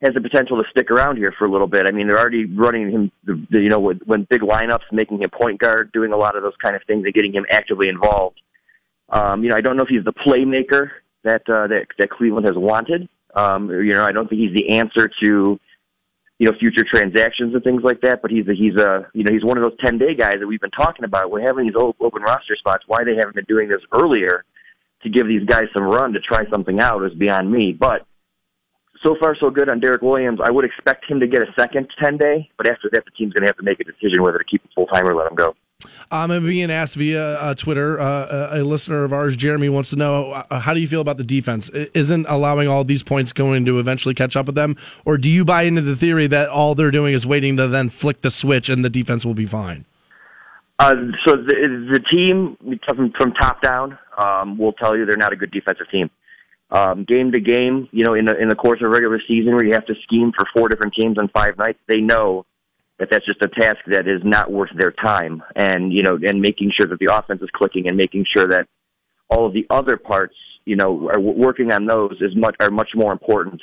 has 0.02 0.14
the 0.14 0.20
potential 0.20 0.62
to 0.62 0.68
stick 0.70 0.90
around 0.90 1.16
here 1.16 1.34
for 1.38 1.46
a 1.46 1.50
little 1.50 1.66
bit. 1.66 1.86
I 1.86 1.90
mean, 1.90 2.06
they're 2.06 2.18
already 2.18 2.44
running 2.44 2.90
him, 2.90 3.12
the, 3.24 3.46
the, 3.50 3.60
you 3.60 3.68
know, 3.68 3.80
when, 3.80 3.98
when 4.04 4.26
big 4.28 4.42
lineups, 4.42 4.92
making 4.92 5.22
him 5.22 5.30
point 5.30 5.58
guard, 5.58 5.90
doing 5.92 6.12
a 6.12 6.16
lot 6.16 6.36
of 6.36 6.42
those 6.42 6.56
kind 6.62 6.76
of 6.76 6.82
things, 6.86 7.04
and 7.04 7.14
getting 7.14 7.32
him 7.32 7.46
actively 7.50 7.88
involved. 7.88 8.40
Um, 9.08 9.42
you 9.42 9.48
know, 9.48 9.56
I 9.56 9.60
don't 9.60 9.76
know 9.76 9.84
if 9.84 9.88
he's 9.88 10.04
the 10.04 10.12
playmaker 10.12 10.90
that 11.24 11.48
uh, 11.48 11.66
that 11.68 11.86
that 11.98 12.10
Cleveland 12.10 12.46
has 12.46 12.56
wanted. 12.56 13.08
Um, 13.34 13.70
you 13.70 13.92
know, 13.92 14.04
I 14.04 14.12
don't 14.12 14.28
think 14.28 14.40
he's 14.40 14.54
the 14.54 14.70
answer 14.70 15.10
to 15.22 15.60
you 16.38 16.46
know 16.46 16.56
future 16.58 16.84
transactions 16.88 17.54
and 17.54 17.62
things 17.64 17.82
like 17.82 18.00
that. 18.02 18.22
But 18.22 18.30
he's 18.30 18.46
a, 18.48 18.54
he's 18.54 18.76
a 18.76 19.06
you 19.14 19.24
know 19.24 19.32
he's 19.32 19.44
one 19.44 19.56
of 19.58 19.64
those 19.64 19.78
ten 19.82 19.98
day 19.98 20.14
guys 20.14 20.36
that 20.38 20.46
we've 20.46 20.60
been 20.60 20.70
talking 20.70 21.04
about. 21.04 21.30
We're 21.30 21.46
having 21.46 21.66
these 21.66 21.76
open 21.76 22.22
roster 22.22 22.56
spots. 22.56 22.84
Why 22.86 23.04
they 23.04 23.16
haven't 23.16 23.34
been 23.34 23.46
doing 23.48 23.68
this 23.68 23.80
earlier 23.92 24.44
to 25.02 25.10
give 25.10 25.26
these 25.26 25.44
guys 25.44 25.64
some 25.74 25.84
run 25.84 26.12
to 26.12 26.20
try 26.20 26.48
something 26.50 26.80
out 26.80 27.04
is 27.04 27.14
beyond 27.14 27.50
me. 27.50 27.72
But 27.72 28.06
so 29.02 29.16
far 29.20 29.36
so 29.38 29.50
good 29.50 29.70
on 29.70 29.80
Derrick 29.80 30.02
Williams. 30.02 30.40
I 30.42 30.50
would 30.50 30.64
expect 30.64 31.08
him 31.08 31.20
to 31.20 31.26
get 31.26 31.42
a 31.42 31.52
second 31.58 31.88
ten 32.02 32.16
day, 32.16 32.50
but 32.56 32.66
after 32.66 32.88
that 32.92 33.04
the 33.04 33.10
team's 33.12 33.32
going 33.32 33.42
to 33.42 33.48
have 33.48 33.56
to 33.56 33.62
make 33.62 33.80
a 33.80 33.84
decision 33.84 34.22
whether 34.22 34.38
to 34.38 34.44
keep 34.44 34.62
him 34.62 34.70
full 34.74 34.86
time 34.86 35.06
or 35.06 35.14
let 35.14 35.30
him 35.30 35.36
go. 35.36 35.54
I'm 36.10 36.28
being 36.44 36.70
asked 36.70 36.96
via 36.96 37.34
uh, 37.38 37.54
Twitter. 37.54 38.00
Uh, 38.00 38.58
a 38.58 38.62
listener 38.62 39.04
of 39.04 39.12
ours, 39.12 39.36
Jeremy, 39.36 39.68
wants 39.68 39.90
to 39.90 39.96
know 39.96 40.32
uh, 40.32 40.60
how 40.60 40.74
do 40.74 40.80
you 40.80 40.88
feel 40.88 41.00
about 41.00 41.16
the 41.16 41.24
defense? 41.24 41.68
Isn't 41.70 42.26
allowing 42.28 42.68
all 42.68 42.84
these 42.84 43.02
points 43.02 43.32
going 43.32 43.64
to 43.66 43.78
eventually 43.78 44.14
catch 44.14 44.36
up 44.36 44.46
with 44.46 44.54
them, 44.54 44.76
or 45.04 45.18
do 45.18 45.28
you 45.28 45.44
buy 45.44 45.62
into 45.62 45.82
the 45.82 45.96
theory 45.96 46.26
that 46.28 46.48
all 46.48 46.74
they're 46.74 46.90
doing 46.90 47.14
is 47.14 47.26
waiting 47.26 47.56
to 47.56 47.68
then 47.68 47.88
flick 47.88 48.22
the 48.22 48.30
switch 48.30 48.68
and 48.68 48.84
the 48.84 48.90
defense 48.90 49.24
will 49.24 49.34
be 49.34 49.46
fine? 49.46 49.84
Uh, 50.78 50.94
so 51.26 51.36
the 51.36 51.88
the 51.90 52.00
team 52.00 52.78
from, 52.86 53.12
from 53.12 53.32
top 53.32 53.62
down 53.62 53.98
um, 54.18 54.58
will 54.58 54.72
tell 54.72 54.96
you 54.96 55.06
they're 55.06 55.16
not 55.16 55.32
a 55.32 55.36
good 55.36 55.50
defensive 55.50 55.88
team. 55.90 56.10
Um, 56.70 57.04
game 57.04 57.30
to 57.32 57.40
game, 57.40 57.88
you 57.92 58.04
know, 58.04 58.14
in 58.14 58.26
the 58.26 58.36
in 58.36 58.48
the 58.48 58.56
course 58.56 58.80
of 58.80 58.86
a 58.86 58.88
regular 58.88 59.20
season 59.26 59.54
where 59.54 59.64
you 59.64 59.72
have 59.72 59.86
to 59.86 59.94
scheme 60.02 60.32
for 60.36 60.44
four 60.54 60.68
different 60.68 60.94
games 60.94 61.16
on 61.16 61.28
five 61.28 61.56
nights, 61.56 61.78
they 61.86 62.00
know 62.00 62.44
that 62.98 63.08
that's 63.10 63.26
just 63.26 63.42
a 63.42 63.48
task 63.48 63.78
that 63.88 64.08
is 64.08 64.22
not 64.24 64.50
worth 64.50 64.70
their 64.76 64.92
time. 64.92 65.42
And 65.54 65.92
you 65.92 66.02
know, 66.02 66.18
and 66.26 66.40
making 66.40 66.72
sure 66.76 66.86
that 66.86 66.98
the 66.98 67.14
offense 67.14 67.42
is 67.42 67.50
clicking 67.54 67.88
and 67.88 67.96
making 67.96 68.24
sure 68.34 68.46
that 68.48 68.66
all 69.28 69.46
of 69.46 69.52
the 69.52 69.66
other 69.70 69.96
parts, 69.96 70.34
you 70.64 70.76
know, 70.76 71.08
are 71.10 71.20
working 71.20 71.72
on 71.72 71.86
those 71.86 72.16
is 72.20 72.34
much 72.34 72.56
are 72.60 72.70
much 72.70 72.90
more 72.94 73.12
important 73.12 73.60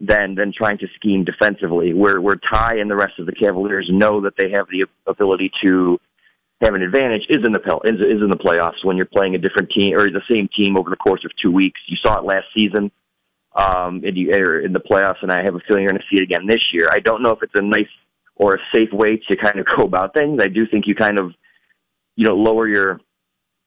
than 0.00 0.34
than 0.34 0.52
trying 0.56 0.78
to 0.78 0.86
scheme 0.94 1.24
defensively. 1.24 1.94
Where 1.94 2.20
where 2.20 2.36
Ty 2.50 2.78
and 2.78 2.90
the 2.90 2.96
rest 2.96 3.18
of 3.18 3.26
the 3.26 3.32
Cavaliers 3.32 3.88
know 3.90 4.20
that 4.22 4.34
they 4.38 4.50
have 4.50 4.66
the 4.70 4.84
ability 5.06 5.50
to 5.64 5.98
have 6.60 6.74
an 6.74 6.82
advantage 6.82 7.22
is 7.28 7.44
in 7.44 7.52
the 7.52 7.60
is, 7.84 8.00
is 8.00 8.22
in 8.22 8.30
the 8.30 8.38
playoffs 8.38 8.84
when 8.84 8.96
you're 8.96 9.06
playing 9.06 9.34
a 9.34 9.38
different 9.38 9.70
team 9.76 9.94
or 9.94 10.06
the 10.06 10.22
same 10.30 10.48
team 10.56 10.78
over 10.78 10.90
the 10.90 10.96
course 10.96 11.24
of 11.24 11.30
two 11.42 11.50
weeks. 11.50 11.80
You 11.86 11.96
saw 12.02 12.18
it 12.18 12.24
last 12.24 12.46
season 12.56 12.90
um, 13.54 14.02
in, 14.04 14.14
the, 14.14 14.62
in 14.64 14.72
the 14.72 14.80
playoffs, 14.80 15.22
and 15.22 15.30
I 15.30 15.42
have 15.42 15.54
a 15.54 15.60
feeling 15.66 15.82
you're 15.82 15.92
going 15.92 16.00
to 16.00 16.06
see 16.10 16.20
it 16.20 16.24
again 16.24 16.46
this 16.46 16.64
year. 16.72 16.88
I 16.90 17.00
don't 17.00 17.22
know 17.22 17.30
if 17.30 17.42
it's 17.42 17.54
a 17.54 17.62
nice 17.62 17.88
or 18.36 18.54
a 18.54 18.58
safe 18.72 18.92
way 18.92 19.16
to 19.28 19.36
kind 19.36 19.58
of 19.58 19.66
go 19.76 19.84
about 19.84 20.14
things. 20.14 20.40
I 20.42 20.48
do 20.48 20.66
think 20.66 20.86
you 20.86 20.94
kind 20.94 21.18
of 21.18 21.32
you 22.14 22.26
know 22.26 22.34
lower 22.34 22.68
your 22.68 23.00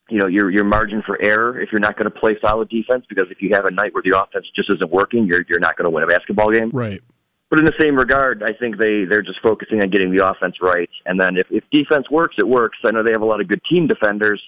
you 0.09 0.19
know 0.19 0.27
your 0.27 0.49
your 0.49 0.63
margin 0.63 1.03
for 1.05 1.21
error 1.21 1.59
if 1.59 1.69
you're 1.71 1.81
not 1.81 1.97
going 1.97 2.11
to 2.11 2.19
play 2.19 2.37
solid 2.41 2.69
defense 2.69 3.05
because 3.09 3.25
if 3.29 3.41
you 3.41 3.49
have 3.53 3.65
a 3.65 3.71
night 3.71 3.93
where 3.93 4.03
the 4.03 4.17
offense 4.17 4.45
just 4.55 4.69
isn't 4.69 4.91
working, 4.91 5.25
you're 5.25 5.43
you're 5.49 5.59
not 5.59 5.75
going 5.77 5.85
to 5.85 5.89
win 5.89 6.03
a 6.03 6.07
basketball 6.07 6.51
game. 6.51 6.69
Right. 6.71 7.01
But 7.49 7.57
in 7.57 7.65
the 7.65 7.73
same 7.79 7.95
regard, 7.95 8.43
I 8.43 8.53
think 8.53 8.77
they 8.77 9.05
they're 9.05 9.23
just 9.23 9.41
focusing 9.41 9.81
on 9.81 9.89
getting 9.89 10.15
the 10.15 10.27
offense 10.27 10.55
right, 10.61 10.89
and 11.05 11.19
then 11.19 11.37
if 11.37 11.47
if 11.49 11.63
defense 11.71 12.09
works, 12.09 12.35
it 12.37 12.47
works. 12.47 12.77
I 12.85 12.91
know 12.91 13.03
they 13.03 13.11
have 13.11 13.23
a 13.23 13.25
lot 13.25 13.41
of 13.41 13.47
good 13.47 13.61
team 13.69 13.87
defenders, 13.87 14.41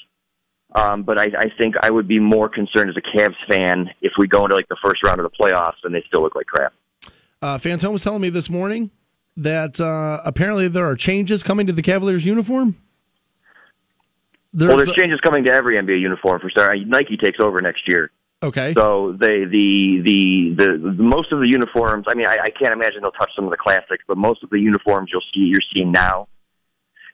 um, 0.75 1.01
but 1.01 1.19
I, 1.19 1.25
I 1.37 1.45
think 1.57 1.75
I 1.81 1.89
would 1.89 2.07
be 2.07 2.19
more 2.19 2.47
concerned 2.47 2.91
as 2.91 2.95
a 2.97 3.17
Cavs 3.17 3.35
fan 3.49 3.89
if 4.01 4.13
we 4.19 4.27
go 4.27 4.43
into 4.43 4.55
like 4.55 4.69
the 4.69 4.77
first 4.83 5.03
round 5.03 5.19
of 5.19 5.29
the 5.29 5.35
playoffs 5.35 5.83
and 5.83 5.95
they 5.95 6.03
still 6.07 6.21
look 6.21 6.35
like 6.35 6.45
crap. 6.45 6.73
Uh, 7.41 7.57
Fantone 7.57 7.91
was 7.91 8.03
telling 8.03 8.21
me 8.21 8.29
this 8.29 8.51
morning 8.51 8.91
that 9.37 9.79
uh, 9.79 10.21
apparently 10.25 10.67
there 10.67 10.85
are 10.85 10.95
changes 10.95 11.43
coming 11.43 11.67
to 11.67 11.73
the 11.73 11.81
Cavaliers 11.81 12.25
uniform. 12.25 12.75
well, 14.53 14.77
there's 14.77 14.91
changes 14.93 15.19
coming 15.21 15.43
to 15.45 15.51
every 15.51 15.75
NBA 15.75 15.99
uniform 15.99 16.39
for 16.39 16.49
sure. 16.49 16.75
Nike 16.85 17.17
takes 17.17 17.39
over 17.39 17.61
next 17.61 17.87
year. 17.87 18.11
Okay. 18.43 18.73
So 18.73 19.15
they 19.19 19.45
the 19.45 20.01
the 20.03 20.55
the, 20.57 20.93
the 20.97 21.03
most 21.03 21.31
of 21.31 21.39
the 21.39 21.47
uniforms. 21.47 22.05
I 22.07 22.15
mean, 22.15 22.25
I, 22.25 22.37
I 22.45 22.49
can't 22.49 22.73
imagine 22.73 23.01
they'll 23.01 23.11
touch 23.11 23.29
some 23.35 23.45
of 23.45 23.51
the 23.51 23.57
classics, 23.57 24.03
but 24.07 24.17
most 24.17 24.43
of 24.43 24.49
the 24.49 24.59
uniforms 24.59 25.09
you'll 25.13 25.21
see 25.33 25.41
you're 25.41 25.59
seeing 25.73 25.91
now. 25.91 26.27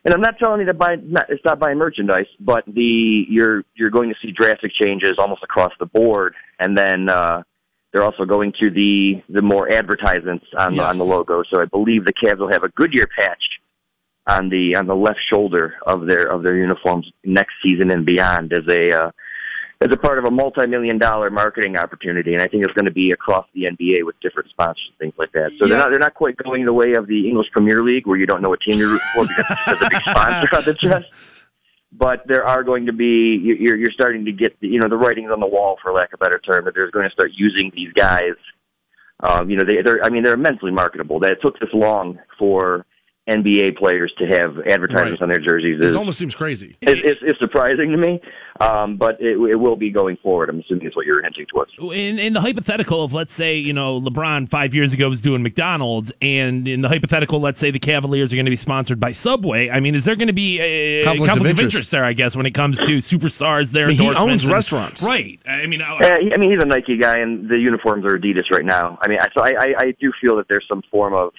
And 0.05 0.13
I'm 0.13 0.21
not 0.21 0.39
telling 0.39 0.61
you 0.61 0.67
to 0.67 0.73
buy. 0.73 0.95
Not, 0.95 1.25
it's 1.29 1.43
not 1.43 1.59
buying 1.59 1.77
merchandise, 1.77 2.27
but 2.39 2.63
the 2.65 3.25
you're 3.27 3.63
you're 3.75 3.89
going 3.89 4.07
to 4.09 4.15
see 4.21 4.31
drastic 4.31 4.71
changes 4.73 5.13
almost 5.17 5.43
across 5.43 5.73
the 5.79 5.85
board, 5.85 6.33
and 6.59 6.77
then 6.77 7.09
uh, 7.09 7.43
they're 7.93 8.03
also 8.03 8.25
going 8.25 8.53
to 8.61 8.69
the 8.69 9.21
the 9.29 9.41
more 9.41 9.71
advertisements 9.71 10.45
on 10.57 10.75
Yes. 10.75 10.93
on 10.93 10.97
the 10.97 11.03
logo. 11.03 11.43
So 11.51 11.61
I 11.61 11.65
believe 11.65 12.05
the 12.05 12.13
Cavs 12.13 12.39
will 12.39 12.51
have 12.51 12.63
a 12.63 12.69
Goodyear 12.69 13.07
patch 13.17 13.43
on 14.27 14.49
the 14.49 14.75
on 14.75 14.87
the 14.87 14.95
left 14.95 15.19
shoulder 15.31 15.75
of 15.85 16.05
their 16.05 16.23
of 16.29 16.43
their 16.43 16.57
uniforms 16.57 17.09
next 17.23 17.53
season 17.63 17.91
and 17.91 18.05
beyond 18.05 18.51
as 18.53 18.67
a 18.69 18.91
uh, 18.91 19.11
as 19.79 19.91
a 19.91 19.97
part 19.97 20.17
of 20.17 20.25
a 20.25 20.31
multi-million 20.31 20.97
dollar 20.97 21.29
marketing 21.29 21.77
opportunity, 21.77 22.33
and 22.33 22.41
I 22.41 22.47
think 22.47 22.63
it's 22.63 22.73
going 22.73 22.85
to 22.85 22.91
be 22.91 23.11
across 23.11 23.45
the 23.53 23.65
NBA 23.65 24.03
with 24.05 24.19
different 24.21 24.49
sponsors 24.49 24.87
and 24.89 24.97
things 24.97 25.13
like 25.19 25.31
that. 25.33 25.51
So 25.51 25.65
Yeah. 25.65 25.69
they're 25.69 25.77
not 25.77 25.89
they're 25.91 25.99
not 25.99 26.13
quite 26.15 26.35
going 26.37 26.65
the 26.65 26.73
way 26.73 26.93
of 26.93 27.07
the 27.07 27.27
English 27.29 27.47
Premier 27.51 27.81
League, 27.83 28.07
where 28.07 28.17
you 28.17 28.25
don't 28.25 28.41
know 28.41 28.49
what 28.49 28.59
team 28.61 28.79
you're 28.79 28.89
rooting 28.89 29.07
for 29.13 29.27
because 29.27 29.45
there's 29.67 29.81
a 29.81 29.89
big 29.89 30.01
sponsor 30.01 30.55
on 30.57 30.63
the 30.65 30.73
chest. 30.73 31.07
But 31.91 32.23
there 32.27 32.45
are 32.45 32.63
going 32.63 32.85
to 32.87 32.93
be 32.93 33.39
you- 33.41 33.55
you're 33.55 33.77
you're 33.77 33.91
starting 33.91 34.25
to 34.25 34.31
get 34.31 34.55
you 34.59 34.79
know 34.79 34.89
the 34.89 34.97
writings 34.97 35.31
on 35.31 35.39
the 35.39 35.47
wall, 35.47 35.77
for 35.81 35.93
lack 35.93 36.13
of 36.13 36.19
a 36.21 36.23
better 36.25 36.39
term, 36.39 36.65
that 36.65 36.73
they're 36.73 36.91
going 36.91 37.07
to 37.07 37.13
start 37.13 37.31
using 37.33 37.71
these 37.75 37.93
guys. 37.93 38.35
Um, 39.21 39.49
you 39.49 39.57
know 39.57 39.63
they 39.63 39.81
they're 39.81 40.03
I 40.03 40.09
mean 40.09 40.23
they're 40.23 40.33
immensely 40.33 40.71
marketable. 40.71 41.19
That 41.19 41.31
it 41.31 41.39
took 41.41 41.59
this 41.59 41.69
long 41.73 42.19
for 42.37 42.85
NBA 43.27 43.77
players 43.77 44.13
to 44.19 44.25
have 44.25 44.57
advertisements 44.67 45.19
Right. 45.19 45.21
on 45.21 45.29
their 45.29 45.39
jerseys. 45.39 45.79
This 45.79 45.91
is- 45.91 45.95
almost 45.95 46.17
seems 46.17 46.33
crazy. 46.35 46.77
it's, 46.81 47.01
it's, 47.03 47.21
it's 47.23 47.39
surprising 47.39 47.91
to 47.91 47.97
me, 47.97 48.21
um, 48.61 48.95
but 48.97 49.19
it, 49.21 49.37
it 49.37 49.55
will 49.55 49.75
be 49.75 49.89
going 49.89 50.15
forward. 50.23 50.49
I'm 50.49 50.59
assuming 50.61 50.87
it's 50.87 50.95
what 50.95 51.05
you're 51.05 51.21
hinting 51.21 51.45
towards. 51.47 51.71
in, 51.79 52.17
in 52.19 52.33
the 52.33 52.39
hypothetical 52.41 53.03
of 53.03 53.13
let's 53.13 53.33
say 53.33 53.57
you 53.57 53.73
know 53.73 53.99
LeBron 53.99 54.47
five 54.49 54.73
years 54.73 54.93
ago 54.93 55.09
was 55.09 55.21
doing 55.21 55.43
McDonald's, 55.43 56.11
and 56.21 56.67
in 56.67 56.81
the 56.81 56.87
hypothetical, 56.87 57.39
let's 57.41 57.59
say 57.59 57.69
the 57.71 57.79
Cavaliers 57.79 58.31
are 58.31 58.35
going 58.37 58.45
to 58.45 58.51
be 58.51 58.55
sponsored 58.57 58.99
by 58.99 59.11
Subway. 59.11 59.69
I 59.69 59.79
mean, 59.81 59.93
is 59.95 60.05
there 60.05 60.15
going 60.15 60.27
to 60.27 60.33
be 60.33 60.59
a 60.59 61.03
Conflict 61.03 61.31
of 61.33 61.39
of 61.41 61.45
interest. 61.47 61.63
interest 61.75 61.91
there? 61.91 62.05
I 62.05 62.13
guess 62.13 62.35
when 62.35 62.45
it 62.45 62.51
comes 62.53 62.77
to 62.79 62.97
superstars, 62.97 63.71
their 63.71 63.85
I 63.85 63.89
mean, 63.89 63.97
he 63.97 64.07
owns 64.15 64.43
and- 64.45 64.53
restaurants. 64.53 65.03
right? 65.03 65.39
I 65.47 65.67
mean, 65.67 65.81
I- 65.81 65.97
Uh, 65.97 66.17
I 66.33 66.37
mean, 66.37 66.51
he's 66.51 66.61
a 66.63 66.65
Nike 66.65 66.97
guy, 66.97 67.17
and 67.19 67.49
the 67.49 67.57
uniforms 67.57 68.05
are 68.05 68.17
Adidas 68.17 68.49
right 68.51 68.63
now. 68.65 68.97
I 69.01 69.07
mean, 69.07 69.19
so 69.37 69.43
I, 69.43 69.49
I, 69.59 69.73
I 69.79 69.93
do 69.99 70.11
feel 70.21 70.37
that 70.37 70.47
there's 70.47 70.65
some 70.69 70.81
form 70.89 71.13
of, 71.13 71.33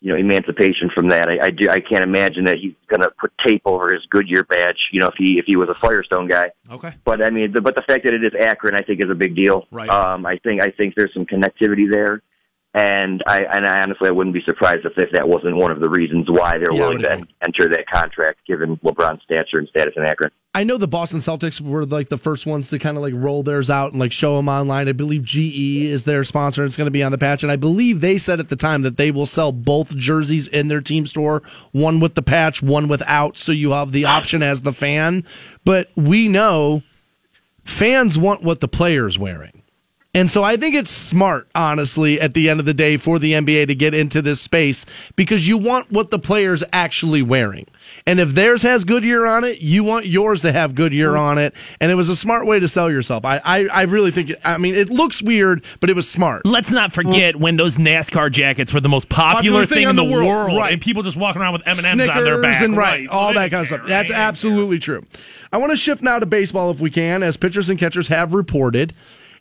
you 0.00 0.12
know, 0.12 0.18
emancipation 0.18 0.90
from 0.94 1.08
that. 1.08 1.28
I, 1.28 1.46
I 1.46 1.50
do. 1.50 1.68
I 1.68 1.80
can't 1.80 2.04
imagine 2.04 2.44
that 2.44 2.58
he's 2.58 2.74
going 2.86 3.00
to 3.00 3.10
put 3.20 3.32
tape 3.44 3.62
over 3.64 3.92
his 3.92 4.04
Goodyear 4.10 4.44
badge. 4.44 4.76
You 4.92 5.00
know, 5.00 5.08
if 5.08 5.14
he 5.18 5.38
if 5.38 5.46
he 5.46 5.56
was 5.56 5.68
a 5.68 5.74
Firestone 5.74 6.28
guy. 6.28 6.50
okay. 6.70 6.94
But 7.04 7.22
I 7.22 7.30
mean, 7.30 7.52
the, 7.52 7.60
but 7.60 7.74
the 7.74 7.82
fact 7.82 8.04
that 8.04 8.14
it 8.14 8.22
is 8.22 8.32
Akron, 8.38 8.74
I 8.74 8.82
think, 8.82 9.02
is 9.02 9.10
a 9.10 9.14
big 9.14 9.34
deal. 9.34 9.66
Right. 9.70 9.88
Um, 9.88 10.24
I 10.24 10.38
think 10.38 10.62
I 10.62 10.70
think 10.70 10.94
there's 10.94 11.12
some 11.12 11.26
connectivity 11.26 11.90
there, 11.90 12.22
and 12.78 13.24
I 13.26 13.40
and 13.42 13.66
I 13.66 13.82
honestly 13.82 14.08
I 14.08 14.12
wouldn't 14.12 14.34
be 14.34 14.42
surprised 14.44 14.86
if, 14.86 14.92
if 14.96 15.10
that 15.12 15.28
wasn't 15.28 15.56
one 15.56 15.72
of 15.72 15.80
the 15.80 15.88
reasons 15.88 16.26
why 16.30 16.58
they're 16.58 16.72
Yeah, 16.72 16.80
willing 16.80 17.00
to 17.00 17.26
enter 17.44 17.68
that 17.70 17.86
contract, 17.92 18.38
given 18.46 18.76
LeBron's 18.78 19.20
stature 19.24 19.58
and 19.58 19.66
status 19.68 19.94
in 19.96 20.04
Akron. 20.04 20.30
I 20.54 20.62
know 20.62 20.76
the 20.76 20.86
Boston 20.86 21.18
Celtics 21.18 21.60
were 21.60 21.84
like 21.84 22.08
the 22.08 22.16
first 22.16 22.46
ones 22.46 22.68
to 22.70 22.78
kind 22.78 22.96
of 22.96 23.02
like 23.02 23.14
roll 23.16 23.42
theirs 23.42 23.68
out 23.68 23.92
and 23.92 24.00
like 24.00 24.12
show 24.12 24.36
them 24.36 24.48
online. 24.48 24.88
I 24.88 24.92
believe 24.92 25.24
GE 25.24 25.82
is 25.86 26.04
their 26.04 26.22
sponsor. 26.22 26.64
It's 26.64 26.76
going 26.76 26.86
to 26.86 26.92
be 26.92 27.02
on 27.02 27.10
the 27.10 27.18
patch, 27.18 27.42
and 27.42 27.50
I 27.50 27.56
believe 27.56 28.00
they 28.00 28.16
said 28.16 28.38
at 28.38 28.48
the 28.48 28.56
time 28.56 28.82
that 28.82 28.96
they 28.96 29.10
will 29.10 29.26
sell 29.26 29.50
both 29.50 29.96
jerseys 29.96 30.46
in 30.46 30.68
their 30.68 30.80
team 30.80 31.04
store, 31.06 31.42
one 31.72 31.98
with 31.98 32.14
the 32.14 32.22
patch, 32.22 32.62
one 32.62 32.86
without, 32.86 33.38
so 33.38 33.50
you 33.50 33.72
have 33.72 33.90
the 33.90 34.04
option 34.04 34.40
as 34.42 34.62
the 34.62 34.72
fan. 34.72 35.24
But 35.64 35.88
we 35.96 36.28
know 36.28 36.82
fans 37.64 38.16
want 38.16 38.42
what 38.44 38.60
the 38.60 38.68
player's 38.68 39.18
wearing. 39.18 39.57
And 40.18 40.28
so 40.28 40.42
I 40.42 40.56
think 40.56 40.74
it's 40.74 40.90
smart, 40.90 41.48
honestly, 41.54 42.20
at 42.20 42.34
the 42.34 42.50
end 42.50 42.58
of 42.58 42.66
the 42.66 42.74
day, 42.74 42.96
for 42.96 43.20
the 43.20 43.34
NBA 43.34 43.68
to 43.68 43.74
get 43.76 43.94
into 43.94 44.20
this 44.20 44.40
space 44.40 44.84
because 45.14 45.46
you 45.46 45.56
want 45.56 45.92
what 45.92 46.10
the 46.10 46.18
player's 46.18 46.64
actually 46.72 47.22
wearing. 47.22 47.66
And 48.04 48.18
if 48.18 48.30
theirs 48.30 48.62
has 48.62 48.82
Goodyear 48.82 49.26
on 49.26 49.44
it, 49.44 49.60
you 49.60 49.84
want 49.84 50.06
yours 50.06 50.42
to 50.42 50.50
have 50.50 50.74
Goodyear 50.74 51.10
mm-hmm. 51.10 51.22
on 51.22 51.38
it. 51.38 51.54
And 51.80 51.92
it 51.92 51.94
was 51.94 52.08
a 52.08 52.16
smart 52.16 52.46
way 52.46 52.58
to 52.58 52.66
sell 52.66 52.90
yourself. 52.90 53.24
I, 53.24 53.40
I, 53.44 53.66
I 53.66 53.82
really 53.82 54.10
think, 54.10 54.30
it, 54.30 54.40
I 54.44 54.58
mean, 54.58 54.74
it 54.74 54.90
looks 54.90 55.22
weird, 55.22 55.64
but 55.78 55.88
it 55.88 55.94
was 55.94 56.10
smart. 56.10 56.44
Let's 56.44 56.72
not 56.72 56.92
forget 56.92 57.36
when 57.36 57.54
those 57.54 57.76
NASCAR 57.76 58.32
jackets 58.32 58.74
were 58.74 58.80
the 58.80 58.88
most 58.88 59.08
popular, 59.08 59.66
thing, 59.66 59.88
in 59.88 59.94
the, 59.94 60.02
world, 60.02 60.56
right. 60.56 60.72
and 60.72 60.82
people 60.82 61.04
just 61.04 61.16
walking 61.16 61.40
around 61.40 61.52
with 61.52 61.62
M 61.62 61.78
and 61.78 61.86
M's 61.86 61.92
Snickers 61.92 62.16
on 62.16 62.24
their 62.24 62.42
back, 62.42 62.60
and 62.60 62.76
right, 62.76 63.08
So 63.08 63.16
all 63.16 63.34
that 63.34 63.52
kind 63.52 63.60
of 63.60 63.68
stuff. 63.68 63.86
That's 63.86 64.10
absolutely 64.10 64.80
true. 64.80 65.06
I 65.52 65.58
want 65.58 65.70
to 65.70 65.76
shift 65.76 66.02
now 66.02 66.18
to 66.18 66.26
baseball 66.26 66.72
if 66.72 66.80
we 66.80 66.90
can, 66.90 67.22
as 67.22 67.36
pitchers 67.36 67.70
and 67.70 67.78
catchers 67.78 68.08
have 68.08 68.34
reported, 68.34 68.94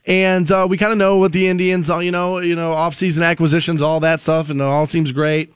and 0.07 0.49
uh, 0.49 0.65
we 0.67 0.77
kind 0.77 0.93
of 0.93 0.97
know 0.97 1.17
what 1.17 1.33
the 1.33 1.47
Indians, 1.47 1.89
you 1.89 2.11
know, 2.11 2.39
you 2.39 2.55
know, 2.55 2.71
off-season 2.71 3.23
acquisitions, 3.23 3.81
all 3.81 3.99
that 3.99 4.21
stuff, 4.21 4.49
and 4.49 4.61
it 4.61 4.63
all 4.63 4.85
seems 4.85 5.11
great. 5.11 5.53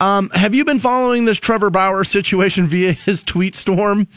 Um, 0.00 0.30
have 0.30 0.54
you 0.54 0.64
been 0.64 0.80
following 0.80 1.26
this 1.26 1.38
Trevor 1.38 1.70
Bauer 1.70 2.02
situation 2.02 2.66
via 2.66 2.92
his 2.92 3.22
tweet 3.22 3.54
storm? 3.54 4.08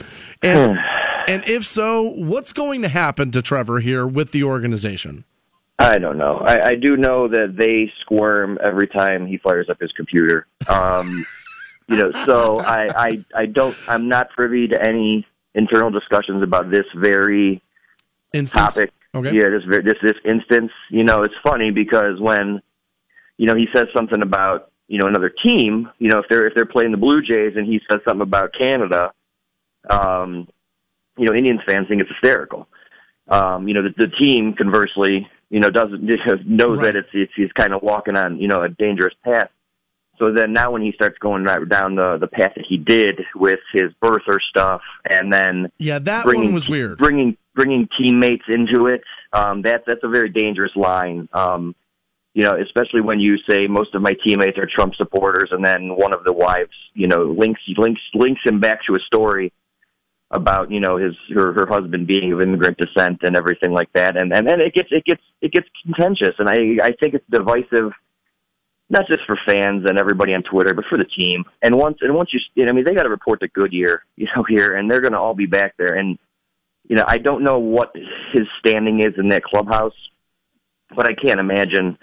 And, 0.41 0.79
and 1.27 1.43
if 1.45 1.65
so, 1.65 2.01
what's 2.01 2.53
going 2.53 2.81
to 2.81 2.87
happen 2.87 3.29
to 3.31 3.41
Trevor 3.41 3.81
here 3.81 4.07
with 4.07 4.31
the 4.31 4.43
organization? 4.43 5.25
I 5.79 5.99
don't 5.99 6.17
know. 6.17 6.37
I, 6.37 6.69
I 6.69 6.75
do 6.75 6.97
know 6.97 7.27
that 7.27 7.55
they 7.55 7.91
squirm 8.01 8.57
every 8.63 8.87
time 8.87 9.27
he 9.27 9.37
fires 9.37 9.69
up 9.69 9.79
his 9.79 9.91
computer. 9.91 10.47
Um, 10.67 11.23
you 11.87 11.97
know, 11.97 12.11
so 12.25 12.59
I, 12.61 12.87
I, 12.95 13.25
I 13.35 13.45
don't. 13.45 13.77
I'm 13.87 14.07
not 14.07 14.29
privy 14.31 14.67
to 14.69 14.81
any 14.81 15.27
internal 15.53 15.91
discussions 15.91 16.41
about 16.41 16.71
this 16.71 16.85
very 16.95 17.61
Instance? 18.33 18.75
topic. 18.75 18.91
Okay. 19.17 19.35
Yeah, 19.35 19.49
this 19.49 19.63
this 19.83 19.97
this 20.01 20.17
instance. 20.25 20.71
You 20.89 21.03
know, 21.03 21.23
it's 21.23 21.33
funny 21.43 21.71
because 21.71 22.19
when 22.19 22.61
you 23.37 23.45
know 23.47 23.55
he 23.55 23.67
says 23.73 23.87
something 23.95 24.21
about 24.21 24.71
you 24.87 24.97
know 24.99 25.07
another 25.07 25.29
team. 25.45 25.89
You 25.99 26.09
know, 26.09 26.19
if 26.19 26.25
they're 26.29 26.47
if 26.47 26.53
they're 26.55 26.65
playing 26.65 26.91
the 26.91 26.97
Blue 26.97 27.21
Jays 27.21 27.53
and 27.55 27.65
he 27.67 27.79
says 27.89 27.99
something 28.07 28.21
about 28.21 28.53
Canada, 28.59 29.11
um, 29.89 30.47
you 31.17 31.25
know, 31.25 31.33
Indians 31.33 31.61
fans 31.67 31.87
think 31.87 32.01
it's 32.01 32.09
hysterical. 32.09 32.67
Um, 33.27 33.67
you 33.67 33.73
know, 33.73 33.81
the, 33.83 33.93
the 33.97 34.07
team 34.07 34.53
conversely, 34.53 35.27
you 35.49 35.59
know, 35.59 35.69
doesn't 35.69 36.01
knows 36.45 36.77
Right. 36.77 36.85
that 36.85 36.95
it's 36.95 37.09
it's 37.13 37.33
he's 37.35 37.51
kind 37.53 37.73
of 37.73 37.81
walking 37.81 38.15
on 38.15 38.39
you 38.39 38.47
know 38.47 38.61
a 38.63 38.69
dangerous 38.69 39.13
path. 39.23 39.49
So 40.19 40.31
then 40.33 40.51
now 40.51 40.71
when 40.71 40.81
he 40.81 40.93
starts 40.93 41.17
going 41.19 41.43
right 41.43 41.67
down 41.69 41.95
the 41.95 42.17
the 42.17 42.27
path 42.27 42.53
that 42.55 42.65
he 42.67 42.77
did 42.77 43.21
with 43.35 43.59
his 43.73 43.91
birther 44.01 44.39
stuff, 44.49 44.81
and 45.07 45.31
then 45.31 45.71
Yeah, 45.77 45.99
that 45.99 46.23
bringing 46.23 46.45
one 46.45 46.53
was 46.53 46.67
weird. 46.69 46.97
bringing 46.97 47.37
bringing 47.57 47.89
teammates 47.99 48.45
into 48.47 48.85
it, 48.85 49.01
um, 49.33 49.63
that's 49.63 49.83
that's 49.85 50.03
a 50.03 50.07
very 50.07 50.29
dangerous 50.29 50.71
line. 50.75 51.27
Um, 51.33 51.75
you 52.33 52.43
know, 52.43 52.55
especially 52.61 53.01
when 53.01 53.19
you 53.19 53.37
say 53.49 53.65
most 53.67 53.95
of 53.95 54.01
my 54.03 54.13
teammates 54.25 54.59
are 54.59 54.67
Trump 54.67 54.93
supporters, 54.95 55.49
and 55.51 55.65
then 55.65 55.95
one 55.95 56.13
of 56.13 56.23
the 56.23 56.31
wives, 56.31 56.71
you 56.93 57.07
know, 57.07 57.23
links 57.23 57.59
links 57.75 58.01
links 58.13 58.41
him 58.45 58.59
back 58.59 58.79
to 58.87 58.93
a 58.93 58.99
story 58.99 59.51
about 60.29 60.69
you 60.69 60.79
know 60.79 60.97
his 60.97 61.15
her 61.33 61.51
her 61.53 61.65
husband 61.67 62.05
being 62.05 62.31
of 62.31 62.41
immigrant 62.41 62.77
descent 62.77 63.19
and 63.23 63.35
everything 63.35 63.71
like 63.71 63.91
that, 63.93 64.15
and 64.15 64.31
and 64.31 64.47
then 64.47 64.61
it 64.61 64.73
gets 64.75 64.89
it 64.91 65.03
gets 65.05 65.21
it 65.41 65.51
gets 65.51 65.67
contentious, 65.83 66.35
and 66.37 66.47
I 66.47 66.85
I 66.85 66.91
think 67.01 67.15
it's 67.15 67.25
divisive. 67.29 67.91
Not 68.89 69.05
just 69.07 69.19
for 69.27 69.37
fans 69.45 69.83
and 69.85 69.99
everybody 69.99 70.33
on 70.33 70.43
Twitter, 70.43 70.73
but 70.73 70.85
for 70.89 70.97
the 70.97 71.03
team. 71.03 71.43
And 71.61 71.75
once 71.75 71.97
and 71.99 72.15
once 72.15 72.29
you, 72.31 72.39
you 72.55 72.63
know, 72.63 72.71
I 72.71 72.73
mean, 72.73 72.85
they 72.85 72.93
got 72.93 73.03
to 73.03 73.09
report 73.09 73.41
to 73.41 73.49
Goodyear, 73.49 74.05
you 74.15 74.27
know, 74.33 74.43
here, 74.47 74.77
and 74.77 74.89
they're 74.89 75.01
going 75.01 75.11
to 75.11 75.19
all 75.19 75.33
be 75.33 75.45
back 75.45 75.73
there. 75.77 75.95
And 75.95 76.17
you 76.87 76.95
know, 76.95 77.03
I 77.07 77.17
don't 77.17 77.43
know 77.43 77.59
what 77.59 77.93
his 78.33 78.47
standing 78.59 78.99
is 78.99 79.13
in 79.17 79.29
that 79.29 79.43
clubhouse, 79.43 79.95
but 80.95 81.07
I 81.07 81.13
can't 81.13 81.39
imagine 81.39 81.97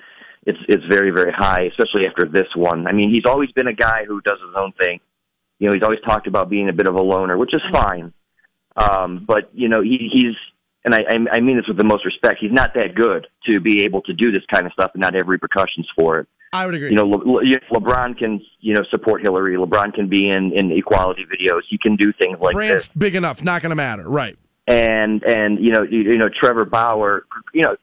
it's 0.46 0.58
it's 0.68 0.84
very 0.84 1.10
very 1.10 1.32
high, 1.32 1.62
especially 1.62 2.06
after 2.06 2.26
this 2.26 2.48
one. 2.54 2.86
I 2.86 2.92
mean, 2.92 3.10
he's 3.10 3.24
always 3.26 3.50
been 3.52 3.66
a 3.66 3.74
guy 3.74 4.04
who 4.06 4.20
does 4.20 4.38
his 4.46 4.54
own 4.56 4.72
thing. 4.72 5.00
You 5.58 5.68
know, 5.68 5.74
he's 5.74 5.82
always 5.82 6.00
talked 6.06 6.26
about 6.26 6.50
being 6.50 6.68
a 6.68 6.72
bit 6.72 6.86
of 6.86 6.94
a 6.94 7.00
loner, 7.00 7.38
which 7.38 7.54
is 7.54 7.62
fine. 7.72 8.12
Um, 8.76 9.24
but 9.26 9.48
you 9.54 9.68
know, 9.68 9.80
he, 9.82 10.10
he's 10.12 10.34
and 10.84 10.94
I 10.94 11.04
I 11.32 11.40
mean 11.40 11.56
this 11.56 11.66
with 11.66 11.78
the 11.78 11.84
most 11.84 12.04
respect. 12.04 12.36
He's 12.40 12.52
not 12.52 12.74
that 12.74 12.94
good 12.94 13.26
to 13.48 13.60
be 13.60 13.82
able 13.84 14.02
to 14.02 14.12
do 14.12 14.30
this 14.30 14.42
kind 14.52 14.66
of 14.66 14.72
stuff 14.72 14.90
and 14.94 15.00
not 15.00 15.14
have 15.14 15.28
repercussions 15.28 15.88
for 15.98 16.20
it. 16.20 16.28
I 16.52 16.66
would 16.66 16.74
agree. 16.74 16.90
You 16.90 16.96
know, 16.96 17.06
Le- 17.06 17.40
Le- 17.40 17.60
LeBron 17.72 18.18
can 18.18 18.40
you 18.60 18.74
know 18.74 18.82
support 18.90 19.22
Hillary. 19.22 19.56
LeBron 19.56 19.94
can 19.94 20.08
be 20.08 20.28
in 20.28 20.52
in 20.52 20.70
equality 20.72 21.24
videos. 21.24 21.60
He 21.70 21.78
can 21.78 21.96
do 21.96 22.12
things 22.12 22.36
like 22.40 22.52
Brand's 22.52 22.88
this. 22.88 22.96
big 22.96 23.14
enough, 23.14 23.42
not 23.42 23.62
going 23.62 23.70
to 23.70 23.76
matter. 23.76 24.08
Right. 24.08 24.36
And 24.66 25.22
and 25.24 25.58
you 25.62 25.72
know 25.72 25.82
you, 25.82 26.00
you 26.02 26.18
know 26.18 26.28
Trevor 26.28 26.64
Bauer. 26.64 27.26
You 27.52 27.62
know, 27.62 27.76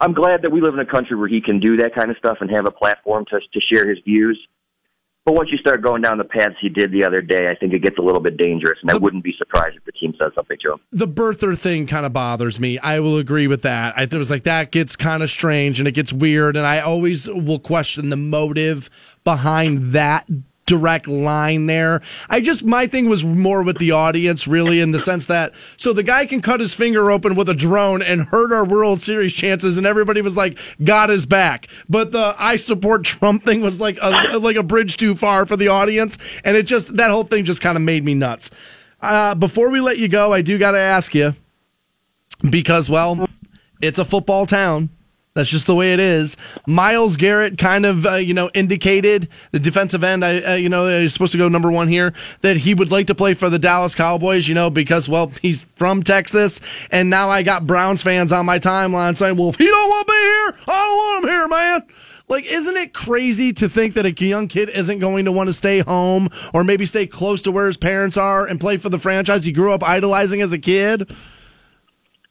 I'm 0.00 0.14
glad 0.14 0.42
that 0.42 0.50
we 0.50 0.60
live 0.60 0.74
in 0.74 0.80
a 0.80 0.86
country 0.86 1.16
where 1.16 1.28
he 1.28 1.40
can 1.40 1.60
do 1.60 1.76
that 1.78 1.94
kind 1.94 2.10
of 2.10 2.16
stuff 2.16 2.38
and 2.40 2.50
have 2.54 2.66
a 2.66 2.70
platform 2.70 3.26
to 3.30 3.40
to 3.40 3.60
share 3.60 3.88
his 3.88 3.98
views. 4.04 4.38
But 5.26 5.34
once 5.34 5.50
you 5.50 5.58
start 5.58 5.82
going 5.82 6.02
down 6.02 6.18
the 6.18 6.24
paths 6.24 6.54
he 6.60 6.68
did 6.68 6.92
the 6.92 7.02
other 7.02 7.20
day, 7.20 7.50
I 7.50 7.56
think 7.56 7.72
it 7.72 7.80
gets 7.80 7.98
a 7.98 8.00
little 8.00 8.20
bit 8.20 8.36
dangerous, 8.36 8.78
and 8.80 8.88
I 8.92 8.96
wouldn't 8.96 9.24
be 9.24 9.34
surprised 9.36 9.76
if 9.76 9.84
the 9.84 9.90
team 9.90 10.14
says 10.22 10.30
something 10.36 10.56
to 10.62 10.74
him. 10.74 10.78
The 10.92 11.08
birther 11.08 11.58
thing 11.58 11.88
kind 11.88 12.06
of 12.06 12.12
bothers 12.12 12.60
me. 12.60 12.78
I 12.78 13.00
will 13.00 13.18
agree 13.18 13.48
with 13.48 13.62
that. 13.62 13.98
I 13.98 14.02
it 14.02 14.14
was 14.14 14.30
like 14.30 14.44
that 14.44 14.70
gets 14.70 14.94
kind 14.94 15.24
of 15.24 15.30
strange 15.30 15.80
and 15.80 15.88
it 15.88 15.92
gets 15.92 16.12
weird, 16.12 16.56
and 16.56 16.64
I 16.64 16.78
always 16.78 17.28
will 17.28 17.58
question 17.58 18.10
the 18.10 18.16
motive 18.16 18.88
behind 19.24 19.94
that 19.94 20.28
direct 20.66 21.06
line 21.06 21.66
there. 21.66 22.02
I 22.28 22.40
just 22.40 22.64
my 22.64 22.86
thing 22.86 23.08
was 23.08 23.24
more 23.24 23.62
with 23.62 23.78
the 23.78 23.92
audience 23.92 24.46
really 24.46 24.80
in 24.80 24.90
the 24.90 24.98
sense 24.98 25.26
that 25.26 25.54
so 25.76 25.92
the 25.92 26.02
guy 26.02 26.26
can 26.26 26.42
cut 26.42 26.60
his 26.60 26.74
finger 26.74 27.10
open 27.10 27.36
with 27.36 27.48
a 27.48 27.54
drone 27.54 28.02
and 28.02 28.22
hurt 28.22 28.52
our 28.52 28.64
World 28.64 29.00
Series 29.00 29.32
chances 29.32 29.76
and 29.76 29.86
everybody 29.86 30.20
was 30.20 30.36
like 30.36 30.58
God 30.82 31.10
is 31.10 31.24
back. 31.24 31.68
But 31.88 32.12
the 32.12 32.34
I 32.38 32.56
support 32.56 33.04
Trump 33.04 33.44
thing 33.44 33.62
was 33.62 33.80
like 33.80 33.98
a 34.02 34.38
like 34.38 34.56
a 34.56 34.62
bridge 34.62 34.96
too 34.96 35.14
far 35.14 35.46
for 35.46 35.56
the 35.56 35.68
audience 35.68 36.18
and 36.44 36.56
it 36.56 36.64
just 36.64 36.96
that 36.96 37.10
whole 37.10 37.24
thing 37.24 37.44
just 37.44 37.60
kind 37.60 37.76
of 37.76 37.82
made 37.82 38.04
me 38.04 38.14
nuts. 38.14 38.50
Uh, 39.00 39.34
before 39.34 39.70
we 39.70 39.80
let 39.80 39.98
you 39.98 40.08
go, 40.08 40.32
I 40.32 40.42
do 40.42 40.58
got 40.58 40.72
to 40.72 40.80
ask 40.80 41.14
you 41.14 41.34
because 42.50 42.90
well, 42.90 43.28
it's 43.80 43.98
a 43.98 44.04
football 44.04 44.46
town. 44.46 44.90
That's 45.36 45.50
just 45.50 45.66
the 45.66 45.74
way 45.74 45.92
it 45.92 46.00
is. 46.00 46.34
Myles 46.66 47.18
Garrett 47.18 47.58
kind 47.58 47.84
of, 47.84 48.06
uh, 48.06 48.14
you 48.14 48.32
know, 48.32 48.50
indicated 48.54 49.28
the 49.52 49.60
defensive 49.60 50.02
end. 50.02 50.24
I, 50.24 50.38
uh, 50.38 50.54
you 50.54 50.70
know, 50.70 50.88
he's 50.88 51.12
supposed 51.12 51.32
to 51.32 51.38
go 51.38 51.46
number 51.46 51.70
one 51.70 51.88
here. 51.88 52.14
That 52.40 52.56
he 52.56 52.72
would 52.72 52.90
like 52.90 53.08
to 53.08 53.14
play 53.14 53.34
for 53.34 53.50
the 53.50 53.58
Dallas 53.58 53.94
Cowboys. 53.94 54.48
You 54.48 54.54
know, 54.54 54.70
because 54.70 55.10
well, 55.10 55.30
he's 55.42 55.64
from 55.74 56.02
Texas, 56.02 56.62
and 56.90 57.10
now 57.10 57.28
I 57.28 57.42
got 57.42 57.66
Browns 57.66 58.02
fans 58.02 58.32
on 58.32 58.46
my 58.46 58.58
timeline 58.58 59.14
saying, 59.14 59.36
"Well, 59.36 59.50
if 59.50 59.56
he 59.56 59.66
don't 59.66 59.88
want 59.90 60.06
be 60.06 60.14
here, 60.14 60.54
I 60.68 60.84
don't 60.84 60.96
want 60.96 61.24
him 61.24 61.30
here, 61.30 61.48
man." 61.48 61.82
Like, 62.28 62.46
isn't 62.46 62.76
it 62.78 62.94
crazy 62.94 63.52
to 63.52 63.68
think 63.68 63.92
that 63.94 64.06
a 64.06 64.10
young 64.12 64.48
kid 64.48 64.70
isn't 64.70 65.00
going 65.00 65.26
to 65.26 65.32
want 65.32 65.48
to 65.48 65.52
stay 65.52 65.80
home 65.80 66.30
or 66.54 66.64
maybe 66.64 66.86
stay 66.86 67.06
close 67.06 67.42
to 67.42 67.52
where 67.52 67.66
his 67.66 67.76
parents 67.76 68.16
are 68.16 68.46
and 68.46 68.58
play 68.58 68.78
for 68.78 68.88
the 68.88 68.98
franchise 68.98 69.44
he 69.44 69.52
grew 69.52 69.70
up 69.70 69.84
idolizing 69.84 70.40
as 70.40 70.52
a 70.54 70.58
kid? 70.58 71.14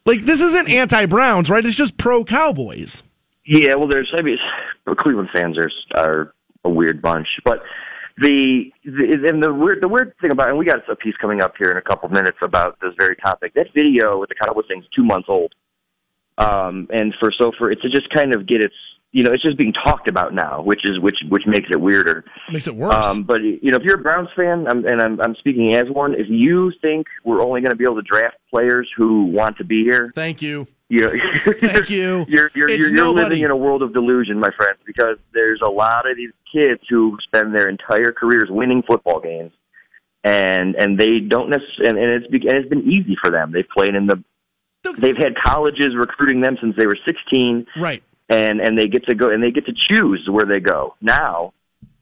Like 0.05 0.21
this 0.21 0.41
isn't 0.41 0.69
anti-Browns, 0.69 1.49
right? 1.49 1.65
It's 1.65 1.75
just 1.75 1.97
pro-Cowboys. 1.97 3.03
Yeah, 3.45 3.75
well, 3.75 3.87
there's 3.87 4.11
I 4.17 4.21
mean, 4.21 4.37
Cleveland 4.97 5.29
fans 5.33 5.57
are 5.57 5.71
are 5.95 6.33
a 6.63 6.69
weird 6.69 7.01
bunch, 7.01 7.27
but 7.43 7.59
the, 8.17 8.71
the 8.83 9.29
and 9.29 9.43
the 9.43 9.53
weird 9.53 9.81
the 9.81 9.87
weird 9.87 10.13
thing 10.21 10.31
about 10.31 10.49
and 10.49 10.57
we 10.57 10.65
got 10.65 10.87
a 10.89 10.95
piece 10.95 11.15
coming 11.19 11.41
up 11.41 11.53
here 11.57 11.71
in 11.71 11.77
a 11.77 11.81
couple 11.81 12.07
minutes 12.09 12.37
about 12.41 12.79
this 12.81 12.93
very 12.97 13.15
topic. 13.17 13.53
That 13.55 13.67
video 13.73 14.19
with 14.19 14.29
the 14.29 14.35
Cowboys 14.35 14.65
thing 14.67 14.79
is 14.79 14.87
two 14.95 15.03
months 15.03 15.27
old, 15.27 15.53
um, 16.37 16.87
and 16.91 17.13
for 17.19 17.31
so 17.37 17.51
for 17.57 17.71
it 17.71 17.79
to 17.81 17.89
just 17.89 18.09
kind 18.13 18.33
of 18.33 18.47
get 18.47 18.63
its 18.63 18.75
you 19.11 19.23
know 19.23 19.31
it's 19.31 19.43
just 19.43 19.57
being 19.57 19.73
talked 19.73 20.07
about 20.07 20.33
now, 20.33 20.61
which 20.61 20.81
is 20.83 20.99
which 20.99 21.17
which 21.29 21.43
makes 21.47 21.69
it 21.71 21.79
weirder. 21.79 22.25
Makes 22.51 22.67
it 22.67 22.75
worse. 22.75 23.05
Um, 23.05 23.23
but 23.23 23.41
you 23.41 23.71
know, 23.71 23.77
if 23.77 23.83
you're 23.83 23.99
a 23.99 24.01
Browns 24.01 24.29
fan, 24.35 24.67
I'm, 24.67 24.85
and 24.85 25.01
I'm, 25.01 25.21
I'm 25.21 25.35
speaking 25.35 25.73
as 25.75 25.89
one, 25.89 26.13
if 26.13 26.27
you 26.29 26.71
think 26.81 27.07
we're 27.23 27.41
only 27.41 27.61
going 27.61 27.71
to 27.71 27.77
be 27.77 27.85
able 27.85 27.95
to 27.95 28.01
draft 28.01 28.35
players 28.53 28.89
who 28.95 29.25
want 29.25 29.57
to 29.57 29.63
be 29.63 29.83
here, 29.83 30.11
Thank 30.13 30.41
you. 30.41 30.67
you 30.89 31.01
know, 31.01 31.53
Thank 31.53 31.89
you. 31.89 32.25
You're 32.27 32.51
you're, 32.53 32.69
It's 32.69 32.89
you're, 32.89 32.95
you're 32.95 33.13
living 33.13 33.41
in 33.41 33.51
a 33.51 33.55
world 33.55 33.81
of 33.83 33.93
delusion, 33.93 34.39
my 34.39 34.51
friends, 34.57 34.79
because 34.85 35.17
there's 35.33 35.61
a 35.65 35.69
lot 35.69 36.09
of 36.09 36.17
these 36.17 36.31
kids 36.51 36.81
who 36.89 37.17
spend 37.23 37.55
their 37.55 37.69
entire 37.69 38.11
careers 38.11 38.49
winning 38.49 38.83
football 38.83 39.21
games, 39.21 39.51
and 40.25 40.75
and 40.75 40.99
they 40.99 41.19
don't 41.19 41.49
necessarily, 41.49 41.87
and, 41.89 41.97
and 41.97 42.23
it's 42.23 42.27
be, 42.27 42.47
and 42.47 42.57
it's 42.57 42.69
been 42.69 42.83
easy 42.91 43.15
for 43.21 43.29
them. 43.29 43.51
They've 43.53 43.67
played 43.69 43.95
in 43.95 44.07
the, 44.07 44.21
they've 44.97 45.17
had 45.17 45.35
colleges 45.35 45.95
recruiting 45.95 46.41
them 46.41 46.57
since 46.59 46.75
they 46.77 46.85
were 46.85 46.97
16 47.05 47.65
Right. 47.77 48.03
And 48.29 48.59
and 48.59 48.77
they 48.77 48.87
get 48.87 49.05
to 49.05 49.15
go 49.15 49.29
and 49.29 49.43
they 49.43 49.51
get 49.51 49.65
to 49.65 49.73
choose 49.73 50.27
where 50.29 50.45
they 50.45 50.59
go. 50.59 50.95
Now 51.01 51.53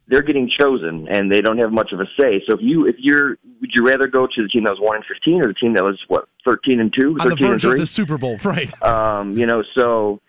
they're 0.08 0.22
getting 0.22 0.50
chosen, 0.50 1.08
and 1.08 1.32
they 1.32 1.42
don't 1.42 1.58
have 1.60 1.72
much 1.72 1.92
of 1.92 2.00
a 2.00 2.06
say. 2.20 2.44
So 2.48 2.56
if 2.56 2.62
you 2.62 2.88
if 2.88 2.96
you're 3.00 3.38
would 3.62 3.72
you 3.74 3.86
rather 3.86 4.08
go 4.08 4.28
to 4.28 4.42
the 4.42 4.48
team 4.50 4.66
that 4.66 4.72
was 4.72 4.80
one 4.80 4.98
and 4.98 5.06
fifteen 5.06 5.42
or 5.42 5.48
the 5.48 5.54
team 5.54 5.74
that 5.74 5.84
was 5.84 6.00
what 6.08 6.28
thirteen 6.46 6.80
and 6.80 6.94
two, 6.94 7.16
On 7.20 7.30
the 7.30 7.36
13 7.36 7.52
and 7.52 7.62
verge 7.62 7.66
of 7.66 7.80
the 7.80 7.86
Super 7.86 8.18
Bowl, 8.18 8.38
right? 8.44 8.84
Um, 8.84 9.38
you 9.38 9.46
know, 9.46 9.64
so 9.76 10.20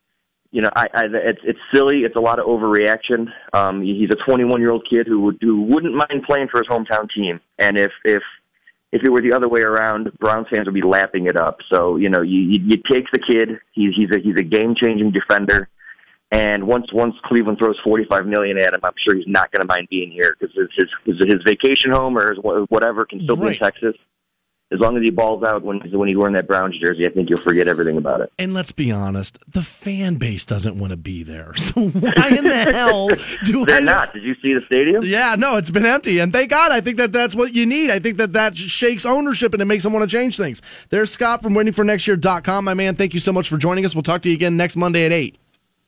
you 0.52 0.62
know, 0.62 0.70
I, 0.76 0.86
I 0.94 1.04
it's 1.12 1.40
it's 1.42 1.58
silly. 1.72 2.02
It's 2.02 2.14
a 2.14 2.20
lot 2.20 2.38
of 2.38 2.46
overreaction. 2.46 3.26
Um, 3.52 3.82
he's 3.82 4.10
a 4.10 4.16
21 4.24 4.60
year 4.60 4.70
old 4.70 4.86
kid 4.88 5.08
who 5.08 5.20
would 5.22 5.38
who 5.40 5.62
wouldn't 5.62 5.94
mind 5.94 6.22
playing 6.24 6.48
for 6.48 6.58
his 6.58 6.68
hometown 6.68 7.08
team, 7.12 7.40
and 7.58 7.76
if 7.76 7.90
if 8.04 8.22
if 8.92 9.02
it 9.02 9.10
were 9.10 9.20
the 9.20 9.32
other 9.32 9.48
way 9.48 9.62
around, 9.62 10.16
Browns 10.20 10.46
fans 10.48 10.66
would 10.66 10.74
be 10.74 10.82
lapping 10.82 11.26
it 11.26 11.36
up. 11.36 11.58
So 11.72 11.96
you 11.96 12.08
know, 12.08 12.22
you 12.22 12.38
you, 12.38 12.60
you 12.64 12.76
take 12.90 13.10
the 13.12 13.18
kid. 13.18 13.58
He's 13.72 13.94
he's 13.96 14.10
a 14.12 14.20
he's 14.20 14.36
a 14.36 14.44
game 14.44 14.76
changing 14.80 15.10
defender. 15.10 15.68
And 16.34 16.66
once 16.66 16.92
once 16.92 17.14
Cleveland 17.24 17.58
throws 17.58 17.78
forty 17.84 18.04
five 18.06 18.26
million 18.26 18.58
at 18.60 18.74
him, 18.74 18.80
I'm 18.82 18.92
sure 19.06 19.14
he's 19.14 19.28
not 19.28 19.52
going 19.52 19.60
to 19.60 19.66
mind 19.68 19.86
being 19.88 20.10
here 20.10 20.36
because 20.38 20.52
his 20.56 20.88
his 21.06 21.16
his 21.28 21.42
vacation 21.44 21.92
home 21.92 22.18
or 22.18 22.30
his 22.30 22.38
whatever 22.68 23.04
can 23.04 23.20
still 23.22 23.36
be 23.36 23.46
in 23.46 23.56
Texas. 23.56 23.94
As 24.72 24.80
long 24.80 24.96
as 24.96 25.04
he 25.04 25.10
balls 25.10 25.44
out 25.44 25.62
when 25.62 25.78
when 25.92 26.08
he's 26.08 26.16
wearing 26.16 26.34
that 26.34 26.48
Browns 26.48 26.76
jersey, 26.80 27.06
I 27.06 27.10
think 27.10 27.28
you'll 27.30 27.40
forget 27.40 27.68
everything 27.68 27.98
about 27.98 28.20
it. 28.20 28.32
And 28.36 28.52
let's 28.52 28.72
be 28.72 28.90
honest, 28.90 29.38
the 29.46 29.62
fan 29.62 30.16
base 30.16 30.44
doesn't 30.44 30.76
want 30.76 30.90
to 30.90 30.96
be 30.96 31.22
there. 31.22 31.52
So 31.64 31.88
why 31.88 32.28
in 32.28 32.44
the 32.44 32.72
hell 32.72 33.08
do 33.44 33.64
They're 33.66 33.76
I 33.76 33.80
not. 33.80 34.12
Did 34.12 34.24
you 34.24 34.34
see 34.42 34.54
the 34.54 34.60
stadium? 34.62 35.04
Yeah, 35.04 35.36
no, 35.38 35.56
it's 35.56 35.70
been 35.70 35.86
empty. 35.86 36.18
And 36.18 36.32
thank 36.32 36.50
God. 36.50 36.72
I 36.72 36.80
think 36.80 36.96
that 36.96 37.12
that's 37.12 37.36
what 37.36 37.54
you 37.54 37.64
need. 37.64 37.90
I 37.90 38.00
think 38.00 38.16
that 38.16 38.32
that 38.32 38.56
shakes 38.56 39.06
ownership 39.06 39.52
and 39.52 39.62
it 39.62 39.66
makes 39.66 39.84
them 39.84 39.92
want 39.92 40.08
to 40.08 40.16
change 40.16 40.36
things. 40.36 40.62
There's 40.88 41.12
Scott 41.12 41.42
from 41.42 41.54
waitingfornextyear.com. 41.54 42.64
My 42.64 42.74
man, 42.74 42.96
thank 42.96 43.14
you 43.14 43.20
so 43.20 43.32
much 43.32 43.48
for 43.48 43.56
joining 43.56 43.84
us. 43.84 43.94
We'll 43.94 44.02
talk 44.02 44.22
to 44.22 44.28
you 44.28 44.34
again 44.34 44.56
next 44.56 44.76
Monday 44.76 45.06
at 45.06 45.12
8. 45.12 45.38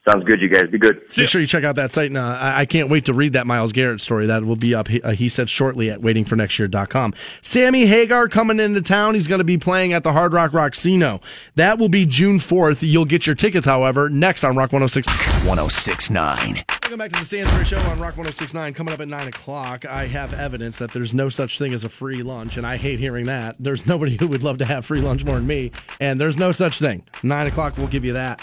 Sounds 0.08 0.24
good, 0.24 0.40
you 0.40 0.48
guys. 0.48 0.70
Be 0.70 0.78
good. 0.78 1.02
Make 1.16 1.28
sure 1.28 1.40
you 1.40 1.48
check 1.48 1.64
out 1.64 1.76
that 1.76 1.90
site. 1.90 2.10
And 2.10 2.18
uh, 2.18 2.38
I 2.40 2.60
I 2.60 2.64
can't 2.66 2.88
wait 2.88 3.06
to 3.06 3.12
read 3.12 3.32
that 3.32 3.46
Myles 3.46 3.72
Garrett 3.72 4.00
story. 4.00 4.26
That 4.26 4.44
will 4.44 4.56
be 4.56 4.74
up, 4.74 4.86
he, 4.88 5.02
uh, 5.02 5.12
he 5.12 5.28
said, 5.28 5.50
shortly 5.50 5.90
at 5.90 6.00
waitingfornextyear.com. 6.00 7.14
Sammy 7.42 7.86
Hagar 7.86 8.28
coming 8.28 8.60
into 8.60 8.82
town. 8.82 9.14
He's 9.14 9.26
going 9.26 9.40
to 9.40 9.44
be 9.44 9.58
playing 9.58 9.92
at 9.92 10.04
the 10.04 10.12
Hard 10.12 10.32
Rock 10.32 10.52
Rocksino. 10.52 11.22
That 11.56 11.78
will 11.78 11.88
be 11.88 12.06
June 12.06 12.38
4th. 12.38 12.78
You'll 12.82 13.04
get 13.04 13.26
your 13.26 13.34
tickets, 13.34 13.66
however, 13.66 14.08
next 14.08 14.44
on 14.44 14.56
Rock 14.56 14.72
106. 14.72 15.06
1069. 15.44 16.64
Welcome 16.82 16.98
back 16.98 17.10
to 17.10 17.18
the 17.18 17.24
Stansbury 17.24 17.64
Show 17.64 17.78
on 17.78 17.98
Rock 17.98 18.16
1069. 18.16 18.74
Coming 18.74 18.94
up 18.94 19.00
at 19.00 19.08
9 19.08 19.28
o'clock, 19.28 19.84
I 19.84 20.06
have 20.06 20.34
evidence 20.34 20.78
that 20.78 20.92
there's 20.92 21.14
no 21.14 21.28
such 21.28 21.58
thing 21.58 21.72
as 21.72 21.84
a 21.84 21.88
free 21.88 22.22
lunch, 22.22 22.56
and 22.56 22.66
I 22.66 22.76
hate 22.76 23.00
hearing 23.00 23.26
that. 23.26 23.56
There's 23.58 23.86
nobody 23.86 24.16
who 24.16 24.28
would 24.28 24.42
love 24.42 24.58
to 24.58 24.64
have 24.64 24.86
free 24.86 25.00
lunch 25.00 25.24
more 25.24 25.36
than 25.36 25.46
me, 25.46 25.72
and 26.00 26.20
there's 26.20 26.38
no 26.38 26.52
such 26.52 26.78
thing. 26.78 27.04
9 27.22 27.46
o'clock, 27.48 27.76
we'll 27.76 27.88
give 27.88 28.04
you 28.04 28.12
that. 28.12 28.40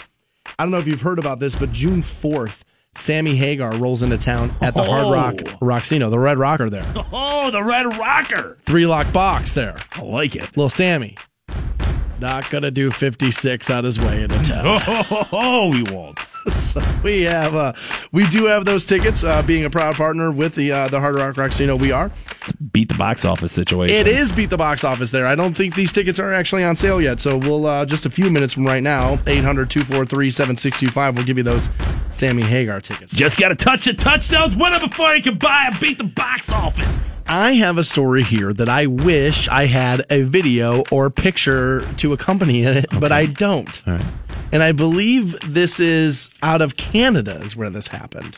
I 0.58 0.64
don't 0.64 0.70
know 0.70 0.78
if 0.78 0.86
you've 0.86 1.02
heard 1.02 1.18
about 1.18 1.40
this, 1.40 1.56
but 1.56 1.72
June 1.72 2.02
4th, 2.02 2.62
Sammy 2.94 3.34
Hagar 3.34 3.74
rolls 3.76 4.02
into 4.02 4.16
town 4.18 4.54
at 4.60 4.74
the 4.74 4.82
Hard 4.82 5.06
oh. 5.06 5.12
Rock 5.12 5.34
Oh. 5.40 5.64
Rocksino, 5.64 6.10
the 6.10 6.18
Red 6.18 6.38
Rocker 6.38 6.70
there. 6.70 6.86
Oh, 7.12 7.50
the 7.50 7.62
Red 7.62 7.84
Rocker. 7.98 8.56
Three 8.64 8.86
lock 8.86 9.12
box 9.12 9.52
there. 9.52 9.76
I 9.92 10.00
like 10.00 10.34
it. 10.34 10.42
Little 10.56 10.70
Sammy. 10.70 11.16
Not 12.20 12.48
gonna 12.50 12.70
do 12.70 12.90
56 12.90 13.70
on 13.70 13.84
his 13.84 13.98
way 13.98 14.22
into 14.22 14.40
town. 14.42 14.80
Oh, 14.86 15.28
oh, 15.32 15.72
he 15.72 15.82
won't. 15.82 16.18
So 16.52 16.82
we 17.02 17.22
have 17.22 17.54
uh 17.54 17.72
we 18.12 18.26
do 18.28 18.44
have 18.44 18.66
those 18.66 18.84
tickets 18.84 19.24
uh 19.24 19.40
being 19.42 19.64
a 19.64 19.70
proud 19.70 19.94
partner 19.94 20.30
with 20.30 20.54
the 20.54 20.72
uh 20.72 20.88
the 20.88 21.00
Hard 21.00 21.14
Rock 21.14 21.36
Rocksino 21.36 21.78
we 21.80 21.90
are. 21.90 22.10
Beat 22.70 22.88
the 22.90 22.94
box 22.98 23.24
office 23.24 23.50
situation. 23.52 23.96
It 23.96 24.06
is 24.06 24.30
beat 24.30 24.50
the 24.50 24.58
box 24.58 24.84
office 24.84 25.10
there. 25.10 25.26
I 25.26 25.36
don't 25.36 25.56
think 25.56 25.74
these 25.74 25.90
tickets 25.90 26.18
are 26.18 26.34
actually 26.34 26.62
on 26.64 26.76
sale 26.76 27.00
yet. 27.00 27.18
So 27.20 27.38
we'll 27.38 27.66
uh 27.66 27.86
just 27.86 28.04
a 28.04 28.10
few 28.10 28.30
minutes 28.30 28.52
from 28.52 28.66
right 28.66 28.82
now, 28.82 29.16
800-243-7625 29.16 31.14
we'll 31.14 31.24
give 31.24 31.38
you 31.38 31.44
those 31.44 31.70
Sammy 32.10 32.42
Hagar 32.42 32.80
tickets. 32.80 33.16
Just 33.16 33.38
got 33.38 33.48
to 33.48 33.56
touch 33.56 33.86
the 33.86 33.94
touchdowns, 33.94 34.54
win 34.54 34.72
it 34.74 34.82
before 34.82 35.14
you 35.14 35.22
can 35.22 35.38
buy 35.38 35.68
and 35.70 35.80
beat 35.80 35.98
the 35.98 36.04
box 36.04 36.50
office. 36.52 37.22
I 37.26 37.52
have 37.52 37.78
a 37.78 37.84
story 37.84 38.22
here 38.22 38.52
that 38.52 38.68
I 38.68 38.86
wish 38.86 39.48
I 39.48 39.64
had 39.64 40.04
a 40.10 40.22
video 40.22 40.84
or 40.92 41.08
picture 41.08 41.80
to 41.96 42.03
accompany 42.12 42.62
it, 42.64 42.86
but 43.00 43.10
I 43.12 43.26
don't. 43.26 43.82
Right. 43.86 44.04
And 44.52 44.62
I 44.62 44.72
believe 44.72 45.36
this 45.44 45.80
is 45.80 46.30
out 46.42 46.62
of 46.62 46.76
Canada, 46.76 47.40
is 47.42 47.56
where 47.56 47.70
this 47.70 47.88
happened. 47.88 48.36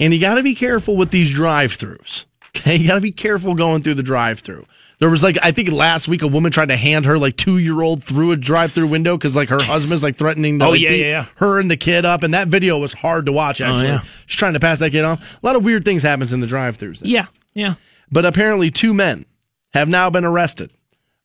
And 0.00 0.12
you 0.12 0.20
got 0.20 0.34
to 0.36 0.42
be 0.42 0.54
careful 0.54 0.96
with 0.96 1.10
these 1.10 1.30
drive 1.30 1.76
throughs. 1.76 2.24
Okay. 2.56 2.76
You 2.76 2.86
got 2.88 2.94
to 2.94 3.00
be 3.00 3.10
careful 3.12 3.54
going 3.54 3.82
through 3.82 3.94
the 3.94 4.02
drive 4.02 4.38
through. 4.40 4.64
There 5.00 5.10
was 5.10 5.24
like, 5.24 5.36
I 5.42 5.50
think 5.50 5.70
last 5.70 6.06
week, 6.06 6.22
a 6.22 6.28
woman 6.28 6.52
tried 6.52 6.68
to 6.68 6.76
hand 6.76 7.04
her 7.04 7.18
like 7.18 7.36
two 7.36 7.58
year 7.58 7.82
old 7.82 8.02
through 8.02 8.30
a 8.30 8.36
drive 8.36 8.72
through 8.72 8.86
window 8.86 9.16
because 9.18 9.34
like 9.34 9.48
her 9.48 9.60
husband's 9.60 10.04
like 10.04 10.14
threatening 10.16 10.60
to 10.60 10.66
Oh, 10.66 10.70
like, 10.70 10.80
yeah, 10.80 10.88
beat 10.88 11.06
yeah, 11.06 11.26
her 11.36 11.58
and 11.60 11.68
the 11.70 11.76
kid 11.76 12.04
up. 12.04 12.22
And 12.22 12.32
that 12.32 12.48
video 12.48 12.78
was 12.78 12.92
hard 12.92 13.26
to 13.26 13.32
watch, 13.32 13.60
oh, 13.60 13.64
actually. 13.66 13.88
yeah. 13.88 14.02
She's 14.26 14.38
trying 14.38 14.52
to 14.54 14.60
pass 14.60 14.78
that 14.78 14.92
kid 14.92 15.04
off. 15.04 15.42
A 15.42 15.46
lot 15.46 15.56
of 15.56 15.64
weird 15.64 15.84
things 15.84 16.04
happens 16.04 16.32
in 16.32 16.40
the 16.40 16.46
drive 16.46 16.78
throughs. 16.78 17.02
Yeah, 17.04 17.26
yeah. 17.54 17.74
But 18.12 18.24
apparently, 18.24 18.70
two 18.70 18.94
men 18.94 19.26
have 19.74 19.88
now 19.88 20.08
been 20.10 20.24
arrested 20.24 20.70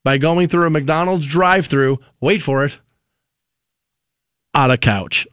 by 0.10 0.18
going 0.18 0.48
through 0.48 0.66
a 0.66 0.72
McDonald's 0.72 1.28
drive 1.28 1.68
through, 1.68 2.00
wait 2.20 2.42
for 2.42 2.66
it, 2.66 2.80
on 4.56 4.72
a 4.72 4.78
couch. 4.78 5.28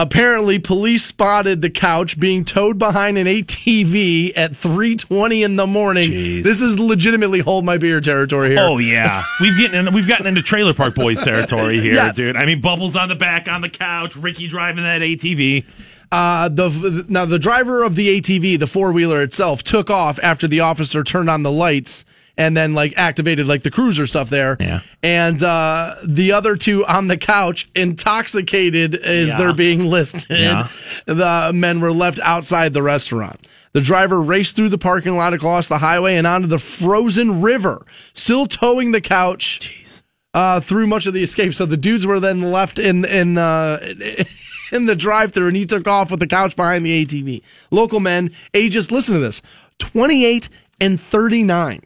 Apparently, 0.00 0.60
police 0.60 1.04
spotted 1.04 1.60
the 1.60 1.68
couch 1.68 2.20
being 2.20 2.44
towed 2.44 2.78
behind 2.78 3.18
an 3.18 3.26
ATV 3.26 4.32
at 4.36 4.52
3:20 4.52 5.42
in 5.42 5.56
the 5.56 5.66
morning. 5.66 6.12
Jeez. 6.12 6.44
This 6.44 6.60
is 6.60 6.78
legitimately 6.78 7.40
hold 7.40 7.64
my 7.64 7.78
beer 7.78 8.00
territory 8.00 8.50
here. 8.50 8.60
Oh 8.60 8.78
yeah, 8.78 9.24
we've 9.40 9.58
gotten 9.58 9.92
we've 9.92 10.06
gotten 10.06 10.28
into 10.28 10.40
Trailer 10.40 10.72
Park 10.72 10.94
Boys 10.94 11.20
territory 11.20 11.80
here, 11.80 11.94
Yes. 11.94 12.14
dude. 12.14 12.36
I 12.36 12.46
mean, 12.46 12.60
Bubbles 12.60 12.94
on 12.94 13.08
the 13.08 13.16
back 13.16 13.48
on 13.48 13.60
the 13.60 13.68
couch, 13.68 14.14
Ricky 14.14 14.46
driving 14.46 14.84
that 14.84 15.00
ATV. 15.00 15.64
Uh, 16.12 16.48
the 16.48 17.04
now 17.08 17.24
the 17.24 17.40
driver 17.40 17.82
of 17.82 17.96
the 17.96 18.20
ATV, 18.20 18.56
the 18.56 18.68
four 18.68 18.92
wheeler 18.92 19.20
itself, 19.20 19.64
took 19.64 19.90
off 19.90 20.20
after 20.22 20.46
the 20.46 20.60
officer 20.60 21.02
turned 21.02 21.28
on 21.28 21.42
the 21.42 21.50
lights 21.50 22.04
and 22.38 22.56
then 22.56 22.72
like 22.72 22.94
activated 22.96 23.46
like 23.46 23.62
the 23.64 23.70
cruiser 23.70 24.06
stuff 24.06 24.30
there. 24.30 24.56
Yeah. 24.58 24.80
And 25.02 25.42
uh, 25.42 25.94
the 26.04 26.32
other 26.32 26.56
two 26.56 26.86
on 26.86 27.08
the 27.08 27.18
couch, 27.18 27.68
intoxicated 27.74 28.94
as 28.94 29.30
Yeah. 29.30 29.38
they're 29.38 29.52
being 29.52 29.86
listed, 29.90 30.24
Yeah. 30.30 30.68
the 31.04 31.50
men 31.54 31.80
were 31.80 31.92
left 31.92 32.18
outside 32.20 32.72
the 32.72 32.82
restaurant. 32.82 33.46
The 33.74 33.80
driver 33.82 34.22
raced 34.22 34.56
through 34.56 34.70
the 34.70 34.78
parking 34.78 35.16
lot 35.16 35.34
across 35.34 35.68
the 35.68 35.78
highway 35.78 36.16
and 36.16 36.26
onto 36.26 36.46
the 36.46 36.58
frozen 36.58 37.42
river, 37.42 37.84
still 38.14 38.46
towing 38.46 38.92
the 38.92 39.00
couch 39.02 39.60
Jeez. 39.84 40.00
uh, 40.32 40.60
through 40.60 40.86
much 40.86 41.06
of 41.06 41.12
the 41.12 41.22
escape. 41.22 41.54
So 41.54 41.66
the 41.66 41.76
dudes 41.76 42.06
were 42.06 42.18
then 42.18 42.50
left 42.50 42.78
in 42.78 43.04
in 43.04 43.36
uh, 43.36 43.78
in 44.72 44.86
the 44.86 44.96
drive-through, 44.96 45.48
and 45.48 45.56
he 45.56 45.66
took 45.66 45.86
off 45.86 46.10
with 46.10 46.20
the 46.20 46.26
couch 46.26 46.56
behind 46.56 46.84
the 46.86 47.04
ATV. 47.04 47.42
Local 47.70 48.00
men, 48.00 48.30
ages 48.54 48.90
listen 48.90 49.14
to 49.14 49.20
this: 49.20 49.42
twenty-eight 49.78 50.48
and 50.80 50.98
thirty-nine. 51.00 51.80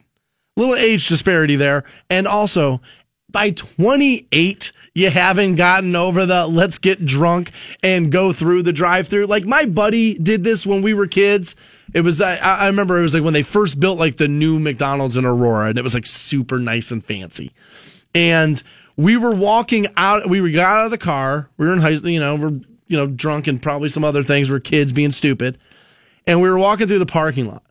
Little 0.56 0.74
age 0.74 1.08
disparity 1.08 1.56
there, 1.56 1.84
and 2.10 2.26
also 2.26 2.80
by 3.30 3.50
28 3.50 4.72
you 4.94 5.08
haven't 5.08 5.54
gotten 5.54 5.96
over 5.96 6.26
the 6.26 6.46
let's 6.46 6.76
get 6.76 7.02
drunk 7.02 7.50
and 7.82 8.12
go 8.12 8.30
through 8.30 8.62
the 8.62 8.74
drive-through 8.74 9.24
like 9.24 9.46
my 9.46 9.64
buddy 9.64 10.12
did 10.18 10.44
this 10.44 10.66
when 10.66 10.82
we 10.82 10.92
were 10.92 11.06
kids 11.06 11.56
it 11.94 12.02
was 12.02 12.20
i, 12.20 12.36
I 12.36 12.66
remember 12.66 12.98
it 12.98 13.02
was 13.02 13.14
like 13.14 13.22
when 13.24 13.32
they 13.32 13.42
first 13.42 13.80
built 13.80 13.98
like 13.98 14.18
the 14.18 14.28
new 14.28 14.60
mcdonald's 14.60 15.16
in 15.16 15.24
aurora 15.24 15.70
and 15.70 15.78
it 15.78 15.82
was 15.82 15.94
like 15.94 16.04
super 16.04 16.58
nice 16.58 16.90
and 16.90 17.02
fancy 17.02 17.52
and 18.14 18.62
we 18.96 19.16
were 19.16 19.34
walking 19.34 19.86
out. 19.96 20.28
We 20.28 20.52
got 20.52 20.78
out 20.78 20.84
of 20.84 20.90
the 20.90 20.98
car. 20.98 21.48
We 21.56 21.66
were 21.66 21.72
in 21.72 21.80
high, 21.80 21.90
you 21.90 22.20
know, 22.20 22.36
we're 22.36 22.60
you 22.88 22.96
know 22.96 23.06
drunk 23.06 23.46
and 23.46 23.60
probably 23.60 23.88
some 23.88 24.04
other 24.04 24.22
things. 24.22 24.50
We're 24.50 24.60
kids 24.60 24.92
being 24.92 25.12
stupid, 25.12 25.58
and 26.26 26.42
we 26.42 26.48
were 26.48 26.58
walking 26.58 26.86
through 26.86 26.98
the 26.98 27.06
parking 27.06 27.48
lot. 27.48 27.62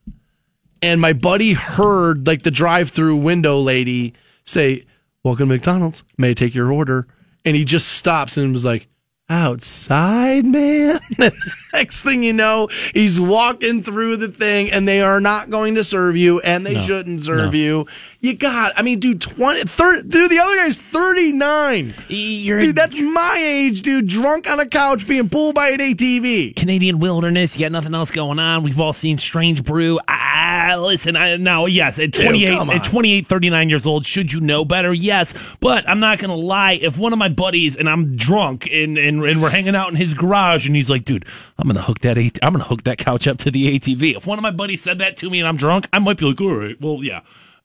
And 0.81 0.99
my 0.99 1.13
buddy 1.13 1.53
heard 1.53 2.25
like 2.27 2.43
the 2.43 2.51
drive-through 2.51 3.17
window 3.17 3.59
lady 3.59 4.13
say, 4.45 4.85
"Welcome 5.23 5.49
to 5.49 5.55
McDonald's. 5.55 6.03
May 6.17 6.31
I 6.31 6.33
take 6.33 6.55
your 6.55 6.71
order?" 6.71 7.07
And 7.45 7.55
he 7.55 7.65
just 7.65 7.87
stops 7.87 8.37
and 8.37 8.53
was 8.53 8.65
like, 8.65 8.87
outside, 9.31 10.45
man. 10.45 10.99
Next 11.73 12.01
thing 12.01 12.23
you 12.23 12.33
know, 12.33 12.67
he's 12.93 13.19
walking 13.19 13.83
through 13.83 14.17
the 14.17 14.27
thing 14.27 14.71
and 14.71 14.87
they 14.87 15.01
are 15.01 15.21
not 15.21 15.49
going 15.49 15.75
to 15.75 15.83
serve 15.83 16.17
you 16.17 16.39
and 16.41 16.65
they 16.65 16.81
shouldn't 16.85 17.21
serve 17.21 17.55
you. 17.55 17.87
You 18.19 18.35
got, 18.35 18.73
I 18.75 18.81
mean, 18.81 18.99
dude, 18.99 19.21
20, 19.21 19.61
30, 19.63 20.07
dude, 20.07 20.31
the 20.31 20.39
other 20.39 20.55
guy's 20.55 20.77
39. 20.77 21.93
You're 22.09 22.59
Dude, 22.59 22.75
that's 22.75 22.95
my 22.95 23.37
age, 23.39 23.81
dude, 23.81 24.07
drunk 24.07 24.49
on 24.49 24.59
a 24.59 24.65
couch 24.65 25.07
being 25.07 25.29
pulled 25.29 25.55
by 25.55 25.69
an 25.69 25.79
ATV. 25.79 26.55
Canadian 26.55 26.99
wilderness. 26.99 27.55
You 27.55 27.65
got 27.65 27.71
nothing 27.71 27.95
else 27.95 28.11
going 28.11 28.39
on. 28.39 28.63
We've 28.63 28.79
all 28.79 28.93
seen 28.93 29.17
Strange 29.17 29.63
Brew. 29.63 29.99
Ah, 30.07 30.75
listen, 30.77 31.15
I, 31.15 31.37
now, 31.37 31.65
yes, 31.65 31.99
at 31.99 32.13
28, 32.13 32.47
come 32.57 32.69
on. 32.69 32.75
at 32.77 32.83
28, 32.83 33.27
39 33.27 33.69
years 33.69 33.85
old, 33.85 34.05
should 34.05 34.31
you 34.31 34.39
know 34.39 34.65
better? 34.65 34.93
Yes, 34.93 35.33
but 35.59 35.87
I'm 35.89 35.99
not 35.99 36.19
gonna 36.19 36.35
lie. 36.35 36.73
If 36.73 36.97
one 36.97 37.13
of 37.13 37.19
my 37.19 37.29
buddies 37.29 37.75
and 37.75 37.89
I'm 37.89 38.15
drunk 38.15 38.67
and 38.71 38.97
and, 38.97 39.23
and 39.23 39.41
we're 39.41 39.49
hanging 39.49 39.75
out 39.75 39.89
in 39.89 39.95
his 39.95 40.13
garage 40.13 40.67
and 40.67 40.75
he's 40.75 40.89
like, 40.89 41.05
dude, 41.05 41.25
I'm 41.61 41.67
gonna 41.67 41.81
hook 41.83 41.99
that 41.99 42.17
AT- 42.17 42.39
I'm 42.41 42.53
gonna 42.53 42.63
hook 42.63 42.83
that 42.85 42.97
couch 42.97 43.27
up 43.27 43.37
to 43.39 43.51
the 43.51 43.67
ATV. 43.77 44.17
If 44.17 44.25
one 44.25 44.39
of 44.39 44.43
my 44.43 44.49
buddies 44.51 44.81
said 44.81 44.97
that 44.97 45.15
to 45.17 45.29
me 45.29 45.39
and 45.39 45.47
I'm 45.47 45.57
drunk, 45.57 45.87
I 45.93 45.99
might 45.99 46.17
be 46.17 46.25
like, 46.25 46.41
all 46.41 46.55
right, 46.55 46.75
well, 46.81 47.03
yeah, 47.03 47.21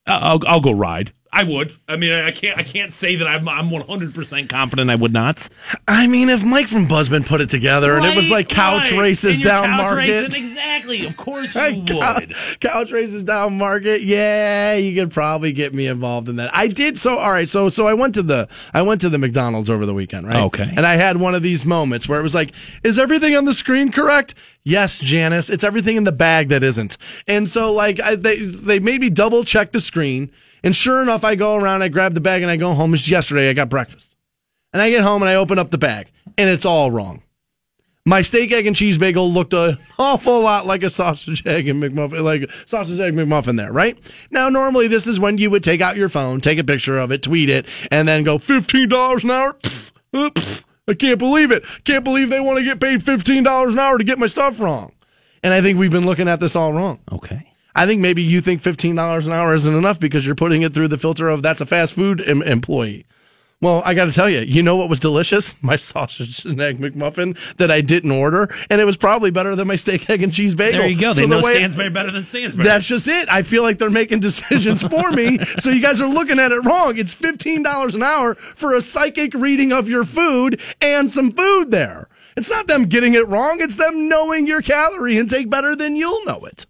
I'll 0.07 0.41
I'll 0.47 0.61
go 0.61 0.73
ride. 0.73 1.13
I 1.39 1.43
would. 1.45 1.75
I 1.87 1.97
mean, 1.97 2.13
I 2.13 2.31
can't. 2.31 2.59
I 2.59 2.63
can't 2.63 2.95
say 2.95 3.17
that 3.17 3.27
I'm. 3.29 3.47
I'm 3.47 3.71
100 3.71 4.15
percent 4.15 4.49
confident 4.49 4.91
I 4.91 4.95
would 4.95 5.13
not. 5.13 5.47
I 5.87 6.07
mean, 6.07 6.31
if 6.31 6.43
Mike 6.43 6.67
from 6.67 6.87
Buzzman 6.87 7.27
put 7.27 7.43
it 7.43 7.51
together 7.51 7.95
and 7.95 8.07
it 8.07 8.17
was 8.17 8.31
like 8.31 8.49
couch 8.49 8.91
Right, 8.93 9.01
races 9.01 9.41
down 9.43 9.67
couch 9.67 9.77
market. 9.79 10.23
racing, 10.33 10.45
exactly. 10.45 11.07
Of 11.07 11.19
course 11.19 11.55
you 11.55 11.85
would. 11.95 12.35
couch 12.61 12.91
races 12.91 13.23
down 13.23 13.59
market. 13.59 14.01
Yeah, 14.01 14.77
you 14.77 14.99
could 14.99 15.11
probably 15.11 15.53
get 15.53 15.75
me 15.75 15.89
involved 15.89 16.31
in 16.31 16.37
that. 16.37 16.55
I 16.55 16.69
did 16.69 16.97
so. 16.97 17.19
All 17.19 17.31
right, 17.33 17.49
so 17.49 17.69
so 17.69 17.87
I 17.87 17.93
went 17.93 18.15
to 18.15 18.23
the 18.23 18.49
I 18.73 18.81
went 18.81 19.03
to 19.03 19.11
the 19.11 19.19
McDonald's 19.19 19.69
over 19.69 19.85
the 19.85 19.93
weekend, 19.95 20.27
right? 20.27 20.43
Okay. 20.45 20.73
And 20.75 20.87
I 20.87 20.97
had 20.97 21.19
one 21.19 21.35
of 21.35 21.43
these 21.43 21.67
moments 21.67 22.09
where 22.09 22.19
it 22.19 22.23
was 22.23 22.35
like, 22.35 22.55
is 22.83 22.99
everything 22.99 23.37
on 23.37 23.45
the 23.45 23.53
screen 23.55 23.93
correct? 23.93 24.35
Yes, 24.65 25.01
Janice. 25.01 25.51
It's 25.51 25.65
everything 25.65 25.97
in 25.97 26.05
the 26.05 26.13
bag 26.13 26.49
that 26.49 26.63
isn't. 26.63 26.97
And 27.29 27.47
so 27.47 27.75
like 27.75 28.01
I, 28.01 28.15
they 28.15 28.39
they 28.39 28.81
made 28.81 29.03
me 29.03 29.11
double 29.11 29.45
check 29.45 29.73
the 29.73 29.81
screen, 29.81 30.31
and 30.63 30.75
sure 30.75 31.03
enough, 31.03 31.25
I 31.25 31.35
go 31.35 31.57
around, 31.57 31.83
I 31.83 31.89
grab 31.89 32.15
the 32.15 32.21
bag, 32.21 32.43
and 32.43 32.51
I 32.51 32.57
go 32.57 32.75
home. 32.75 32.95
It's 32.95 33.09
yesterday. 33.09 33.49
I 33.49 33.53
got 33.53 33.69
breakfast, 33.69 34.15
and 34.73 34.83
I 34.83 34.91
get 34.91 35.03
home 35.03 35.23
and 35.23 35.29
I 35.29 35.35
open 35.35 35.59
up 35.59 35.71
the 35.71 35.79
bag, 35.79 36.11
and 36.39 36.49
it's 36.49 36.65
all 36.65 36.91
wrong. 36.91 37.23
My 38.09 38.23
steak, 38.23 38.53
egg, 38.53 38.69
and 38.69 38.77
cheese 38.77 38.99
bagel 38.99 39.29
looked 39.29 39.53
an 39.53 39.77
awful 39.99 40.41
lot 40.41 40.65
like 40.65 40.85
a 40.85 40.91
sausage, 40.91 41.45
egg, 41.45 41.69
and 41.69 41.83
McMuffin, 41.83 42.23
like 42.23 42.49
sausage, 42.65 43.01
egg, 43.01 43.15
McMuffin 43.15 43.57
there, 43.57 43.73
right? 43.73 43.99
Now, 44.31 44.49
normally 44.49 44.87
this 44.87 45.09
is 45.09 45.19
when 45.19 45.39
you 45.39 45.51
would 45.51 45.65
take 45.65 45.81
out 45.81 45.97
your 45.97 46.09
phone, 46.09 46.41
take 46.41 46.61
a 46.61 46.65
picture 46.65 47.01
of 47.01 47.11
it, 47.11 47.23
tweet 47.23 47.51
it, 47.51 47.67
and 47.91 48.07
then 48.07 48.23
go, 48.23 48.39
$15 48.39 49.25
an 49.25 49.31
hour? 49.31 49.59
Uh, 50.15 50.31
I 50.89 50.95
can't 50.95 51.19
believe 51.19 51.51
it. 51.51 51.65
Can't 51.83 52.05
believe 52.05 52.31
they 52.31 52.39
want 52.39 52.59
to 52.59 52.65
get 52.65 52.81
paid 52.81 53.01
$15 53.01 53.73
an 53.73 53.79
hour 53.79 53.99
to 53.99 54.05
get 54.05 54.21
my 54.21 54.29
stuff 54.29 54.61
wrong. 54.61 54.93
And 55.43 55.53
I 55.53 55.61
think 55.61 55.77
we've 55.77 55.91
been 55.91 56.07
looking 56.07 56.29
at 56.29 56.39
this 56.39 56.55
all 56.55 56.73
wrong. 56.73 57.01
Okay. 57.11 57.53
I 57.77 57.87
think 57.87 58.01
maybe 58.01 58.23
you 58.23 58.41
think 58.41 58.63
$15 58.63 59.27
an 59.27 59.33
hour 59.33 59.55
isn't 59.55 59.75
enough 59.77 60.01
because 60.01 60.25
you're 60.27 60.35
putting 60.35 60.63
it 60.63 60.73
through 60.75 60.89
the 60.89 60.99
filter 60.99 61.29
of 61.29 61.43
that's 61.43 61.61
a 61.61 61.67
fast 61.67 61.95
food 61.95 62.21
em- 62.27 62.43
employee. 62.43 63.07
Well, 63.63 63.81
I 63.87 63.95
got 63.95 64.05
to 64.05 64.13
tell 64.13 64.29
you, 64.29 64.41
you 64.41 64.63
know 64.63 64.77
what 64.77 64.91
was 64.91 65.01
delicious? 65.01 65.55
My 65.63 65.77
sausage 65.77 66.45
and 66.45 66.61
egg 66.61 66.79
McMuffin 66.79 67.39
that 67.57 67.71
I 67.71 67.81
didn't 67.81 68.11
order, 68.11 68.55
and 68.69 68.81
it 68.83 68.85
was 68.85 68.99
probably 68.99 69.31
better 69.31 69.57
than 69.57 69.67
my 69.67 69.77
steak, 69.77 70.11
egg, 70.11 70.23
and 70.23 70.31
cheese 70.33 70.55
bagel. 70.55 70.81
There 70.81 70.91
you 70.91 71.01
go. 71.01 71.15
They 71.15 71.23
So 71.23 71.27
know 71.29 71.41
the 71.41 71.45
way- 71.47 71.89
better 71.89 72.11
than 72.11 72.25
Stansbury. 72.25 72.65
That's 72.67 72.85
just 72.87 73.09
it. 73.09 73.31
I 73.31 73.41
feel 73.43 73.63
like 73.63 73.79
they're 73.79 73.89
making 73.89 74.21
decisions 74.21 74.83
for 74.87 75.11
me. 75.13 75.39
so 75.59 75.71
you 75.71 75.81
guys 75.81 76.03
are 76.03 76.07
looking 76.07 76.39
at 76.39 76.53
it 76.53 76.65
wrong. 76.67 76.99
It's 76.99 77.15
$15 77.15 77.95
an 77.95 78.03
hour 78.03 78.35
for 78.35 78.75
a 78.75 78.83
psychic 78.83 79.33
reading 79.33 79.73
of 79.73 79.89
your 79.89 80.05
food 80.05 80.61
and 80.83 81.11
some 81.11 81.31
food 81.33 81.71
there. 81.71 82.09
It's 82.37 82.51
not 82.51 82.67
them 82.67 82.85
getting 82.85 83.15
it 83.15 83.27
wrong. 83.27 83.63
It's 83.63 83.77
them 83.77 84.11
knowing 84.11 84.47
your 84.47 84.61
calorie 84.61 85.17
intake 85.17 85.49
better 85.49 85.75
than 85.75 85.97
you'll 85.97 86.25
know 86.27 86.41
it. 86.45 86.67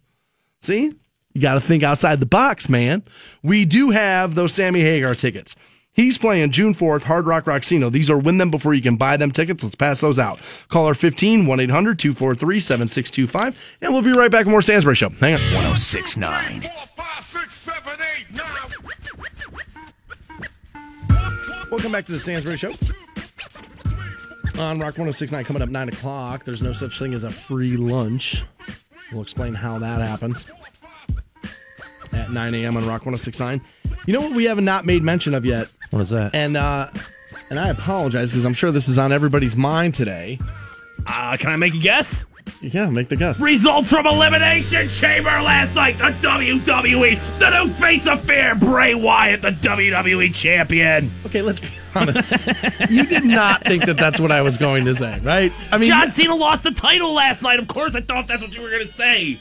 See? 0.61 0.93
You 1.33 1.41
got 1.41 1.53
to 1.55 1.61
think 1.61 1.83
outside 1.83 2.19
the 2.19 2.25
box, 2.25 2.67
man. 2.67 3.03
We 3.43 3.65
do 3.65 3.91
have 3.91 4.35
those 4.35 4.53
Sammy 4.53 4.81
Hagar 4.81 5.13
tickets. 5.13 5.55
He's 5.93 6.17
playing 6.17 6.51
June 6.51 6.73
4th, 6.75 7.03
Hard 7.03 7.25
Rock 7.25 7.45
Rocksino. 7.45 7.91
These 7.91 8.09
are 8.09 8.17
win 8.17 8.37
them 8.37 8.51
before 8.51 8.73
you 8.75 8.83
can 8.83 8.97
buy 8.97 9.17
them 9.17 9.31
tickets. 9.31 9.63
Let's 9.63 9.75
pass 9.75 9.99
those 9.99 10.19
out. 10.19 10.39
Caller 10.69 10.93
15 10.93 11.47
1 11.47 11.59
800 11.59 11.97
243 11.97 12.59
7625. 12.59 13.77
And 13.81 13.93
we'll 13.93 14.03
be 14.03 14.11
right 14.11 14.29
back 14.29 14.45
with 14.45 14.51
more 14.51 14.61
Stansbury 14.61 14.95
Show. 14.95 15.09
Hang 15.09 15.33
on. 15.33 15.39
1069. 15.53 16.61
Four, 16.61 16.71
five, 16.95 17.23
six, 17.23 17.55
seven, 17.55 17.93
eight, 18.15 18.25
nine. 18.31 18.45
Welcome 21.71 21.91
back 21.91 22.05
to 22.05 22.11
the 22.11 22.19
Stansbury 22.19 22.57
Show. 22.57 22.73
On 24.59 24.79
Rock 24.79 24.97
1069, 24.97 25.43
coming 25.45 25.61
up 25.61 25.69
9 25.69 25.89
o'clock. 25.89 26.43
There's 26.43 26.63
no 26.63 26.73
such 26.73 26.97
thing 26.97 27.13
as 27.13 27.23
a 27.23 27.29
free 27.29 27.75
lunch. 27.77 28.43
We'll 29.11 29.21
explain 29.21 29.53
how 29.53 29.79
that 29.79 29.99
happens 30.01 30.45
at 32.13 32.31
9 32.31 32.53
a.m. 32.55 32.77
on 32.77 32.83
Rock 32.83 33.05
1069. 33.05 33.61
You 34.05 34.13
know 34.13 34.21
what 34.21 34.33
we 34.33 34.45
have 34.45 34.59
not 34.59 34.85
made 34.85 35.03
mention 35.03 35.33
of 35.33 35.45
yet? 35.45 35.67
what 35.91 36.01
is 36.01 36.09
that? 36.09 36.35
And, 36.35 36.57
uh, 36.57 36.89
and 37.49 37.59
I 37.59 37.69
apologize 37.69 38.31
because 38.31 38.43
I'm 38.45 38.53
sure 38.53 38.71
this 38.71 38.89
is 38.89 38.97
on 38.97 39.11
everybody's 39.11 39.55
mind 39.55 39.93
today. 39.93 40.39
Uh, 41.05 41.37
can 41.37 41.51
I 41.51 41.55
make 41.55 41.73
a 41.73 41.77
guess? 41.77 42.25
Yeah, 42.61 42.89
make 42.89 43.07
the 43.07 43.15
guess. 43.15 43.41
Results 43.41 43.89
from 43.89 44.07
Elimination 44.07 44.89
Chamber 44.89 45.29
last 45.29 45.75
night. 45.75 45.97
The 45.97 46.11
WWE, 46.27 47.39
the 47.39 47.63
new 47.63 47.69
face 47.71 48.07
of 48.07 48.21
fear, 48.21 48.55
Bray 48.55 48.95
Wyatt, 48.95 49.41
the 49.41 49.51
WWE 49.51 50.33
champion. 50.33 51.11
Okay, 51.25 51.41
let's 51.41 51.59
be 51.59 51.67
honest. 51.97 52.47
you 52.89 53.05
did 53.05 53.25
not 53.25 53.63
think 53.63 53.85
that 53.85 53.97
that's 53.97 54.19
what 54.19 54.31
I 54.31 54.41
was 54.41 54.57
going 54.57 54.85
to 54.85 54.95
say, 54.95 55.19
right? 55.19 55.51
I 55.71 55.77
mean, 55.77 55.89
John 55.89 56.11
Cena 56.11 56.35
lost 56.35 56.63
the 56.63 56.71
title 56.71 57.13
last 57.13 57.41
night. 57.41 57.59
Of 57.59 57.67
course, 57.67 57.95
I 57.95 58.01
thought 58.01 58.27
that's 58.27 58.41
what 58.41 58.55
you 58.55 58.61
were 58.61 58.69
going 58.69 58.85
to 58.85 58.91
say. 58.91 59.37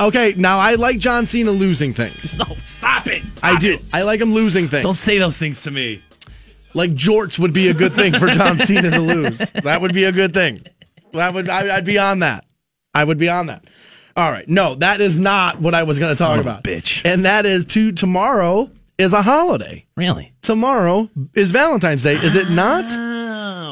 okay, 0.00 0.34
now 0.36 0.58
I 0.58 0.74
like 0.74 0.98
John 0.98 1.26
Cena 1.26 1.50
losing 1.50 1.92
things. 1.94 2.38
No, 2.38 2.56
stop 2.64 3.06
it. 3.06 3.22
Stop 3.22 3.44
I 3.44 3.56
do. 3.58 3.74
it. 3.74 3.82
I 3.92 4.02
like 4.02 4.20
him 4.20 4.32
losing 4.32 4.68
things. 4.68 4.82
Don't 4.82 4.94
say 4.94 5.18
those 5.18 5.38
things 5.38 5.62
to 5.62 5.70
me. 5.70 6.02
like 6.74 6.90
jorts 6.92 7.38
would 7.38 7.52
be 7.52 7.68
a 7.68 7.74
good 7.74 7.92
thing 7.92 8.12
for 8.12 8.28
John 8.28 8.58
Cena 8.66 8.90
to 8.90 9.00
lose. 9.00 9.50
That 9.50 9.80
would 9.80 9.94
be 9.94 10.04
a 10.04 10.12
good 10.12 10.34
thing. 10.34 10.60
That 11.12 11.34
would 11.34 11.48
I, 11.48 11.76
I'd 11.76 11.84
be 11.84 11.98
on 11.98 12.20
that. 12.20 12.44
I 12.94 13.04
would 13.04 13.18
be 13.18 13.28
on 13.28 13.46
that. 13.46 13.64
All 14.16 14.30
right. 14.32 14.48
No, 14.48 14.74
that 14.76 15.00
is 15.00 15.20
not 15.20 15.60
what 15.60 15.74
I 15.74 15.84
was 15.84 15.98
going 15.98 16.12
to 16.12 16.18
talk 16.18 16.40
about. 16.40 16.64
bitch. 16.64 17.02
And 17.04 17.24
that 17.24 17.46
is 17.46 17.64
to 17.66 17.92
tomorrow 17.92 18.70
is 18.98 19.12
a 19.12 19.22
holiday. 19.22 19.86
Really? 19.96 20.32
Tomorrow 20.42 21.08
is 21.34 21.52
Valentine's 21.52 22.02
Day, 22.02 22.14
is 22.14 22.36
it 22.36 22.50
not? 22.50 22.84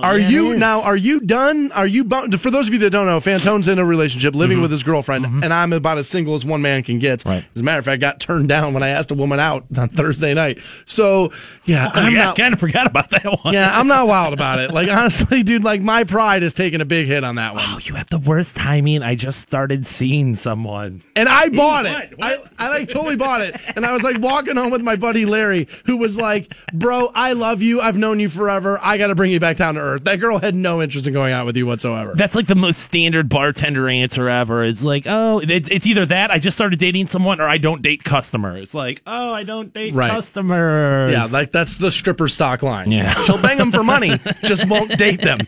Are 0.07 0.19
Yeah, 0.19 0.29
you 0.29 0.57
now? 0.59 0.83
Are 0.83 0.97
you 0.97 1.21
done? 1.21 1.73
Are 1.73 1.87
you 1.87 2.05
for 2.39 2.51
those 2.51 2.69
of 2.69 2.73
you 2.73 2.79
that 2.81 2.91
don't 2.91 3.07
know? 3.07 3.19
Fantone's 3.21 3.69
in 3.69 3.79
a 3.79 3.85
relationship, 3.85 4.35
living 4.35 4.61
with 4.61 4.71
his 4.71 4.83
girlfriend, 4.83 5.27
and 5.27 5.53
I'm 5.53 5.73
about 5.73 5.99
as 5.99 6.09
single 6.09 6.35
as 6.35 6.45
one 6.45 6.63
man 6.63 6.83
can 6.83 6.99
get. 6.99 7.21
Mm-hmm. 7.21 7.29
Right. 7.29 7.49
As 7.55 7.61
a 7.61 7.65
matter 7.65 7.79
of 7.79 7.85
fact, 7.85 7.95
I 7.95 7.97
got 7.99 8.21
turned 8.21 8.49
down 8.49 8.75
when 8.75 8.83
I 8.83 8.89
asked 8.89 9.11
a 9.11 9.15
woman 9.15 9.41
out 9.41 9.65
on 9.77 9.89
Thursday 9.89 10.33
night. 10.35 10.61
So 10.87 11.33
yeah, 11.65 11.91
Oh, 11.95 12.01
I'm 12.01 12.13
yeah, 12.15 12.25
not. 12.27 12.37
kind 12.39 12.55
of 12.55 12.61
forgot 12.61 12.87
about 12.87 13.11
that 13.11 13.25
one. 13.25 13.53
Yeah, 13.55 13.79
I'm 13.79 13.87
not 13.89 14.07
wild 14.07 14.33
about 14.33 14.59
it. 14.61 14.73
Like 14.73 14.89
honestly, 14.91 15.43
dude, 15.43 15.65
like 15.65 15.81
my 15.83 16.05
pride 16.05 16.43
is 16.43 16.55
taking 16.55 16.81
a 16.81 16.85
big 16.85 17.07
hit 17.07 17.25
on 17.25 17.35
that 17.37 17.55
one. 17.55 17.65
Oh, 17.67 17.79
you 17.83 17.95
have 17.95 18.09
the 18.11 18.19
worst 18.19 18.57
timing. 18.57 19.03
I 19.03 19.15
just 19.15 19.41
started 19.41 19.87
seeing 19.87 20.37
someone. 20.37 21.03
And 21.15 21.29
I 21.29 21.49
bought 21.49 21.85
what? 21.85 22.03
it. 22.05 22.15
I, 22.21 22.39
I 22.59 22.69
like 22.69 22.89
totally 22.89 23.17
bought 23.17 23.41
it. 23.41 23.61
And 23.75 23.85
I 23.85 23.93
was 23.93 24.03
like 24.03 24.19
walking 24.21 24.57
home 24.57 24.71
with 24.71 24.83
my 24.83 24.97
buddy 24.97 25.25
Larry, 25.27 25.69
who 25.87 25.97
was 25.97 26.17
like, 26.17 26.53
Bro, 26.73 27.13
I 27.15 27.33
love 27.33 27.63
you. 27.63 27.81
I've 27.81 27.97
known 27.97 28.21
you 28.21 28.29
forever. 28.29 28.79
I 28.83 28.99
got 28.99 29.09
to 29.09 29.15
bring 29.15 29.31
you 29.31 29.41
back 29.41 29.57
down 29.57 29.75
to 29.75 29.81
earth. 29.81 29.96
That 30.05 30.17
girl 30.21 30.39
had 30.39 30.55
no 30.55 30.83
interest 30.83 31.07
in 31.07 31.13
going 31.13 31.33
out 31.33 31.47
with 31.47 31.57
you 31.57 31.67
whatsoever. 31.67 32.15
That's 32.15 32.35
like 32.35 32.47
the 32.47 32.55
most 32.55 32.79
standard 32.81 33.29
bartender 33.29 33.89
answer 33.89 34.29
ever. 34.29 34.65
It's 34.65 34.83
like, 34.85 35.05
oh, 35.07 35.41
it's, 35.43 35.69
it's 35.71 35.87
either 35.87 36.07
that 36.07 36.31
I 36.31 36.39
just 36.39 36.57
started 36.57 36.79
dating 36.79 37.07
someone, 37.09 37.41
or 37.41 37.49
I 37.49 37.59
don't 37.59 37.83
date 37.83 38.05
customers. 38.05 38.75
Like, 38.75 39.03
oh, 39.07 39.33
I 39.33 39.43
don't 39.43 39.73
date 39.73 39.95
Right. 39.95 40.11
customers. 40.11 41.13
yeah, 41.13 41.27
like 41.31 41.53
that's 41.53 41.77
the 41.77 41.91
stripper 41.91 42.29
stock 42.29 42.63
line. 42.63 42.91
Yeah. 42.93 43.15
She'll 43.25 43.41
bang 43.41 43.59
them 43.59 43.73
for 43.73 43.85
money, 43.85 44.19
just 44.45 44.69
won't 44.69 44.97
date 44.99 45.21
them. 45.21 45.39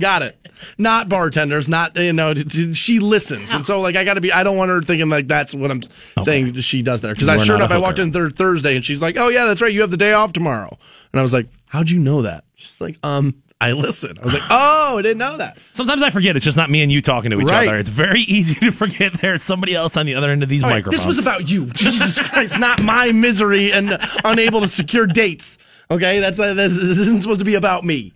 Got 0.00 0.22
it. 0.22 0.38
Not 0.78 1.08
bartenders, 1.08 1.68
not, 1.68 1.96
you 1.96 2.12
know, 2.12 2.34
t- 2.34 2.44
t- 2.44 2.72
she 2.74 2.98
listens. 3.00 3.52
And 3.52 3.66
so, 3.66 3.80
like, 3.80 3.96
I 3.96 4.04
got 4.04 4.14
to 4.14 4.20
be, 4.20 4.32
I 4.32 4.42
don't 4.44 4.56
want 4.56 4.70
her 4.70 4.80
thinking, 4.80 5.08
like, 5.10 5.26
that's 5.28 5.54
what 5.54 5.70
I'm 5.70 5.82
saying 6.22 6.54
she 6.60 6.82
does 6.82 7.00
there. 7.02 7.12
Because 7.12 7.28
I 7.28 7.36
sure 7.38 7.56
enough, 7.56 7.70
I 7.72 7.78
walked 7.78 7.98
in 7.98 8.12
third 8.12 8.36
Thursday 8.36 8.76
and 8.76 8.84
she's 8.84 9.02
like, 9.02 9.16
oh, 9.18 9.28
yeah, 9.28 9.44
that's 9.46 9.60
right. 9.60 9.72
You 9.72 9.80
have 9.82 9.90
the 9.90 9.96
day 9.96 10.12
off 10.12 10.32
tomorrow. 10.32 10.76
And 11.12 11.18
I 11.20 11.22
was 11.22 11.32
like, 11.32 11.48
how'd 11.66 11.90
you 11.90 11.98
know 11.98 12.22
that? 12.22 12.44
She's 12.54 12.80
like, 12.80 12.96
um, 13.02 13.41
I 13.62 13.72
listen. 13.72 14.18
I 14.20 14.24
was 14.24 14.34
like, 14.34 14.42
oh, 14.50 14.98
I 14.98 15.02
didn't 15.02 15.18
know 15.18 15.36
that. 15.36 15.56
Sometimes 15.72 16.02
I 16.02 16.10
forget 16.10 16.34
it's 16.36 16.44
just 16.44 16.56
not 16.56 16.68
me 16.68 16.82
and 16.82 16.90
you 16.90 17.00
talking 17.00 17.30
to 17.30 17.40
each 17.40 17.46
Right. 17.48 17.68
other. 17.68 17.78
It's 17.78 17.88
very 17.88 18.22
easy 18.22 18.54
to 18.56 18.72
forget 18.72 19.20
there's 19.20 19.42
somebody 19.42 19.74
else 19.74 19.96
on 19.96 20.04
the 20.04 20.14
other 20.16 20.30
end 20.30 20.42
of 20.42 20.48
these 20.48 20.64
All 20.64 20.68
right, 20.70 20.76
microphones. 20.84 21.02
this 21.02 21.06
was 21.06 21.18
about 21.18 21.48
you, 21.50 21.66
Jesus 21.74 22.18
Christ, 22.28 22.58
not 22.58 22.82
my 22.82 23.12
misery 23.12 23.70
and 23.72 23.98
unable 24.24 24.60
to 24.62 24.66
secure 24.66 25.06
dates. 25.06 25.58
Okay, 25.90 26.18
that's 26.20 26.40
uh, 26.40 26.54
this, 26.54 26.74
this 26.76 26.98
isn't 26.98 27.20
supposed 27.22 27.38
to 27.40 27.44
be 27.46 27.54
about 27.54 27.84
me. 27.84 28.12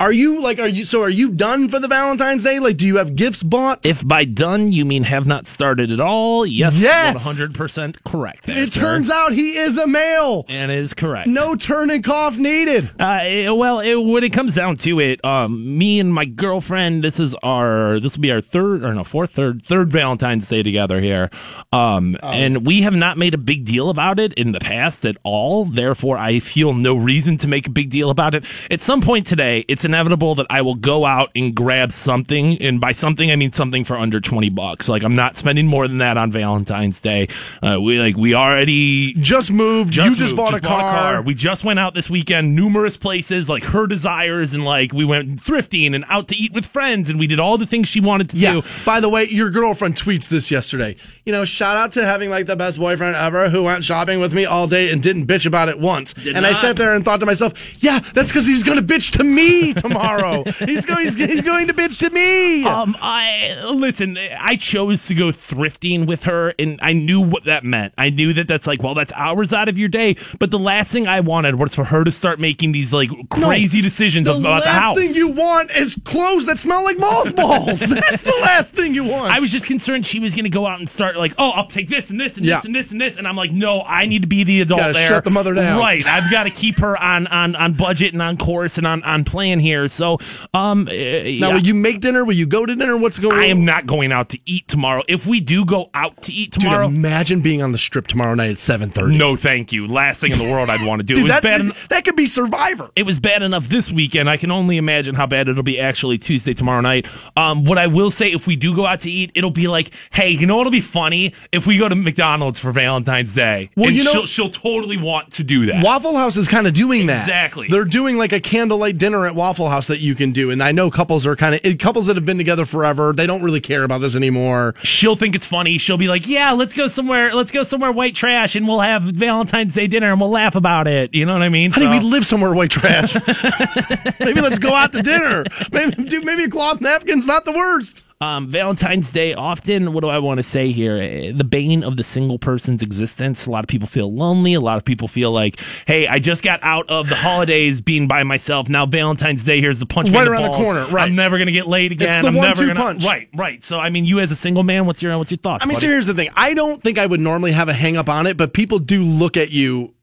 Are 0.00 0.12
you 0.12 0.40
like, 0.40 0.60
are 0.60 0.68
you 0.68 0.84
so? 0.84 1.02
Are 1.02 1.08
you 1.08 1.32
done 1.32 1.68
for 1.68 1.80
the 1.80 1.88
Valentine's 1.88 2.44
Day? 2.44 2.60
Like, 2.60 2.76
do 2.76 2.86
you 2.86 2.98
have 2.98 3.16
gifts 3.16 3.42
bought? 3.42 3.84
If 3.84 4.06
by 4.06 4.24
done 4.24 4.70
you 4.70 4.84
mean 4.84 5.02
have 5.02 5.26
not 5.26 5.44
started 5.44 5.90
at 5.90 5.98
all, 5.98 6.46
yes, 6.46 6.80
Yes! 6.80 7.26
100% 7.26 8.04
correct. 8.04 8.46
There, 8.46 8.62
it 8.62 8.72
sir. 8.72 8.80
turns 8.80 9.10
out 9.10 9.32
he 9.32 9.56
is 9.56 9.76
a 9.76 9.88
male. 9.88 10.44
and 10.48 10.70
is 10.70 10.94
correct. 10.94 11.26
No 11.26 11.56
turn 11.56 11.90
and 11.90 12.04
cough 12.04 12.36
needed. 12.38 12.88
Uh, 13.00 13.18
it- 13.24 13.56
well, 13.56 13.80
it, 13.80 13.96
when 13.96 14.22
it 14.22 14.32
comes 14.32 14.54
down 14.54 14.76
to 14.76 15.00
it, 15.00 15.24
um, 15.24 15.76
me 15.76 15.98
and 15.98 16.14
my 16.14 16.26
girlfriend, 16.26 17.02
this 17.02 17.18
is 17.18 17.34
our, 17.42 17.98
this 17.98 18.16
will 18.16 18.22
be 18.22 18.30
our 18.30 18.40
third 18.40 18.84
or 18.84 18.94
no 18.94 19.02
fourth, 19.02 19.32
third, 19.32 19.62
third 19.64 19.90
Valentine's 19.90 20.48
Day 20.48 20.62
together 20.62 21.00
here, 21.00 21.28
um, 21.72 22.16
Oh. 22.22 22.28
and 22.28 22.64
we 22.64 22.82
have 22.82 22.94
not 22.94 23.18
made 23.18 23.34
a 23.34 23.38
big 23.38 23.64
deal 23.64 23.90
about 23.90 24.20
it 24.20 24.32
in 24.34 24.52
the 24.52 24.60
past 24.60 25.04
at 25.04 25.16
all. 25.24 25.64
Therefore, 25.64 26.16
I 26.18 26.38
feel 26.38 26.72
no 26.72 26.94
reason 26.94 27.36
to 27.38 27.48
make 27.48 27.66
a 27.66 27.70
big 27.70 27.90
deal 27.90 28.10
about 28.10 28.36
it. 28.36 28.44
At 28.70 28.80
some 28.80 29.00
point 29.00 29.26
today, 29.26 29.64
it's 29.66 29.87
inevitable 29.88 30.34
that 30.36 30.46
I 30.50 30.62
will 30.62 30.74
go 30.76 31.04
out 31.04 31.30
and 31.34 31.54
grab 31.54 31.90
something, 31.92 32.60
and 32.62 32.80
by 32.80 32.92
something 32.92 33.30
I 33.30 33.36
mean 33.36 33.52
something 33.52 33.84
for 33.84 33.96
under 33.96 34.20
twenty 34.20 34.48
bucks. 34.50 34.88
Like 34.88 35.02
I'm 35.02 35.14
not 35.14 35.36
spending 35.36 35.66
more 35.66 35.88
than 35.88 35.98
that 35.98 36.16
on 36.16 36.30
Valentine's 36.30 37.00
Day. 37.00 37.28
Uh, 37.62 37.80
we 37.80 37.98
like 37.98 38.16
we 38.16 38.34
already 38.34 39.14
Just 39.14 39.50
moved. 39.50 39.96
you 39.96 40.14
just 40.14 40.36
moved, 40.36 40.36
bought, 40.36 40.54
a, 40.54 40.60
car. 40.60 41.22
We 41.22 41.34
just 41.34 41.64
went 41.64 41.78
out 41.78 41.94
this 41.94 42.08
weekend, 42.08 42.54
numerous 42.54 42.96
places, 42.96 43.48
like 43.48 43.64
her 43.64 43.86
desires, 43.86 44.54
and 44.54 44.64
like 44.64 44.92
we 44.92 45.04
went 45.04 45.42
thrifting 45.42 45.94
and 45.94 46.04
out 46.08 46.28
to 46.28 46.36
eat 46.36 46.52
with 46.52 46.66
friends, 46.66 47.10
and 47.10 47.18
we 47.18 47.26
did 47.26 47.40
all 47.40 47.58
the 47.58 47.66
things 47.66 47.88
she 47.88 48.00
wanted 48.00 48.28
to 48.30 48.36
Yeah. 48.36 48.52
do. 48.54 48.62
By 48.84 49.00
the 49.00 49.08
way, 49.08 49.24
your 49.28 49.50
girlfriend 49.50 49.96
tweets 49.96 50.28
this 50.28 50.50
yesterday. 50.50 50.96
You 51.24 51.32
know, 51.32 51.44
shout 51.44 51.76
out 51.76 51.92
to 51.92 52.04
having 52.04 52.30
like 52.30 52.46
the 52.46 52.56
best 52.56 52.78
boyfriend 52.78 53.16
ever 53.16 53.48
who 53.48 53.62
went 53.64 53.84
shopping 53.84 54.20
with 54.20 54.34
me 54.34 54.44
all 54.44 54.66
day 54.68 54.90
and 54.90 55.02
didn't 55.02 55.26
bitch 55.26 55.46
about 55.46 55.68
it 55.68 55.78
once. 55.78 56.12
Did 56.12 56.36
and 56.36 56.46
I 56.46 56.52
sat 56.52 56.76
there 56.76 56.94
and 56.94 57.04
thought 57.04 57.20
to 57.20 57.26
myself, 57.26 57.82
yeah, 57.82 57.98
that's 58.14 58.30
because 58.30 58.46
he's 58.46 58.62
going 58.62 58.78
to 58.78 58.84
bitch 58.84 59.10
to 59.12 59.24
me 59.24 59.72
tomorrow. 59.80 60.44
he's 60.44 60.84
going. 60.84 61.04
He's, 61.04 61.14
he's 61.14 61.42
going 61.42 61.66
to 61.68 61.74
bitch 61.74 61.98
to 62.00 62.10
me. 62.10 62.64
Um, 62.64 62.96
I 63.00 63.60
listen. 63.72 64.18
I 64.18 64.56
chose 64.56 65.06
to 65.06 65.14
go 65.14 65.28
thrifting 65.28 66.06
with 66.06 66.24
her, 66.24 66.54
and 66.58 66.78
I 66.82 66.92
knew 66.92 67.20
what 67.20 67.44
that 67.44 67.64
meant. 67.64 67.94
I 67.98 68.10
knew 68.10 68.32
that 68.34 68.48
that's 68.48 68.66
like, 68.66 68.82
well, 68.82 68.94
that's 68.94 69.12
hours 69.12 69.52
out 69.52 69.68
of 69.68 69.78
your 69.78 69.88
day. 69.88 70.16
But 70.38 70.50
the 70.50 70.58
last 70.58 70.90
thing 70.92 71.06
I 71.06 71.20
wanted 71.20 71.56
was 71.56 71.74
for 71.74 71.84
her 71.84 72.04
to 72.04 72.12
start 72.12 72.38
making 72.40 72.72
these 72.72 72.92
like 72.92 73.10
No, 73.10 73.24
crazy 73.48 73.80
decisions 73.80 74.26
the 74.26 74.34
about 74.36 74.62
the 74.64 74.68
house. 74.70 74.94
The 74.96 75.00
last 75.02 75.12
thing 75.12 75.16
you 75.16 75.28
want 75.30 75.70
is 75.76 75.98
clothes 76.04 76.46
that 76.46 76.58
smell 76.58 76.84
like 76.84 76.98
mothballs. 76.98 77.80
that's 77.88 78.22
the 78.22 78.36
last 78.42 78.74
thing 78.74 78.94
you 78.94 79.04
want. 79.04 79.32
I 79.32 79.40
was 79.40 79.50
just 79.50 79.66
concerned 79.66 80.06
she 80.06 80.20
was 80.20 80.34
going 80.34 80.44
to 80.44 80.50
go 80.50 80.66
out 80.66 80.78
and 80.78 80.88
start 80.88 81.16
like, 81.16 81.32
oh, 81.38 81.50
I'll 81.50 81.66
take 81.68 81.88
this 81.88 82.10
and 82.10 82.20
this 82.20 82.36
and 82.36 82.44
Yeah. 82.46 82.56
this 82.56 82.64
and 82.64 82.74
this 82.74 82.92
and 82.92 83.00
this, 83.00 83.16
and 83.16 83.26
I'm 83.28 83.36
like, 83.36 83.50
no, 83.52 83.82
I 83.82 84.06
need 84.06 84.22
to 84.22 84.28
be 84.28 84.44
the 84.44 84.60
adult 84.60 84.80
Gotta 84.80 84.92
there. 84.94 85.08
shut 85.08 85.24
the 85.24 85.30
mother 85.30 85.54
down. 85.54 85.78
Right, 85.78 86.04
I've 86.06 86.30
got 86.30 86.44
to 86.44 86.50
keep 86.50 86.78
her 86.78 86.96
on 87.00 87.26
on 87.28 87.54
on 87.56 87.72
budget 87.74 88.12
and 88.12 88.22
on 88.22 88.36
course 88.36 88.78
and 88.78 88.86
on 88.86 89.02
on 89.02 89.24
plan 89.24 89.58
here. 89.60 89.67
So, 89.88 90.18
um, 90.54 90.88
uh, 90.88 90.92
now, 90.92 91.26
yeah. 91.26 91.52
will 91.52 91.60
you 91.60 91.74
make 91.74 92.00
dinner? 92.00 92.24
Will 92.24 92.34
you 92.34 92.46
go 92.46 92.64
to 92.66 92.74
dinner? 92.74 92.96
What's 92.96 93.18
going 93.18 93.34
on? 93.34 93.40
I 93.40 93.46
am 93.46 93.64
not 93.64 93.86
going 93.86 94.12
out 94.12 94.30
to 94.30 94.38
eat 94.46 94.68
tomorrow. 94.68 95.02
If 95.08 95.26
we 95.26 95.40
do 95.40 95.64
go 95.64 95.90
out 95.94 96.22
to 96.22 96.32
eat 96.32 96.52
Dude, 96.52 96.62
tomorrow, 96.62 96.86
imagine 96.86 97.40
being 97.40 97.62
on 97.62 97.72
the 97.72 97.78
strip 97.78 98.06
tomorrow 98.06 98.34
night 98.34 98.50
at 98.50 98.58
seven 98.58 98.90
thirty. 98.90 99.18
no, 99.18 99.36
thank 99.36 99.72
you. 99.72 99.86
Last 99.86 100.20
thing 100.20 100.32
in 100.32 100.38
the 100.38 100.50
world 100.50 100.70
I'd 100.70 100.84
want 100.86 101.00
to 101.00 101.04
do. 101.04 101.14
Dude, 101.14 101.30
that, 101.30 101.44
en- 101.44 101.72
that 101.90 102.04
could 102.04 102.16
be 102.16 102.26
Survivor. 102.26 102.90
it 102.96 103.04
was 103.04 103.18
bad 103.18 103.42
enough 103.42 103.68
this 103.68 103.90
weekend. 103.90 104.28
I 104.30 104.36
can 104.36 104.50
only 104.50 104.76
imagine 104.76 105.14
how 105.14 105.26
bad 105.26 105.48
it'll 105.48 105.62
be 105.62 105.78
actually 105.80 106.18
Tuesday 106.18 106.54
tomorrow 106.54 106.80
night. 106.80 107.06
Um, 107.36 107.64
what 107.64 107.78
I 107.78 107.86
will 107.86 108.10
say, 108.10 108.32
if 108.32 108.46
we 108.46 108.56
do 108.56 108.74
go 108.74 108.86
out 108.86 109.00
to 109.00 109.10
eat, 109.10 109.32
it'll 109.34 109.50
be 109.50 109.68
like, 109.68 109.92
hey, 110.12 110.30
you 110.30 110.46
know 110.46 110.56
what'll 110.56 110.70
be 110.72 110.80
funny 110.80 111.34
if 111.52 111.66
we 111.66 111.78
go 111.78 111.88
to 111.88 111.94
McDonald's 111.94 112.58
for 112.58 112.72
Valentine's 112.72 113.34
Day. 113.34 113.70
Well, 113.76 113.88
and 113.88 113.96
you 113.96 114.04
know- 114.04 114.12
she'll, 114.12 114.26
she'll 114.26 114.50
totally 114.50 114.96
want 114.96 115.32
to 115.32 115.44
do 115.44 115.66
that. 115.66 115.84
Waffle 115.84 116.16
House 116.16 116.36
is 116.36 116.48
kind 116.48 116.66
of 116.66 116.74
doing 116.74 117.06
that. 117.06 117.20
Exactly. 117.22 117.68
They're 117.68 117.84
doing 117.84 118.16
like 118.18 118.32
a 118.32 118.40
candlelight 118.40 118.98
dinner 118.98 119.26
at 119.26 119.34
Waffle 119.34 119.57
House 119.66 119.88
that 119.88 119.98
you 119.98 120.14
can 120.14 120.30
do. 120.30 120.52
And 120.52 120.62
I 120.62 120.70
know 120.70 120.90
couples 120.90 121.26
are 121.26 121.34
kind 121.34 121.60
of 121.62 121.78
couples 121.78 122.06
that 122.06 122.14
have 122.14 122.24
been 122.24 122.38
together 122.38 122.64
forever. 122.64 123.12
They 123.12 123.26
don't 123.26 123.42
really 123.42 123.60
care 123.60 123.82
about 123.82 124.00
this 124.00 124.14
anymore. 124.14 124.74
She'll 124.84 125.16
think 125.16 125.34
it's 125.34 125.46
funny. 125.46 125.78
She'll 125.78 125.96
be 125.96 126.06
like, 126.06 126.28
yeah, 126.28 126.52
let's 126.52 126.74
go 126.74 126.86
somewhere. 126.86 127.34
Let's 127.34 127.50
go 127.50 127.64
somewhere 127.64 127.90
white 127.90 128.14
trash, 128.14 128.54
and 128.54 128.68
we'll 128.68 128.80
have 128.80 129.02
Valentine's 129.02 129.74
Day 129.74 129.88
dinner, 129.88 130.12
and 130.12 130.20
we'll 130.20 130.30
laugh 130.30 130.54
about 130.54 130.86
it. 130.86 131.12
You 131.12 131.26
know 131.26 131.32
what 131.32 131.42
I 131.42 131.48
mean? 131.48 131.72
I 131.72 131.74
think 131.74 131.92
So- 131.94 131.98
we 132.06 132.12
live 132.12 132.24
somewhere 132.24 132.54
white 132.54 132.70
trash. 132.70 133.14
maybe 134.20 134.40
let's 134.40 134.58
go 134.60 134.74
out 134.74 134.92
to 134.92 135.02
dinner. 135.02 135.44
Maybe 135.72 136.04
dude, 136.04 136.24
maybe 136.24 136.44
a 136.44 136.48
cloth 136.48 136.80
napkin's 136.80 137.26
not 137.26 137.44
the 137.44 137.52
worst. 137.52 138.04
Um, 138.20 138.48
Valentine's 138.48 139.10
Day, 139.10 139.32
often, 139.34 139.92
what 139.92 140.00
do 140.00 140.08
I 140.08 140.18
want 140.18 140.38
to 140.38 140.42
say 140.42 140.72
here? 140.72 140.96
Eh, 140.96 141.30
The 141.32 141.44
bane 141.44 141.84
of 141.84 141.96
the 141.96 142.02
single 142.02 142.36
person's 142.36 142.82
existence. 142.82 143.46
A 143.46 143.50
lot 143.52 143.62
of 143.62 143.68
people 143.68 143.86
feel 143.86 144.12
lonely. 144.12 144.54
A 144.54 144.60
lot 144.60 144.76
of 144.76 144.84
people 144.84 145.06
feel 145.06 145.30
like, 145.30 145.60
hey, 145.86 146.08
I 146.08 146.18
just 146.18 146.42
got 146.42 146.58
out 146.64 146.90
of 146.90 147.08
the 147.08 147.14
holidays 147.14 147.80
being 147.80 148.08
by 148.08 148.24
myself. 148.24 148.68
Now 148.68 148.86
Valentine's 148.86 149.44
Day, 149.44 149.60
here's 149.60 149.78
the 149.78 149.86
punch 149.86 150.10
Right 150.10 150.26
in 150.26 150.32
around 150.32 150.42
the 150.42 150.48
balls. 150.48 150.60
corner, 150.62 150.84
right. 150.86 151.06
I'm 151.08 151.14
never 151.14 151.36
going 151.38 151.46
to 151.46 151.52
get 151.52 151.68
laid 151.68 151.92
again. 151.92 152.08
It's 152.08 152.18
the 152.18 152.26
I'm 152.26 152.34
never 152.34 152.46
one-two 152.46 152.66
gonna, 152.74 152.80
punch. 152.80 153.04
Right, 153.04 153.28
right. 153.36 153.62
So, 153.62 153.78
I 153.78 153.88
mean, 153.90 154.04
you 154.04 154.18
as 154.18 154.32
a 154.32 154.36
single 154.36 154.64
man, 154.64 154.86
what's 154.86 155.00
your 155.00 155.16
what's 155.16 155.30
your 155.30 155.38
thoughts? 155.38 155.62
I 155.62 155.66
mean, 155.68 155.76
buddy? 155.76 155.86
so 155.86 155.90
here's 155.92 156.06
the 156.06 156.14
thing. 156.14 156.30
I 156.34 156.54
don't 156.54 156.82
think 156.82 156.98
I 156.98 157.06
would 157.06 157.20
normally 157.20 157.52
have 157.52 157.68
a 157.68 157.72
hang 157.72 157.96
up 157.96 158.08
on 158.08 158.26
it, 158.26 158.36
but 158.36 158.52
people 158.52 158.80
do 158.80 159.04
look 159.04 159.36
at 159.36 159.52
you 159.52 159.94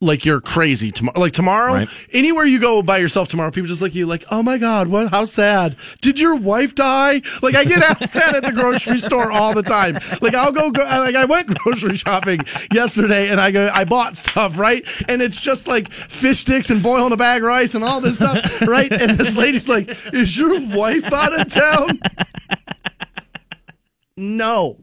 like 0.00 0.24
you're 0.24 0.40
crazy 0.40 0.90
tomorrow. 0.90 1.18
Like 1.18 1.32
tomorrow, 1.32 1.72
Right. 1.72 1.88
anywhere 2.12 2.44
you 2.44 2.58
go 2.60 2.82
by 2.82 2.98
yourself 2.98 3.28
tomorrow, 3.28 3.50
people 3.50 3.68
just 3.68 3.80
look 3.80 3.92
at 3.92 3.94
you 3.96 4.06
like, 4.06 4.24
"Oh 4.30 4.42
my 4.42 4.58
god, 4.58 4.88
what? 4.88 5.08
How 5.10 5.24
sad? 5.24 5.76
Did 6.02 6.18
your 6.20 6.34
wife 6.34 6.74
die?" 6.74 7.22
Like 7.42 7.54
I 7.54 7.64
get 7.64 7.82
asked 7.90 8.12
that 8.12 8.34
at 8.34 8.42
the 8.44 8.52
grocery 8.52 8.98
store 8.98 9.30
all 9.32 9.54
the 9.54 9.62
time. 9.62 9.98
Like 10.20 10.34
I'll 10.34 10.52
go, 10.52 10.70
go 10.70 10.82
like 10.82 11.14
I 11.14 11.24
went 11.24 11.46
grocery 11.58 11.96
shopping 11.96 12.40
yesterday, 12.72 13.30
and 13.30 13.40
I 13.40 13.50
go, 13.50 13.70
I 13.72 13.84
bought 13.84 14.16
stuff 14.16 14.58
right, 14.58 14.84
and 15.08 15.22
it's 15.22 15.40
just 15.40 15.66
like 15.68 15.90
fish 15.90 16.40
sticks 16.40 16.68
and 16.70 16.82
boil 16.82 17.06
in 17.06 17.12
a 17.12 17.16
bag 17.16 17.42
rice 17.42 17.74
and 17.74 17.82
all 17.84 18.00
this 18.02 18.16
stuff, 18.16 18.60
right? 18.68 18.92
And 18.92 19.16
this 19.16 19.36
lady's 19.36 19.68
like, 19.68 19.88
"Is 20.12 20.36
your 20.36 20.60
wife 20.76 21.10
out 21.12 21.38
of 21.40 21.46
town?" 21.50 22.00
No. 24.16 24.78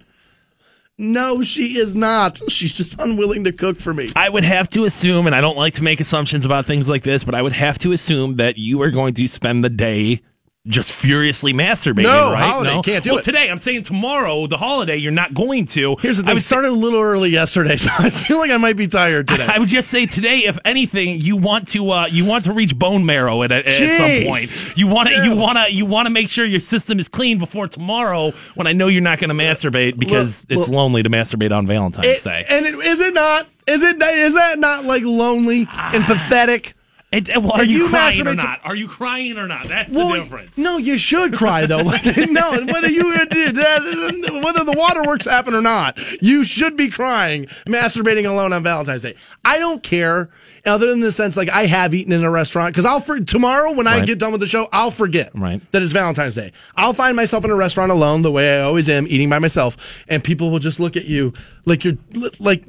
No, 1.01 1.41
she 1.41 1.79
is 1.79 1.95
not. 1.95 2.39
She's 2.47 2.71
just 2.71 3.01
unwilling 3.01 3.43
to 3.45 3.51
cook 3.51 3.79
for 3.79 3.91
me. 3.91 4.11
I 4.15 4.29
would 4.29 4.43
have 4.43 4.69
to 4.69 4.85
assume, 4.85 5.25
and 5.25 5.35
I 5.35 5.41
don't 5.41 5.57
like 5.57 5.73
to 5.75 5.83
make 5.83 5.99
assumptions 5.99 6.45
about 6.45 6.67
things 6.67 6.87
like 6.87 7.01
this, 7.01 7.23
but 7.23 7.33
I 7.33 7.41
would 7.41 7.53
have 7.53 7.79
to 7.79 7.91
assume 7.91 8.35
that 8.35 8.59
you 8.59 8.79
are 8.83 8.91
going 8.91 9.15
to 9.15 9.27
spend 9.27 9.63
the 9.63 9.69
day 9.69 10.21
just 10.67 10.91
furiously 10.91 11.53
masturbating, 11.53 12.05
right? 12.05 12.13
No, 12.13 12.31
right? 12.31 12.39
holiday, 12.39 12.81
can't 12.83 13.03
do 13.03 13.11
well, 13.11 13.19
it. 13.19 13.23
today, 13.23 13.49
I'm 13.49 13.57
saying 13.57 13.81
tomorrow, 13.81 14.45
the 14.45 14.57
holiday, 14.57 14.95
you're 14.95 15.11
not 15.11 15.33
going 15.33 15.65
to. 15.67 15.95
Here's 15.99 16.17
the 16.17 16.23
thing. 16.23 16.29
We 16.29 16.33
would 16.35 16.43
started 16.43 16.69
a 16.69 16.71
little 16.71 17.01
early 17.01 17.31
yesterday, 17.31 17.75
so 17.77 17.89
I 17.97 18.11
feel 18.11 18.37
like 18.37 18.51
I 18.51 18.57
might 18.57 18.77
be 18.77 18.87
tired 18.87 19.27
today. 19.27 19.47
I 19.47 19.57
would 19.57 19.69
just 19.69 19.89
say 19.89 20.05
today, 20.05 20.45
if 20.45 20.59
anything, 20.63 21.19
you 21.19 21.35
want 21.35 21.69
to 21.69 21.91
uh, 21.91 22.07
you 22.07 22.25
want 22.25 22.45
to 22.45 22.53
reach 22.53 22.77
bone 22.77 23.07
marrow 23.07 23.41
at, 23.41 23.51
at, 23.51 23.65
at 23.65 23.97
some 23.97 24.27
point. 24.31 24.77
You 24.77 24.85
want 24.85 25.09
to 25.09 25.25
you 25.25 25.35
want 25.35 25.57
to 25.57 25.73
you 25.73 25.85
want 25.87 26.05
to 26.05 26.11
make 26.11 26.29
sure 26.29 26.45
your 26.45 26.61
system 26.61 26.99
is 26.99 27.07
clean 27.07 27.39
before 27.39 27.67
tomorrow. 27.67 28.29
When 28.53 28.67
I 28.67 28.73
know 28.73 28.87
you're 28.87 29.01
not 29.01 29.17
going 29.17 29.29
to 29.29 29.35
masturbate 29.35 29.97
because 29.97 30.43
Look, 30.43 30.59
it's 30.59 30.67
look. 30.69 30.75
lonely 30.77 31.01
to 31.01 31.09
masturbate 31.09 31.51
on 31.51 31.65
Valentine's 31.65 32.05
It- 32.05 32.23
Day. 32.23 32.45
and 32.47 32.65
it, 32.67 32.75
is 32.75 32.99
it 32.99 33.15
not? 33.15 33.47
Is 33.65 33.81
it? 33.81 33.99
Is 33.99 34.35
that 34.35 34.59
not 34.59 34.85
like 34.85 35.03
lonely 35.03 35.67
and 35.71 36.05
pathetic? 36.05 36.75
And, 37.13 37.27
well, 37.27 37.51
are 37.53 37.63
If 37.63 37.69
you, 37.69 37.83
you 37.83 37.89
crying 37.89 38.25
or 38.25 38.35
not? 38.35 38.61
Are 38.63 38.75
you 38.75 38.87
crying 38.87 39.37
or 39.37 39.45
not? 39.45 39.67
That's 39.67 39.91
Well, 39.91 40.13
the 40.13 40.19
difference. 40.19 40.57
no, 40.57 40.77
you 40.77 40.97
should 40.97 41.33
cry 41.33 41.65
though. 41.65 41.83
No, 42.31 42.51
whether 42.51 42.87
you 42.89 43.13
uh, 43.13 43.25
did 43.25 43.55
that, 43.57 44.41
whether 44.43 44.63
the 44.63 44.73
waterworks 44.77 45.25
happen 45.25 45.53
or 45.53 45.61
not, 45.61 45.97
you 46.21 46.45
should 46.45 46.77
be 46.77 46.87
crying, 46.89 47.47
masturbating 47.65 48.25
alone 48.25 48.53
on 48.53 48.63
Valentine's 48.63 49.01
Day. 49.01 49.15
I 49.43 49.59
don't 49.59 49.83
care, 49.83 50.29
other 50.65 50.87
than 50.87 51.01
the 51.01 51.11
sense 51.11 51.35
like 51.35 51.49
I 51.49 51.65
have 51.65 51.93
eaten 51.93 52.13
in 52.13 52.23
a 52.23 52.31
restaurant 52.31 52.71
because 52.73 52.85
I'll 52.85 53.01
for, 53.01 53.19
tomorrow 53.19 53.73
when 53.73 53.87
I 53.87 54.05
get 54.05 54.17
done 54.17 54.31
with 54.31 54.39
the 54.41 54.47
show, 54.47 54.67
I'll 54.71 54.91
forget 54.91 55.31
Right. 55.35 55.59
that 55.71 55.81
it's 55.81 55.91
Valentine's 55.91 56.35
Day. 56.35 56.53
I'll 56.77 56.93
find 56.93 57.17
myself 57.17 57.43
in 57.43 57.51
a 57.51 57.55
restaurant 57.55 57.91
alone, 57.91 58.21
the 58.21 58.31
way 58.31 58.57
I 58.59 58.61
always 58.61 58.87
am, 58.87 59.05
eating 59.07 59.29
by 59.29 59.39
myself, 59.39 59.75
and 60.07 60.23
people 60.23 60.49
will 60.51 60.59
just 60.59 60.79
look 60.79 60.95
at 60.95 61.05
you 61.05 61.33
like 61.65 61.83
you're 61.83 61.97
like 62.39 62.63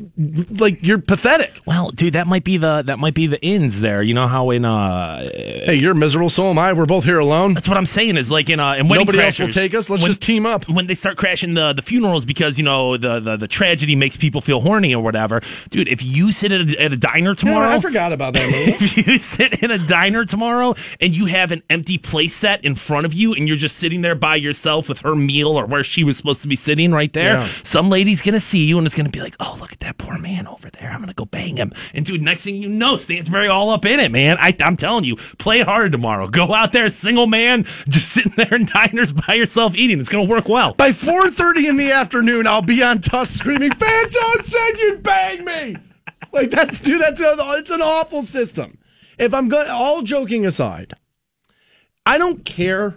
like 0.50 0.78
you're 0.82 0.98
pathetic. 0.98 1.60
Well, 1.66 1.90
dude, 1.90 2.12
that 2.14 2.26
might 2.26 2.44
be 2.44 2.56
the 2.56 2.82
that 2.82 2.98
might 2.98 3.14
be 3.14 3.26
the 3.26 3.42
ends 3.44 3.80
there. 3.80 4.02
You 4.02 4.14
know 4.14 4.26
how 4.28 4.50
in 4.50 4.64
uh 4.64 5.24
Hey, 5.32 5.74
you're 5.76 5.94
miserable. 5.94 6.30
So 6.30 6.44
am 6.50 6.58
I. 6.58 6.72
We're 6.72 6.86
both 6.86 7.04
here 7.04 7.18
alone. 7.18 7.54
that's 7.54 7.68
what 7.68 7.76
I'm 7.76 7.86
saying 7.86 8.16
is 8.16 8.30
like 8.30 8.50
in 8.50 8.60
uh 8.60 8.74
in 8.74 8.88
Nobody 8.88 9.18
else 9.20 9.38
will 9.38 9.48
take 9.48 9.74
us. 9.74 9.88
Let's 9.88 10.02
when- 10.02 10.10
just 10.10 10.20
team 10.22 10.44
up. 10.46 10.68
when 10.68 10.86
they 10.86 10.94
start 10.94 11.16
crashing 11.16 11.54
the 11.54 11.72
the 11.72 11.82
funerals 11.82 12.24
because 12.24 12.58
you 12.58 12.64
know 12.64 12.96
the 12.96 13.20
the, 13.20 13.36
the 13.36 13.48
tragedy 13.48 13.96
makes 13.96 14.16
people 14.16 14.40
feel 14.40 14.60
horny 14.60 14.94
or 14.94 15.02
whatever. 15.02 15.40
Dude, 15.70 15.88
if 15.88 16.02
you 16.02 16.32
sit 16.32 16.52
at 16.52 16.68
a, 16.70 16.82
at 16.82 16.92
a 16.92 16.96
diner 16.96 17.30
Yeah, 17.30 17.34
tomorrow, 17.34 17.68
I 17.68 17.80
forgot 17.80 18.12
about 18.12 18.34
that. 18.34 18.42
Movie. 18.50 18.72
if 18.72 19.06
you 19.06 19.18
sit 19.18 19.62
in 19.62 19.70
a 19.70 19.78
diner 19.78 20.24
tomorrow 20.24 20.74
and 21.00 21.14
you 21.16 21.26
have 21.26 21.52
an 21.52 21.62
empty 21.70 21.98
place 21.98 22.34
set 22.34 22.64
in 22.64 22.74
front 22.74 23.06
of 23.06 23.14
you 23.14 23.32
and 23.34 23.48
you're 23.48 23.56
just 23.56 23.76
sitting 23.76 24.02
there 24.02 24.14
by 24.14 24.36
yourself 24.36 24.88
with 24.88 25.00
her 25.00 25.14
meal 25.14 25.48
or 25.48 25.66
where 25.66 25.82
she 25.84 26.04
was 26.04 26.16
supposed 26.16 26.42
to 26.42 26.48
be 26.48 26.56
sitting 26.56 26.92
right 26.92 27.12
there, 27.12 27.34
Yeah. 27.34 27.46
some 27.46 27.88
lady's 27.88 28.20
gonna 28.22 28.40
see 28.40 28.64
you 28.64 28.78
and 28.82 28.86
it's 28.88 28.96
gonna 28.96 29.10
be 29.10 29.20
like, 29.20 29.36
oh, 29.38 29.56
look 29.60 29.72
at 29.72 29.78
that 29.80 29.96
poor 29.96 30.18
man 30.18 30.48
over 30.48 30.68
there. 30.70 30.90
I'm 30.90 30.98
gonna 30.98 31.14
go 31.14 31.24
bang 31.24 31.56
him. 31.56 31.72
And 31.94 32.04
dude, 32.04 32.20
next 32.20 32.42
thing 32.42 32.56
you 32.60 32.68
know, 32.68 32.96
Stansbury 32.96 33.46
all 33.46 33.70
up 33.70 33.84
in 33.84 34.00
it, 34.00 34.10
man. 34.10 34.36
I, 34.40 34.56
I'm 34.60 34.76
telling 34.76 35.04
you, 35.04 35.14
play 35.38 35.60
hard 35.60 35.92
tomorrow. 35.92 36.26
Go 36.26 36.52
out 36.52 36.72
there, 36.72 36.90
single 36.90 37.28
man, 37.28 37.62
just 37.88 38.08
sitting 38.08 38.32
there 38.36 38.54
in 38.54 38.66
diners 38.66 39.12
by 39.12 39.34
yourself 39.34 39.76
eating. 39.76 40.00
It's 40.00 40.08
gonna 40.08 40.24
work 40.24 40.48
well. 40.48 40.74
By 40.74 40.90
4:30 40.90 41.68
in 41.68 41.76
the 41.76 41.92
afternoon, 41.92 42.48
I'll 42.48 42.60
be 42.60 42.82
on 42.82 43.00
Tusk 43.00 43.38
screaming, 43.38 43.70
"Fantone 43.70 44.44
said 44.44 44.78
you'd 44.78 45.02
bang 45.04 45.44
me!" 45.44 45.76
Like 46.32 46.50
that's 46.50 46.80
dude. 46.80 47.00
That's 47.00 47.20
a, 47.20 47.36
it's 47.58 47.70
an 47.70 47.82
awful 47.82 48.24
system. 48.24 48.78
If 49.18 49.32
I'm 49.32 49.48
going, 49.48 49.68
all 49.68 50.02
joking 50.02 50.44
aside, 50.44 50.94
I 52.04 52.18
don't 52.18 52.44
care, 52.44 52.96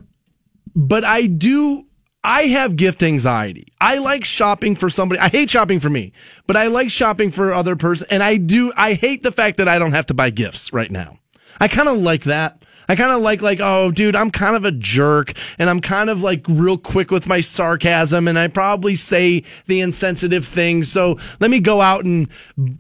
but 0.76 1.04
I 1.04 1.28
do. 1.28 1.86
I 2.26 2.48
have 2.48 2.76
gift 2.76 3.04
anxiety. 3.04 3.68
I 3.80 4.00
like 4.00 4.26
shopping 4.26 4.76
for 4.76 4.90
somebody. 4.90 5.22
I 5.22 5.30
hate 5.30 5.52
shopping 5.52 5.80
for 5.80 5.92
me, 5.92 6.12
but 6.48 6.58
I 6.58 6.68
like 6.68 6.90
shopping 6.90 7.30
for 7.30 7.54
other 7.54 7.76
person. 7.76 8.08
And 8.10 8.24
I 8.24 8.38
do. 8.38 8.74
I 8.76 8.94
hate 8.94 9.22
the 9.22 9.32
fact 9.32 9.58
that 9.58 9.68
I 9.68 9.78
don't 9.78 9.92
have 9.92 10.08
to 10.08 10.16
buy 10.16 10.32
gifts 10.32 10.74
right 10.74 10.90
now. 10.90 11.20
I 11.60 11.68
kind 11.68 11.88
of 11.88 12.00
like 12.00 12.24
that. 12.24 12.64
I 12.88 12.96
kind 12.96 13.12
of 13.12 13.22
like 13.22 13.42
like 13.42 13.60
oh 13.62 13.92
dude, 13.92 14.16
I'm 14.16 14.32
kind 14.32 14.56
of 14.56 14.66
a 14.66 14.72
jerk 14.72 15.34
and 15.58 15.70
I'm 15.70 15.80
kind 15.80 16.10
of 16.10 16.22
like 16.22 16.46
real 16.48 16.78
quick 16.78 17.12
with 17.12 17.28
my 17.28 17.42
sarcasm 17.42 18.28
and 18.28 18.38
I 18.38 18.48
probably 18.48 18.96
say 18.96 19.44
the 19.66 19.82
insensitive 19.82 20.46
things. 20.46 20.92
So 20.92 21.18
let 21.40 21.52
me 21.52 21.60
go 21.60 21.82
out 21.82 22.06
and 22.06 22.28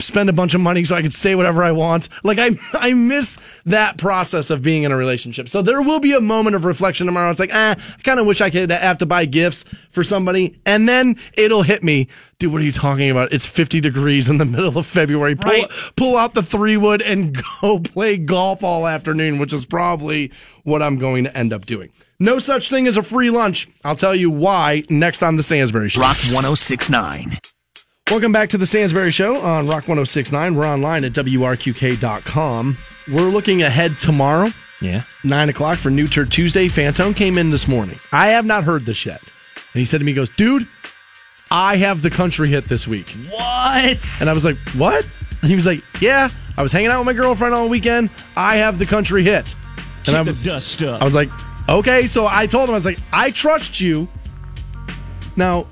spend 0.01 0.29
a 0.29 0.33
bunch 0.33 0.53
of 0.53 0.61
money 0.61 0.83
so 0.83 0.95
I 0.95 1.01
can 1.01 1.11
say 1.11 1.35
whatever 1.35 1.63
I 1.63 1.71
want. 1.71 2.09
Like 2.23 2.39
I 2.39 2.51
I 2.73 2.93
miss 2.93 3.61
that 3.65 3.97
process 3.97 4.49
of 4.49 4.61
being 4.61 4.83
in 4.83 4.91
a 4.91 4.97
relationship. 4.97 5.49
So 5.49 5.61
there 5.61 5.81
will 5.81 5.99
be 5.99 6.13
a 6.13 6.21
moment 6.21 6.55
of 6.55 6.65
reflection 6.65 7.05
tomorrow. 7.05 7.29
It's 7.29 7.39
like, 7.39 7.51
ah, 7.53 7.75
I 7.77 8.01
kind 8.03 8.19
of 8.19 8.25
wish 8.25 8.41
I 8.41 8.49
could 8.49 8.69
have 8.71 8.97
to 8.99 9.05
buy 9.05 9.25
gifts 9.25 9.63
for 9.91 10.03
somebody 10.03 10.59
and 10.65 10.87
then 10.87 11.15
it'll 11.37 11.63
hit 11.63 11.83
me. 11.83 12.07
Dude, 12.37 12.51
what 12.51 12.61
are 12.61 12.65
you 12.65 12.71
talking 12.73 13.09
about? 13.09 13.31
It's 13.31 13.45
50 13.45 13.79
degrees 13.79 14.29
in 14.29 14.37
the 14.37 14.45
middle 14.45 14.77
of 14.77 14.85
February. 14.85 15.35
Pull, 15.35 15.51
Right. 15.51 15.67
pull 15.95 16.17
out 16.17 16.33
the 16.33 16.43
three 16.43 16.75
wood 16.75 17.01
and 17.01 17.37
go 17.61 17.79
play 17.79 18.17
golf 18.17 18.61
all 18.63 18.87
afternoon, 18.87 19.39
which 19.39 19.53
is 19.53 19.65
probably 19.65 20.31
what 20.63 20.81
I'm 20.81 20.97
going 20.97 21.23
to 21.23 21.37
end 21.37 21.53
up 21.53 21.65
doing. 21.65 21.91
No 22.19 22.39
such 22.39 22.69
thing 22.69 22.87
as 22.87 22.97
a 22.97 23.03
free 23.03 23.29
lunch. 23.29 23.67
I'll 23.85 23.95
tell 23.95 24.13
you 24.15 24.29
why 24.29 24.83
next 24.89 25.23
on 25.23 25.37
the 25.37 25.43
Stansbury 25.43 25.89
Show. 25.89 26.01
Rock 26.01 26.17
1069. 26.31 27.37
Welcome 28.11 28.31
back 28.31 28.49
to 28.49 28.57
the 28.57 28.65
Stansbury 28.65 29.11
Show 29.11 29.37
on 29.41 29.65
Rock 29.67 29.87
1069. 29.87 30.55
We're 30.55 30.67
online 30.67 31.03
at 31.05 31.13
WRQK.com. 31.13 32.77
We're 33.11 33.21
looking 33.29 33.63
ahead 33.63 33.97
tomorrow, 33.99 34.51
Yeah. 34.81 35.03
9 35.23 35.49
o'clock 35.49 35.79
for 35.79 35.89
New 35.89 36.07
Tour 36.07 36.25
Tuesday. 36.25 36.67
Fantone 36.67 37.15
came 37.15 37.37
in 37.37 37.49
this 37.49 37.67
morning. 37.67 37.97
I 38.11 38.27
have 38.27 38.45
not 38.45 38.63
heard 38.65 38.85
this 38.85 39.05
yet. 39.05 39.21
And 39.73 39.79
he 39.79 39.85
said 39.85 39.97
to 39.99 40.03
me, 40.05 40.11
he 40.11 40.15
goes, 40.15 40.29
dude, 40.29 40.67
I 41.51 41.77
have 41.77 42.01
the 42.01 42.09
country 42.09 42.47
hit 42.49 42.67
this 42.67 42.87
week. 42.87 43.15
What? 43.29 43.97
And 44.19 44.29
I 44.29 44.33
was 44.33 44.45
like, 44.45 44.57
what? 44.73 45.07
And 45.41 45.49
he 45.49 45.55
was 45.55 45.65
like, 45.65 45.83
yeah, 46.01 46.29
I 46.57 46.63
was 46.63 46.71
hanging 46.71 46.89
out 46.89 46.99
with 46.99 47.05
my 47.05 47.13
girlfriend 47.13 47.53
all 47.53 47.69
weekend. 47.69 48.09
I 48.35 48.57
have 48.57 48.79
the 48.79 48.85
country 48.85 49.23
hit. 49.23 49.55
And 50.07 50.15
I'm, 50.15 50.25
dust 50.41 50.83
up. 50.83 51.01
I 51.01 51.03
was 51.03 51.15
like, 51.15 51.29
okay. 51.69 52.07
So 52.07 52.27
I 52.27 52.47
told 52.47 52.69
him, 52.69 52.73
I 52.73 52.77
was 52.77 52.85
like, 52.85 52.99
I 53.11 53.31
trust 53.31 53.79
you. 53.79 54.07
Now, 55.35 55.67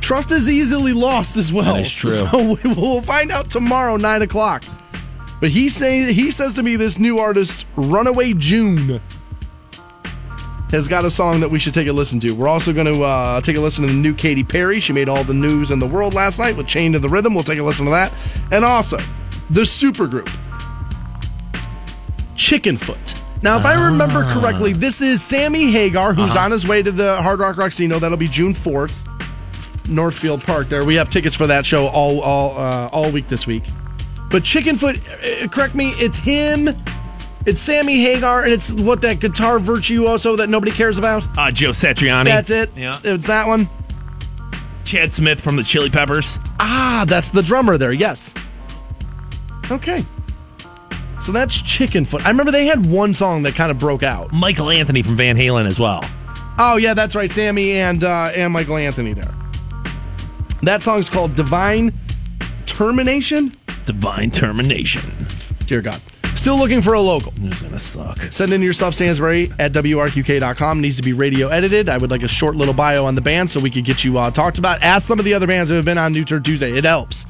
trust 0.00 0.30
is 0.30 0.48
easily 0.48 0.92
lost 0.92 1.36
as 1.36 1.52
well. 1.52 1.74
That 1.74 1.82
is 1.82 1.92
true. 1.92 2.10
So 2.12 2.54
we 2.62 2.74
will 2.74 3.02
find 3.02 3.30
out 3.30 3.50
tomorrow, 3.50 3.96
nine 3.96 4.22
o'clock. 4.22 4.64
But 5.40 5.50
he 5.50 5.68
say 5.68 6.12
he 6.12 6.30
says 6.30 6.54
to 6.54 6.62
me, 6.62 6.76
this 6.76 6.98
new 6.98 7.18
artist, 7.18 7.66
Runaway 7.76 8.34
June, 8.34 9.00
has 10.72 10.88
got 10.88 11.04
a 11.04 11.10
song 11.10 11.40
that 11.40 11.50
we 11.50 11.58
should 11.58 11.74
take 11.74 11.86
a 11.86 11.92
listen 11.92 12.18
to. 12.20 12.32
We're 12.32 12.48
also 12.48 12.72
going 12.72 12.86
to 12.86 13.02
uh, 13.02 13.40
take 13.42 13.56
a 13.56 13.60
listen 13.60 13.86
to 13.86 13.88
the 13.92 13.96
new 13.96 14.14
Katy 14.14 14.42
Perry. 14.42 14.80
She 14.80 14.92
made 14.92 15.08
all 15.08 15.22
the 15.22 15.34
news 15.34 15.70
in 15.70 15.78
the 15.78 15.86
world 15.86 16.14
last 16.14 16.38
night 16.38 16.56
with 16.56 16.66
Chain 16.66 16.92
to 16.92 16.98
the 16.98 17.08
Rhythm. 17.08 17.34
We'll 17.34 17.44
take 17.44 17.58
a 17.58 17.62
listen 17.62 17.84
to 17.84 17.90
that. 17.92 18.12
And 18.50 18.64
also, 18.64 18.96
the 19.50 19.60
supergroup, 19.60 20.34
Chickenfoot. 22.34 23.20
Now, 23.42 23.58
if 23.58 23.66
I 23.66 23.88
remember 23.90 24.22
correctly, 24.32 24.72
this 24.72 25.00
is 25.00 25.22
Sammy 25.22 25.70
Hagar, 25.70 26.14
who's 26.14 26.36
on 26.36 26.52
his 26.52 26.66
way 26.66 26.82
to 26.82 26.92
the 26.92 27.20
Hard 27.20 27.40
Rock 27.40 27.56
Rocksino. 27.56 28.00
That'll 28.00 28.16
be 28.16 28.28
June 28.28 28.54
4th, 28.54 29.04
Northfield 29.88 30.42
Park 30.42 30.68
there. 30.68 30.84
We 30.84 30.94
have 30.94 31.10
tickets 31.10 31.34
for 31.34 31.48
that 31.48 31.66
show 31.66 31.88
all 31.88 32.20
all 32.20 32.56
uh, 32.56 32.88
all 32.92 33.10
week 33.10 33.28
this 33.28 33.46
week. 33.46 33.64
But 34.30 34.44
Chickenfoot, 34.44 35.44
uh, 35.44 35.48
correct 35.48 35.74
me, 35.74 35.90
it's 35.96 36.16
him, 36.16 36.66
it's 37.46 37.60
Sammy 37.60 38.00
Hagar, 38.02 38.44
and 38.44 38.52
it's 38.52 38.72
what 38.72 39.00
that 39.02 39.20
guitar 39.20 39.58
virtuoso 39.58 40.36
that 40.36 40.48
nobody 40.48 40.72
cares 40.72 40.98
about. 40.98 41.26
Uh, 41.38 41.50
Joe 41.50 41.70
Satriani. 41.70 42.24
That's 42.24 42.50
it. 42.50 42.70
Yeah. 42.76 43.00
It's 43.04 43.26
that 43.26 43.46
one. 43.46 43.68
Chad 44.84 45.12
Smith 45.12 45.40
from 45.40 45.56
the 45.56 45.62
Chili 45.62 45.90
Peppers. 45.90 46.38
Ah, 46.60 47.04
that's 47.08 47.30
the 47.30 47.42
drummer 47.42 47.78
there. 47.78 47.92
Yes. 47.92 48.34
Okay. 49.70 50.04
So 51.18 51.30
that's 51.30 51.62
Chickenfoot. 51.62 52.24
I 52.24 52.28
remember 52.28 52.50
they 52.50 52.66
had 52.66 52.84
one 52.84 53.14
song 53.14 53.44
that 53.44 53.54
kind 53.54 53.70
of 53.70 53.78
broke 53.78 54.02
out. 54.02 54.32
Michael 54.32 54.70
Anthony 54.70 55.02
from 55.02 55.16
Van 55.16 55.36
Halen 55.36 55.66
as 55.66 55.78
well. 55.78 56.04
Oh 56.58 56.76
yeah, 56.76 56.94
that's 56.94 57.14
right. 57.14 57.30
Sammy 57.30 57.72
and 57.72 58.02
uh, 58.02 58.32
and 58.34 58.52
Michael 58.52 58.76
Anthony 58.76 59.12
there. 59.14 59.32
That 60.62 60.82
song's 60.82 61.08
called 61.08 61.34
Divine 61.34 61.92
Termination. 62.66 63.54
Divine 63.84 64.30
Termination. 64.30 65.26
Dear 65.66 65.80
God. 65.80 66.00
Still 66.34 66.56
looking 66.56 66.82
for 66.82 66.94
a 66.94 67.00
local. 67.00 67.32
It's 67.42 67.60
gonna 67.60 67.78
suck. 67.78 68.18
Send 68.32 68.52
in 68.52 68.62
your 68.62 68.72
stuff, 68.72 68.94
Stansbury 68.94 69.52
at 69.58 69.72
WRQK.com. 69.72 70.80
Needs 70.80 70.96
to 70.96 71.02
be 71.02 71.12
radio 71.12 71.48
edited. 71.48 71.88
I 71.88 71.98
would 71.98 72.10
like 72.10 72.22
a 72.22 72.28
short 72.28 72.56
little 72.56 72.74
bio 72.74 73.04
on 73.04 73.14
the 73.14 73.20
band 73.20 73.48
so 73.50 73.60
we 73.60 73.70
could 73.70 73.84
get 73.84 74.02
you 74.02 74.18
uh, 74.18 74.30
talked 74.30 74.58
about. 74.58 74.82
Ask 74.82 75.06
some 75.06 75.18
of 75.18 75.24
the 75.24 75.34
other 75.34 75.46
bands 75.46 75.68
that 75.68 75.76
have 75.76 75.84
been 75.84 75.98
on 75.98 76.12
New 76.12 76.24
Tour 76.24 76.40
Tuesday. 76.40 76.72
It 76.76 76.84
helps. 76.84 77.26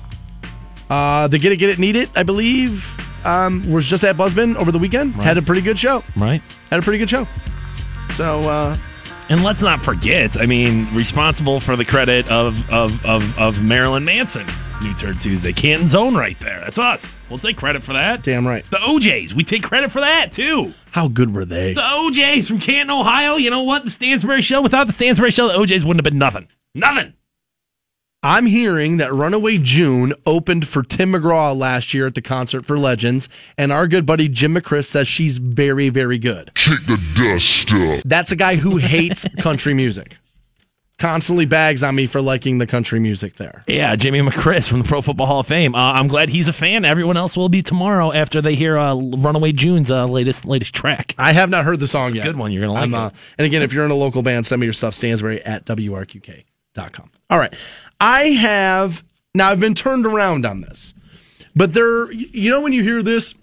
Uh, 0.88 1.26
the 1.28 1.38
Get 1.38 1.52
It, 1.52 1.56
Get 1.58 1.70
It, 1.70 1.78
Need 1.78 1.96
It, 1.96 2.10
I 2.14 2.22
believe, 2.22 2.98
um, 3.26 3.70
was 3.70 3.86
just 3.86 4.04
at 4.04 4.16
Buzzbin 4.16 4.56
over 4.56 4.70
the 4.72 4.78
weekend. 4.78 5.14
Had 5.14 5.36
a 5.38 5.42
pretty 5.42 5.62
good 5.62 5.78
show. 5.78 6.02
Right. 6.16 6.40
Had 6.70 6.80
a 6.80 6.82
pretty 6.82 6.98
good 6.98 7.10
show. 7.10 7.26
So, 8.14 8.42
uh, 8.42 8.76
And 9.28 9.42
let's 9.42 9.62
not 9.62 9.82
forget, 9.82 10.38
I 10.40 10.46
mean, 10.46 10.86
responsible 10.94 11.60
for 11.60 11.76
the 11.76 11.84
credit 11.84 12.30
of 12.30 12.70
of 12.70 13.04
of, 13.06 13.38
of 13.38 13.62
Marilyn 13.62 14.04
Manson, 14.04 14.46
New 14.82 14.94
Turd 14.94 15.20
Tuesday, 15.20 15.52
Canton 15.52 15.86
Zone 15.86 16.14
right 16.14 16.38
there. 16.40 16.60
That's 16.60 16.78
us. 16.78 17.18
We'll 17.30 17.38
take 17.38 17.56
credit 17.56 17.82
for 17.84 17.92
that. 17.92 18.22
damn 18.22 18.46
right. 18.46 18.64
The 18.70 18.78
OJs, 18.78 19.32
we 19.32 19.44
take 19.44 19.62
credit 19.62 19.92
for 19.92 20.00
that 20.00 20.32
too. 20.32 20.74
How 20.90 21.08
good 21.08 21.32
were 21.32 21.44
they? 21.44 21.74
The 21.74 21.80
OJs 21.80 22.48
from 22.48 22.58
Canton, 22.58 22.90
Ohio. 22.90 23.36
You 23.36 23.50
know 23.50 23.62
what? 23.62 23.84
The 23.84 23.90
Stansbury 23.90 24.42
Show. 24.42 24.60
Without 24.60 24.86
the 24.86 24.92
Stansbury 24.92 25.30
Show, 25.30 25.48
the 25.48 25.54
OJs 25.54 25.84
wouldn't 25.84 26.04
have 26.04 26.10
been 26.12 26.18
nothing. 26.18 26.48
Nothing. 26.74 27.14
I'm 28.24 28.46
hearing 28.46 28.98
that 28.98 29.12
Runaway 29.12 29.58
June 29.58 30.12
opened 30.26 30.68
for 30.68 30.82
Tim 30.84 31.12
McGraw 31.12 31.56
last 31.56 31.92
year 31.92 32.06
at 32.06 32.14
the 32.14 32.22
Concert 32.22 32.64
for 32.64 32.78
Legends, 32.78 33.28
and 33.58 33.72
our 33.72 33.88
good 33.88 34.06
buddy 34.06 34.28
Jim 34.28 34.54
McChris 34.54 34.84
says 34.86 35.08
she's 35.08 35.38
very, 35.38 35.88
very 35.88 36.18
good. 36.18 36.52
Shake 36.54 36.86
the 36.86 37.00
dust 37.14 37.72
up. 37.72 38.02
That's 38.04 38.30
a 38.30 38.36
guy 38.36 38.54
who 38.56 38.76
hates 38.76 39.26
country 39.40 39.74
music. 39.74 40.18
Constantly 41.02 41.46
bags 41.46 41.82
on 41.82 41.96
me 41.96 42.06
for 42.06 42.22
liking 42.22 42.58
the 42.58 42.66
country 42.66 43.00
music 43.00 43.34
there. 43.34 43.64
Yeah, 43.66 43.96
Jimmy 43.96 44.20
McChris 44.20 44.68
from 44.68 44.82
the 44.82 44.88
Pro 44.88 45.02
Football 45.02 45.26
Hall 45.26 45.40
of 45.40 45.48
Fame. 45.48 45.74
Uh, 45.74 45.94
I'm 45.94 46.06
glad 46.06 46.28
he's 46.28 46.46
a 46.46 46.52
fan. 46.52 46.84
Everyone 46.84 47.16
else 47.16 47.36
will 47.36 47.48
be 47.48 47.60
tomorrow 47.60 48.12
after 48.12 48.40
they 48.40 48.54
hear 48.54 48.78
uh, 48.78 48.94
Runaway 48.94 49.50
June's 49.50 49.90
uh, 49.90 50.06
latest 50.06 50.44
latest 50.44 50.72
track. 50.72 51.16
I 51.18 51.32
have 51.32 51.50
not 51.50 51.64
heard 51.64 51.80
the 51.80 51.88
song 51.88 52.14
yet. 52.14 52.22
good 52.22 52.36
one. 52.36 52.52
You're 52.52 52.62
gonna 52.62 52.74
like 52.74 52.84
I'm, 52.84 52.94
it. 52.94 52.96
uh, 52.96 53.10
and 53.36 53.46
again, 53.46 53.62
if 53.62 53.72
you're 53.72 53.84
in 53.84 53.90
a 53.90 53.96
local 53.96 54.22
band, 54.22 54.46
send 54.46 54.60
me 54.60 54.66
your 54.66 54.72
stuff, 54.74 54.94
Stansbury 54.94 55.42
at 55.42 55.64
WRQK.com. 55.66 57.10
All 57.30 57.38
right. 57.40 57.52
I 58.00 58.26
have, 58.28 59.02
now 59.34 59.50
I've 59.50 59.58
been 59.58 59.74
turned 59.74 60.06
around 60.06 60.46
on 60.46 60.60
this, 60.60 60.94
but 61.56 61.74
there, 61.74 62.12
you 62.12 62.48
know, 62.48 62.62
when 62.62 62.72
you 62.72 62.84
hear 62.84 63.02
this, 63.02 63.34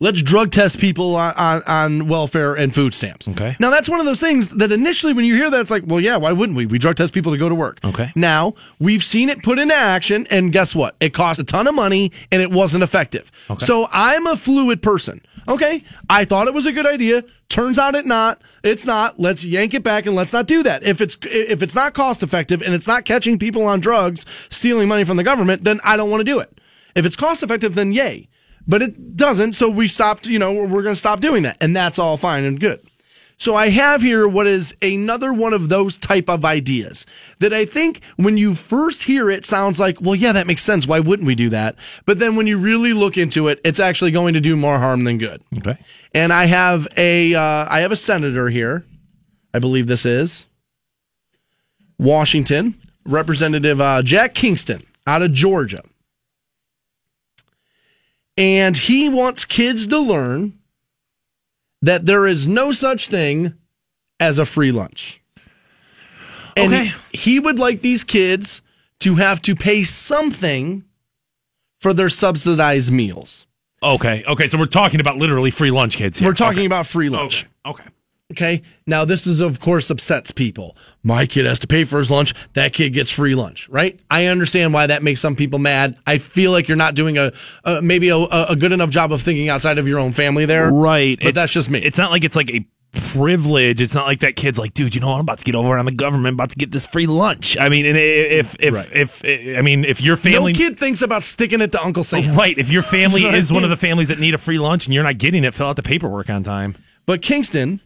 let's 0.00 0.22
drug 0.22 0.50
test 0.50 0.78
people 0.78 1.16
on, 1.16 1.34
on, 1.34 1.62
on 1.66 2.08
welfare 2.08 2.54
and 2.54 2.74
food 2.74 2.94
stamps. 2.94 3.28
Okay. 3.28 3.56
Now 3.58 3.70
that's 3.70 3.88
one 3.88 4.00
of 4.00 4.06
those 4.06 4.20
things 4.20 4.50
that 4.52 4.72
initially 4.72 5.12
when 5.12 5.24
you 5.24 5.34
hear 5.34 5.50
that 5.50 5.60
it's 5.60 5.70
like, 5.70 5.84
well, 5.86 6.00
yeah, 6.00 6.16
why 6.16 6.32
wouldn't 6.32 6.56
we? 6.56 6.66
We 6.66 6.78
drug 6.78 6.96
test 6.96 7.12
people 7.12 7.32
to 7.32 7.38
go 7.38 7.48
to 7.48 7.54
work. 7.54 7.80
Okay. 7.84 8.12
Now 8.14 8.54
we've 8.78 9.02
seen 9.02 9.28
it 9.28 9.42
put 9.42 9.58
into 9.58 9.74
action, 9.74 10.26
and 10.30 10.52
guess 10.52 10.74
what? 10.74 10.96
It 11.00 11.14
cost 11.14 11.40
a 11.40 11.44
ton 11.44 11.66
of 11.66 11.74
money 11.74 12.12
and 12.30 12.42
it 12.42 12.50
wasn't 12.50 12.82
effective. 12.82 13.30
Okay. 13.50 13.64
So 13.64 13.88
I'm 13.92 14.26
a 14.26 14.36
fluid 14.36 14.82
person. 14.82 15.20
Okay. 15.48 15.82
I 16.10 16.24
thought 16.24 16.46
it 16.46 16.54
was 16.54 16.66
a 16.66 16.72
good 16.72 16.86
idea. 16.86 17.24
Turns 17.48 17.78
out 17.78 17.94
it 17.94 18.04
not. 18.04 18.42
It's 18.62 18.84
not. 18.84 19.18
Let's 19.18 19.42
yank 19.42 19.72
it 19.72 19.82
back 19.82 20.04
and 20.04 20.14
let's 20.14 20.34
not 20.34 20.46
do 20.46 20.62
that. 20.64 20.82
If 20.82 21.00
it's 21.00 21.16
if 21.22 21.62
it's 21.62 21.74
not 21.74 21.94
cost 21.94 22.22
effective 22.22 22.60
and 22.60 22.74
it's 22.74 22.86
not 22.86 23.06
catching 23.06 23.38
people 23.38 23.64
on 23.64 23.80
drugs 23.80 24.26
stealing 24.50 24.86
money 24.86 25.04
from 25.04 25.16
the 25.16 25.22
government, 25.22 25.64
then 25.64 25.80
I 25.84 25.96
don't 25.96 26.10
want 26.10 26.20
to 26.20 26.24
do 26.24 26.40
it. 26.40 26.60
If 26.94 27.06
it's 27.06 27.16
cost 27.16 27.42
effective, 27.42 27.74
then 27.74 27.92
yay. 27.92 28.28
But 28.68 28.82
it 28.82 29.16
doesn't, 29.16 29.54
so 29.54 29.70
we 29.70 29.88
stopped, 29.88 30.26
you 30.26 30.38
know, 30.38 30.52
we're 30.52 30.82
going 30.82 30.94
to 30.94 30.96
stop 30.96 31.20
doing 31.20 31.42
that. 31.44 31.56
And 31.60 31.74
that's 31.74 31.98
all 31.98 32.16
fine 32.16 32.44
and 32.44 32.60
good. 32.60 32.80
So 33.40 33.54
I 33.54 33.68
have 33.68 34.02
here 34.02 34.26
what 34.26 34.48
is 34.48 34.76
another 34.82 35.32
one 35.32 35.52
of 35.52 35.68
those 35.68 35.96
type 35.96 36.28
of 36.28 36.44
ideas 36.44 37.06
that 37.38 37.52
I 37.52 37.64
think 37.64 38.02
when 38.16 38.36
you 38.36 38.54
first 38.54 39.04
hear 39.04 39.30
it 39.30 39.44
sounds 39.44 39.78
like, 39.78 40.00
well, 40.00 40.16
yeah, 40.16 40.32
that 40.32 40.48
makes 40.48 40.62
sense. 40.62 40.88
Why 40.88 40.98
wouldn't 40.98 41.26
we 41.26 41.36
do 41.36 41.48
that? 41.50 41.76
But 42.04 42.18
then 42.18 42.34
when 42.34 42.48
you 42.48 42.58
really 42.58 42.92
look 42.92 43.16
into 43.16 43.46
it, 43.46 43.60
it's 43.64 43.78
actually 43.78 44.10
going 44.10 44.34
to 44.34 44.40
do 44.40 44.56
more 44.56 44.80
harm 44.80 45.04
than 45.04 45.18
good. 45.18 45.42
Okay. 45.56 45.78
And 46.12 46.32
I 46.32 46.46
have 46.46 46.88
a 46.96 47.32
uh, 47.32 47.66
I 47.70 47.80
have 47.80 47.92
a 47.92 47.96
senator 47.96 48.48
here. 48.48 48.82
I 49.54 49.60
believe 49.60 49.86
this 49.86 50.04
is 50.04 50.46
Washington 51.96 52.74
Representative 53.04 53.80
uh, 53.80 54.02
Jack 54.02 54.34
Kingston 54.34 54.82
out 55.06 55.22
of 55.22 55.32
Georgia, 55.32 55.82
and 58.38 58.76
he 58.76 59.08
wants 59.08 59.44
kids 59.44 59.88
to 59.88 59.98
learn 59.98 60.56
that 61.82 62.06
there 62.06 62.26
is 62.26 62.46
no 62.46 62.72
such 62.72 63.08
thing 63.08 63.54
as 64.20 64.38
a 64.38 64.44
free 64.46 64.72
lunch. 64.72 65.20
And 66.56 66.72
Okay. 66.72 66.92
he 67.12 67.38
would 67.38 67.58
like 67.58 67.82
these 67.82 68.04
kids 68.04 68.62
to 69.00 69.16
have 69.16 69.42
to 69.42 69.54
pay 69.54 69.82
something 69.82 70.84
for 71.80 71.92
their 71.92 72.08
subsidized 72.08 72.92
meals. 72.92 73.46
Okay. 73.82 74.24
Okay. 74.26 74.48
So 74.48 74.58
we're 74.58 74.66
talking 74.66 75.00
about 75.00 75.18
literally 75.18 75.52
free 75.52 75.70
lunch 75.70 75.96
kids 75.96 76.18
here. 76.18 76.28
We're 76.28 76.34
talking 76.34 76.66
about 76.66 76.86
free 76.86 77.08
lunch. 77.08 77.46
Okay. 77.66 77.82
Okay. 77.82 77.90
Okay. 78.32 78.60
Now, 78.86 79.06
this 79.06 79.26
is, 79.26 79.40
of 79.40 79.58
course, 79.58 79.88
upsets 79.88 80.30
people. 80.32 80.76
My 81.02 81.24
kid 81.24 81.46
has 81.46 81.58
to 81.60 81.66
pay 81.66 81.84
for 81.84 81.98
his 81.98 82.10
lunch. 82.10 82.34
That 82.52 82.74
kid 82.74 82.90
gets 82.92 83.10
free 83.10 83.34
lunch, 83.34 83.68
right? 83.70 83.98
I 84.10 84.26
understand 84.26 84.74
why 84.74 84.86
that 84.86 85.02
makes 85.02 85.20
some 85.20 85.34
people 85.34 85.58
mad. 85.58 85.96
I 86.06 86.18
feel 86.18 86.50
like 86.52 86.68
you're 86.68 86.76
not 86.76 86.94
doing 86.94 87.16
a, 87.16 87.32
a 87.64 87.80
maybe 87.80 88.10
a, 88.10 88.16
a 88.18 88.54
good 88.54 88.72
enough 88.72 88.90
job 88.90 89.12
of 89.12 89.22
thinking 89.22 89.48
outside 89.48 89.78
of 89.78 89.88
your 89.88 89.98
own 89.98 90.12
family 90.12 90.44
there. 90.44 90.70
Right. 90.70 91.18
But 91.18 91.28
It's- 91.28 91.34
that's 91.42 91.52
just 91.52 91.70
me. 91.70 91.78
It's 91.78 91.96
not 91.96 92.10
like 92.10 92.22
it's 92.22 92.36
like 92.36 92.50
a 92.50 92.66
privilege. 92.92 93.80
It's 93.80 93.94
not 93.94 94.06
like 94.06 94.20
that 94.20 94.36
kid's 94.36 94.58
like, 94.58 94.74
dude, 94.74 94.94
you 94.94 95.00
know 95.00 95.08
what? 95.08 95.14
I'm 95.14 95.20
about 95.20 95.38
to 95.38 95.44
get 95.44 95.54
over 95.54 95.78
on 95.78 95.84
the 95.86 95.92
government, 95.92 96.34
about 96.34 96.50
to 96.50 96.56
get 96.56 96.70
this 96.70 96.84
free 96.84 97.06
lunch. 97.06 97.56
I 97.58 97.68
mean, 97.70 97.86
and 97.86 97.96
if 97.96 98.56
if 98.60 98.74
Right. 98.74 98.88
if, 98.92 99.22
I 99.24 99.62
mean, 99.62 99.84
if 99.84 100.02
your 100.02 100.16
family, 100.18 100.52
no 100.52 100.58
kid 100.58 100.78
thinks 100.78 101.00
about 101.00 101.22
sticking 101.22 101.60
it 101.62 101.72
to 101.72 101.82
Uncle 101.82 102.04
Sam. 102.04 102.30
Oh, 102.30 102.34
right. 102.34 102.56
If 102.58 102.70
your 102.70 102.82
family 102.96 103.20
You 103.22 103.26
know 103.28 103.32
what 103.32 103.36
I 103.36 103.40
is 103.40 103.52
one 103.52 103.64
of 103.64 103.70
the 103.70 103.76
families 103.76 104.08
that 104.08 104.18
need 104.18 104.34
a 104.34 104.38
free 104.38 104.58
lunch 104.58 104.86
and 104.86 104.92
you're 104.94 105.04
not 105.04 105.16
getting 105.18 105.44
it, 105.44 105.54
fill 105.54 105.68
out 105.68 105.76
the 105.76 105.82
paperwork 105.82 106.28
on 106.30 106.42
time. 106.42 106.76
But 107.06 107.22
Kingston 107.22 107.80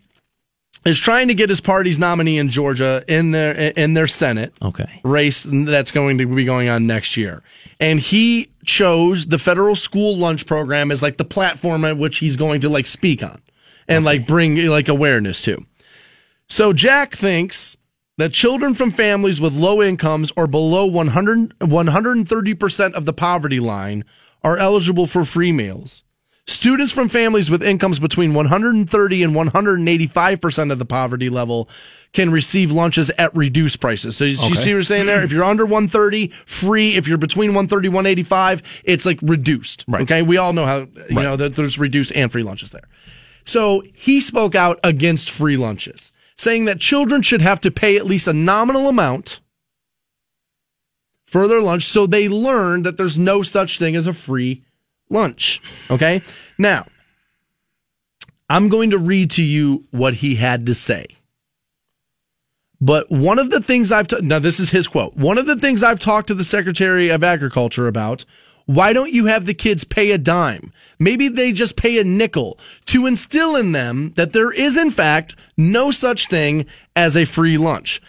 is 0.85 0.99
trying 0.99 1.29
to 1.29 1.35
get 1.35 1.49
his 1.49 1.61
party's 1.61 1.99
nominee 1.99 2.39
in 2.39 2.49
Georgia 2.49 3.03
in 3.09 3.31
their 3.31 3.53
in 3.53 3.95
their 3.95 4.07
Senate. 4.07 4.53
Okay. 4.63 5.01
race 5.05 5.47
that's 5.49 5.91
going 5.91 6.19
to 6.19 6.27
be 6.27 6.45
going 6.45 6.69
on 6.69 6.87
next 6.87 7.17
year. 7.17 7.43
And 7.81 8.01
he 8.01 8.49
chose 8.65 9.27
the 9.27 9.39
federal 9.39 9.77
school 9.77 10.17
lunch 10.17 10.47
program 10.47 10.91
as 10.91 11.03
like 11.03 11.17
the 11.17 11.25
platform 11.25 11.85
at 11.85 11.97
which 11.97 12.19
he's 12.19 12.37
going 12.37 12.61
to 12.61 12.69
like 12.69 12.87
speak 12.87 13.23
on 13.23 13.41
and 13.89 14.05
like 14.05 14.27
bring 14.27 14.57
like 14.67 14.89
awareness 14.89 15.43
to. 15.43 15.59
So 16.49 16.73
Jack 16.73 17.15
thinks 17.15 17.77
that 18.19 18.33
children 18.33 18.75
from 18.75 18.91
families 18.91 19.41
with 19.41 19.55
low 19.57 19.83
incomes 19.83 20.33
or 20.37 20.47
below 20.47 20.85
100, 20.87 21.59
130% 21.61 22.93
of 22.93 23.07
the 23.07 23.13
poverty 23.13 23.59
line 23.59 24.05
are 24.45 24.59
eligible 24.59 25.07
for 25.07 25.25
free 25.25 25.53
meals. 25.53 26.03
Students 26.49 26.93
from 26.93 27.09
families 27.09 27.51
with 27.51 27.63
incomes 27.63 28.01
between 28.01 28.35
130 28.35 29.23
and 29.23 29.33
185% 29.33 30.73
of 30.73 30.79
the 30.79 30.85
poverty 30.85 31.31
level 31.31 31.69
can 32.13 32.33
receive 32.33 32.73
lunches 32.73 33.11
at 33.11 33.35
reduced 33.37 33.81
prices. 33.81 34.17
So 34.17 34.25
you, 34.25 34.33
you 34.49 34.57
see 34.57 34.73
what 34.73 34.79
I'm 34.79 34.83
saying 34.83 35.07
there? 35.07 35.23
If 35.23 35.31
you're 35.31 35.45
under 35.45 35.65
130, 35.65 36.29
free. 36.29 36.97
If 36.97 37.07
you're 37.07 37.17
between 37.17 37.51
130 37.51 37.89
185, 37.91 38.83
it's 38.85 39.07
like 39.07 39.21
reduced. 39.23 39.85
Right. 39.87 40.03
Okay. 40.03 40.23
We 40.23 40.37
all 40.37 40.53
know 40.53 40.67
how, 40.67 40.89
you 41.09 41.15
know, 41.15 41.37
that 41.37 41.55
there's 41.55 41.79
reduced 41.79 42.11
and 42.13 42.31
free 42.31 42.43
lunches 42.43 42.73
there. 42.73 42.89
So 43.45 43.85
he 43.95 44.21
spoke 44.21 44.57
out 44.57 44.81
against 44.83 45.31
free 45.31 45.57
lunches, 45.57 46.11
saying 46.37 46.65
that 46.65 46.81
children 46.81 47.23
should 47.23 47.41
have 47.41 47.61
to 47.61 47.71
pay 47.71 47.97
at 47.97 48.05
least 48.05 48.27
a 48.27 48.33
nominal 48.33 48.89
amount 48.89 49.41
for 51.25 51.47
their 51.47 51.63
lunch 51.63 51.87
so 51.87 52.07
they 52.07 52.29
learn 52.29 52.83
that 52.83 52.97
there's 52.97 53.19
no 53.19 53.43
such 53.43 53.79
thing 53.79 53.97
as 53.97 54.07
a 54.07 54.13
free 54.13 54.65
lunch. 55.13 55.61
Okay. 55.91 56.23
Now, 56.59 56.87
I'm 58.49 58.69
going 58.69 58.91
to 58.91 58.99
read 58.99 59.31
to 59.33 59.43
you 59.43 59.85
what 59.91 60.15
he 60.15 60.35
had 60.35 60.67
to 60.67 60.75
say. 60.75 61.07
But 62.81 63.11
one 63.11 63.39
of 63.39 63.51
the 63.51 63.63
things 63.63 63.93
I've 63.93 64.09
ta- 64.09 64.19
now 64.23 64.41
this 64.41 64.59
is 64.59 64.71
his 64.71 64.89
quote. 64.89 65.17
One 65.17 65.39
of 65.39 65.47
the 65.47 65.57
things 65.57 65.83
I've 65.83 66.01
talked 66.01 66.27
to 66.29 66.35
the 66.35 66.45
Secretary 66.45 67.11
of 67.11 67.23
Agriculture 67.23 67.87
about. 67.87 68.25
Why 68.67 68.93
don't 68.93 69.13
you 69.13 69.27
have 69.27 69.45
the 69.45 69.55
kids 69.55 69.85
pay 69.85 70.13
a 70.13 70.19
dime? 70.19 70.73
Maybe 70.99 71.29
they 71.29 71.53
just 71.53 71.77
pay 71.77 71.99
a 71.99 72.05
nickel 72.05 72.59
to 72.87 73.07
instill 73.07 73.57
in 73.57 73.73
them 73.73 74.13
that 74.15 74.33
there 74.33 74.53
is 74.53 74.77
in 74.77 74.91
fact 74.91 75.35
no 75.57 75.91
such 75.91 76.29
thing 76.29 76.67
as 76.95 77.17
a 77.17 77.25
free 77.25 77.59
lunch. 77.59 78.01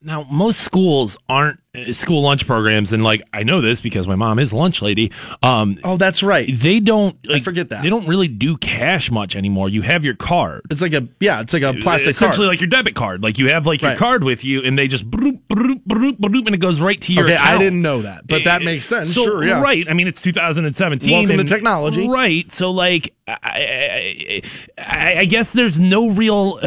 Now, 0.00 0.26
most 0.30 0.60
schools 0.60 1.16
aren't 1.28 1.60
school 1.92 2.22
lunch 2.22 2.46
programs, 2.46 2.92
and 2.92 3.04
like 3.04 3.22
I 3.32 3.42
know 3.42 3.60
this 3.60 3.80
because 3.80 4.08
my 4.08 4.16
mom 4.16 4.38
is 4.38 4.52
lunch 4.54 4.80
lady. 4.80 5.12
Um, 5.42 5.78
Oh, 5.84 5.96
that's 5.98 6.22
right. 6.22 6.48
they 6.52 6.80
don't 6.80 7.16
like, 7.26 7.42
forget 7.44 7.68
that. 7.68 7.82
they 7.82 7.90
don't 7.90 8.08
really 8.08 8.26
do 8.26 8.56
cash 8.56 9.10
much 9.10 9.36
anymore. 9.36 9.68
You 9.68 9.82
have 9.82 10.04
your 10.04 10.14
card. 10.14 10.62
It's 10.70 10.80
like 10.80 10.94
a 10.94 11.06
yeah, 11.20 11.40
it's 11.40 11.52
like 11.52 11.62
a 11.62 11.74
plastic 11.74 12.10
essentially 12.10 12.46
card. 12.46 12.54
like 12.54 12.60
your 12.62 12.70
debit 12.70 12.94
card. 12.94 13.22
Like 13.22 13.38
you 13.38 13.50
have 13.50 13.66
like 13.66 13.82
your 13.82 13.90
Right. 13.90 13.98
card 13.98 14.24
with 14.24 14.44
you, 14.44 14.62
and 14.62 14.78
they 14.78 14.88
just 14.88 15.08
broop, 15.10 15.46
broop, 15.48 15.84
broop, 15.84 16.18
broop, 16.18 16.46
and 16.46 16.54
it 16.54 16.58
goes 16.58 16.80
right 16.80 17.00
to 17.02 17.12
your. 17.12 17.24
Okay, 17.26 17.36
I 17.36 17.58
didn't 17.58 17.82
know 17.82 18.02
that, 18.02 18.26
but 18.26 18.44
that 18.44 18.62
makes 18.62 18.86
sense. 18.86 19.14
So, 19.14 19.24
sure, 19.24 19.44
yeah. 19.44 19.60
Right. 19.60 19.86
I 19.88 19.92
mean, 19.94 20.08
it's 20.08 20.22
2017. 20.22 21.10
Welcome 21.12 21.36
to 21.36 21.44
technology. 21.44 22.08
Right. 22.08 22.50
So, 22.50 22.70
like, 22.70 23.14
I, 23.26 23.34
I, 23.42 24.42
I, 24.78 25.14
I 25.20 25.24
guess 25.26 25.52
there's 25.52 25.78
no 25.78 26.08
real. 26.10 26.60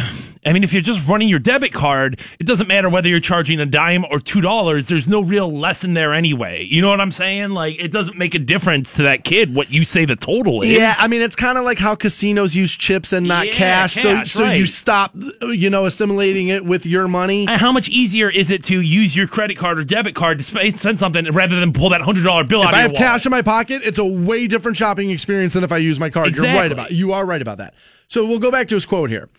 I 0.43 0.53
mean, 0.53 0.63
if 0.63 0.73
you're 0.73 0.81
just 0.81 1.07
running 1.07 1.29
your 1.29 1.37
debit 1.37 1.71
card, 1.71 2.19
it 2.39 2.47
doesn't 2.47 2.67
matter 2.67 2.89
whether 2.89 3.07
you're 3.07 3.19
charging 3.19 3.59
a 3.59 3.65
dime 3.67 4.05
or 4.09 4.19
two 4.19 4.41
dollars. 4.41 4.87
There's 4.91 5.09
no 5.09 5.21
real 5.23 5.51
lesson 5.51 5.95
there 5.95 6.13
anyway. 6.13 6.63
You 6.69 6.81
know 6.83 6.89
what 6.89 7.01
I'm 7.01 7.11
saying? 7.11 7.49
Like, 7.49 7.79
it 7.79 7.91
doesn't 7.91 8.17
make 8.17 8.35
a 8.35 8.39
difference 8.39 8.95
to 8.97 9.03
that 9.03 9.23
kid 9.23 9.55
what 9.55 9.71
you 9.71 9.85
say 9.85 10.05
the 10.05 10.15
total 10.15 10.61
is. 10.61 10.69
Yeah, 10.69 10.93
I 10.99 11.07
mean 11.07 11.21
it's 11.21 11.35
kind 11.35 11.57
of 11.57 11.63
like 11.65 11.79
how 11.79 11.95
casinos 11.95 12.55
use 12.55 12.75
chips 12.75 13.11
and 13.13 13.27
not 13.27 13.47
Yeah, 13.47 13.53
cash. 13.53 13.95
cash, 13.95 14.31
so 14.31 14.43
so 14.45 14.51
you 14.51 14.65
stop, 14.67 15.11
you 15.41 15.69
know, 15.71 15.85
assimilating 15.85 16.49
it 16.49 16.63
with 16.65 16.85
your 16.85 17.07
money. 17.07 17.47
And 17.47 17.59
how 17.59 17.71
much 17.71 17.89
easier 17.89 18.29
is 18.29 18.51
it 18.51 18.63
to 18.65 18.79
use 18.81 19.15
your 19.15 19.27
credit 19.27 19.57
card 19.57 19.79
or 19.79 19.83
debit 19.83 20.13
card 20.13 20.37
to 20.37 20.43
spend 20.43 20.99
something 20.99 21.25
rather 21.31 21.59
than 21.59 21.73
pull 21.73 21.89
that 21.89 22.01
hundred 22.01 22.23
dollar 22.23 22.43
bill 22.43 22.61
If 22.61 22.67
out 22.67 22.73
I 22.73 22.77
of 22.77 22.81
have 22.83 22.91
wallet? 22.91 23.05
cash 23.07 23.25
in 23.25 23.31
my 23.31 23.41
pocket, 23.41 23.81
it's 23.83 23.97
a 23.97 24.05
way 24.05 24.45
different 24.47 24.77
shopping 24.77 25.09
experience 25.09 25.53
than 25.53 25.63
if 25.63 25.71
I 25.71 25.77
use 25.77 25.99
my 25.99 26.09
card. 26.09 26.35
You're 26.35 26.45
right 26.45 26.71
about 26.71 26.91
you 26.91 27.13
are 27.13 27.25
right 27.25 27.41
about 27.41 27.57
that. 27.59 27.73
So 28.07 28.25
we'll 28.27 28.39
go 28.39 28.51
back 28.51 28.67
to 28.67 28.75
his 28.75 28.85
quote 28.85 29.09
here. 29.09 29.29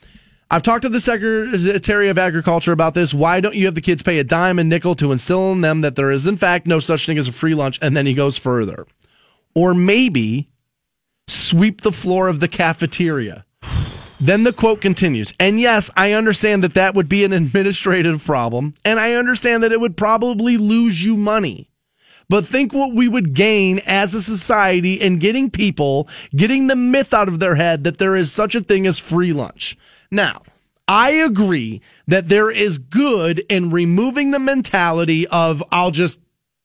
I've 0.52 0.62
talked 0.62 0.82
to 0.82 0.90
the 0.90 1.00
Secretary 1.00 2.10
of 2.10 2.18
Agriculture 2.18 2.72
about 2.72 2.92
this. 2.92 3.14
Why 3.14 3.40
don't 3.40 3.54
you 3.54 3.64
have 3.64 3.74
the 3.74 3.80
kids 3.80 4.02
pay 4.02 4.18
a 4.18 4.24
dime 4.24 4.58
and 4.58 4.68
nickel 4.68 4.94
to 4.96 5.10
instill 5.10 5.50
in 5.50 5.62
them 5.62 5.80
that 5.80 5.96
there 5.96 6.10
is 6.10 6.26
in 6.26 6.36
fact 6.36 6.66
no 6.66 6.78
such 6.78 7.06
thing 7.06 7.16
as 7.16 7.26
a 7.26 7.32
free 7.32 7.54
lunch? 7.54 7.78
And 7.80 7.96
then 7.96 8.04
he 8.04 8.12
goes 8.12 8.36
further. 8.36 8.86
Or 9.54 9.72
maybe 9.72 10.48
sweep 11.26 11.80
the 11.80 11.90
floor 11.90 12.28
of 12.28 12.40
the 12.40 12.48
cafeteria. 12.48 13.46
Then 14.20 14.44
the 14.44 14.52
quote 14.52 14.82
continues. 14.82 15.32
And 15.40 15.58
yes, 15.58 15.88
I 15.96 16.12
understand 16.12 16.62
that 16.64 16.74
that 16.74 16.94
would 16.94 17.08
be 17.08 17.24
an 17.24 17.32
administrative 17.32 18.22
problem, 18.22 18.74
and 18.84 19.00
I 19.00 19.14
understand 19.14 19.62
that 19.62 19.72
it 19.72 19.80
would 19.80 19.96
probably 19.96 20.58
lose 20.58 21.02
you 21.02 21.16
money. 21.16 21.70
But 22.28 22.46
think 22.46 22.74
what 22.74 22.94
we 22.94 23.08
would 23.08 23.32
gain 23.32 23.80
as 23.86 24.12
a 24.12 24.20
society 24.20 24.94
in 24.94 25.18
getting 25.18 25.50
people, 25.50 26.10
getting 26.36 26.66
the 26.66 26.76
myth 26.76 27.14
out 27.14 27.28
of 27.28 27.40
their 27.40 27.54
head 27.54 27.84
that 27.84 27.96
there 27.96 28.16
is 28.16 28.30
such 28.30 28.54
a 28.54 28.60
thing 28.60 28.86
as 28.86 28.98
free 28.98 29.32
lunch. 29.32 29.78
Now, 30.12 30.42
I 30.86 31.10
agree 31.10 31.80
that 32.06 32.28
there 32.28 32.50
is 32.50 32.78
good 32.78 33.40
in 33.48 33.70
removing 33.70 34.30
the 34.30 34.38
mentality 34.38 35.26
of 35.28 35.64
I'll 35.72 35.90
just 35.90 36.20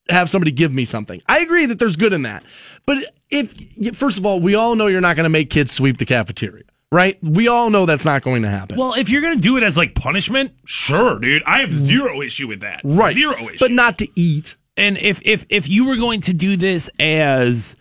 have 0.10 0.30
somebody 0.30 0.52
give 0.52 0.74
me 0.74 0.86
something. 0.86 1.22
I 1.28 1.40
agree 1.40 1.66
that 1.66 1.80
there's 1.80 1.96
good 1.96 2.14
in 2.14 2.22
that. 2.24 2.44
But 2.86 3.00
if, 3.30 3.96
first 3.96 4.18
of 4.18 4.26
all, 4.26 4.40
we 4.40 4.54
all 4.56 4.76
know 4.76 4.88
you're 4.88 5.02
not 5.02 5.16
going 5.16 5.24
to 5.26 5.30
make 5.30 5.50
kids 5.50 5.72
sweep 5.72 5.98
the 5.98 6.06
cafeteria, 6.06 6.64
right? 6.92 7.18
We 7.24 7.48
all 7.48 7.70
know 7.70 7.86
that's 7.86 8.06
not 8.06 8.22
going 8.22 8.42
to 8.44 8.50
happen. 8.50 8.78
Well, 8.78 8.94
if 8.94 9.10
you're 9.10 9.22
gonna 9.22 9.36
do 9.38 9.58
it 9.58 9.64
as 9.64 9.78
like 9.78 9.96
punishment, 9.96 10.54
sure, 10.66 11.20
dude. 11.20 11.44
I 11.46 11.60
have 11.62 11.74
zero 11.74 12.22
issue 12.22 12.48
with 12.48 12.62
that. 12.62 12.82
right. 12.84 13.14
Zero 13.14 13.34
issue. 13.34 13.58
But 13.60 13.72
not 13.72 13.98
to 14.00 14.08
eat. 14.16 14.56
and 14.78 14.98
if 14.98 15.22
if 15.26 15.46
if 15.50 15.68
you 15.70 15.88
were 15.88 15.96
going 15.98 16.22
to 16.22 16.34
do 16.34 16.56
this 16.56 16.90
as 17.00 17.76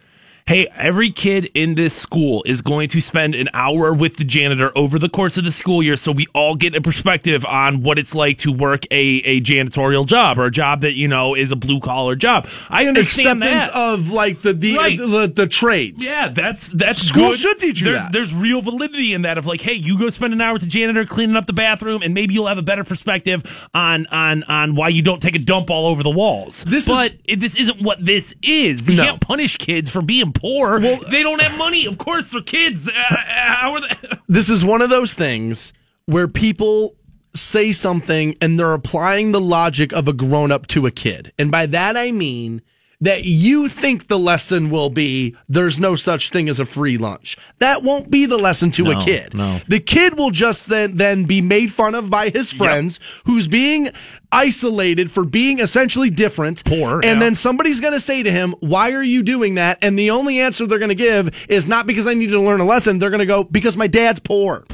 hey, 0.49 0.69
every 0.77 1.11
kid 1.11 1.51
in 1.55 1.75
this 1.75 1.93
school 1.93 2.45
is 2.47 2.63
going 2.63 2.89
to 2.89 3.01
spend 3.01 3.35
an 3.35 3.49
hour 3.53 3.93
with 3.93 4.17
the 4.17 4.23
janitor 4.23 4.71
over 4.79 4.97
the 4.97 5.09
course 5.09 5.37
of 5.37 5.43
the 5.43 5.51
school 5.51 5.83
year 5.83 5.97
so 5.97 6.13
we 6.13 6.25
all 6.37 6.55
get 6.55 6.73
a 6.77 6.81
perspective 6.81 7.45
on 7.45 7.83
what 7.83 7.99
it's 7.99 8.15
like 8.15 8.39
to 8.39 8.53
work 8.53 8.85
a, 8.93 8.97
a 9.25 9.41
janitorial 9.41 10.07
job 10.07 10.39
or 10.39 10.45
a 10.47 10.51
job 10.53 10.83
that, 10.83 10.93
you 10.95 11.09
know, 11.09 11.35
is 11.35 11.51
a 11.51 11.57
blue 11.57 11.81
collar 11.81 12.15
job. 12.15 12.47
I 12.71 12.87
understand 12.87 13.43
Acceptance 13.43 13.67
that. 13.67 13.75
of 13.75 14.11
like 14.13 14.43
the 14.43 14.53
the, 14.53 14.77
Right. 14.77 14.97
the, 14.97 15.33
the 15.35 15.49
trades. 15.49 16.05
Yeah, 16.07 16.29
that's 16.29 16.69
that's 16.73 17.03
School 17.03 17.31
good. 17.31 17.41
should 17.41 17.59
teach 17.59 17.81
you 17.81 17.87
there's, 17.87 18.03
that. 18.03 18.13
There's 18.13 18.33
real 18.33 18.63
validity 18.63 19.15
in 19.15 19.23
that 19.23 19.39
of 19.39 19.47
like, 19.47 19.61
hey, 19.61 19.75
you 19.75 19.99
go 19.99 20.11
spend 20.11 20.33
an 20.33 20.41
hour 20.41 20.53
with 20.53 20.63
the 20.63 20.69
janitor 20.69 21.05
cleaning 21.07 21.35
up 21.35 21.47
the 21.47 21.53
bathroom, 21.55 22.03
and 22.03 22.15
maybe 22.15 22.35
you'll 22.35 22.47
have 22.47 22.59
a 22.59 22.63
better 22.63 22.85
perspective 22.85 23.69
on 23.75 24.07
on 24.13 24.45
on 24.45 24.77
why 24.77 24.91
you 24.91 25.03
don't 25.03 25.21
take 25.21 25.35
a 25.35 25.41
dump 25.41 25.71
all 25.71 25.87
over 25.89 26.05
the 26.05 26.11
walls. 26.11 26.63
This 26.65 26.85
is- 26.85 26.95
but 26.97 27.15
it, 27.25 27.41
this 27.41 27.57
isn't 27.57 27.83
what 27.83 28.05
this 28.05 28.33
is. 28.43 28.89
You 28.89 28.97
No. 28.97 29.05
can't 29.05 29.21
punish 29.21 29.57
kids 29.57 29.91
for 29.91 30.03
being 30.03 30.33
poor. 30.41 30.81
Well- 30.81 31.01
they 31.11 31.23
don't 31.23 31.41
have 31.41 31.57
money. 31.59 31.87
Of 31.87 31.99
course, 31.99 32.31
they're 32.31 32.43
kids. 32.43 32.89
Uh, 32.89 32.93
uh, 32.93 33.81
they? 33.81 34.19
This 34.29 34.51
is 34.51 34.65
one 34.65 34.83
of 34.83 34.91
those 34.91 35.15
things 35.15 35.73
where 36.07 36.27
people 36.27 36.97
say 37.35 37.71
something 37.73 38.35
and 38.41 38.59
they're 38.59 38.73
applying 38.73 39.33
the 39.33 39.41
logic 39.41 39.93
of 39.93 40.09
a 40.09 40.13
grown 40.13 40.51
up 40.51 40.67
to 40.69 40.87
a 40.87 40.91
kid. 40.91 41.33
And 41.39 41.51
by 41.51 41.67
that 41.67 41.97
I 41.97 42.11
mean 42.11 42.63
that 43.01 43.25
you 43.25 43.69
think 43.69 44.09
the 44.09 44.19
lesson 44.19 44.71
will 44.71 44.91
be 44.91 45.35
there's 45.49 45.79
no 45.79 45.97
such 45.97 46.31
thing 46.31 46.49
as 46.49 46.59
a 46.59 46.65
free 46.65 46.97
lunch. 46.97 47.37
That 47.59 47.83
won't 47.83 48.11
be 48.11 48.27
the 48.27 48.39
lesson 48.39 48.71
to 48.73 48.91
a 48.91 49.05
kid. 49.05 49.35
no. 49.35 49.59
The 49.69 49.81
kid 49.81 50.17
will 50.17 50.31
just 50.31 50.69
then 50.69 50.97
then 50.97 51.25
be 51.25 51.41
made 51.41 51.73
fun 51.73 51.95
of 51.95 52.09
by 52.11 52.31
his 52.31 52.53
friends 52.53 53.01
who's 53.27 53.49
being 53.49 53.91
isolated 54.33 55.11
for 55.11 55.25
being 55.25 55.61
essentially 55.61 56.11
different. 56.11 56.65
Poor, 56.65 56.95
And 56.97 57.05
yeah. 57.05 57.19
then 57.19 57.35
somebody's 57.35 57.81
going 57.81 57.93
to 57.95 58.01
say 58.01 58.23
to 58.23 58.31
him, 58.31 58.55
"Why 58.61 58.93
are 58.93 59.03
you 59.03 59.23
doing 59.23 59.57
that?" 59.57 59.79
And 59.83 59.99
the 59.99 60.11
only 60.11 60.41
answer 60.41 60.67
they're 60.67 60.79
going 60.79 60.89
to 60.89 60.95
give 60.95 61.47
is 61.49 61.67
not 61.67 61.87
because 61.87 62.07
I 62.07 62.15
need 62.15 62.29
to 62.29 62.41
learn 62.41 62.61
a 62.61 62.65
lesson. 62.65 62.99
They're 62.99 63.11
going 63.11 63.21
to 63.21 63.27
go 63.27 63.45
because 63.45 63.77
my 63.77 63.87
dad's 63.87 64.21
poor. 64.21 64.65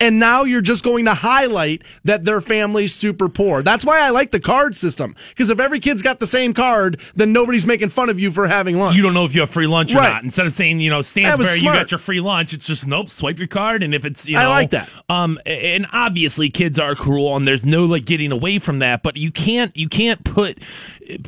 And 0.00 0.18
now 0.18 0.44
you're 0.44 0.62
just 0.62 0.82
going 0.82 1.04
to 1.04 1.14
highlight 1.14 1.82
that 2.04 2.24
their 2.24 2.40
family's 2.40 2.94
super 2.94 3.28
poor. 3.28 3.62
That's 3.62 3.84
why 3.84 4.00
I 4.00 4.10
like 4.10 4.30
the 4.30 4.40
card 4.40 4.74
system. 4.74 5.14
Because 5.28 5.50
if 5.50 5.60
every 5.60 5.78
kid's 5.78 6.00
got 6.02 6.18
the 6.20 6.26
same 6.26 6.54
card, 6.54 7.00
then 7.14 7.32
nobody's 7.32 7.66
making 7.66 7.90
fun 7.90 8.08
of 8.08 8.18
you 8.18 8.30
for 8.30 8.46
having 8.46 8.78
lunch. 8.78 8.96
You 8.96 9.02
don't 9.02 9.14
know 9.14 9.24
if 9.26 9.34
you 9.34 9.42
have 9.42 9.50
free 9.50 9.66
lunch 9.66 9.92
or 9.94 9.98
Right. 9.98 10.12
not. 10.14 10.24
Instead 10.24 10.46
of 10.46 10.54
saying, 10.54 10.80
you 10.80 10.88
know, 10.90 11.02
Stansbury, 11.02 11.58
you 11.58 11.64
got 11.64 11.90
your 11.90 11.98
free 11.98 12.20
lunch, 12.20 12.52
it's 12.54 12.66
just 12.66 12.86
nope, 12.86 13.10
swipe 13.10 13.38
your 13.38 13.48
card, 13.48 13.82
and 13.82 13.94
if 13.94 14.04
it's 14.04 14.26
you 14.26 14.36
know, 14.36 14.42
I 14.42 14.46
like 14.46 14.70
that. 14.70 14.88
Um, 15.08 15.38
and 15.44 15.86
obviously 15.92 16.48
kids 16.50 16.78
are 16.78 16.94
cruel, 16.94 17.36
and 17.36 17.46
there's 17.46 17.64
no 17.66 17.84
like 17.84 18.06
getting 18.06 18.32
away 18.32 18.58
from 18.58 18.78
that. 18.78 19.02
But 19.02 19.16
you 19.18 19.30
can't 19.30 19.76
you 19.76 19.88
can't 19.88 20.24
put 20.24 20.58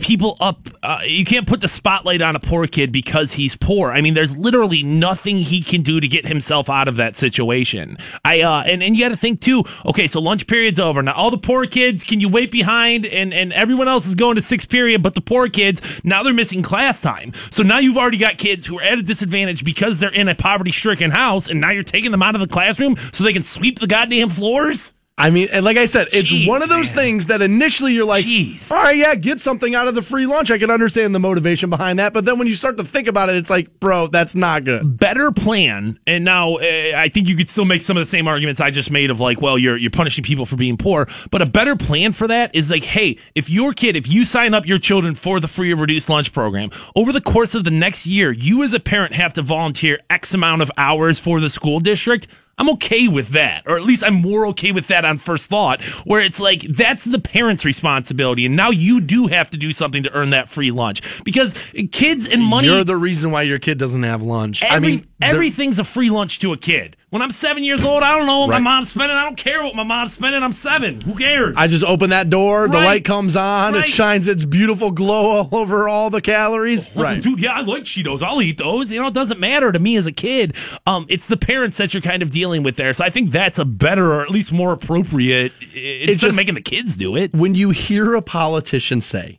people 0.00 0.36
up. 0.40 0.68
Uh, 0.82 1.00
you 1.04 1.24
can't 1.24 1.46
put 1.46 1.60
the 1.60 1.68
spotlight 1.68 2.22
on 2.22 2.36
a 2.36 2.40
poor 2.40 2.66
kid 2.66 2.92
because 2.92 3.32
he's 3.32 3.56
poor. 3.56 3.90
I 3.90 4.00
mean, 4.00 4.14
there's 4.14 4.36
literally 4.36 4.82
nothing 4.82 5.38
he 5.38 5.60
can 5.60 5.82
do 5.82 6.00
to 6.00 6.08
get 6.08 6.26
himself 6.26 6.68
out 6.68 6.88
of 6.88 6.96
that 6.96 7.16
situation. 7.16 7.96
I 8.24 8.42
uh, 8.42 8.62
and 8.62 8.82
and 8.82 8.96
you 8.96 9.04
got 9.04 9.10
to 9.10 9.16
think 9.16 9.40
too. 9.40 9.64
Okay, 9.86 10.08
so 10.08 10.20
lunch 10.20 10.46
period's 10.46 10.78
over 10.80 11.02
now. 11.02 11.12
All 11.12 11.30
the 11.30 11.38
poor 11.38 11.66
kids, 11.66 12.04
can 12.04 12.20
you 12.20 12.28
wait 12.28 12.50
behind? 12.50 13.06
And 13.06 13.32
and 13.32 13.52
everyone 13.52 13.88
else 13.88 14.06
is 14.06 14.14
going 14.14 14.36
to 14.36 14.42
sixth 14.42 14.68
period, 14.68 15.02
but 15.02 15.14
the 15.14 15.20
poor 15.20 15.48
kids 15.48 15.80
now 16.04 16.22
they're 16.22 16.32
missing 16.32 16.62
class 16.62 17.00
time. 17.00 17.32
So 17.50 17.62
now 17.62 17.78
you've 17.78 17.96
already 17.96 18.18
got 18.18 18.38
kids 18.38 18.66
who 18.66 18.78
are 18.78 18.82
at 18.82 18.98
a 18.98 19.02
disadvantage 19.02 19.64
because 19.64 20.00
they're 20.00 20.14
in 20.14 20.28
a 20.28 20.34
poverty-stricken 20.34 21.10
house, 21.10 21.48
and 21.48 21.60
now 21.60 21.70
you're 21.70 21.82
taking 21.82 22.10
them 22.10 22.22
out 22.22 22.34
of 22.34 22.40
the 22.40 22.46
classroom 22.46 22.96
so 23.12 23.24
they 23.24 23.32
can 23.32 23.42
sweep 23.42 23.78
the 23.78 23.86
goddamn 23.86 24.28
floors. 24.28 24.94
I 25.18 25.28
mean, 25.28 25.48
and 25.52 25.62
like 25.64 25.76
I 25.76 25.84
said, 25.84 26.08
it's 26.12 26.32
Jeez, 26.32 26.48
one 26.48 26.62
of 26.62 26.70
those 26.70 26.88
man. 26.90 27.04
things 27.04 27.26
that 27.26 27.42
initially 27.42 27.92
you're 27.92 28.06
like, 28.06 28.24
Jeez. 28.24 28.70
all 28.70 28.82
right, 28.82 28.96
yeah, 28.96 29.14
get 29.14 29.40
something 29.40 29.74
out 29.74 29.86
of 29.86 29.94
the 29.94 30.00
free 30.00 30.26
lunch. 30.26 30.50
I 30.50 30.56
can 30.56 30.70
understand 30.70 31.14
the 31.14 31.18
motivation 31.20 31.68
behind 31.68 31.98
that. 31.98 32.14
But 32.14 32.24
then 32.24 32.38
when 32.38 32.48
you 32.48 32.54
start 32.54 32.78
to 32.78 32.84
think 32.84 33.06
about 33.08 33.28
it, 33.28 33.36
it's 33.36 33.50
like, 33.50 33.78
bro, 33.78 34.06
that's 34.06 34.34
not 34.34 34.64
good. 34.64 34.96
better 34.98 35.30
plan 35.30 35.98
and 36.06 36.24
now 36.24 36.54
uh, 36.56 36.92
i 36.96 37.10
think 37.12 37.28
you 37.28 37.36
could 37.36 37.48
still 37.50 37.64
make 37.64 37.82
some 37.82 37.96
of 37.96 38.00
the 38.00 38.06
same 38.06 38.26
arguments 38.28 38.60
i 38.60 38.70
just 38.70 38.90
made 38.90 39.10
of 39.10 39.20
like 39.20 39.40
well 39.40 39.58
you're 39.58 39.76
you're 39.76 39.90
punishing 39.90 40.22
people 40.24 40.46
for 40.46 40.56
being 40.56 40.76
poor 40.76 41.06
but 41.30 41.42
a 41.42 41.46
better 41.46 41.76
plan 41.76 42.12
for 42.12 42.26
that 42.26 42.54
is 42.54 42.70
like 42.70 42.84
hey 42.84 43.16
if 43.34 43.50
your 43.50 43.72
kid 43.72 43.96
if 43.96 44.08
you 44.08 44.24
sign 44.24 44.54
up 44.54 44.66
your 44.66 44.78
children 44.78 45.14
for 45.14 45.40
the 45.40 45.48
free 45.48 45.72
or 45.72 45.76
reduced 45.76 46.08
lunch 46.08 46.32
program 46.32 46.70
over 46.96 47.12
the 47.12 47.20
course 47.20 47.54
of 47.54 47.64
the 47.64 47.70
next 47.70 48.06
year 48.06 48.32
you 48.32 48.62
as 48.62 48.72
a 48.72 48.80
parent 48.80 49.12
have 49.14 49.32
to 49.32 49.42
volunteer 49.42 49.98
x 50.10 50.32
amount 50.34 50.62
of 50.62 50.70
hours 50.78 51.18
for 51.18 51.40
the 51.40 51.50
school 51.50 51.80
district 51.80 52.26
I'm 52.58 52.68
okay 52.70 53.08
with 53.08 53.30
that, 53.30 53.62
or 53.66 53.76
at 53.76 53.82
least 53.82 54.04
I'm 54.04 54.14
more 54.14 54.46
okay 54.48 54.72
with 54.72 54.86
that 54.88 55.04
on 55.04 55.18
first 55.18 55.48
thought, 55.48 55.82
where 56.04 56.20
it's 56.20 56.38
like 56.38 56.62
that's 56.62 57.04
the 57.04 57.18
parent's 57.18 57.64
responsibility, 57.64 58.46
and 58.46 58.54
now 58.54 58.70
you 58.70 59.00
do 59.00 59.26
have 59.26 59.50
to 59.50 59.56
do 59.56 59.72
something 59.72 60.02
to 60.02 60.12
earn 60.12 60.30
that 60.30 60.48
free 60.48 60.70
lunch 60.70 61.02
because 61.24 61.58
kids 61.90 62.28
and 62.28 62.42
money. 62.42 62.68
You're 62.68 62.84
the 62.84 62.96
reason 62.96 63.30
why 63.30 63.42
your 63.42 63.58
kid 63.58 63.78
doesn't 63.78 64.02
have 64.02 64.22
lunch. 64.22 64.62
Every, 64.62 64.76
I 64.76 64.78
mean, 64.80 65.06
everything's 65.20 65.78
a 65.78 65.84
free 65.84 66.10
lunch 66.10 66.38
to 66.40 66.52
a 66.52 66.56
kid. 66.56 66.96
When 67.12 67.20
I'm 67.20 67.30
seven 67.30 67.62
years 67.62 67.84
old, 67.84 68.02
I 68.02 68.16
don't 68.16 68.24
know 68.24 68.40
what 68.40 68.48
Right. 68.48 68.62
my 68.62 68.70
mom's 68.76 68.88
spending. 68.88 69.14
I 69.14 69.24
don't 69.24 69.36
care 69.36 69.62
what 69.62 69.74
my 69.74 69.82
mom's 69.82 70.14
spending. 70.14 70.42
I'm 70.42 70.54
seven. 70.54 71.02
Who 71.02 71.14
cares? 71.14 71.54
I 71.58 71.66
just 71.66 71.84
open 71.84 72.08
that 72.08 72.30
door, 72.30 72.68
the 72.68 72.78
light 72.78 73.04
comes 73.04 73.36
on, 73.36 73.74
Right. 73.74 73.84
it 73.84 73.86
shines 73.88 74.26
its 74.26 74.46
beautiful 74.46 74.90
glow 74.92 75.26
all 75.26 75.48
over 75.52 75.90
all 75.90 76.08
the 76.08 76.22
calories. 76.22 76.88
Oh, 76.96 77.02
Right. 77.02 77.22
dude. 77.22 77.38
Yeah, 77.38 77.52
I 77.52 77.60
like 77.60 77.82
Cheetos. 77.82 78.22
I'll 78.22 78.40
eat 78.40 78.56
those. 78.56 78.90
You 78.90 78.98
know, 79.02 79.08
it 79.08 79.12
doesn't 79.14 79.38
matter 79.38 79.70
to 79.72 79.78
me 79.78 79.96
as 79.96 80.06
a 80.06 80.12
kid. 80.12 80.54
Um, 80.86 81.04
it's 81.10 81.26
the 81.28 81.36
parents 81.36 81.76
that 81.76 81.92
you're 81.92 82.00
kind 82.00 82.22
of 82.22 82.30
dealing 82.30 82.62
with 82.62 82.76
there. 82.76 82.94
So 82.94 83.04
I 83.04 83.10
think 83.10 83.30
that's 83.30 83.58
a 83.58 83.66
better, 83.66 84.10
or 84.14 84.22
at 84.22 84.30
least 84.30 84.50
more 84.50 84.72
appropriate, 84.72 85.52
It's 85.60 86.12
instead 86.12 86.18
just- 86.18 86.24
of 86.32 86.36
making 86.36 86.54
the 86.54 86.62
kids 86.62 86.96
do 86.96 87.14
it. 87.14 87.34
When 87.34 87.54
you 87.54 87.70
hear 87.70 88.14
a 88.14 88.22
politician 88.22 89.02
say, 89.02 89.38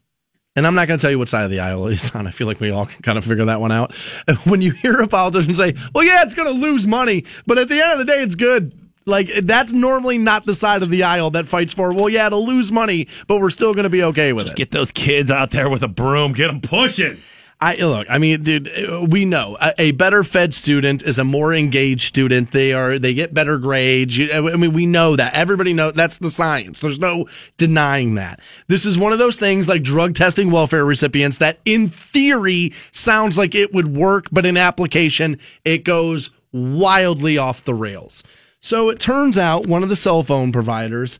and 0.55 0.67
I'm 0.67 0.75
not 0.75 0.87
going 0.87 0.99
to 0.99 1.01
tell 1.01 1.11
you 1.11 1.19
what 1.19 1.27
side 1.27 1.43
of 1.43 1.51
the 1.51 1.59
aisle 1.59 1.87
he's 1.87 2.13
on. 2.15 2.27
I 2.27 2.31
feel 2.31 2.47
like 2.47 2.59
we 2.59 2.71
all 2.71 2.85
can 2.85 3.01
kind 3.01 3.17
of 3.17 3.25
figure 3.25 3.45
that 3.45 3.59
one 3.59 3.71
out. 3.71 3.93
When 4.45 4.61
you 4.61 4.71
hear 4.71 4.99
a 4.99 5.07
politician 5.07 5.55
say, 5.55 5.73
well, 5.95 6.03
yeah, 6.03 6.21
it's 6.23 6.33
going 6.33 6.53
to 6.53 6.59
lose 6.59 6.85
money, 6.85 7.25
but 7.47 7.57
at 7.57 7.69
the 7.69 7.81
end 7.81 7.93
of 7.93 7.99
the 7.99 8.05
day, 8.05 8.21
it's 8.21 8.35
good. 8.35 8.73
Like, 9.05 9.27
that's 9.43 9.73
normally 9.73 10.17
not 10.17 10.45
the 10.45 10.55
side 10.55 10.81
of 10.83 10.89
the 10.89 11.03
aisle 11.03 11.31
that 11.31 11.47
fights 11.47 11.73
for, 11.73 11.93
well, 11.93 12.07
yeah, 12.09 12.27
it'll 12.27 12.45
lose 12.45 12.71
money, 12.71 13.07
but 13.27 13.41
we're 13.41 13.49
still 13.49 13.73
going 13.73 13.83
to 13.83 13.89
be 13.89 14.03
okay 14.03 14.31
with 14.31 14.43
it. 14.43 14.47
Just 14.47 14.57
get 14.57 14.71
those 14.71 14.91
kids 14.91 15.29
out 15.31 15.51
there 15.51 15.69
with 15.69 15.83
a 15.83 15.87
broom. 15.87 16.33
Get 16.33 16.47
them 16.47 16.61
pushing. 16.61 17.17
I 17.63 17.75
look. 17.77 18.07
I 18.09 18.17
mean, 18.17 18.43
dude, 18.43 18.69
we 19.09 19.23
know 19.23 19.55
a, 19.61 19.73
a 19.77 19.91
better 19.91 20.25
fed 20.25 20.53
student 20.53 21.01
is 21.01 21.17
a 21.17 21.23
more 21.23 21.53
engaged 21.53 22.09
student. 22.09 22.51
They 22.51 22.73
are 22.73 22.99
they 22.99 23.13
get 23.13 23.33
better 23.33 23.57
grades. 23.57 24.17
You, 24.17 24.49
I 24.49 24.57
mean, 24.57 24.73
we 24.73 24.85
know 24.85 25.15
that. 25.15 25.33
Everybody 25.33 25.71
know 25.71 25.89
that's 25.89 26.17
the 26.17 26.29
science. 26.29 26.81
There's 26.81 26.99
no 26.99 27.25
denying 27.55 28.15
that. 28.15 28.41
This 28.67 28.85
is 28.85 28.99
one 28.99 29.13
of 29.13 29.19
those 29.19 29.39
things 29.39 29.69
like 29.69 29.81
drug 29.81 30.13
testing 30.13 30.51
welfare 30.51 30.83
recipients 30.83 31.37
that, 31.37 31.59
in 31.63 31.87
theory, 31.87 32.73
sounds 32.91 33.37
like 33.37 33.55
it 33.55 33.73
would 33.73 33.95
work, 33.95 34.27
but 34.29 34.45
in 34.45 34.57
application, 34.57 35.39
it 35.63 35.85
goes 35.85 36.31
wildly 36.51 37.37
off 37.37 37.63
the 37.63 37.73
rails. 37.73 38.25
So 38.59 38.89
it 38.89 38.99
turns 38.99 39.37
out 39.37 39.67
one 39.67 39.83
of 39.83 39.89
the 39.89 39.95
cell 39.95 40.21
phone 40.21 40.51
providers 40.51 41.17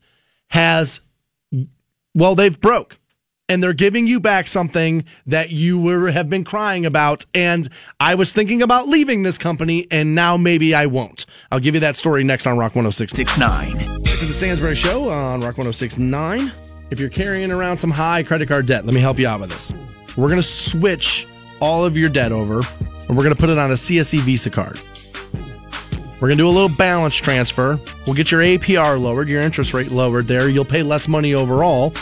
has 0.49 0.99
well, 2.13 2.35
they've 2.35 2.59
broke 2.59 2.97
and 3.49 3.61
they're 3.61 3.73
giving 3.73 4.07
you 4.07 4.19
back 4.19 4.47
something 4.47 5.03
that 5.25 5.51
you 5.51 5.79
were 5.79 6.11
have 6.11 6.29
been 6.29 6.43
crying 6.43 6.85
about 6.85 7.25
and 7.33 7.67
I 7.99 8.15
was 8.15 8.31
thinking 8.31 8.61
about 8.61 8.87
leaving 8.87 9.23
this 9.23 9.37
company 9.37 9.87
and 9.91 10.15
now 10.15 10.37
maybe 10.37 10.73
I 10.73 10.85
won't. 10.85 11.25
I'll 11.51 11.59
give 11.59 11.73
you 11.73 11.81
that 11.81 11.95
story 11.95 12.23
next 12.23 12.47
on 12.47 12.57
Rock 12.57 12.71
106. 12.71 13.11
69. 13.11 13.71
To 13.77 14.25
the 14.25 14.33
Stansbury 14.33 14.75
Show 14.75 15.09
on 15.09 15.41
Rock 15.41 15.57
1069. 15.57 16.51
If 16.89 16.99
you're 16.99 17.09
carrying 17.09 17.51
around 17.51 17.77
some 17.77 17.91
high 17.91 18.23
credit 18.23 18.47
card 18.47 18.65
debt, 18.65 18.85
let 18.85 18.93
me 18.93 19.01
help 19.01 19.19
you 19.19 19.27
out 19.27 19.41
with 19.41 19.49
this. 19.49 19.73
We're 20.15 20.29
going 20.29 20.41
to 20.41 20.47
switch 20.47 21.27
all 21.59 21.83
of 21.83 21.97
your 21.97 22.09
debt 22.09 22.31
over 22.31 22.61
and 23.07 23.17
we're 23.17 23.23
going 23.23 23.35
to 23.35 23.39
put 23.39 23.49
it 23.49 23.57
on 23.57 23.71
a 23.71 23.75
CSE 23.75 24.19
Visa 24.19 24.49
card. 24.49 24.79
We're 26.21 26.29
going 26.29 26.37
to 26.37 26.43
do 26.43 26.47
a 26.47 26.49
little 26.49 26.69
balance 26.69 27.15
transfer. 27.15 27.77
We'll 28.05 28.15
get 28.15 28.31
your 28.31 28.41
APR 28.41 29.01
lowered, 29.01 29.27
your 29.27 29.41
interest 29.41 29.73
rate 29.73 29.91
lowered 29.91 30.27
there. 30.27 30.47
You'll 30.47 30.63
pay 30.63 30.81
less 30.81 31.09
money 31.09 31.33
overall. 31.33 31.93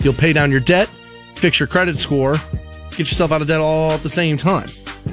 You'll 0.00 0.14
pay 0.14 0.32
down 0.32 0.50
your 0.50 0.60
debt, 0.60 0.88
fix 0.88 1.60
your 1.60 1.66
credit 1.66 1.96
score, 1.96 2.36
get 2.90 3.00
yourself 3.00 3.32
out 3.32 3.42
of 3.42 3.48
debt 3.48 3.60
all 3.60 3.92
at 3.92 4.02
the 4.02 4.08
same 4.08 4.36
time. 4.36 4.68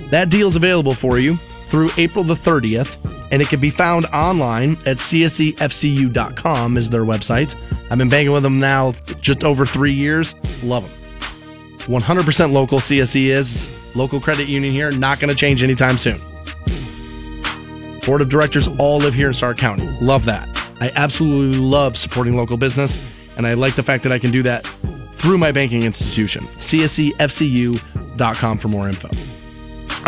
That 0.10 0.30
deal's 0.30 0.56
available 0.56 0.94
for 0.94 1.20
you 1.20 1.38
through 1.68 1.90
April 1.98 2.24
the 2.24 2.34
30th, 2.34 2.98
and 3.32 3.42
it 3.42 3.50
can 3.50 3.60
be 3.60 3.70
found 3.70 4.06
online 4.08 4.74
at 4.86 4.98
csefcu.com 4.98 6.78
is 6.78 6.90
their 6.90 7.04
website. 7.04 7.56
I've 7.92 7.98
been 7.98 8.10
banking 8.10 8.32
with 8.32 8.44
them 8.44 8.60
now 8.60 8.94
just 9.22 9.44
over 9.44 9.66
three 9.66 9.94
years. 9.94 10.36
Love 10.64 10.84
them. 10.84 10.92
100% 11.88 12.52
local 12.52 12.80
CSE 12.80 13.28
is 13.28 13.96
local 13.96 14.20
credit 14.20 14.48
union 14.48 14.74
here. 14.74 14.92
Not 14.92 15.20
going 15.20 15.30
to 15.30 15.36
change 15.36 15.64
anytime 15.64 15.98
soon. 15.98 16.20
Board 18.06 18.22
of 18.22 18.30
directors 18.30 18.68
all 18.78 19.00
live 19.00 19.14
here 19.14 19.28
in 19.28 19.34
Stark 19.34 19.58
County. 19.58 19.86
Love 20.02 20.26
that. 20.26 20.48
I 20.80 20.92
absolutely 20.96 21.60
love 21.60 21.98
supporting 21.98 22.38
local 22.38 22.56
business, 22.56 22.98
and 23.38 23.48
I 23.48 23.54
like 23.54 23.76
the 23.76 23.84
fact 23.84 24.04
that 24.04 24.12
I 24.12 24.20
can 24.20 24.32
do 24.32 24.44
that 24.44 24.66
through 25.18 25.38
my 25.38 25.52
banking 25.52 25.84
institution. 25.84 26.44
CSEFCU.com 26.58 28.58
for 28.58 28.68
more 28.68 28.90
info. 28.90 29.10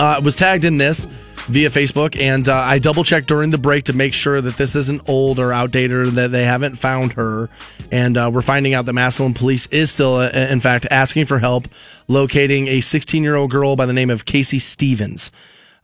Uh, 0.01 0.21
was 0.23 0.35
tagged 0.35 0.65
in 0.65 0.77
this 0.77 1.07
via 1.49 1.69
Facebook, 1.69 2.19
and 2.19 2.47
uh, 2.47 2.55
I 2.55 2.79
double 2.79 3.03
checked 3.03 3.27
during 3.27 3.49
the 3.49 3.57
break 3.57 3.85
to 3.85 3.93
make 3.93 4.13
sure 4.13 4.39
that 4.39 4.57
this 4.57 4.75
isn't 4.75 5.09
old 5.09 5.39
or 5.39 5.51
outdated 5.51 5.91
or 5.91 6.05
that 6.11 6.31
they 6.31 6.45
haven't 6.45 6.75
found 6.75 7.13
her. 7.13 7.49
And 7.91 8.17
uh, 8.17 8.29
we're 8.31 8.43
finding 8.43 8.75
out 8.75 8.85
that 8.85 8.93
Massillon 8.93 9.33
Police 9.33 9.65
is 9.67 9.91
still, 9.91 10.15
uh, 10.15 10.29
in 10.29 10.59
fact, 10.59 10.85
asking 10.91 11.25
for 11.25 11.39
help 11.39 11.67
locating 12.07 12.67
a 12.67 12.81
16 12.81 13.23
year 13.23 13.35
old 13.35 13.51
girl 13.51 13.75
by 13.75 13.85
the 13.85 13.93
name 13.93 14.09
of 14.09 14.25
Casey 14.25 14.59
Stevens. 14.59 15.31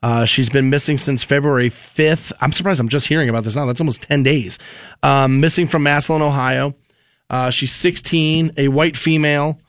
Uh, 0.03 0.23
she's 0.23 0.51
been 0.51 0.69
missing 0.69 0.99
since 0.99 1.23
February 1.23 1.69
5th. 1.69 2.31
I'm 2.39 2.51
surprised 2.51 2.79
I'm 2.79 2.89
just 2.89 3.07
hearing 3.07 3.27
about 3.27 3.43
this 3.43 3.55
now. 3.55 3.65
That's 3.65 3.81
almost 3.81 4.03
10 4.03 4.21
days. 4.21 4.59
Um, 5.01 5.39
missing 5.39 5.65
from 5.65 5.83
Massillon, 5.83 6.21
Ohio. 6.21 6.75
Uh, 7.29 7.49
she's 7.49 7.73
16, 7.73 8.51
a 8.57 8.67
white 8.67 8.95
female, 8.95 9.59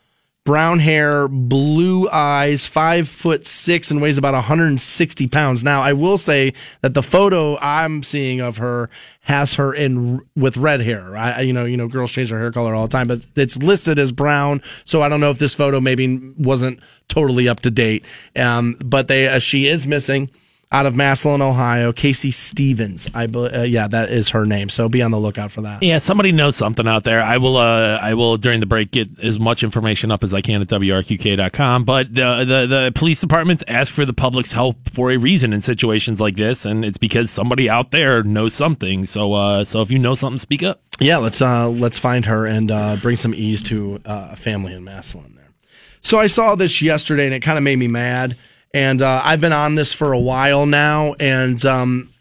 brown 0.45 0.79
hair, 0.79 1.27
blue 1.27 2.09
eyes, 2.09 2.67
five 2.67 3.09
foot 3.09 3.47
six, 3.47 3.91
and 3.91 4.01
weighs 4.01 4.17
about 4.17 4.35
160 4.35 5.27
pounds. 5.27 5.65
Now, 5.65 5.83
I 5.83 5.93
will 5.93 6.19
say 6.19 6.55
that 6.83 6.95
the 6.95 7.03
photo 7.03 7.59
I'm 7.59 8.03
seeing 8.03 8.41
of 8.41 8.59
her 8.59 8.89
has 9.21 9.55
her 9.55 9.75
in 9.75 10.21
with 10.37 10.57
red 10.57 10.81
hair. 10.81 11.17
I, 11.17 11.41
you 11.41 11.53
know, 11.53 11.65
you 11.65 11.77
know, 11.77 11.89
girls 11.89 12.13
change 12.13 12.31
their 12.31 12.39
hair 12.39 12.53
color 12.53 12.75
all 12.75 12.87
the 12.87 12.93
time, 12.93 13.09
but 13.09 13.27
it's 13.35 13.59
listed 13.59 13.99
as 13.99 14.13
brown. 14.13 14.63
So 14.85 15.03
I 15.03 15.09
don't 15.09 15.21
know 15.21 15.31
if 15.31 15.39
this 15.39 15.55
photo 15.55 15.81
maybe 15.81 16.33
wasn't 16.39 16.83
totally 17.09 17.49
up 17.49 17.61
to 17.61 17.71
date. 17.71 18.05
Um, 18.37 18.77
but 18.85 19.09
they, 19.09 19.29
uh, 19.29 19.41
she 19.41 19.67
is 19.67 19.87
missing 19.87 20.31
out 20.73 20.85
of 20.85 20.95
Massillon, 20.95 21.41
Ohio. 21.41 21.93
Casey 21.93 22.31
Stevens, 22.31 23.09
I 23.15 23.27
uh, 23.27 23.63
yeah, 23.63 23.87
that 23.89 24.11
is 24.11 24.31
her 24.31 24.45
name. 24.45 24.69
So 24.69 24.89
be 24.89 25.01
on 25.03 25.11
the 25.11 25.19
lookout 25.19 25.53
for 25.53 25.61
that. 25.63 25.83
Yeah, 25.83 25.99
somebody 25.99 26.33
knows 26.33 26.57
something 26.57 26.87
out 26.89 27.05
there. 27.05 27.23
I 27.23 27.37
will. 27.37 27.57
Uh, 27.57 27.99
I 27.99 28.15
will 28.15 28.37
during 28.37 28.61
the 28.61 28.67
break 28.67 28.91
get 28.91 29.19
as 29.21 29.39
much 29.39 29.63
information 29.63 30.11
up 30.11 30.25
as 30.25 30.35
I 30.35 30.41
can 30.41 30.61
at 30.61 30.69
wrqk.com. 30.69 31.85
But 31.85 32.15
the 32.15 32.45
the, 32.45 32.67
the 32.67 32.93
police 32.95 33.21
departments 33.21 33.63
ask 33.69 33.93
for 33.93 34.05
the 34.05 34.13
public's 34.13 34.53
help 34.53 34.77
for 34.89 35.11
a 35.11 35.17
reason 35.17 35.53
in 35.53 35.61
situations 35.61 36.21
like 36.21 36.37
this, 36.37 36.67
and 36.67 36.85
it's 36.85 36.99
because 36.99 37.31
somebody 37.31 37.71
out 37.71 37.91
there 37.91 38.23
knows 38.23 38.55
something. 38.55 39.07
So, 39.07 39.33
uh, 39.35 39.65
so 39.65 39.83
if 39.83 39.91
you 39.91 39.99
know 39.99 40.15
something, 40.15 40.39
speak 40.39 40.63
up. 40.63 40.81
Yeah, 40.99 41.19
let's 41.19 41.41
uh, 41.41 41.69
let's 41.69 41.99
find 41.99 42.25
her 42.25 42.47
and 42.47 42.71
uh, 42.71 42.97
bring 42.97 43.17
some 43.17 43.35
ease 43.35 43.63
to 43.65 44.01
uh, 44.05 44.29
a 44.33 44.37
family 44.37 44.73
in 44.73 44.85
Massillon 44.85 45.35
there. 45.37 45.53
So 46.01 46.19
I 46.19 46.27
saw 46.27 46.55
this 46.55 46.83
yesterday, 46.83 47.27
and 47.27 47.35
it 47.35 47.41
kind 47.41 47.59
of 47.59 47.65
made 47.65 47.79
me 47.79 47.89
mad. 47.89 48.37
And 48.77 49.01
uh, 49.01 49.23
I've 49.25 49.41
been 49.41 49.55
on 49.55 49.75
this 49.75 49.95
for 49.95 50.13
a 50.13 50.19
while 50.19 50.67
now, 50.67 51.15
and 51.15 51.65
um, 51.65 52.13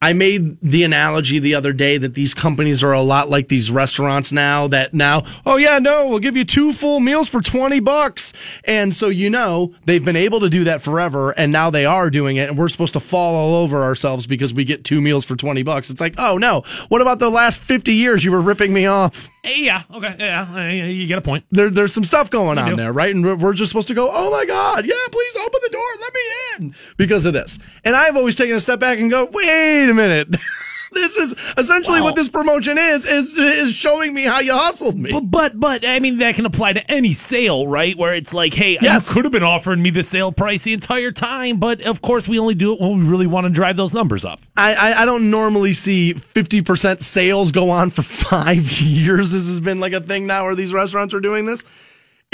I 0.00 0.14
made 0.14 0.60
the 0.60 0.82
analogy 0.82 1.38
the 1.38 1.54
other 1.54 1.72
day 1.72 1.96
that 1.96 2.14
these 2.14 2.34
companies 2.34 2.82
are 2.82 2.90
a 2.90 3.00
lot 3.00 3.30
like 3.30 3.46
these 3.46 3.70
restaurants 3.70 4.32
now 4.32 4.66
that 4.66 4.92
now, 4.92 5.22
oh 5.46 5.58
yeah, 5.58 5.78
no, 5.78 6.08
we'll 6.08 6.18
give 6.18 6.36
you 6.36 6.44
two 6.44 6.72
full 6.72 6.98
meals 6.98 7.28
for 7.28 7.40
20 7.40 7.78
bucks. 7.78 8.32
And 8.64 8.92
so, 8.92 9.10
you 9.10 9.30
know, 9.30 9.76
they've 9.84 10.04
been 10.04 10.16
able 10.16 10.40
to 10.40 10.50
do 10.50 10.64
that 10.64 10.82
forever 10.82 11.30
and 11.38 11.52
now 11.52 11.70
they 11.70 11.86
are 11.86 12.10
doing 12.10 12.36
it 12.36 12.48
and 12.48 12.58
we're 12.58 12.68
supposed 12.68 12.94
to 12.94 13.00
fall 13.00 13.36
all 13.36 13.54
over 13.62 13.84
ourselves 13.84 14.26
because 14.26 14.52
we 14.52 14.64
get 14.64 14.82
two 14.82 15.00
meals 15.00 15.24
for 15.24 15.36
20 15.36 15.62
bucks. 15.62 15.88
It's 15.88 16.00
like, 16.00 16.16
oh 16.18 16.36
no, 16.36 16.64
what 16.88 17.00
about 17.00 17.20
the 17.20 17.30
last 17.30 17.60
50 17.60 17.92
years 17.92 18.24
you 18.24 18.32
were 18.32 18.40
ripping 18.40 18.72
me 18.72 18.86
off? 18.86 19.30
Eh, 19.44 19.54
yeah. 19.58 19.82
Okay. 19.92 20.14
Yeah. 20.18 20.70
You 20.70 21.06
get 21.06 21.18
a 21.18 21.22
point. 21.22 21.44
There, 21.50 21.68
there's 21.68 21.92
some 21.92 22.04
stuff 22.04 22.30
going 22.30 22.58
on 22.58 22.70
do. 22.70 22.76
there, 22.76 22.92
right? 22.92 23.12
And 23.12 23.40
we're 23.40 23.54
just 23.54 23.70
supposed 23.70 23.88
to 23.88 23.94
go, 23.94 24.08
oh 24.12 24.30
my 24.30 24.44
God, 24.46 24.86
yeah, 24.86 24.94
please 25.10 25.36
open 25.36 25.60
the 25.62 25.70
door, 25.70 25.82
let 26.00 26.14
me 26.14 26.20
in 26.66 26.74
because 26.96 27.24
of 27.24 27.32
this. 27.32 27.58
And 27.84 27.96
I've 27.96 28.16
always 28.16 28.36
taken 28.36 28.54
a 28.54 28.60
step 28.60 28.78
back 28.78 29.00
and 29.00 29.10
go, 29.10 29.28
wait 29.32 29.88
a 29.88 29.94
minute. 29.94 30.36
this 30.94 31.16
is 31.16 31.34
essentially 31.56 32.00
Wow. 32.00 32.06
what 32.06 32.16
this 32.16 32.28
promotion 32.28 32.76
is, 32.78 33.04
is, 33.04 33.36
is 33.38 33.74
showing 33.74 34.14
me 34.14 34.22
how 34.24 34.40
you 34.40 34.52
hustled 34.52 34.98
me. 34.98 35.10
But, 35.12 35.30
but 35.30 35.60
but 35.60 35.84
I 35.86 35.98
mean 35.98 36.18
that 36.18 36.34
can 36.34 36.46
apply 36.46 36.74
to 36.74 36.90
any 36.90 37.14
sale, 37.14 37.66
right? 37.66 37.96
Where 37.96 38.14
it's 38.14 38.32
like, 38.34 38.54
hey, 38.54 38.78
Yes. 38.80 39.08
you 39.08 39.14
could 39.14 39.24
have 39.24 39.32
been 39.32 39.42
offering 39.42 39.82
me 39.82 39.90
the 39.90 40.02
sale 40.04 40.32
price 40.32 40.64
the 40.64 40.72
entire 40.72 41.12
time, 41.12 41.58
but 41.58 41.80
of 41.82 42.02
course 42.02 42.26
we 42.28 42.38
only 42.38 42.54
do 42.54 42.72
it 42.72 42.80
when 42.80 42.98
we 42.98 43.04
really 43.10 43.26
want 43.26 43.46
to 43.46 43.50
drive 43.52 43.76
those 43.76 43.94
numbers 43.94 44.24
up. 44.24 44.40
I, 44.56 44.74
I, 44.74 45.02
I 45.02 45.04
don't 45.04 45.30
normally 45.30 45.72
see 45.72 46.14
50% 46.14 47.00
sales 47.00 47.52
go 47.52 47.70
on 47.70 47.90
for 47.90 48.02
five 48.32 48.70
years. 48.80 49.32
This 49.32 49.46
has 49.46 49.60
been 49.60 49.80
like 49.80 49.92
a 49.92 50.00
thing 50.00 50.26
now 50.26 50.44
where 50.44 50.54
these 50.54 50.72
restaurants 50.72 51.14
are 51.14 51.20
doing 51.20 51.46
this. 51.46 51.64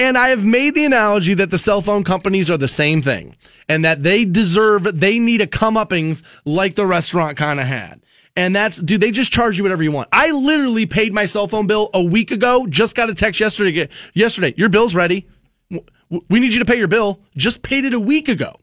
And 0.00 0.16
I 0.16 0.28
have 0.28 0.44
made 0.44 0.76
the 0.76 0.84
analogy 0.84 1.34
that 1.34 1.50
the 1.50 1.58
cell 1.58 1.82
phone 1.82 2.04
companies 2.04 2.48
are 2.50 2.56
the 2.56 2.68
same 2.68 3.02
thing 3.02 3.34
and 3.68 3.84
that 3.84 4.04
they 4.04 4.24
deserve, 4.24 4.84
they 5.00 5.18
need 5.18 5.40
a 5.40 5.46
comeuppings 5.46 6.22
like 6.44 6.76
the 6.76 6.86
restaurant 6.86 7.36
kind 7.36 7.58
of 7.58 7.66
had. 7.66 8.00
And 8.38 8.54
that's, 8.54 8.78
dude, 8.78 9.00
they 9.00 9.10
just 9.10 9.32
charge 9.32 9.58
you 9.58 9.64
whatever 9.64 9.82
you 9.82 9.90
want. 9.90 10.08
I 10.12 10.30
literally 10.30 10.86
paid 10.86 11.12
my 11.12 11.26
cell 11.26 11.48
phone 11.48 11.66
bill 11.66 11.90
a 11.92 12.00
week 12.00 12.30
ago, 12.30 12.68
just 12.68 12.94
got 12.94 13.10
a 13.10 13.14
text 13.14 13.40
yesterday. 13.40 13.88
Yesterday, 14.14 14.54
your 14.56 14.68
bill's 14.68 14.94
ready. 14.94 15.26
We 15.70 16.38
need 16.38 16.54
you 16.54 16.60
to 16.60 16.64
pay 16.64 16.78
your 16.78 16.86
bill. 16.86 17.20
Just 17.36 17.62
paid 17.62 17.84
it 17.84 17.94
a 17.94 18.00
week 18.00 18.28
ago. 18.28 18.60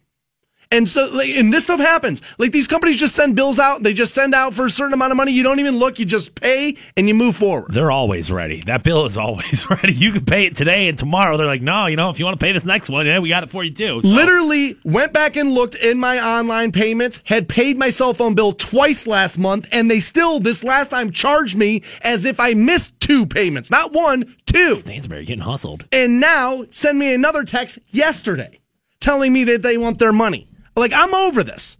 And 0.72 0.88
so, 0.90 1.20
and 1.22 1.54
this 1.54 1.66
stuff 1.66 1.80
happens. 1.80 2.22
Like 2.38 2.52
these 2.52 2.68
companies 2.68 2.98
just 3.00 3.16
send 3.16 3.36
bills 3.36 3.60
out. 3.60 3.84
They 3.84 3.94
just 3.94 4.14
send 4.14 4.34
out 4.34 4.54
for 4.54 4.66
a 4.66 4.70
certain 4.70 4.94
amount 4.94 5.12
of 5.12 5.18
money. 5.18 5.32
You 5.32 5.44
don't 5.44 5.60
even 5.60 5.78
look. 5.78 6.00
You 6.00 6.06
just 6.06 6.36
pay 6.36 6.76
and 6.98 7.08
you 7.08 7.14
move 7.14 7.36
forward. 7.36 7.72
They're 7.72 7.92
always 7.92 8.32
ready. 8.32 8.62
That 8.62 8.84
bill 8.84 9.06
is 9.06 9.18
always 9.18 9.70
ready. 9.70 9.94
You 9.94 10.12
can 10.12 10.26
pay 10.26 10.46
it 10.46 10.58
today 10.58 10.88
and 10.88 10.98
tomorrow. 10.98 11.38
They're 11.38 11.46
like, 11.46 11.62
no, 11.62 11.86
you 11.88 11.96
know, 11.96 12.10
if 12.10 12.20
you 12.20 12.26
want 12.26 12.40
to 12.40 12.44
pay 12.44 12.52
this 12.52 12.66
next 12.66 12.90
one, 12.90 13.06
yeah, 13.06 13.20
we 13.20 13.30
got 13.30 13.44
it 13.44 13.50
for 13.50 13.64
you 13.64 13.72
too. 13.74 14.02
So- 14.02 14.08
Literally 14.08 14.78
went 14.84 15.14
back 15.14 15.36
and 15.36 15.52
looked 15.54 15.76
in 15.76 16.00
my 16.00 16.20
online 16.20 16.72
payments. 16.72 17.22
Had 17.26 17.48
paid 17.48 17.78
my 17.78 17.90
cell 17.90 18.14
phone 18.14 18.34
bill 18.36 18.54
twice 18.54 19.06
last 19.08 19.38
month, 19.38 19.68
and 19.72 19.90
they 19.90 20.00
still 20.00 20.40
this 20.40 20.64
last 20.64 20.90
time 20.90 21.12
charged 21.12 21.56
me 21.56 21.84
as 22.02 22.26
if 22.26 22.40
I 22.40 22.54
missed 22.54 23.00
two 23.00 23.26
payments, 23.26 23.70
not 23.70 23.94
one, 23.94 24.36
two. 24.46 24.74
Stansbury 24.76 25.26
getting 25.26 25.44
hustled. 25.44 25.86
and 25.92 26.20
now 26.20 26.64
send 26.72 26.98
me 26.98 27.14
another 27.14 27.44
text 27.44 27.78
yesterday 27.90 28.60
telling 29.00 29.32
me 29.32 29.44
that 29.44 29.62
they 29.62 29.78
want 29.78 30.00
their 30.00 30.12
money. 30.14 30.48
Like 30.76 30.92
I'm 30.94 31.14
over 31.14 31.44
this. 31.44 31.78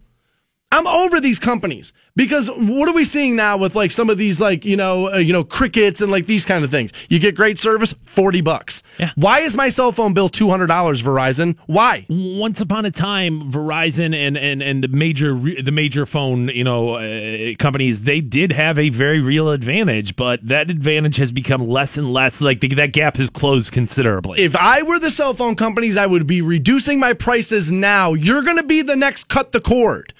I'm 0.76 0.86
over 0.86 1.20
these 1.20 1.38
companies 1.38 1.92
because 2.14 2.48
what 2.48 2.88
are 2.88 2.94
we 2.94 3.04
seeing 3.04 3.34
now 3.34 3.56
with 3.56 3.74
like 3.74 3.90
some 3.90 4.10
of 4.10 4.18
these 4.18 4.40
like 4.40 4.64
you 4.64 4.76
know 4.76 5.12
uh, 5.12 5.16
you 5.16 5.32
know 5.32 5.42
crickets 5.42 6.00
and 6.00 6.12
like 6.12 6.26
these 6.26 6.44
kind 6.44 6.64
of 6.64 6.70
things? 6.70 6.92
You 7.08 7.18
get 7.18 7.34
great 7.34 7.58
service, 7.58 7.94
forty 8.04 8.42
bucks. 8.42 8.82
Yeah. 8.98 9.12
Why 9.14 9.40
is 9.40 9.56
my 9.56 9.70
cell 9.70 9.92
phone 9.92 10.12
bill 10.12 10.28
two 10.28 10.50
hundred 10.50 10.66
dollars? 10.66 11.02
Verizon. 11.02 11.56
Why? 11.66 12.06
Once 12.08 12.60
upon 12.60 12.84
a 12.84 12.90
time, 12.90 13.50
Verizon 13.50 14.14
and 14.14 14.36
and 14.36 14.62
and 14.62 14.84
the 14.84 14.88
major 14.88 15.34
the 15.34 15.72
major 15.72 16.04
phone 16.04 16.48
you 16.48 16.64
know 16.64 16.96
uh, 16.96 17.54
companies 17.58 18.02
they 18.02 18.20
did 18.20 18.52
have 18.52 18.78
a 18.78 18.90
very 18.90 19.20
real 19.20 19.50
advantage, 19.50 20.14
but 20.14 20.46
that 20.46 20.70
advantage 20.70 21.16
has 21.16 21.32
become 21.32 21.66
less 21.66 21.96
and 21.96 22.12
less. 22.12 22.40
Like 22.40 22.60
the, 22.60 22.68
that 22.74 22.92
gap 22.92 23.16
has 23.16 23.30
closed 23.30 23.72
considerably. 23.72 24.40
If 24.40 24.54
I 24.56 24.82
were 24.82 24.98
the 24.98 25.10
cell 25.10 25.32
phone 25.32 25.56
companies, 25.56 25.96
I 25.96 26.06
would 26.06 26.26
be 26.26 26.42
reducing 26.42 27.00
my 27.00 27.14
prices 27.14 27.72
now. 27.72 28.12
You're 28.12 28.42
going 28.42 28.58
to 28.58 28.64
be 28.64 28.82
the 28.82 28.96
next 28.96 29.24
cut 29.28 29.52
the 29.52 29.60
cord. 29.60 30.12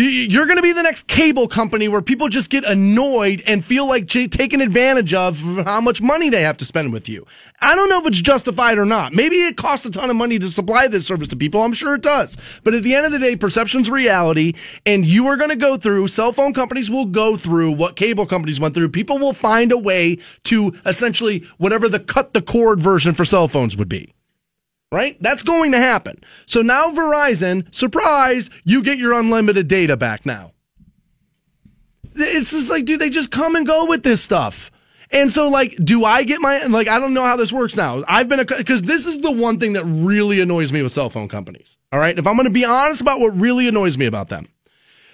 You're 0.00 0.46
going 0.46 0.58
to 0.58 0.62
be 0.62 0.72
the 0.72 0.84
next 0.84 1.08
cable 1.08 1.48
company 1.48 1.88
where 1.88 2.00
people 2.00 2.28
just 2.28 2.50
get 2.50 2.62
annoyed 2.62 3.42
and 3.48 3.64
feel 3.64 3.88
like 3.88 4.06
taken 4.06 4.60
advantage 4.60 5.12
of 5.12 5.40
how 5.64 5.80
much 5.80 6.00
money 6.00 6.30
they 6.30 6.42
have 6.42 6.56
to 6.58 6.64
spend 6.64 6.92
with 6.92 7.08
you. 7.08 7.26
I 7.60 7.74
don't 7.74 7.88
know 7.88 7.98
if 7.98 8.06
it's 8.06 8.20
justified 8.20 8.78
or 8.78 8.84
not. 8.84 9.12
Maybe 9.12 9.38
it 9.38 9.56
costs 9.56 9.86
a 9.86 9.90
ton 9.90 10.08
of 10.08 10.14
money 10.14 10.38
to 10.38 10.48
supply 10.48 10.86
this 10.86 11.04
service 11.04 11.26
to 11.28 11.36
people. 11.36 11.62
I'm 11.62 11.72
sure 11.72 11.96
it 11.96 12.02
does. 12.02 12.60
But 12.62 12.74
at 12.74 12.84
the 12.84 12.94
end 12.94 13.06
of 13.06 13.12
the 13.12 13.18
day, 13.18 13.34
perception's 13.34 13.90
reality, 13.90 14.52
and 14.86 15.04
you 15.04 15.26
are 15.26 15.36
going 15.36 15.50
to 15.50 15.56
go 15.56 15.76
through, 15.76 16.06
cell 16.06 16.32
phone 16.32 16.54
companies 16.54 16.88
will 16.88 17.06
go 17.06 17.36
through 17.36 17.72
what 17.72 17.96
cable 17.96 18.24
companies 18.24 18.60
went 18.60 18.76
through. 18.76 18.90
People 18.90 19.18
will 19.18 19.32
find 19.32 19.72
a 19.72 19.78
way 19.78 20.18
to 20.44 20.74
essentially 20.86 21.44
whatever 21.56 21.88
the 21.88 21.98
cut 21.98 22.34
the 22.34 22.42
cord 22.42 22.80
version 22.80 23.14
for 23.14 23.24
cell 23.24 23.48
phones 23.48 23.76
would 23.76 23.88
be 23.88 24.14
right? 24.90 25.16
That's 25.20 25.42
going 25.42 25.72
to 25.72 25.78
happen. 25.78 26.22
So 26.46 26.62
now 26.62 26.90
Verizon, 26.90 27.74
surprise, 27.74 28.50
you 28.64 28.82
get 28.82 28.98
your 28.98 29.12
unlimited 29.12 29.68
data 29.68 29.96
back 29.96 30.24
now. 30.24 30.52
It's 32.14 32.50
just 32.50 32.70
like, 32.70 32.84
dude, 32.84 33.00
they 33.00 33.10
just 33.10 33.30
come 33.30 33.54
and 33.54 33.66
go 33.66 33.86
with 33.86 34.02
this 34.02 34.22
stuff. 34.22 34.70
And 35.10 35.30
so, 35.30 35.48
like, 35.48 35.74
do 35.82 36.04
I 36.04 36.24
get 36.24 36.40
my, 36.40 36.64
like, 36.64 36.86
I 36.86 36.98
don't 36.98 37.14
know 37.14 37.24
how 37.24 37.36
this 37.36 37.52
works 37.52 37.76
now. 37.76 38.04
I've 38.06 38.28
been, 38.28 38.40
a 38.40 38.44
because 38.44 38.82
this 38.82 39.06
is 39.06 39.20
the 39.20 39.30
one 39.30 39.58
thing 39.58 39.72
that 39.72 39.84
really 39.84 40.40
annoys 40.40 40.70
me 40.70 40.82
with 40.82 40.92
cell 40.92 41.08
phone 41.08 41.28
companies. 41.28 41.78
All 41.92 41.98
right. 41.98 42.18
If 42.18 42.26
I'm 42.26 42.34
going 42.34 42.46
to 42.46 42.52
be 42.52 42.64
honest 42.64 43.00
about 43.00 43.20
what 43.20 43.34
really 43.34 43.68
annoys 43.68 43.96
me 43.96 44.04
about 44.04 44.28
them, 44.28 44.46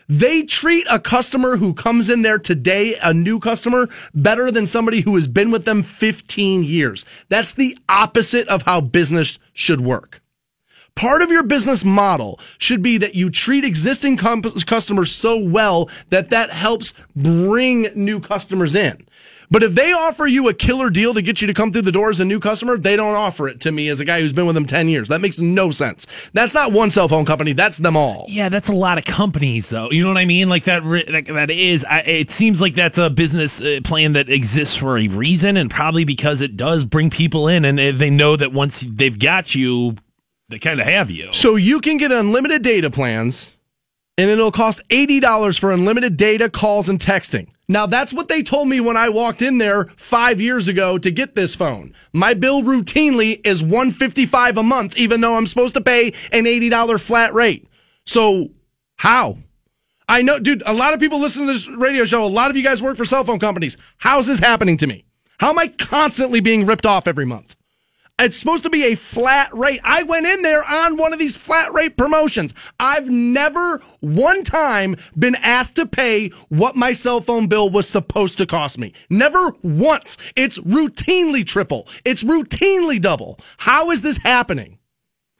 they 0.09 0.43
treat 0.43 0.86
a 0.90 0.98
customer 0.98 1.56
who 1.56 1.74
comes 1.74 2.09
in 2.09 2.22
there 2.22 2.39
today, 2.39 2.97
a 3.02 3.14
new 3.14 3.39
customer, 3.39 3.89
better 4.14 4.51
than 4.51 4.66
somebody 4.66 5.01
who 5.01 5.14
has 5.14 5.28
been 5.28 5.51
with 5.51 5.64
them 5.64 5.82
15 5.82 6.64
years. 6.64 7.05
That's 7.28 7.55
the 7.55 7.76
opposite 7.89 8.48
of 8.48 8.62
how 8.62 8.81
business 8.81 9.39
should 9.52 9.81
work. 9.81 10.20
Part 10.94 11.22
of 11.22 11.31
your 11.31 11.43
business 11.43 11.85
model 11.85 12.39
should 12.59 12.81
be 12.81 12.98
that 12.98 13.16
you 13.16 13.28
treat 13.28 13.64
existing 13.64 14.16
com- 14.16 14.43
customers 14.43 15.10
so 15.10 15.36
well 15.36 15.90
that 16.10 16.31
that 16.31 16.51
helps 16.51 16.94
bring 17.16 17.89
new 17.97 18.20
customers 18.20 18.76
in. 18.76 19.05
But 19.50 19.62
if 19.62 19.74
they 19.74 19.92
offer 19.92 20.26
you 20.26 20.48
a 20.48 20.54
killer 20.54 20.90
deal 20.90 21.14
to 21.14 21.22
get 21.22 21.40
you 21.40 21.46
to 21.46 21.54
come 21.54 21.72
through 21.72 21.82
the 21.82 21.92
door 21.92 22.10
as 22.10 22.20
a 22.20 22.24
new 22.24 22.40
customer, 22.40 22.76
they 22.76 22.96
don't 22.96 23.14
offer 23.14 23.48
it 23.48 23.60
to 23.62 23.72
me 23.72 23.88
as 23.88 24.00
a 24.00 24.04
guy 24.04 24.20
who's 24.20 24.32
been 24.32 24.46
with 24.46 24.54
them 24.54 24.66
10 24.66 24.88
years. 24.88 25.08
That 25.08 25.20
makes 25.20 25.38
no 25.38 25.70
sense. 25.70 26.06
That's 26.32 26.54
not 26.54 26.72
one 26.72 26.90
cell 26.90 27.08
phone 27.08 27.24
company. 27.24 27.52
That's 27.52 27.78
them 27.78 27.96
all. 27.96 28.26
Yeah, 28.28 28.48
that's 28.48 28.68
a 28.68 28.72
lot 28.72 28.98
of 28.98 29.04
companies, 29.04 29.70
though. 29.70 29.90
You 29.90 30.02
know 30.02 30.08
what 30.08 30.18
I 30.18 30.24
mean? 30.24 30.48
Like 30.48 30.64
that 30.64 30.84
like 30.84 31.26
that 31.26 31.50
is 31.50 31.84
I, 31.84 32.00
it 32.00 32.30
seems 32.30 32.60
like 32.60 32.74
that's 32.74 32.98
a 32.98 33.10
business 33.10 33.60
uh, 33.60 33.80
plan 33.84 34.14
that 34.14 34.28
exists 34.28 34.76
for 34.76 34.98
a 34.98 35.08
reason, 35.08 35.56
and 35.56 35.70
probably 35.70 36.04
because 36.04 36.40
it 36.40 36.56
does 36.56 36.84
bring 36.84 37.10
people 37.10 37.48
in, 37.48 37.64
and 37.64 37.78
they 37.78 38.10
know 38.10 38.36
that 38.36 38.52
once 38.52 38.86
they've 38.88 39.18
got 39.18 39.54
you, 39.54 39.96
they 40.48 40.58
kind 40.58 40.80
of 40.80 40.86
have 40.86 41.10
you. 41.10 41.32
So 41.32 41.56
you 41.56 41.80
can 41.80 41.96
get 41.96 42.12
unlimited 42.12 42.62
data 42.62 42.90
plans 42.90 43.52
and 44.16 44.30
it'll 44.30 44.52
cost 44.52 44.80
$80 44.90 45.58
for 45.58 45.72
unlimited 45.72 46.16
data, 46.16 46.48
calls, 46.48 46.88
and 46.88 46.98
texting. 46.98 47.48
Now, 47.68 47.86
that's 47.86 48.12
what 48.12 48.28
they 48.28 48.42
told 48.42 48.68
me 48.68 48.80
when 48.80 48.96
I 48.96 49.08
walked 49.08 49.40
in 49.40 49.58
there 49.58 49.84
five 49.96 50.40
years 50.40 50.68
ago 50.68 50.98
to 50.98 51.10
get 51.10 51.34
this 51.34 51.56
phone. 51.56 51.94
My 52.12 52.34
bill 52.34 52.62
routinely 52.62 53.40
is 53.46 53.62
155 53.62 54.58
a 54.58 54.62
month, 54.62 54.98
even 54.98 55.20
though 55.20 55.36
I'm 55.36 55.46
supposed 55.46 55.74
to 55.74 55.80
pay 55.80 56.08
an 56.30 56.44
$80 56.44 57.00
flat 57.00 57.32
rate. 57.32 57.66
So, 58.04 58.50
how? 58.96 59.38
I 60.08 60.20
know, 60.20 60.38
dude, 60.38 60.62
a 60.66 60.74
lot 60.74 60.92
of 60.92 61.00
people 61.00 61.20
listen 61.20 61.46
to 61.46 61.52
this 61.52 61.66
radio 61.68 62.04
show. 62.04 62.24
A 62.24 62.26
lot 62.26 62.50
of 62.50 62.56
you 62.56 62.62
guys 62.62 62.82
work 62.82 62.98
for 62.98 63.06
cell 63.06 63.24
phone 63.24 63.38
companies. 63.38 63.78
How's 63.96 64.26
this 64.26 64.38
happening 64.38 64.76
to 64.78 64.86
me? 64.86 65.04
How 65.38 65.50
am 65.50 65.58
I 65.58 65.68
constantly 65.68 66.40
being 66.40 66.66
ripped 66.66 66.86
off 66.86 67.08
every 67.08 67.24
month? 67.24 67.56
It's 68.16 68.36
supposed 68.36 68.62
to 68.62 68.70
be 68.70 68.84
a 68.84 68.94
flat 68.94 69.52
rate. 69.52 69.80
I 69.82 70.04
went 70.04 70.26
in 70.26 70.42
there 70.42 70.64
on 70.64 70.96
one 70.96 71.12
of 71.12 71.18
these 71.18 71.36
flat 71.36 71.72
rate 71.72 71.96
promotions. 71.96 72.54
I've 72.78 73.08
never 73.10 73.80
one 73.98 74.44
time 74.44 74.94
been 75.18 75.34
asked 75.34 75.74
to 75.76 75.86
pay 75.86 76.28
what 76.48 76.76
my 76.76 76.92
cell 76.92 77.20
phone 77.20 77.48
bill 77.48 77.70
was 77.70 77.88
supposed 77.88 78.38
to 78.38 78.46
cost 78.46 78.78
me. 78.78 78.92
Never 79.10 79.52
once. 79.62 80.16
It's 80.36 80.60
routinely 80.60 81.44
triple. 81.44 81.88
It's 82.04 82.22
routinely 82.22 83.00
double. 83.00 83.40
How 83.58 83.90
is 83.90 84.02
this 84.02 84.18
happening? 84.18 84.78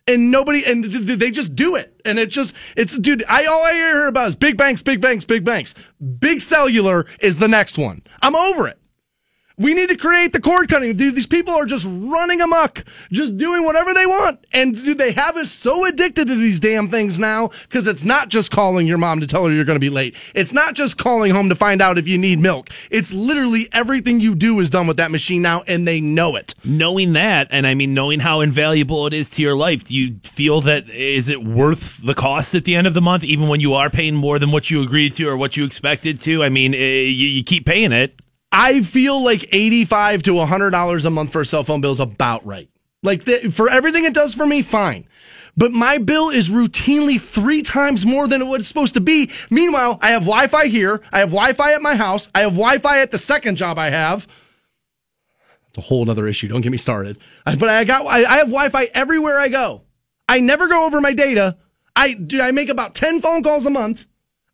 and 0.06 0.30
nobody 0.30 0.62
and 0.66 0.84
they 0.84 1.30
just 1.30 1.55
do 1.56 1.76
it 1.76 1.98
and 2.05 2.18
it 2.18 2.28
just 2.28 2.55
it's 2.76 2.98
dude 2.98 3.24
i 3.26 3.46
all 3.46 3.64
i 3.64 3.72
hear 3.72 4.06
about 4.06 4.28
is 4.28 4.36
big 4.36 4.55
banks 4.55 4.82
big 4.82 5.01
banks 5.01 5.24
big 5.24 5.42
banks 5.42 5.72
big 6.18 6.42
cellular 6.42 7.06
is 7.20 7.38
the 7.38 7.48
next 7.48 7.78
one 7.78 8.02
i'm 8.20 8.36
over 8.36 8.68
it 8.68 8.78
we 9.56 9.72
need 9.72 9.89
to 9.89 9.97
create 9.97 10.32
the 10.32 10.40
cord 10.40 10.68
cutting. 10.68 10.97
These 10.97 11.26
people 11.26 11.55
are 11.55 11.64
just 11.66 11.86
running 11.89 12.40
amok, 12.40 12.85
just 13.12 13.36
doing 13.36 13.64
whatever 13.64 13.94
they 13.94 14.06
want. 14.06 14.44
And 14.52 14.76
dude, 14.76 14.98
they 14.98 15.12
have 15.12 15.36
us 15.36 15.51
so 15.51 15.86
addicted 15.86 16.26
to 16.26 16.35
these 16.35 16.59
damn 16.59 16.89
things 16.89 17.18
now 17.20 17.48
because 17.62 17.86
it's 17.86 18.02
not 18.02 18.31
just 18.31 18.51
calling 18.51 18.86
your 18.86 18.98
mom 18.98 19.20
to 19.20 19.26
tell 19.26 19.44
her 19.47 19.52
you're 19.52 19.64
going 19.64 19.76
to 19.76 19.81
be 19.81 19.90
late. 19.90 20.16
It's 20.35 20.52
not 20.52 20.74
just 20.74 20.98
calling 20.98 21.31
home 21.31 21.48
to 21.51 21.55
find 21.55 21.81
out 21.81 21.98
if 21.98 22.09
you 22.09 22.18
need 22.18 22.40
milk. 22.40 22.68
It's 22.90 23.12
literally 23.12 23.68
everything 23.72 24.20
you 24.20 24.35
do 24.35 24.59
is 24.59 24.70
done 24.70 24.89
with 24.89 24.97
that 24.97 25.12
machine 25.12 25.43
now 25.43 25.62
and 25.68 25.86
they 25.86 26.01
know 26.01 26.35
it. 26.35 26.55
Knowing 26.64 27.12
that, 27.12 27.47
and 27.51 27.66
I 27.66 27.74
mean, 27.74 27.94
knowing 27.94 28.20
how 28.20 28.40
invaluable 28.40 29.06
it 29.06 29.12
is 29.12 29.31
to 29.31 29.43
your 29.43 29.55
life, 29.55 29.85
do 29.85 29.94
you 29.94 30.18
feel 30.24 30.62
that 30.62 30.90
is 30.90 31.28
it 31.28 31.44
worth 31.44 32.05
the 32.05 32.14
cost 32.14 32.56
at 32.56 32.64
the 32.64 32.74
end 32.74 32.89
of 32.89 32.94
the 32.94 33.01
month, 33.01 33.22
even 33.22 33.48
when 33.48 33.60
you 33.60 33.74
are 33.74 33.89
paying 33.89 34.16
more 34.16 34.40
than 34.40 34.51
what 34.51 34.70
you 34.70 34.82
agreed 34.82 35.14
to 35.14 35.28
or 35.28 35.36
what 35.36 35.56
you 35.56 35.64
expected 35.64 36.18
to? 36.20 36.43
I 36.43 36.48
mean, 36.48 36.74
eh, 36.74 37.02
you 37.02 37.44
keep 37.44 37.66
paying 37.66 37.93
it. 37.93 38.18
I 38.55 38.82
feel 38.82 39.22
like 39.22 39.48
85 39.52 40.22
to 40.22 40.31
$100 40.35 41.05
a 41.05 41.10
month 41.10 41.32
for 41.32 41.40
a 41.40 41.44
cell 41.44 41.64
phone 41.64 41.81
bill 41.81 41.90
is 41.90 41.98
about 41.98 42.47
right. 42.47 42.70
Like 43.02 43.24
the, 43.24 43.51
for 43.51 43.68
everything 43.68 44.05
it 44.05 44.14
does 44.14 44.32
for 44.32 44.47
me, 44.47 44.62
fine. 44.62 45.09
But 45.56 45.72
my 45.72 45.98
bill 45.98 46.31
is 46.31 46.48
routinely 46.48 47.20
three 47.20 47.62
times 47.62 48.06
more 48.06 48.28
than 48.28 48.48
what 48.48 48.60
it's 48.60 48.68
supposed 48.68 48.94
to 48.94 49.01
be. 49.01 49.31
Meanwhile, 49.51 49.98
I 50.01 50.10
have 50.10 50.22
Wi-Fi 50.22 50.66
here. 50.66 51.02
I 51.12 51.18
have 51.18 51.31
Wi-Fi 51.31 51.74
at 51.74 51.82
my 51.82 51.97
house. 51.97 52.28
I 52.35 52.40
have 52.40 52.52
Wi-Fi 52.52 53.01
at 53.01 53.10
the 53.10 53.18
second 53.18 53.56
job 53.56 53.76
I 53.76 53.90
have. 53.90 54.28
It's 55.68 55.78
a 55.78 55.81
whole 55.81 56.09
other 56.09 56.28
issue. 56.28 56.47
Don't 56.47 56.60
get 56.60 56.72
me 56.72 56.78
started. 56.78 57.18
But 57.44 57.68
I 57.68 57.82
got 57.82 58.06
I, 58.06 58.24
I 58.24 58.36
have 58.36 58.47
Wi-Fi 58.47 58.85
everywhere 58.94 59.39
I 59.39 59.48
go. 59.48 59.82
I 60.28 60.39
never 60.39 60.68
go 60.68 60.86
over 60.86 61.01
my 61.01 61.12
data. 61.12 61.59
I 61.97 62.14
do. 62.14 62.40
I 62.40 62.52
make 62.52 62.68
about 62.68 62.94
10 62.94 63.20
phone 63.20 63.43
calls 63.43 63.66
a 63.66 63.70
month. 63.70 64.06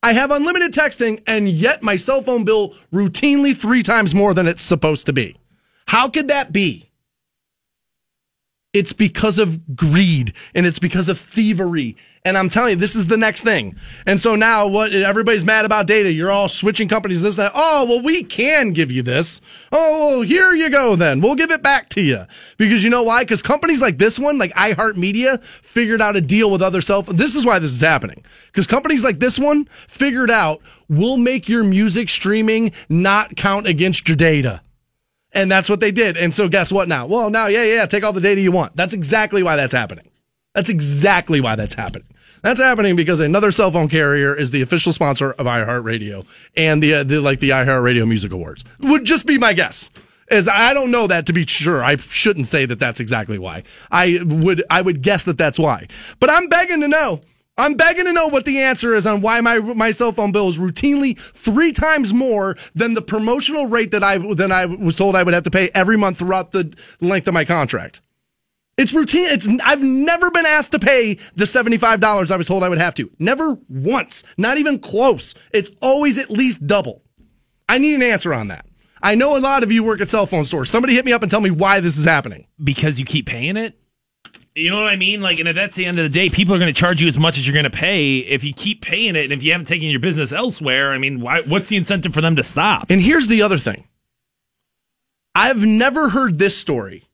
I 0.03 0.15
have 0.15 0.31
unlimited 0.31 0.73
texting, 0.73 1.23
and 1.27 1.49
yet 1.49 1.83
my 1.83 1.97
cell 1.97 2.23
phone 2.23 2.45
bill 2.45 2.75
routinely 2.93 3.55
three 3.55 3.83
times 3.83 4.15
more 4.15 4.33
than 4.33 4.49
it's 4.49 4.63
supposed 4.63 5.07
to 5.07 5.13
be. 5.13 5.37
How 5.89 6.09
could 6.09 6.29
that 6.29 6.53
be? 6.53 6.90
It's 8.73 8.93
because 8.93 9.39
of 9.41 9.75
greed 9.75 10.33
and 10.55 10.65
it's 10.65 10.79
because 10.79 11.09
of 11.09 11.19
thievery. 11.19 11.97
And 12.25 12.39
I'm 12.39 12.49
telling 12.49 12.71
you, 12.71 12.77
this 12.77 12.95
is 12.95 13.09
the 13.09 13.17
next 13.17 13.43
thing. 13.43 13.75
And 14.07 14.21
so 14.21 14.37
now 14.37 14.69
what 14.69 14.93
everybody's 14.93 15.45
mad 15.45 15.65
about 15.65 15.89
data. 15.89 16.13
You're 16.13 16.31
all 16.31 16.49
switching 16.49 16.87
companies, 16.87 17.21
this, 17.21 17.35
that. 17.35 17.51
Oh, 17.53 17.85
well, 17.87 18.01
we 18.01 18.23
can 18.23 18.73
give 18.73 18.93
you 18.93 19.03
this. 19.03 19.41
Oh, 19.73 20.23
here 20.23 20.53
you 20.53 20.71
go 20.71 20.95
then. 20.95 21.21
We'll 21.21 21.35
give 21.35 21.51
it 21.51 21.65
back 21.65 21.89
to 21.91 22.01
you. 22.01 22.27
Because 22.59 22.85
you 22.85 22.91
know 22.91 23.03
why? 23.03 23.25
Because 23.25 23.43
companies 23.43 23.83
like 23.83 23.99
this 23.99 24.21
one, 24.21 24.39
like 24.39 24.53
iHeartMedia, 24.53 25.43
figured 25.43 26.01
out 26.01 26.15
a 26.15 26.21
deal 26.21 26.49
with 26.53 26.63
other 26.63 26.81
self. 26.81 27.07
This 27.07 27.35
is 27.35 27.45
why 27.45 27.59
this 27.59 27.73
is 27.73 27.81
happening. 27.81 28.23
Because 28.47 28.69
companies 28.69 29.03
like 29.03 29.19
this 29.19 29.37
one 29.37 29.65
figured 29.89 30.31
out 30.31 30.61
we'll 30.89 31.17
make 31.17 31.49
your 31.49 31.65
music 31.65 32.09
streaming 32.09 32.71
not 32.89 33.35
count 33.35 33.67
against 33.67 34.09
your 34.09 34.17
data. 34.17 34.61
And 35.33 35.51
that's 35.51 35.69
what 35.69 35.81
they 35.81 35.93
did. 35.93 36.17
And 36.17 36.35
so 36.35 36.49
guess 36.49 36.73
what 36.73 36.89
now? 36.89 37.07
Well, 37.07 37.31
now, 37.31 37.47
yeah, 37.47 37.63
yeah, 37.63 37.87
take 37.87 38.03
all 38.03 38.13
the 38.13 38.21
data 38.21 38.41
you 38.41 38.53
want. 38.53 38.75
That's 38.77 38.95
exactly 38.95 39.43
why 39.43 39.57
that's 39.57 39.73
happening. 39.73 40.09
That's 40.55 40.69
exactly 40.69 41.41
why 41.41 41.55
that's 41.55 41.75
happening. 41.75 42.09
That's 42.43 42.61
happening 42.61 42.97
because 42.97 43.21
another 43.21 43.53
cell 43.53 43.71
phone 43.71 43.89
carrier 43.89 44.35
is 44.35 44.51
the 44.51 44.63
official 44.63 44.93
sponsor 44.93 45.33
of 45.33 45.47
iHeartRadio 45.47 46.27
and 46.57 46.83
the, 46.83 46.95
uh, 46.95 47.05
the 47.05 47.21
like 47.21 47.41
the 47.41 47.51
iHeartRadio 47.51 48.09
Music 48.09 48.33
Awards. 48.33 48.65
Would 48.81 49.05
just 49.05 49.27
be 49.27 49.39
my 49.39 49.53
guess. 49.53 49.91
Is 50.31 50.49
I 50.49 50.73
don't 50.75 50.93
know 50.93 51.09
that 51.09 51.27
to 51.27 51.33
be 51.33 51.45
sure. 51.45 51.83
I 51.83 51.97
shouldn't 51.97 52.47
say 52.47 52.65
that 52.65 52.79
that's 52.79 53.01
exactly 53.01 53.39
why. 53.39 53.65
I 53.91 54.21
would 54.25 54.63
I 54.71 54.81
would 54.81 55.03
guess 55.03 55.25
that 55.25 55.37
that's 55.37 55.59
why. 55.59 55.89
But 56.21 56.31
I'm 56.31 56.49
begging 56.49 56.81
to 56.83 56.89
know 56.89 57.21
I'm 57.61 57.75
begging 57.75 58.07
to 58.07 58.13
know 58.13 58.29
what 58.29 58.45
the 58.45 58.61
answer 58.61 58.95
is 58.95 59.07
on 59.07 59.21
why 59.21 59.41
my 59.41 59.59
my 59.59 59.91
cell 59.91 60.13
phone 60.13 60.33
bill 60.33 60.49
is 60.49 60.59
routinely 60.59 61.19
three 61.19 61.73
times 61.73 62.15
more 62.15 62.57
than 62.75 62.95
the 62.95 63.03
promotional 63.03 63.67
rate 63.67 63.91
that 63.91 64.03
I 64.03 64.19
than 64.19 64.51
I 64.51 64.67
was 64.67 64.97
told 64.97 65.15
I 65.15 65.23
would 65.23 65.35
have 65.35 65.45
to 65.45 65.51
pay 65.51 65.71
every 65.75 65.97
month 65.97 66.19
throughout 66.19 66.53
the 66.53 66.75
length 67.01 67.29
of 67.29 67.35
my 67.35 67.45
contract. 67.45 68.01
It's 68.77 68.95
routine. 68.95 69.29
It's 69.29 69.49
I've 69.63 69.83
never 69.83 70.31
been 70.31 70.47
asked 70.47 70.73
to 70.73 70.79
pay 70.79 71.19
the 71.35 71.47
seventy-five 71.47 72.01
dollars 72.01 72.31
I 72.31 72.37
was 72.37 72.49
told 72.49 72.63
I 72.63 72.69
would 72.69 72.79
have 72.79 72.95
to. 72.95 73.11
Never 73.19 73.59
once. 73.69 74.25
Not 74.39 74.59
even 74.59 74.79
close. 74.79 75.35
It's 75.53 75.71
always 75.83 76.17
at 76.19 76.31
least 76.31 76.67
double. 76.67 77.03
I 77.69 77.79
need 77.79 77.95
an 77.95 78.03
answer 78.03 78.33
on 78.35 78.49
that. 78.49 78.67
I 79.03 79.15
know 79.15 79.37
a 79.37 79.41
lot 79.41 79.63
of 79.63 79.73
you 79.73 79.83
work 79.83 80.01
at 80.01 80.09
cell 80.09 80.27
phone 80.27 80.45
stores. 80.45 80.71
Somebody 80.71 80.95
hit 80.95 81.05
me 81.05 81.13
up 81.13 81.23
and 81.23 81.31
tell 81.31 81.41
me 81.41 81.51
why 81.51 81.81
this 81.81 81.97
is 81.97 82.05
happening. 82.05 82.47
Because 82.63 82.99
you 82.99 83.05
keep 83.05 83.27
paying 83.27 83.57
it? 83.57 83.80
You 84.55 84.71
know 84.71 84.83
what 84.83 84.93
I 84.93 84.97
mean? 84.97 85.21
Like, 85.21 85.39
and 85.39 85.49
if 85.49 85.55
that's 85.55 85.77
the 85.77 85.87
end 85.87 85.99
of 85.99 86.03
the 86.03 86.09
day, 86.09 86.29
people 86.29 86.55
are 86.55 86.59
going 86.59 86.73
to 86.73 86.79
charge 86.79 87.01
you 87.01 87.07
as 87.07 87.17
much 87.17 87.39
as 87.39 87.47
you're 87.47 87.55
going 87.55 87.65
to 87.65 87.71
pay 87.71 88.19
if 88.19 88.43
you 88.43 88.53
keep 88.53 88.83
paying 88.83 89.15
it. 89.15 89.25
And 89.25 89.33
if 89.33 89.43
you 89.43 89.53
haven't 89.53 89.67
taken 89.67 89.89
your 89.89 90.01
business 90.01 90.33
elsewhere, 90.33 90.93
I 90.93 90.99
mean, 90.99 91.21
why, 91.21 91.43
what's 91.43 91.69
the 91.69 91.77
incentive 91.77 92.13
for 92.13 92.21
them 92.21 92.37
to 92.37 92.45
stop? 92.45 92.91
And 92.91 93.01
here's 93.01 93.29
the 93.29 93.43
other 93.43 93.59
thing 93.59 93.87
I've 95.35 95.65
never 95.65 96.09
heard 96.09 96.39
this 96.39 96.57
story. 96.57 97.05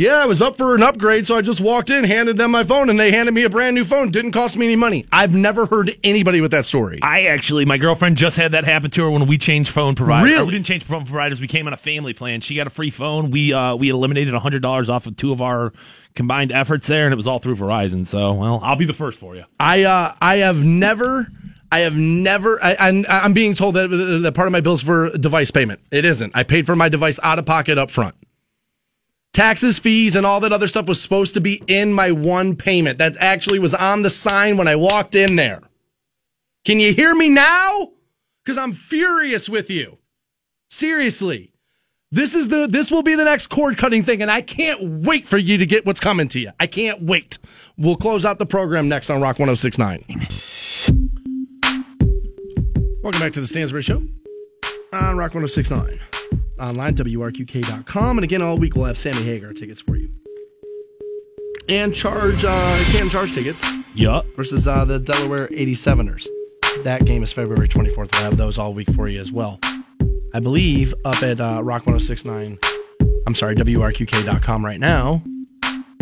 Yeah, 0.00 0.14
I 0.14 0.24
was 0.24 0.40
up 0.40 0.56
for 0.56 0.74
an 0.74 0.82
upgrade, 0.82 1.26
so 1.26 1.36
I 1.36 1.42
just 1.42 1.60
walked 1.60 1.90
in, 1.90 2.04
handed 2.04 2.38
them 2.38 2.52
my 2.52 2.64
phone, 2.64 2.88
and 2.88 2.98
they 2.98 3.10
handed 3.10 3.32
me 3.32 3.42
a 3.42 3.50
brand 3.50 3.74
new 3.74 3.84
phone. 3.84 4.10
Didn't 4.10 4.32
cost 4.32 4.56
me 4.56 4.64
any 4.64 4.74
money. 4.74 5.04
I've 5.12 5.34
never 5.34 5.66
heard 5.66 5.94
anybody 6.02 6.40
with 6.40 6.52
that 6.52 6.64
story. 6.64 7.00
I 7.02 7.26
actually, 7.26 7.66
my 7.66 7.76
girlfriend 7.76 8.16
just 8.16 8.38
had 8.38 8.52
that 8.52 8.64
happen 8.64 8.90
to 8.92 9.02
her 9.02 9.10
when 9.10 9.26
we 9.26 9.36
changed 9.36 9.70
phone 9.70 9.94
providers. 9.94 10.30
Really? 10.30 10.46
We 10.46 10.52
didn't 10.52 10.64
change 10.64 10.84
phone 10.84 11.04
providers. 11.04 11.38
We 11.38 11.48
came 11.48 11.66
on 11.66 11.74
a 11.74 11.76
family 11.76 12.14
plan. 12.14 12.40
She 12.40 12.56
got 12.56 12.66
a 12.66 12.70
free 12.70 12.88
phone. 12.88 13.30
We 13.30 13.52
uh, 13.52 13.76
we 13.76 13.90
eliminated 13.90 14.32
hundred 14.32 14.62
dollars 14.62 14.88
off 14.88 15.06
of 15.06 15.16
two 15.16 15.32
of 15.32 15.42
our 15.42 15.74
combined 16.14 16.50
efforts 16.50 16.86
there, 16.86 17.04
and 17.04 17.12
it 17.12 17.16
was 17.16 17.26
all 17.26 17.38
through 17.38 17.56
Verizon. 17.56 18.06
So, 18.06 18.32
well, 18.32 18.58
I'll 18.62 18.76
be 18.76 18.86
the 18.86 18.94
first 18.94 19.20
for 19.20 19.36
you. 19.36 19.44
I 19.58 19.82
uh, 19.82 20.14
I 20.22 20.38
have 20.38 20.64
never. 20.64 21.30
I 21.70 21.80
have 21.80 21.94
never. 21.94 22.58
I, 22.64 22.74
I'm, 22.80 23.04
I'm 23.06 23.34
being 23.34 23.52
told 23.52 23.74
that, 23.74 23.88
that 23.88 24.34
part 24.34 24.48
of 24.48 24.52
my 24.52 24.62
bills 24.62 24.82
for 24.82 25.10
device 25.10 25.50
payment. 25.50 25.80
It 25.90 26.06
isn't. 26.06 26.34
I 26.34 26.42
paid 26.42 26.64
for 26.64 26.74
my 26.74 26.88
device 26.88 27.20
out 27.22 27.38
of 27.38 27.44
pocket 27.44 27.76
up 27.76 27.90
front. 27.90 28.14
Taxes, 29.32 29.78
fees, 29.78 30.16
and 30.16 30.26
all 30.26 30.40
that 30.40 30.52
other 30.52 30.66
stuff 30.66 30.88
was 30.88 31.00
supposed 31.00 31.34
to 31.34 31.40
be 31.40 31.62
in 31.68 31.92
my 31.92 32.10
one 32.10 32.56
payment. 32.56 32.98
That 32.98 33.16
actually 33.20 33.60
was 33.60 33.74
on 33.74 34.02
the 34.02 34.10
sign 34.10 34.56
when 34.56 34.66
I 34.66 34.74
walked 34.74 35.14
in 35.14 35.36
there. 35.36 35.60
Can 36.64 36.80
you 36.80 36.92
hear 36.92 37.14
me 37.14 37.28
now? 37.28 37.92
Because 38.44 38.58
I'm 38.58 38.72
furious 38.72 39.48
with 39.48 39.70
you. 39.70 39.98
Seriously. 40.68 41.52
This 42.12 42.34
is 42.34 42.48
the 42.48 42.66
this 42.66 42.90
will 42.90 43.04
be 43.04 43.14
the 43.14 43.24
next 43.24 43.46
cord 43.46 43.78
cutting 43.78 44.02
thing, 44.02 44.20
and 44.20 44.30
I 44.30 44.42
can't 44.42 45.04
wait 45.04 45.28
for 45.28 45.38
you 45.38 45.58
to 45.58 45.66
get 45.66 45.86
what's 45.86 46.00
coming 46.00 46.26
to 46.28 46.40
you. 46.40 46.50
I 46.58 46.66
can't 46.66 47.02
wait. 47.02 47.38
We'll 47.78 47.94
close 47.94 48.24
out 48.24 48.40
the 48.40 48.46
program 48.46 48.88
next 48.88 49.10
on 49.10 49.22
Rock 49.22 49.38
1069. 49.38 50.04
Welcome 53.04 53.20
back 53.20 53.32
to 53.34 53.40
the 53.40 53.46
Stansbury 53.46 53.82
Show 53.82 54.02
on 54.92 55.16
Rock 55.16 55.34
1069 55.34 56.00
online, 56.60 56.94
WRQK.com. 56.94 58.18
And 58.18 58.24
again, 58.24 58.42
all 58.42 58.58
week 58.58 58.74
we'll 58.74 58.84
have 58.84 58.98
Sammy 58.98 59.22
Hagar 59.22 59.52
tickets 59.52 59.80
for 59.80 59.96
you. 59.96 60.10
And 61.68 61.94
charge, 61.94 62.44
uh, 62.44 62.84
Canton 62.90 63.10
Charge 63.10 63.32
tickets 63.32 63.64
Yup. 63.94 64.26
versus 64.36 64.66
uh, 64.66 64.84
the 64.84 64.98
Delaware 64.98 65.46
87ers. 65.48 66.26
That 66.82 67.04
game 67.04 67.22
is 67.22 67.32
February 67.32 67.68
24th. 67.68 68.12
We'll 68.12 68.22
have 68.22 68.36
those 68.36 68.58
all 68.58 68.72
week 68.72 68.90
for 68.92 69.08
you 69.08 69.20
as 69.20 69.30
well. 69.30 69.60
I 70.32 70.40
believe 70.40 70.94
up 71.04 71.22
at 71.22 71.40
uh, 71.40 71.62
Rock 71.62 71.86
1069, 71.86 72.58
I'm 73.26 73.34
sorry, 73.34 73.54
WRQK.com 73.54 74.64
right 74.64 74.80
now 74.80 75.22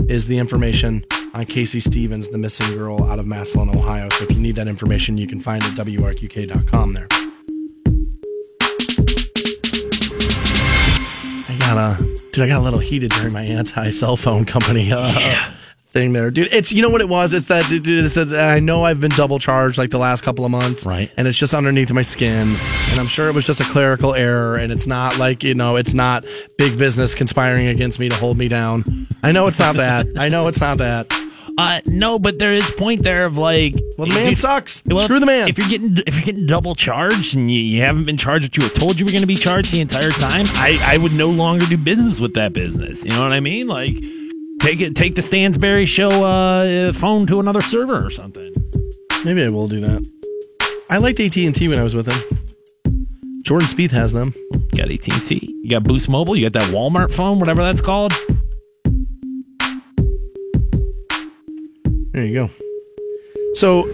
is 0.09 0.27
the 0.27 0.39
information 0.39 1.05
on 1.35 1.45
Casey 1.45 1.81
Stevens, 1.81 2.29
the 2.31 2.39
missing 2.39 2.75
girl 2.75 3.05
out 3.05 3.19
of 3.19 3.27
Massillon, 3.27 3.69
Ohio. 3.75 4.09
So 4.11 4.25
if 4.25 4.33
you 4.33 4.39
need 4.39 4.57
that 4.57 4.69
information, 4.69 5.19
you 5.19 5.27
can 5.27 5.41
find 5.41 5.63
it 5.63 5.79
at 5.79 5.87
WRQK.com 5.87 6.93
there. 6.95 7.09
Got 11.69 12.01
a 12.01 12.03
dude. 12.33 12.45
I 12.45 12.47
got 12.47 12.61
a 12.61 12.65
little 12.65 12.79
heated 12.79 13.11
during 13.11 13.35
my 13.35 13.43
anti 13.43 13.91
cell 13.91 14.17
phone 14.17 14.47
company 14.47 14.91
uh, 14.91 15.51
thing 15.83 16.15
there, 16.15 16.31
dude. 16.31 16.49
It's 16.51 16.73
you 16.73 16.81
know 16.81 16.89
what 16.89 17.03
it 17.03 17.11
was. 17.11 17.35
It's 17.35 17.49
that 17.49 17.69
dude. 17.69 17.87
It's 17.87 18.15
that 18.15 18.33
I 18.33 18.59
know 18.59 18.87
I've 18.87 19.01
been 19.01 19.11
double 19.11 19.39
charged 19.39 19.77
like 19.77 19.91
the 19.91 19.99
last 19.99 20.23
couple 20.23 20.47
of 20.47 20.51
months, 20.51 20.87
Right. 20.87 21.13
And 21.19 21.29
it's 21.29 21.37
just 21.37 21.53
underneath 21.53 21.93
my 21.93 22.01
skin, 22.01 22.57
and 22.91 22.99
I'm 22.99 23.07
sure 23.07 23.29
it 23.29 23.35
was 23.35 23.45
just 23.45 23.61
a 23.61 23.65
clerical 23.65 24.15
error, 24.15 24.55
and 24.57 24.73
it's 24.73 24.87
not 24.87 25.19
like 25.19 25.45
you 25.45 25.53
know, 25.55 25.77
it's 25.77 25.93
not 25.93 26.25
big 26.57 26.79
business 26.79 27.15
conspiring 27.15 27.67
against 27.67 28.01
me 28.01 28.09
to 28.09 28.17
hold 28.17 28.39
me 28.39 28.49
down. 28.49 29.07
I 29.23 29.33
know 29.33 29.47
it's 29.47 29.59
not 29.59 29.77
that. 29.77 30.07
I 30.17 30.31
know 30.31 30.47
it's 30.47 30.63
not 30.63 30.79
that. 30.79 31.13
Uh, 31.59 31.81
no, 31.87 32.19
but 32.19 32.39
there 32.39 32.53
is 32.55 32.71
point 32.73 33.03
there 33.03 33.27
of 33.27 33.37
like, 33.37 33.75
Well, 33.99 34.07
the 34.09 34.15
man 34.15 34.29
dude, 34.29 34.39
sucks. 34.39 34.83
well, 34.87 35.05
Screw 35.05 35.19
the 35.19 35.27
man. 35.27 35.49
If 35.49 35.59
you're 35.59 35.69
getting 35.69 35.99
if 36.07 36.15
you're 36.15 36.25
getting 36.25 36.47
double 36.47 36.75
charged 36.75 37.35
and 37.35 37.51
you, 37.51 37.59
you 37.61 37.83
haven't 37.83 38.05
been 38.05 38.17
charged 38.17 38.45
what 38.45 38.57
you 38.57 38.63
were 38.69 38.75
told 38.75 38.99
you 39.01 39.05
were 39.05 39.11
going 39.13 39.23
to 39.23 39.27
be 39.27 39.35
charged 39.37 39.73
the 39.73 39.81
entire 39.81 40.11
time, 40.11 40.47
I, 40.51 40.79
I 40.83 40.99
would 40.99 41.13
no 41.13 41.29
longer 41.31 41.67
do 41.67 41.77
business 41.77 42.21
with 42.21 42.35
that 42.35 42.53
business. 42.53 43.05
You 43.05 43.11
know 43.11 43.23
what 43.23 43.33
I 43.33 43.41
mean? 43.41 43.67
Like, 43.67 43.95
take 44.61 44.81
it, 44.81 44.95
take 44.95 45.17
the 45.17 45.23
Stansbury 45.23 45.87
show 45.87 46.09
uh, 46.25 46.93
phone 46.93 47.27
to 47.27 47.41
another 47.41 47.61
server 47.61 48.07
or 48.07 48.11
something. 48.11 48.53
Maybe 49.25 49.43
I 49.43 49.49
will 49.49 49.67
do 49.67 49.81
that. 49.81 50.09
I 50.89 50.99
liked 50.99 51.19
AT 51.21 51.37
and 51.37 51.55
T 51.55 51.67
when 51.69 51.79
I 51.79 51.83
was 51.83 51.95
with 51.95 52.07
them. 52.07 52.39
Jordan 53.43 53.67
Spieth 53.69 53.91
has 53.91 54.13
them. 54.13 54.33
You 54.53 54.69
got 54.77 54.91
AT 54.91 55.09
and 55.13 55.25
T, 55.25 55.41
you 55.63 55.71
got 55.71 55.83
Boost 55.83 56.09
Mobile, 56.09 56.37
you 56.37 56.49
got 56.49 56.61
that 56.61 56.71
Walmart 56.73 57.13
phone, 57.13 57.41
whatever 57.41 57.63
that's 57.65 57.81
called. 57.81 58.13
There 62.13 62.25
you 62.25 62.35
go. 62.35 62.51
So 63.55 63.87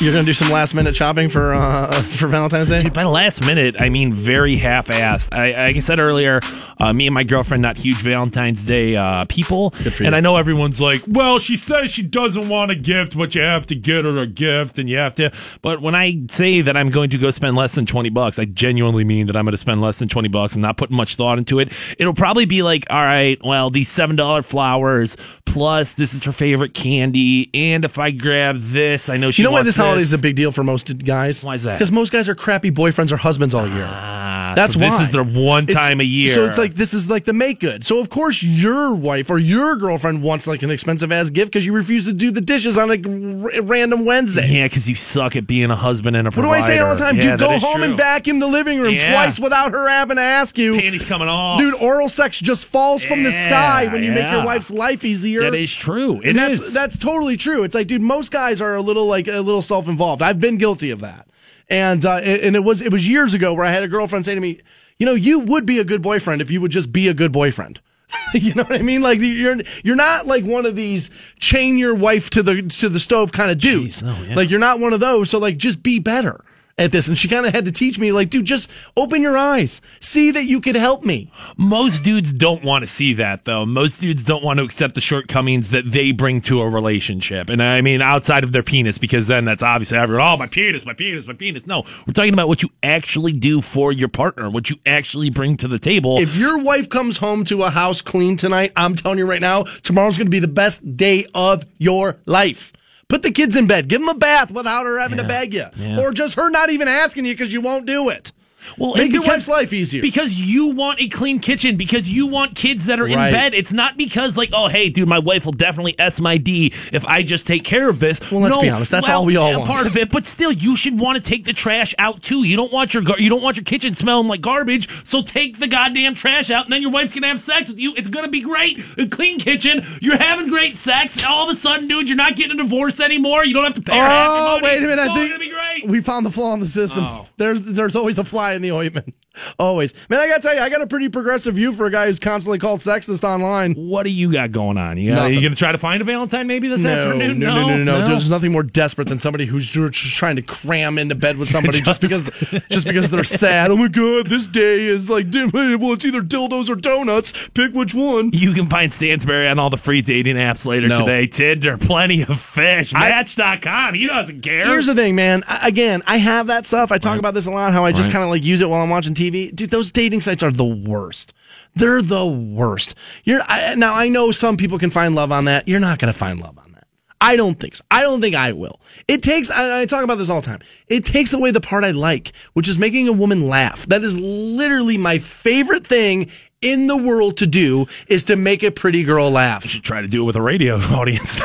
you're 0.00 0.12
gonna 0.12 0.24
do 0.24 0.32
some 0.32 0.50
last 0.50 0.74
minute 0.74 0.96
shopping 0.96 1.28
for 1.28 1.52
uh, 1.52 1.92
for 2.02 2.26
Valentine's 2.26 2.70
Day. 2.70 2.82
Dude, 2.82 2.94
by 2.94 3.04
last 3.04 3.44
minute, 3.44 3.76
I 3.78 3.90
mean 3.90 4.12
very 4.12 4.56
half-assed. 4.56 5.32
I, 5.32 5.66
like 5.66 5.76
I 5.76 5.80
said 5.80 5.98
earlier, 5.98 6.40
uh, 6.78 6.92
me 6.92 7.06
and 7.06 7.14
my 7.14 7.22
girlfriend 7.22 7.62
not 7.62 7.76
huge 7.76 7.98
Valentine's 7.98 8.64
Day 8.64 8.96
uh, 8.96 9.26
people, 9.28 9.74
and. 10.06 10.16
I 10.16 10.20
know 10.20 10.36
everyone's 10.36 10.80
like, 10.80 11.02
"Well, 11.06 11.38
she 11.38 11.56
says 11.56 11.90
she 11.90 12.02
doesn't 12.02 12.48
want 12.48 12.70
a 12.70 12.74
gift, 12.74 13.16
but 13.16 13.34
you 13.34 13.42
have 13.42 13.66
to 13.66 13.74
get 13.74 14.04
her 14.04 14.18
a 14.18 14.26
gift, 14.26 14.78
and 14.78 14.88
you 14.88 14.96
have 14.96 15.14
to." 15.16 15.32
But 15.62 15.82
when 15.82 15.94
I 15.94 16.22
say 16.28 16.62
that 16.62 16.76
I'm 16.76 16.90
going 16.90 17.10
to 17.10 17.18
go 17.18 17.30
spend 17.30 17.56
less 17.56 17.74
than 17.74 17.84
twenty 17.86 18.10
bucks, 18.10 18.38
I 18.38 18.46
genuinely 18.46 19.04
mean 19.04 19.26
that 19.26 19.36
I'm 19.36 19.44
going 19.44 19.52
to 19.52 19.58
spend 19.58 19.82
less 19.82 19.98
than 19.98 20.08
twenty 20.08 20.28
bucks. 20.28 20.54
I'm 20.54 20.62
not 20.62 20.76
putting 20.76 20.96
much 20.96 21.16
thought 21.16 21.38
into 21.38 21.58
it. 21.58 21.72
It'll 21.98 22.14
probably 22.14 22.46
be 22.46 22.62
like, 22.62 22.86
"All 22.90 23.04
right, 23.04 23.38
well, 23.44 23.68
these 23.70 23.88
seven 23.88 24.16
dollar 24.16 24.42
flowers 24.42 25.16
plus 25.44 25.94
this 25.94 26.14
is 26.14 26.24
her 26.24 26.32
favorite 26.32 26.74
candy, 26.74 27.50
and 27.52 27.84
if 27.84 27.98
I 27.98 28.10
grab 28.12 28.56
this, 28.58 29.08
I 29.08 29.16
know 29.16 29.30
she." 29.30 29.42
You 29.42 29.48
know 29.48 29.52
why 29.52 29.62
this 29.62 29.76
is 29.98 30.12
a 30.12 30.18
big 30.18 30.36
deal 30.36 30.52
for 30.52 30.62
most 30.64 30.96
guys? 31.04 31.42
Why 31.44 31.54
is 31.54 31.62
that? 31.64 31.74
Because 31.78 31.92
most 31.92 32.12
guys 32.12 32.28
are 32.28 32.34
crappy 32.34 32.70
boyfriends 32.70 33.12
or 33.12 33.16
husbands 33.16 33.54
all 33.54 33.66
year. 33.68 33.86
Ah, 33.88 34.52
That's 34.56 34.74
so 34.74 34.80
this 34.80 34.98
is 35.00 35.10
their 35.10 35.22
one 35.24 35.64
It's- 35.64 35.76
time 35.76 36.00
a 36.00 36.04
year. 36.04 36.34
So 36.34 36.44
it's 36.46 36.58
like 36.58 36.74
this 36.74 36.92
is 36.94 37.08
like 37.08 37.24
the 37.24 37.32
make 37.32 37.60
good. 37.60 37.84
So 37.84 37.98
of 37.98 38.10
course 38.10 38.42
your 38.42 38.94
wife 38.94 39.30
or 39.30 39.38
your 39.38 39.76
girlfriend 39.76 40.22
wants 40.22 40.46
like 40.46 40.62
an 40.62 40.70
expensive 40.70 41.12
ass 41.12 41.30
gift 41.30 41.52
because 41.52 41.64
you 41.66 41.72
refuse 41.72 42.04
to 42.06 42.12
do 42.12 42.30
the 42.30 42.40
dishes 42.40 42.76
on 42.78 42.90
a 42.90 42.94
r- 42.94 43.62
random 43.62 44.04
Wednesday. 44.04 44.48
Yeah, 44.48 44.64
because 44.66 44.88
you 44.88 44.94
suck 44.94 45.36
at 45.36 45.46
being 45.46 45.70
a 45.70 45.76
husband 45.76 46.16
and 46.16 46.26
a 46.28 46.30
Provider. 46.30 46.48
What 46.48 46.56
do. 46.58 46.62
I 46.64 46.66
say 46.66 46.78
all 46.78 46.94
the 46.94 47.00
time? 47.02 47.16
Yeah, 47.16 47.36
Dude, 47.36 47.40
go 47.40 47.58
home 47.58 47.76
true. 47.76 47.84
and 47.84 47.96
vacuum 47.96 48.38
the 48.40 48.46
living 48.48 48.80
room 48.80 48.94
Yeah. 48.94 49.12
twice 49.12 49.38
without 49.38 49.72
her 49.72 49.88
having 49.88 50.16
to 50.16 50.22
ask 50.22 50.58
you. 50.58 50.74
Panties 50.74 51.04
coming 51.04 51.28
off. 51.28 51.58
Dude, 51.60 51.74
oral 51.74 52.08
sex 52.08 52.38
just 52.40 52.66
falls 52.66 53.04
from 53.04 53.22
the 53.22 53.30
sky 53.30 53.86
when 53.90 54.02
you 54.02 54.12
make 54.12 54.30
your 54.30 54.44
wife's 54.44 54.70
life 54.70 55.04
easier. 55.04 55.40
that 55.42 55.54
is 55.54 55.72
true. 55.72 56.20
It 56.20 56.30
and 56.30 56.38
that's 56.38 56.72
that's 56.72 56.98
totally 56.98 57.36
true. 57.36 57.62
It's 57.64 57.74
like, 57.74 57.86
dude, 57.86 58.02
most 58.02 58.30
guys 58.32 58.60
are 58.60 58.74
a 58.74 58.80
little 58.82 59.06
like 59.06 59.26
a 59.28 59.40
little 59.40 59.62
self 59.62 59.79
involved. 59.88 60.22
I've 60.22 60.40
been 60.40 60.58
guilty 60.58 60.90
of 60.90 61.00
that, 61.00 61.28
and 61.68 62.04
uh, 62.04 62.20
it- 62.22 62.44
and 62.44 62.56
it 62.56 62.64
was 62.64 62.80
it 62.82 62.92
was 62.92 63.06
years 63.08 63.34
ago 63.34 63.54
where 63.54 63.64
I 63.64 63.70
had 63.70 63.82
a 63.82 63.88
girlfriend 63.88 64.24
say 64.24 64.34
to 64.34 64.40
me, 64.40 64.60
you 64.98 65.06
know, 65.06 65.14
you 65.14 65.40
would 65.40 65.66
be 65.66 65.78
a 65.78 65.84
good 65.84 66.02
boyfriend 66.02 66.40
if 66.42 66.50
you 66.50 66.60
would 66.60 66.70
just 66.72 66.92
be 66.92 67.08
a 67.08 67.14
good 67.14 67.32
boyfriend. 67.32 67.80
you 68.34 68.52
know 68.54 68.64
what 68.64 68.78
I 68.80 68.82
mean? 68.82 69.02
Like 69.02 69.20
you're 69.20 69.56
you're 69.84 69.96
not 69.96 70.26
like 70.26 70.44
one 70.44 70.66
of 70.66 70.74
these 70.76 71.10
chain 71.38 71.78
your 71.78 71.94
wife 71.94 72.28
to 72.30 72.42
the 72.42 72.62
to 72.62 72.88
the 72.88 72.98
stove 72.98 73.30
kind 73.32 73.50
of 73.50 73.58
dudes. 73.58 74.02
yeah. 74.02 74.34
Like 74.34 74.50
you're 74.50 74.58
not 74.58 74.80
one 74.80 74.92
of 74.92 75.00
those. 75.00 75.30
So 75.30 75.38
like 75.38 75.56
just 75.58 75.82
be 75.82 75.98
better 76.00 76.44
at 76.80 76.90
this. 76.90 77.06
And 77.06 77.16
she 77.16 77.28
kind 77.28 77.46
of 77.46 77.52
had 77.52 77.66
to 77.66 77.72
teach 77.72 77.98
me, 77.98 78.10
like, 78.10 78.30
dude, 78.30 78.46
just 78.46 78.70
open 78.96 79.22
your 79.22 79.36
eyes, 79.36 79.80
see 80.00 80.30
that 80.32 80.44
you 80.44 80.60
could 80.60 80.74
help 80.74 81.04
me. 81.04 81.30
Most 81.56 82.02
dudes 82.02 82.32
don't 82.32 82.64
want 82.64 82.82
to 82.82 82.86
see 82.86 83.14
that, 83.14 83.44
though. 83.44 83.66
Most 83.66 84.00
dudes 84.00 84.24
don't 84.24 84.42
want 84.42 84.58
to 84.58 84.64
accept 84.64 84.94
the 84.94 85.00
shortcomings 85.00 85.70
that 85.70 85.90
they 85.90 86.10
bring 86.10 86.40
to 86.42 86.60
a 86.60 86.68
relationship. 86.68 87.50
And 87.50 87.62
I 87.62 87.82
mean, 87.82 88.02
outside 88.02 88.42
of 88.42 88.52
their 88.52 88.62
penis, 88.62 88.98
because 88.98 89.26
then 89.26 89.44
that's 89.44 89.62
obviously 89.62 89.98
everyone, 89.98 90.26
oh, 90.26 90.36
my 90.36 90.46
penis, 90.46 90.84
my 90.86 90.94
penis, 90.94 91.26
my 91.26 91.34
penis. 91.34 91.66
No, 91.66 91.84
we're 92.06 92.14
talking 92.14 92.32
about 92.32 92.48
what 92.48 92.62
you 92.62 92.70
actually 92.82 93.34
do 93.34 93.60
for 93.60 93.92
your 93.92 94.08
partner, 94.08 94.48
what 94.48 94.70
you 94.70 94.76
actually 94.86 95.30
bring 95.30 95.58
to 95.58 95.68
the 95.68 95.78
table. 95.78 96.18
If 96.18 96.34
your 96.34 96.58
wife 96.58 96.88
comes 96.88 97.18
home 97.18 97.44
to 97.44 97.62
a 97.64 97.70
house 97.70 98.00
clean 98.00 98.36
tonight, 98.36 98.72
I'm 98.74 98.94
telling 98.94 99.18
you 99.18 99.26
right 99.26 99.40
now, 99.40 99.64
tomorrow's 99.82 100.16
going 100.16 100.26
to 100.26 100.30
be 100.30 100.38
the 100.38 100.48
best 100.48 100.96
day 100.96 101.26
of 101.34 101.64
your 101.78 102.18
life. 102.24 102.72
Put 103.10 103.22
the 103.24 103.32
kids 103.32 103.56
in 103.56 103.66
bed. 103.66 103.88
Give 103.88 104.00
them 104.00 104.08
a 104.08 104.14
bath 104.14 104.50
without 104.52 104.86
her 104.86 104.98
having 105.00 105.18
to 105.18 105.24
beg 105.26 105.52
you. 105.52 105.66
yeah. 105.76 106.00
Or 106.00 106.12
just 106.12 106.36
her 106.36 106.48
not 106.48 106.70
even 106.70 106.88
asking 106.88 107.26
you 107.26 107.34
because 107.34 107.52
you 107.52 107.60
won't 107.60 107.84
do 107.84 108.08
it. 108.08 108.32
Well, 108.78 108.94
Make 108.94 109.04
and 109.06 109.12
your 109.14 109.22
wife's 109.24 109.48
life 109.48 109.72
easier. 109.72 110.02
Because 110.02 110.34
you 110.34 110.68
want 110.68 111.00
a 111.00 111.08
clean 111.08 111.38
kitchen, 111.40 111.76
because 111.76 112.08
you 112.08 112.26
want 112.26 112.56
kids 112.56 112.86
that 112.86 113.00
are 113.00 113.06
in 113.06 113.14
bed. 113.14 113.54
It's 113.54 113.72
not 113.72 113.96
because, 113.96 114.36
like, 114.36 114.50
oh, 114.52 114.68
hey, 114.68 114.88
dude, 114.88 115.08
my 115.08 115.18
wife 115.18 115.44
will 115.44 115.52
definitely 115.52 115.94
S 115.98 116.20
my 116.20 116.36
D 116.36 116.72
if 116.92 117.04
I 117.04 117.22
just 117.22 117.46
take 117.46 117.64
care 117.64 117.88
of 117.88 117.98
this. 118.00 118.20
Well, 118.30 118.40
let's 118.40 118.56
No, 118.56 118.62
be 118.62 118.70
honest, 118.70 118.90
that's 118.90 119.08
well, 119.08 119.18
all 119.20 119.24
we 119.24 119.36
all 119.36 119.50
yeah, 119.50 119.56
want. 119.58 119.70
Part 119.70 119.86
of 119.86 119.96
it, 119.96 120.10
but 120.10 120.26
still, 120.26 120.52
you 120.52 120.76
should 120.76 120.98
want 120.98 121.22
to 121.22 121.28
take 121.30 121.44
the 121.44 121.52
trash 121.52 121.94
out 121.98 122.22
too. 122.22 122.44
You 122.44 122.56
don't 122.56 122.72
want 122.72 122.94
your 122.94 123.02
gar- 123.02 123.18
you 123.20 123.28
don't 123.28 123.42
want 123.42 123.56
your 123.56 123.64
kitchen 123.64 123.94
smelling 123.94 124.28
like 124.28 124.40
garbage. 124.40 124.88
So 125.04 125.22
take 125.22 125.58
the 125.58 125.66
goddamn 125.68 126.14
trash 126.14 126.50
out, 126.50 126.64
and 126.64 126.72
then 126.72 126.82
your 126.82 126.90
wife's 126.90 127.14
gonna 127.14 127.28
have 127.28 127.40
sex 127.40 127.68
with 127.68 127.78
you. 127.78 127.94
It's 127.96 128.08
gonna 128.08 128.28
be 128.28 128.40
great. 128.40 128.82
A 128.98 129.06
clean 129.06 129.38
kitchen. 129.38 129.84
You're 130.00 130.16
having 130.18 130.48
great 130.48 130.76
sex. 130.76 131.22
All 131.24 131.48
of 131.48 131.56
a 131.56 131.58
sudden, 131.58 131.88
dude, 131.88 132.08
you're 132.08 132.16
not 132.16 132.36
getting 132.36 132.58
a 132.58 132.62
divorce 132.62 133.00
anymore. 133.00 133.44
You 133.44 133.54
don't 133.54 133.64
have 133.64 133.74
to 133.74 133.82
pay 133.82 133.96
her 133.96 134.04
oh, 134.04 134.08
half 134.08 134.26
your 134.26 134.40
Oh, 134.50 134.60
wait 134.62 134.78
a 134.78 134.80
minute. 134.86 134.98
It's 135.02 135.10
I 135.10 135.14
think 135.14 135.30
gonna 135.30 135.38
be 135.40 135.50
great. 135.50 135.86
we 135.86 136.00
found 136.00 136.24
the 136.26 136.30
flaw 136.30 136.52
in 136.54 136.60
the 136.60 136.66
system. 136.66 137.04
Oh. 137.04 137.26
There's 137.36 137.62
there's 137.62 137.96
always 137.96 138.18
a 138.18 138.24
fly 138.24 138.54
in 138.60 138.62
the 138.62 138.72
ointment. 138.72 139.14
Always. 139.58 139.94
Man, 140.08 140.18
I 140.18 140.26
got 140.28 140.36
to 140.36 140.42
tell 140.42 140.54
you, 140.56 140.60
I 140.60 140.68
got 140.68 140.80
a 140.82 140.86
pretty 140.88 141.08
progressive 141.08 141.54
view 141.54 141.72
for 141.72 141.86
a 141.86 141.90
guy 141.90 142.06
who's 142.06 142.18
constantly 142.18 142.58
called 142.58 142.80
sexist 142.80 143.22
online. 143.22 143.74
what 143.74 144.02
do 144.02 144.10
you 144.10 144.32
got 144.32 144.50
going 144.50 144.76
on? 144.76 144.98
You, 144.98 145.10
got, 145.10 145.22
Nothing. 145.22 145.34
you 145.34 145.40
gonna 145.42 145.54
try 145.54 145.70
to 145.70 145.78
find 145.78 146.02
a 146.02 146.04
Valentine 146.04 146.48
maybe 146.48 146.66
this 146.68 146.80
No, 146.82 146.90
afternoon? 146.90 147.38
no, 147.38 147.54
no, 147.54 147.68
no, 147.68 147.76
no, 147.84 148.00
no. 148.00 148.08
There's 148.08 148.28
nothing 148.28 148.50
more 148.50 148.64
desperate 148.64 149.08
than 149.08 149.20
somebody 149.20 149.46
who's 149.46 149.64
just 149.70 149.94
trying 149.94 150.34
to 150.36 150.42
cram 150.42 150.98
into 150.98 151.14
bed 151.14 151.36
with 151.36 151.48
somebody 151.50 151.80
just, 151.80 152.00
because 152.00 152.24
just 152.70 152.86
because 152.88 153.08
they're 153.10 153.22
sad. 153.24 153.70
Oh 153.70 153.76
my 153.76 153.86
god, 153.88 154.26
this 154.28 154.46
day 154.48 154.84
is 154.84 155.08
like 155.08 155.26
well, 155.32 155.92
it's 155.92 156.04
either 156.04 156.22
dildos 156.22 156.68
or 156.68 156.74
donuts. 156.74 157.32
Pick 157.54 157.72
which 157.72 157.94
one. 157.94 158.30
You 158.32 158.52
can 158.52 158.68
find 158.68 158.92
Stansbury 158.92 159.46
on 159.48 159.60
all 159.60 159.70
the 159.70 159.76
free 159.76 160.02
dating 160.02 160.36
apps 160.36 160.66
later 160.66 160.88
No. 160.88 160.98
today. 161.00 161.28
Tinder, 161.28 161.78
plenty 161.78 162.22
of 162.22 162.40
fish. 162.40 162.92
I- 162.94 163.10
Match.com. 163.10 163.94
He 163.94 164.06
doesn't 164.08 164.40
care. 164.42 164.66
Here's 164.66 164.86
the 164.86 164.94
thing, 164.96 165.14
man. 165.14 165.44
I, 165.46 165.68
again, 165.68 166.02
I 166.06 166.16
have 166.16 166.48
that 166.48 166.66
stuff. 166.66 166.90
I 166.90 166.98
talk 166.98 167.18
about 167.18 167.34
this 167.34 167.46
a 167.46 167.50
lot. 167.52 167.72
How 167.72 167.84
I 167.84 167.92
just 167.92 168.08
Right. 168.08 168.12
kind 168.14 168.24
of 168.24 168.30
like 168.30 168.44
use 168.44 168.60
it 168.60 168.68
while 168.68 168.82
I'm 168.82 168.90
watching 168.90 169.14
TV. 169.14 169.19
Dude, 169.28 169.70
those 169.70 169.92
dating 169.92 170.22
sites 170.22 170.42
are 170.42 170.50
the 170.50 170.64
worst. 170.64 171.34
They're 171.74 172.00
the 172.00 172.26
worst. 172.26 172.94
You're 173.24 173.42
I, 173.46 173.74
now. 173.74 173.94
I 173.94 174.08
know 174.08 174.30
some 174.30 174.56
people 174.56 174.78
can 174.78 174.90
find 174.90 175.14
love 175.14 175.30
on 175.32 175.44
that. 175.44 175.68
You're 175.68 175.80
not 175.80 175.98
going 175.98 176.12
to 176.12 176.18
find 176.18 176.40
love 176.40 176.58
on 176.58 176.72
that. 176.72 176.86
I 177.20 177.36
don't 177.36 177.60
think 177.60 177.76
so. 177.76 177.84
I 177.90 178.00
don't 178.00 178.20
think 178.22 178.34
I 178.34 178.52
will. 178.52 178.80
It 179.06 179.22
takes. 179.22 179.50
I, 179.50 179.82
I 179.82 179.86
talk 179.86 180.04
about 180.04 180.16
this 180.16 180.30
all 180.30 180.40
the 180.40 180.46
time. 180.46 180.60
It 180.88 181.04
takes 181.04 181.32
away 181.32 181.50
the 181.50 181.60
part 181.60 181.84
I 181.84 181.90
like, 181.90 182.32
which 182.54 182.68
is 182.68 182.78
making 182.78 183.08
a 183.08 183.12
woman 183.12 183.46
laugh. 183.46 183.86
That 183.86 184.02
is 184.02 184.18
literally 184.18 184.96
my 184.96 185.18
favorite 185.18 185.86
thing 185.86 186.30
in 186.62 186.86
the 186.86 186.96
world 186.96 187.36
to 187.38 187.46
do. 187.46 187.86
Is 188.08 188.24
to 188.24 188.36
make 188.36 188.62
a 188.62 188.70
pretty 188.70 189.04
girl 189.04 189.30
laugh. 189.30 189.64
We 189.64 189.68
should 189.68 189.84
try 189.84 190.00
to 190.00 190.08
do 190.08 190.22
it 190.22 190.26
with 190.26 190.36
a 190.36 190.42
radio 190.42 190.76
audience 190.80 191.38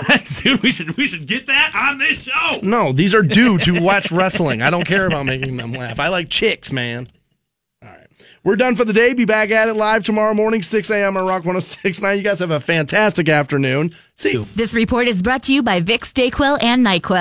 dude. 0.46 0.62
We 0.64 0.72
should 0.72 0.96
we 0.96 1.08
should 1.08 1.28
get 1.28 1.48
that 1.48 1.74
on 1.76 1.98
this 1.98 2.20
show. 2.20 2.60
No, 2.62 2.92
these 2.92 3.14
are 3.14 3.22
dudes 3.22 3.66
who 3.66 3.82
watch 3.82 4.12
wrestling. 4.12 4.62
I 4.62 4.70
don't 4.70 4.86
care 4.86 5.08
about 5.08 5.26
making 5.26 5.58
them 5.58 5.74
laugh. 5.74 6.00
I 6.00 6.08
like 6.08 6.30
chicks, 6.30 6.72
man. 6.72 7.10
We're 8.46 8.56
done 8.56 8.76
for 8.76 8.86
the 8.86 8.94
day. 8.94 9.14
Be 9.16 9.26
back 9.26 9.50
at 9.50 9.70
it 9.70 9.74
live 9.74 10.04
tomorrow 10.04 10.36
morning, 10.36 10.62
6 10.62 10.92
a.m. 10.92 11.18
on 11.18 11.26
Rock 11.26 11.46
1069. 11.46 12.18
You 12.18 12.24
guys 12.24 12.38
have 12.38 12.52
a 12.52 12.60
fantastic 12.60 13.28
afternoon. 13.28 13.96
See 14.14 14.34
you. 14.34 14.46
This 14.56 14.76
report 14.76 15.08
is 15.08 15.24
brought 15.24 15.42
to 15.44 15.54
you 15.54 15.64
by 15.64 15.82
Vicks, 15.82 16.14
Dayquil, 16.14 16.62
and 16.62 16.86
NyQuil. 16.86 17.14